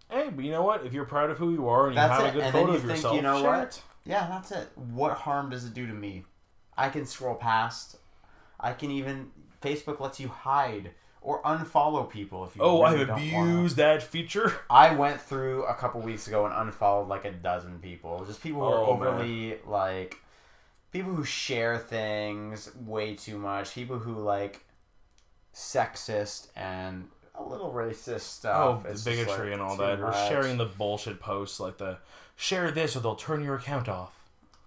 Hey, 0.10 0.30
but 0.36 0.44
you 0.44 0.52
know 0.52 0.64
what? 0.64 0.86
If 0.86 0.94
you're 0.94 1.06
proud 1.06 1.30
of 1.30 1.38
who 1.38 1.54
you 1.54 1.68
are 1.68 1.88
and 1.88 1.96
you 1.96 2.02
have 2.02 2.24
it. 2.26 2.30
a 2.30 2.32
good 2.32 2.44
And 2.44 2.52
photo 2.54 2.72
you 2.72 2.78
of 2.78 2.82
think, 2.82 2.92
yourself, 2.96 3.16
you 3.16 3.22
know 3.22 3.42
share 3.42 3.50
what? 3.52 3.62
it. 3.68 3.82
Yeah, 4.06 4.28
that's 4.28 4.52
it. 4.52 4.70
What 4.76 5.14
harm 5.14 5.50
does 5.52 5.66
it 5.66 5.74
do 5.74 5.86
to 5.86 5.94
me? 5.94 6.24
I 6.78 6.90
can 6.90 7.06
scroll 7.06 7.36
past. 7.36 7.98
I 8.60 8.74
can 8.74 8.90
even 8.92 9.32
Facebook 9.62 10.00
lets 10.00 10.20
you 10.20 10.28
hide 10.28 10.92
or 11.26 11.42
unfollow 11.42 12.10
people 12.10 12.46
if 12.46 12.56
you. 12.56 12.62
Oh, 12.62 12.84
really 12.84 13.02
I've 13.02 13.10
abused 13.10 13.78
that 13.78 14.04
feature. 14.04 14.54
I 14.70 14.94
went 14.94 15.20
through 15.20 15.64
a 15.66 15.74
couple 15.74 16.00
weeks 16.02 16.28
ago 16.28 16.46
and 16.46 16.54
unfollowed 16.54 17.08
like 17.08 17.26
a 17.26 17.32
dozen 17.32 17.80
people. 17.80 18.24
Just 18.26 18.42
people 18.44 18.62
who 18.62 18.68
are 18.68 18.84
Oh, 18.86 18.96
man. 18.96 19.08
overly 19.08 19.58
like 19.66 20.18
people 20.92 21.14
who 21.14 21.24
share 21.24 21.78
things 21.80 22.70
way 22.76 23.16
too 23.16 23.38
much. 23.40 23.74
People 23.74 23.98
who 24.00 24.14
like 24.20 24.62
sexist 25.54 26.48
and 26.56 27.08
a 27.34 27.44
little 27.44 27.72
racist 27.72 28.22
stuff. 28.22 28.84
Oh, 28.86 28.90
It's 28.90 29.04
bigotry 29.04 29.46
like, 29.46 29.54
and 29.54 29.62
all 29.62 29.78
that. 29.78 30.00
Or 30.00 30.08
much. 30.12 30.28
sharing 30.30 30.58
the 30.58 30.66
bullshit 30.66 31.20
posts 31.20 31.60
like 31.60 31.78
the 31.78 31.98
share 32.36 32.72
this 32.72 32.96
or 32.96 33.00
they'll 33.00 33.16
turn 33.16 33.44
your 33.44 33.56
account 33.56 33.90
off. 33.90 34.14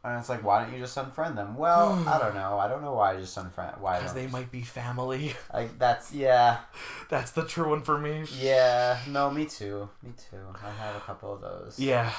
And 0.04 0.16
it's 0.18 0.28
like, 0.28 0.44
why 0.44 0.62
don't 0.62 0.72
you 0.72 0.78
just 0.78 0.96
unfriend 0.96 1.34
them? 1.34 1.56
Well, 1.56 1.92
I 2.08 2.18
don't 2.18 2.34
know. 2.42 2.56
I 2.58 2.68
don't 2.68 2.82
know 2.82 2.94
why 2.94 3.14
I 3.14 3.16
just 3.20 3.36
unfriend. 3.36 3.80
Why? 3.80 3.98
Because 3.98 4.14
they 4.14 4.22
just- 4.22 4.32
might 4.32 4.50
be 4.52 4.62
family. 4.62 5.34
Like 5.52 5.78
that's 5.78 6.12
yeah, 6.12 6.58
That's 7.08 7.32
the 7.32 7.44
true 7.44 7.70
one 7.70 7.82
for 7.82 7.98
me. 7.98 8.24
yeah. 8.38 8.98
No, 9.08 9.30
me 9.30 9.44
too. 9.46 9.88
Me 10.02 10.10
too. 10.30 10.36
I 10.64 10.70
have 10.70 10.96
a 10.96 11.00
couple 11.00 11.32
of 11.34 11.40
those. 11.40 11.78
Yeah. 11.78 12.12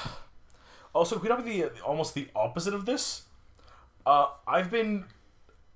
Also, 0.92 1.18
could 1.18 1.30
I 1.30 1.40
be 1.40 1.62
the 1.62 1.80
almost 1.82 2.14
the 2.14 2.28
opposite 2.36 2.74
of 2.74 2.84
this? 2.84 3.22
Uh, 4.04 4.26
I've 4.46 4.70
been 4.70 5.04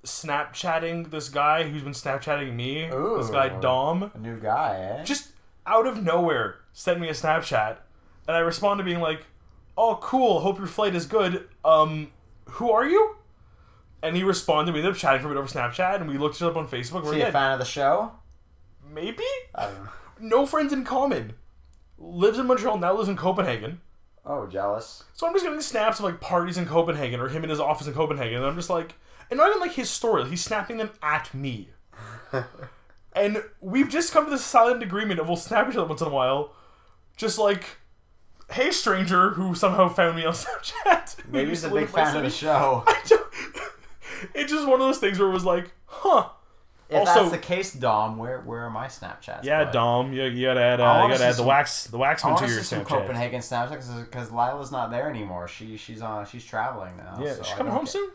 Snapchatting 0.04 1.10
this 1.10 1.28
guy 1.28 1.62
who's 1.68 1.82
been 1.82 1.92
Snapchatting 1.92 2.54
me. 2.54 2.88
This 3.16 3.30
guy 3.30 3.48
Dom. 3.60 4.10
A 4.14 4.18
new 4.18 4.38
guy, 4.38 4.76
eh? 4.98 5.04
just 5.04 5.28
out 5.66 5.86
of 5.86 6.02
nowhere 6.02 6.56
sent 6.72 7.00
me 7.00 7.08
a 7.08 7.12
Snapchat, 7.12 7.78
and 8.28 8.36
I 8.36 8.40
respond 8.40 8.78
to 8.78 8.84
being 8.84 9.00
like, 9.00 9.24
"Oh, 9.76 9.98
cool. 10.02 10.40
Hope 10.40 10.58
your 10.58 10.66
flight 10.66 10.94
is 10.94 11.06
good. 11.06 11.48
Um, 11.64 12.12
who 12.46 12.70
are 12.70 12.86
you?" 12.86 13.16
And 14.02 14.16
he 14.16 14.22
responded. 14.22 14.72
We 14.72 14.80
ended 14.80 14.94
up 14.94 14.98
chatting 14.98 15.22
for 15.22 15.28
a 15.28 15.30
bit 15.30 15.38
over 15.38 15.48
Snapchat, 15.48 16.00
and 16.00 16.08
we 16.08 16.18
looked 16.18 16.36
each 16.36 16.42
other 16.42 16.52
up 16.52 16.56
on 16.56 16.68
Facebook. 16.68 17.02
Is 17.02 17.08
We're 17.08 17.14
he 17.14 17.20
a 17.22 17.32
fan 17.32 17.52
of 17.52 17.58
the 17.58 17.64
show? 17.64 18.12
Maybe 18.92 19.24
I 19.54 19.66
don't 19.66 19.84
know. 19.84 19.90
no 20.20 20.46
friends 20.46 20.72
in 20.72 20.84
common. 20.84 21.34
Lives 21.98 22.38
in 22.38 22.46
Montreal 22.46 22.78
now. 22.78 22.92
Lives 22.92 23.08
in 23.08 23.16
Copenhagen. 23.16 23.80
Oh, 24.26 24.46
jealous. 24.46 25.04
So 25.12 25.26
I'm 25.26 25.32
just 25.34 25.44
getting 25.44 25.60
snaps 25.60 25.98
of 25.98 26.04
like 26.04 26.20
parties 26.20 26.56
in 26.56 26.66
Copenhagen 26.66 27.20
or 27.20 27.28
him 27.28 27.44
in 27.44 27.50
his 27.50 27.60
office 27.60 27.86
in 27.86 27.94
Copenhagen, 27.94 28.36
and 28.36 28.46
I'm 28.46 28.56
just 28.56 28.70
like, 28.70 28.94
and 29.30 29.38
not 29.38 29.48
even 29.48 29.60
like 29.60 29.72
his 29.72 29.90
story. 29.90 30.28
He's 30.28 30.42
snapping 30.42 30.78
them 30.78 30.90
at 31.02 31.32
me. 31.34 31.70
and 33.14 33.42
we've 33.60 33.88
just 33.88 34.12
come 34.12 34.24
to 34.24 34.30
this 34.30 34.44
silent 34.44 34.82
agreement 34.82 35.20
of 35.20 35.28
we'll 35.28 35.36
snap 35.36 35.68
each 35.68 35.76
other 35.76 35.86
once 35.86 36.00
in 36.00 36.06
a 36.06 36.10
while, 36.10 36.54
just 37.16 37.38
like, 37.38 37.78
hey 38.52 38.70
stranger 38.70 39.30
who 39.30 39.54
somehow 39.54 39.88
found 39.88 40.16
me 40.16 40.24
on 40.24 40.32
Snapchat. 40.34 41.16
Maybe 41.30 41.50
he's 41.50 41.64
a 41.64 41.68
big 41.68 41.76
in 41.88 41.92
my 41.92 42.04
fan 42.04 42.16
of 42.16 42.22
the 42.22 42.30
show. 42.30 42.84
I 42.86 43.00
don't- 43.06 43.20
it's 44.34 44.50
just 44.50 44.64
one 44.66 44.80
of 44.80 44.86
those 44.86 44.98
things 44.98 45.18
where 45.18 45.28
it 45.28 45.32
was 45.32 45.44
like, 45.44 45.70
huh. 45.86 46.28
If 46.88 46.98
Also- 47.00 47.20
that's 47.20 47.30
the 47.32 47.38
case, 47.38 47.72
Dom, 47.72 48.18
where 48.18 48.40
where 48.42 48.60
are 48.62 48.70
my 48.70 48.86
Snapchats? 48.86 49.42
Yeah, 49.44 49.64
bud? 49.64 49.72
Dom, 49.72 50.12
you, 50.12 50.24
you 50.24 50.46
gotta 50.46 50.60
add, 50.60 50.80
uh, 50.80 51.02
you 51.04 51.10
gotta 51.12 51.24
add 51.24 51.30
the 51.32 51.36
some- 51.38 51.46
wax, 51.46 51.84
the 51.86 51.98
I 51.98 52.14
waxman 52.14 52.38
to 52.38 52.44
to 52.46 52.52
your 52.52 52.62
see 52.62 52.64
some 52.76 52.80
Snapchat. 52.84 52.88
Copenhagen 52.88 53.40
Snapchats 53.40 54.04
because 54.04 54.30
Lila's 54.30 54.70
not 54.70 54.90
there 54.90 55.08
anymore. 55.08 55.48
She 55.48 55.76
she's 55.78 56.02
on 56.02 56.26
she's 56.26 56.44
traveling 56.44 56.96
now. 56.98 57.18
Yeah, 57.20 57.34
so 57.34 57.42
she's 57.42 57.54
coming 57.54 57.72
home 57.72 57.84
get- 57.84 57.92
soon. 57.92 58.10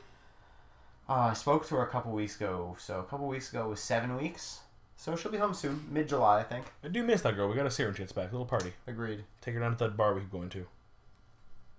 Uh, 1.09 1.13
I 1.13 1.33
spoke 1.33 1.67
to 1.67 1.75
her 1.75 1.81
a 1.81 1.87
couple 1.89 2.11
weeks 2.11 2.35
ago. 2.35 2.75
So 2.79 2.99
a 2.99 3.03
couple 3.03 3.27
weeks 3.27 3.49
ago 3.49 3.67
was 3.69 3.79
seven 3.79 4.15
weeks. 4.15 4.59
So 5.01 5.15
she'll 5.15 5.31
be 5.31 5.37
home 5.37 5.53
soon, 5.53 5.85
mid 5.89 6.09
July, 6.09 6.41
I 6.41 6.43
think. 6.43 6.65
I 6.83 6.89
do 6.89 7.03
miss 7.03 7.21
that 7.21 7.37
girl. 7.37 7.47
We 7.47 7.55
gotta 7.55 7.71
see 7.71 7.83
her 7.83 7.87
when 7.89 7.95
she 7.95 8.01
gets 8.03 8.11
back. 8.11 8.27
A 8.29 8.31
little 8.33 8.45
party. 8.45 8.73
Agreed. 8.85 9.23
Take 9.39 9.53
her 9.53 9.61
down 9.61 9.71
to 9.77 9.77
that 9.85 9.95
bar 9.95 10.13
we 10.13 10.19
keep 10.19 10.29
going 10.31 10.49
to. 10.49 10.65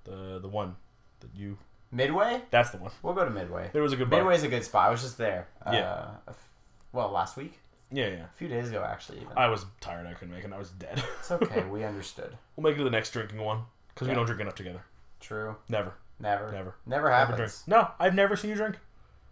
The 0.05 0.39
the 0.41 0.49
one 0.49 0.77
that 1.21 1.29
you. 1.35 1.59
Midway? 1.93 2.41
That's 2.51 2.71
the 2.71 2.79
one. 2.79 2.93
We'll 3.03 3.13
go 3.15 3.25
to 3.27 3.31
Midway. 3.31 3.69
There 3.75 3.83
was 3.83 3.93
a 3.93 3.97
good 3.97 4.09
bar. 4.09 4.21
Midway's 4.21 4.43
a 4.43 4.49
good 4.49 4.65
spot. 4.65 4.89
I 4.89 4.91
was 4.91 5.03
just 5.03 5.19
there. 5.19 5.49
Uh, 5.67 5.71
Yeah. 5.75 6.07
a 6.27 6.31
f- 6.31 6.49
well, 6.93 7.11
last 7.11 7.37
week, 7.37 7.59
Yeah, 7.91 8.07
yeah. 8.07 8.25
a 8.25 8.37
few 8.37 8.49
days 8.49 8.69
ago, 8.71 8.83
actually. 8.89 9.19
Even. 9.21 9.37
I 9.37 9.49
was 9.49 9.67
tired. 9.81 10.07
I 10.07 10.15
couldn't 10.15 10.33
make 10.33 10.45
it. 10.45 10.53
I 10.53 10.59
was 10.59 10.71
dead. 10.71 11.03
It's 11.19 11.31
okay. 11.33 11.65
we 11.65 11.85
understood. 11.85 12.39
we'll 12.57 12.63
make 12.63 12.77
it 12.77 12.79
to 12.79 12.85
the 12.85 12.91
next 12.91 13.11
drinking 13.11 13.41
one 13.41 13.65
because 13.95 14.09
we 14.09 14.15
don't 14.15 14.25
drink 14.25 14.41
enough 14.41 14.55
together. 14.55 14.83
True. 15.21 15.57
Never, 15.69 15.93
Never. 16.19 16.45
never, 16.53 16.55
Never 16.55 16.75
never 16.87 17.09
drink. 17.09 17.29
happens. 17.31 17.65
No, 17.67 17.91
I've 17.99 18.15
never 18.15 18.35
seen 18.37 18.51
you 18.51 18.57
drink 18.57 18.77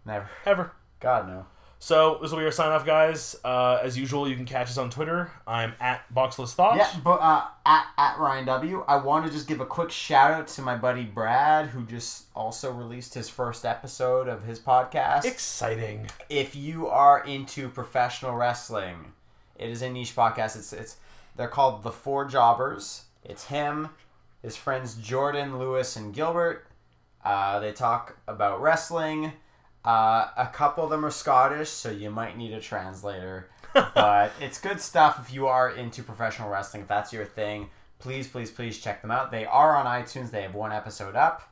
Never. 0.05 0.29
ever. 0.45 0.73
God 0.99 1.27
no. 1.27 1.45
So 1.81 2.19
this 2.21 2.31
will 2.31 2.39
be 2.39 2.45
our 2.45 2.51
sign 2.51 2.71
off, 2.71 2.85
guys. 2.85 3.37
Uh, 3.43 3.79
as 3.81 3.97
usual, 3.97 4.27
you 4.27 4.35
can 4.35 4.43
catch 4.43 4.67
us 4.67 4.77
on 4.77 4.89
Twitter. 4.89 5.31
I'm 5.47 5.73
at 5.79 6.13
Boxless 6.13 6.53
Thoughts. 6.53 6.77
Yeah, 6.77 6.99
but 7.01 7.21
uh, 7.21 7.45
at 7.65 7.85
at 7.97 8.19
Ryan 8.19 8.45
W, 8.47 8.83
I 8.85 8.97
want 8.97 9.25
to 9.25 9.31
just 9.31 9.47
give 9.47 9.61
a 9.61 9.65
quick 9.65 9.89
shout 9.89 10.31
out 10.31 10.47
to 10.49 10.61
my 10.61 10.75
buddy 10.75 11.05
Brad, 11.05 11.67
who 11.67 11.85
just 11.85 12.25
also 12.35 12.71
released 12.71 13.13
his 13.13 13.29
first 13.29 13.65
episode 13.65 14.27
of 14.27 14.43
his 14.43 14.59
podcast. 14.59 15.23
Exciting. 15.23 16.09
if 16.29 16.53
you 16.53 16.87
are 16.87 17.23
into 17.23 17.69
professional 17.69 18.35
wrestling, 18.35 19.13
it 19.55 19.69
is 19.69 19.81
a 19.81 19.89
niche 19.89 20.15
podcast. 20.15 20.57
It's 20.57 20.73
it's 20.73 20.97
they're 21.37 21.47
called 21.47 21.83
the 21.83 21.91
Four 21.91 22.25
Jobbers. 22.25 23.05
It's 23.23 23.45
him, 23.45 23.89
his 24.41 24.57
friends 24.57 24.95
Jordan, 24.95 25.57
Lewis, 25.57 25.95
and 25.95 26.13
Gilbert. 26.13 26.67
Uh, 27.23 27.59
they 27.61 27.71
talk 27.71 28.17
about 28.27 28.61
wrestling. 28.61 29.31
Uh, 29.83 30.27
a 30.37 30.47
couple 30.47 30.83
of 30.83 30.89
them 30.89 31.05
are 31.05 31.11
Scottish, 31.11 31.69
so 31.69 31.89
you 31.89 32.09
might 32.09 32.37
need 32.37 32.53
a 32.53 32.59
translator. 32.59 33.49
but 33.73 34.31
it's 34.41 34.59
good 34.59 34.81
stuff 34.81 35.19
if 35.19 35.33
you 35.33 35.47
are 35.47 35.69
into 35.69 36.03
professional 36.03 36.49
wrestling. 36.49 36.81
If 36.83 36.87
that's 36.87 37.13
your 37.13 37.25
thing, 37.25 37.69
please, 37.99 38.27
please, 38.27 38.51
please 38.51 38.79
check 38.79 39.01
them 39.01 39.11
out. 39.11 39.31
They 39.31 39.45
are 39.45 39.75
on 39.75 39.85
iTunes. 39.85 40.31
They 40.31 40.41
have 40.41 40.55
one 40.55 40.71
episode 40.71 41.15
up. 41.15 41.48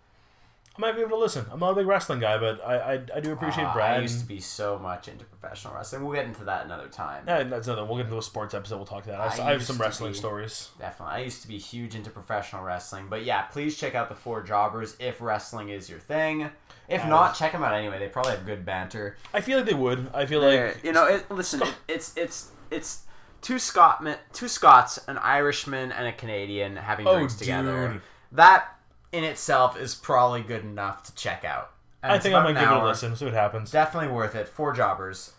I 0.77 0.81
might 0.81 0.91
be 0.95 1.01
able 1.01 1.11
to 1.11 1.17
listen. 1.17 1.45
I'm 1.51 1.59
not 1.59 1.71
a 1.71 1.75
big 1.75 1.87
wrestling 1.87 2.19
guy, 2.19 2.37
but 2.37 2.63
I 2.65 2.75
I, 2.93 3.01
I 3.15 3.19
do 3.19 3.31
appreciate 3.33 3.63
Uh, 3.65 3.73
Brad. 3.73 3.97
I 3.97 4.01
used 4.01 4.19
to 4.19 4.25
be 4.27 4.39
so 4.39 4.77
much 4.77 5.07
into 5.07 5.25
professional 5.25 5.73
wrestling. 5.73 6.03
We'll 6.03 6.13
get 6.13 6.25
into 6.25 6.43
that 6.43 6.65
another 6.65 6.87
time. 6.87 7.23
Yeah, 7.27 7.43
that's 7.43 7.67
another. 7.67 7.85
We'll 7.85 7.97
get 7.97 8.05
into 8.05 8.17
a 8.17 8.21
sports 8.21 8.53
episode. 8.53 8.77
We'll 8.77 8.85
talk 8.85 9.05
that. 9.05 9.19
I, 9.19 9.29
have- 9.29 9.39
I 9.39 9.49
I 9.49 9.51
have 9.53 9.63
some 9.63 9.77
wrestling 9.77 10.11
be- 10.11 10.17
stories. 10.17 10.69
Definitely. 10.79 11.15
I 11.15 11.19
used 11.21 11.41
to 11.41 11.47
be 11.47 11.57
huge 11.57 11.95
into 11.95 12.09
professional 12.09 12.63
wrestling. 12.63 13.07
But 13.09 13.25
yeah, 13.25 13.43
please 13.43 13.77
check 13.77 13.95
out 13.95 14.09
the 14.09 14.15
Four 14.15 14.43
Jobbers 14.43 14.95
if 14.99 15.19
wrestling 15.21 15.69
is 15.69 15.89
your 15.89 15.99
thing. 15.99 16.49
If 16.87 17.03
Uh, 17.03 17.09
not, 17.09 17.35
check 17.35 17.51
them 17.51 17.63
out 17.63 17.73
anyway. 17.73 17.99
They 17.99 18.07
probably 18.07 18.31
have 18.33 18.45
good 18.45 18.65
banter. 18.65 19.17
I 19.33 19.41
feel 19.41 19.57
like 19.57 19.65
they 19.67 19.73
would. 19.73 20.09
I 20.13 20.25
feel 20.25 20.41
like 20.41 20.83
you 20.83 20.91
know, 20.93 21.05
it, 21.07 21.29
listen, 21.31 21.61
it, 21.63 21.73
it's 21.87 22.15
it's 22.15 22.51
it's 22.69 23.01
two 23.41 23.57
Scotmen, 23.57 24.17
two 24.31 24.47
Scots, 24.47 24.99
an 25.07 25.17
Irishman, 25.17 25.91
and 25.91 26.07
a 26.07 26.13
Canadian 26.13 26.75
having 26.75 27.07
Oh, 27.07 27.15
drinks 27.15 27.35
together. 27.35 27.93
dude. 27.93 28.01
That 28.33 28.76
in 29.11 29.23
itself 29.23 29.77
is 29.79 29.95
probably 29.95 30.41
good 30.41 30.63
enough 30.63 31.03
to 31.03 31.15
check 31.15 31.43
out. 31.45 31.71
And 32.03 32.11
I 32.11 32.19
think 32.19 32.35
I 32.35 32.43
might 32.43 32.53
give 32.59 32.69
it 32.69 32.77
a 32.77 32.85
listen. 32.85 33.15
See 33.15 33.25
what 33.25 33.33
happens. 33.33 33.71
Definitely 33.71 34.09
worth 34.13 34.35
it. 34.35 34.47
Four 34.47 34.73
Jobbers. 34.73 35.33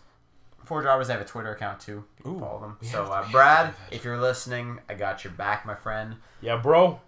Four 0.65 0.83
Jobbers. 0.83 1.07
They 1.07 1.13
have 1.13 1.21
a 1.21 1.25
Twitter 1.25 1.51
account 1.53 1.79
too. 1.79 2.03
Ooh, 2.27 2.37
Follow 2.39 2.59
them. 2.59 2.77
So, 2.81 3.05
to- 3.05 3.09
uh, 3.09 3.09
we 3.09 3.15
have 3.15 3.25
to 3.27 3.31
Brad, 3.31 3.73
if 3.91 4.03
you're 4.03 4.19
listening, 4.19 4.79
I 4.89 4.93
got 4.95 5.23
your 5.23 5.33
back, 5.33 5.65
my 5.65 5.75
friend. 5.75 6.15
Yeah, 6.41 6.57
bro, 6.57 6.99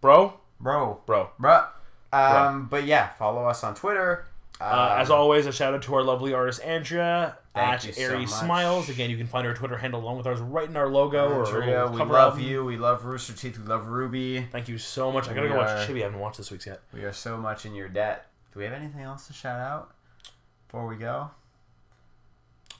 bro, 0.00 0.34
Bro, 0.60 1.00
bro. 1.06 1.30
bruh. 1.40 1.66
Um, 2.12 2.66
but 2.68 2.84
yeah, 2.84 3.10
follow 3.10 3.44
us 3.46 3.62
on 3.62 3.74
Twitter. 3.74 4.26
Uh, 4.60 4.96
as 4.98 5.10
Um, 5.10 5.18
always, 5.18 5.46
a 5.46 5.52
shout 5.52 5.72
out 5.74 5.82
to 5.82 5.94
our 5.94 6.02
lovely 6.02 6.34
artist 6.34 6.60
Andrea 6.62 7.38
at 7.54 7.84
you 7.84 7.92
so 7.92 8.24
Smiles. 8.26 8.88
Again, 8.88 9.08
you 9.08 9.16
can 9.16 9.26
find 9.26 9.46
our 9.46 9.54
Twitter 9.54 9.76
handle 9.76 10.00
along 10.00 10.18
with 10.18 10.26
ours 10.26 10.40
right 10.40 10.68
in 10.68 10.76
our 10.76 10.88
logo 10.88 11.28
or 11.28 11.46
Andrea, 11.46 11.82
little 11.82 11.90
we 11.92 11.98
cover 11.98 12.12
love 12.12 12.32
album. 12.34 12.44
you. 12.48 12.64
We 12.64 12.76
love 12.76 13.04
Rooster 13.04 13.32
Teeth. 13.34 13.58
We 13.58 13.64
love 13.66 13.86
RWBY. 13.86 14.50
Thank 14.50 14.68
you 14.68 14.78
so 14.78 15.12
much. 15.12 15.28
I 15.28 15.34
gotta 15.34 15.42
We 15.42 15.48
go 15.48 15.58
watch 15.58 15.88
Chibi. 15.88 16.00
I 16.00 16.04
haven't 16.04 16.18
watched 16.18 16.38
this 16.38 16.50
week's 16.50 16.66
yet. 16.66 16.80
We 16.92 17.02
are 17.02 17.12
so 17.12 17.36
much 17.36 17.66
in 17.66 17.74
your 17.74 17.88
debt. 17.88 18.26
Do 18.52 18.58
we 18.58 18.64
have 18.64 18.74
anything 18.74 19.02
else 19.02 19.26
to 19.28 19.32
shout 19.32 19.60
out 19.60 19.92
before 20.66 20.86
we 20.86 20.96
go? 20.96 21.30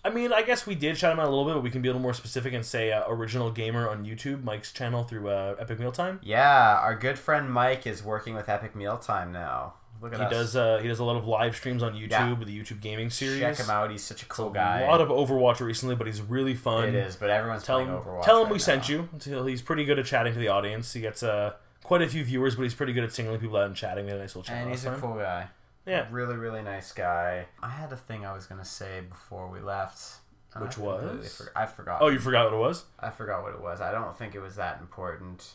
I 0.05 0.11
mean, 0.11 0.33
I 0.33 0.43
guess 0.43 0.67
we 0.67 0.75
did 0.75 0.97
shout 0.97 1.13
him 1.13 1.21
out 1.21 1.27
a 1.27 1.31
little 1.31 1.45
bit, 1.45 1.55
but 1.55 1.63
we 1.63 1.71
can 1.71 1.83
be 1.83 1.89
a 1.89 1.91
little 1.91 2.03
more 2.03 2.15
specific 2.15 2.55
and 2.55 2.65
say 2.65 2.93
uh, 2.93 3.03
Original 3.09 3.51
Gamer 3.51 3.89
on 3.89 4.05
YouTube, 4.07 4.43
Mike's 4.45 4.73
channel 4.73 5.03
through 5.05 5.29
uh, 5.29 5.57
Epic 5.59 5.79
Mealtime. 5.79 6.21
Yeah, 6.23 6.79
our 6.81 6.95
good 6.95 7.19
friend 7.19 7.53
Mike 7.53 7.87
is 7.87 8.03
working 8.03 8.35
with 8.35 8.49
Epic 8.49 8.75
Mealtime 8.75 9.33
now. 9.33 9.75
Look 10.01 10.13
at 10.15 10.19
He 10.21 10.25
us. 10.27 10.31
does 10.33 10.57
uh, 10.57 10.79
he 10.81 10.89
does 10.89 10.99
a 11.01 11.05
lot 11.05 11.17
of 11.17 11.27
live 11.27 11.57
streams 11.57 11.83
on 11.83 11.95
YouTube 11.95 12.11
Yeah. 12.11 12.33
with 12.33 12.47
the 12.49 12.59
YouTube 12.59 12.81
gaming 12.81 13.11
series. 13.11 13.41
Check 13.41 13.57
him 13.57 13.71
out. 13.71 13.91
He's 13.91 14.03
such 14.05 14.23
a 14.23 14.27
cool 14.27 14.51
guy. 14.51 14.83
A 14.83 14.87
lot 14.91 15.01
of 15.01 15.09
Overwatch 15.09 15.61
recently, 15.61 15.95
but 15.97 16.07
he's 16.07 16.21
really 16.23 16.55
fun. 16.55 16.89
it 16.89 16.95
is, 16.95 17.17
but 17.17 17.31
everyone's 17.31 17.65
Tell 17.65 17.79
playing 17.79 17.91
him, 17.91 18.01
Overwatch. 18.03 18.25
tell 18.25 18.39
him 18.39 18.45
right 18.45 18.53
we 18.53 18.59
sent 18.59 18.89
you. 18.89 19.09
Until 19.13 19.45
he's 19.47 19.61
pretty 19.63 19.85
good 19.85 19.99
at 19.99 20.05
chatting 20.07 20.33
to 20.35 20.39
the 20.39 20.49
audience. 20.49 20.93
He 20.93 21.01
gets 21.01 21.23
uh, 21.23 21.55
quite 21.83 22.03
a 22.03 22.09
few 22.09 22.23
viewers, 22.25 22.55
but 22.57 22.63
he's 22.63 22.75
pretty 22.75 22.93
good 22.93 23.05
at 23.05 23.13
singling 23.13 23.41
people 23.41 23.57
out 23.57 23.67
and 23.67 23.75
chatting. 23.77 24.09
A 24.09 24.17
nice 24.17 24.37
little 24.37 24.43
chat 24.43 24.57
And 24.63 24.71
he's 24.71 24.85
a 24.85 24.91
time. 24.91 25.01
cool 25.01 25.15
guy. 25.15 25.49
Yeah. 25.87 26.07
Really, 26.11 26.37
really 26.37 26.63
nice 26.63 26.93
guy. 26.93 27.47
I 27.63 27.69
had 27.71 27.91
a 27.93 27.97
thing 27.97 28.25
I 28.27 28.33
was 28.35 28.47
gonna 28.47 28.65
say 28.65 29.01
before 29.09 29.49
we 29.49 29.61
left. 29.61 30.19
Which 30.57 30.79
I 30.79 30.81
was? 30.81 31.37
for- 31.37 31.53
I 31.59 31.67
forgot. 31.67 31.99
Oh, 32.03 32.09
you 32.09 32.19
forgot 32.19 32.47
what 32.47 32.55
it 32.55 32.61
was? 32.61 32.85
I 32.99 33.11
forgot 33.11 33.43
what 33.43 33.53
it 33.55 33.61
was. 33.61 33.81
I 33.81 33.93
don't 33.93 34.17
think 34.17 34.35
it 34.35 34.41
was 34.41 34.57
that 34.57 34.79
important. 34.81 35.47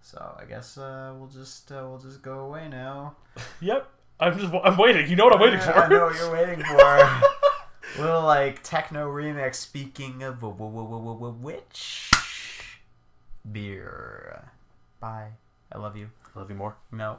So 0.00 0.36
I 0.40 0.44
guess 0.44 0.78
uh, 0.78 1.14
we'll 1.18 1.28
just 1.28 1.70
uh, 1.72 1.84
we'll 1.88 1.98
just 1.98 2.22
go 2.22 2.40
away 2.40 2.68
now. 2.68 3.16
Yep. 3.60 3.88
I'm 4.20 4.36
just 4.38 4.52
I'm 4.64 4.76
waiting. 4.76 5.08
You 5.08 5.16
know 5.16 5.24
what 5.26 5.34
I'm 5.34 5.40
waiting 5.40 5.60
for. 5.66 5.72
I 5.72 5.88
know 5.88 6.06
what 6.06 6.16
you're 6.16 6.32
waiting 6.32 6.64
for. 6.64 7.22
Little 8.02 8.22
like 8.22 8.62
techno 8.62 9.08
remix. 9.08 9.56
Speaking 9.56 10.22
of 10.22 10.42
which 10.42 12.10
beer. 13.50 14.50
Bye. 15.00 15.28
I 15.72 15.78
love 15.78 15.96
you. 15.96 16.10
I 16.34 16.38
Love 16.38 16.50
you 16.50 16.56
more. 16.56 16.76
No. 16.90 17.18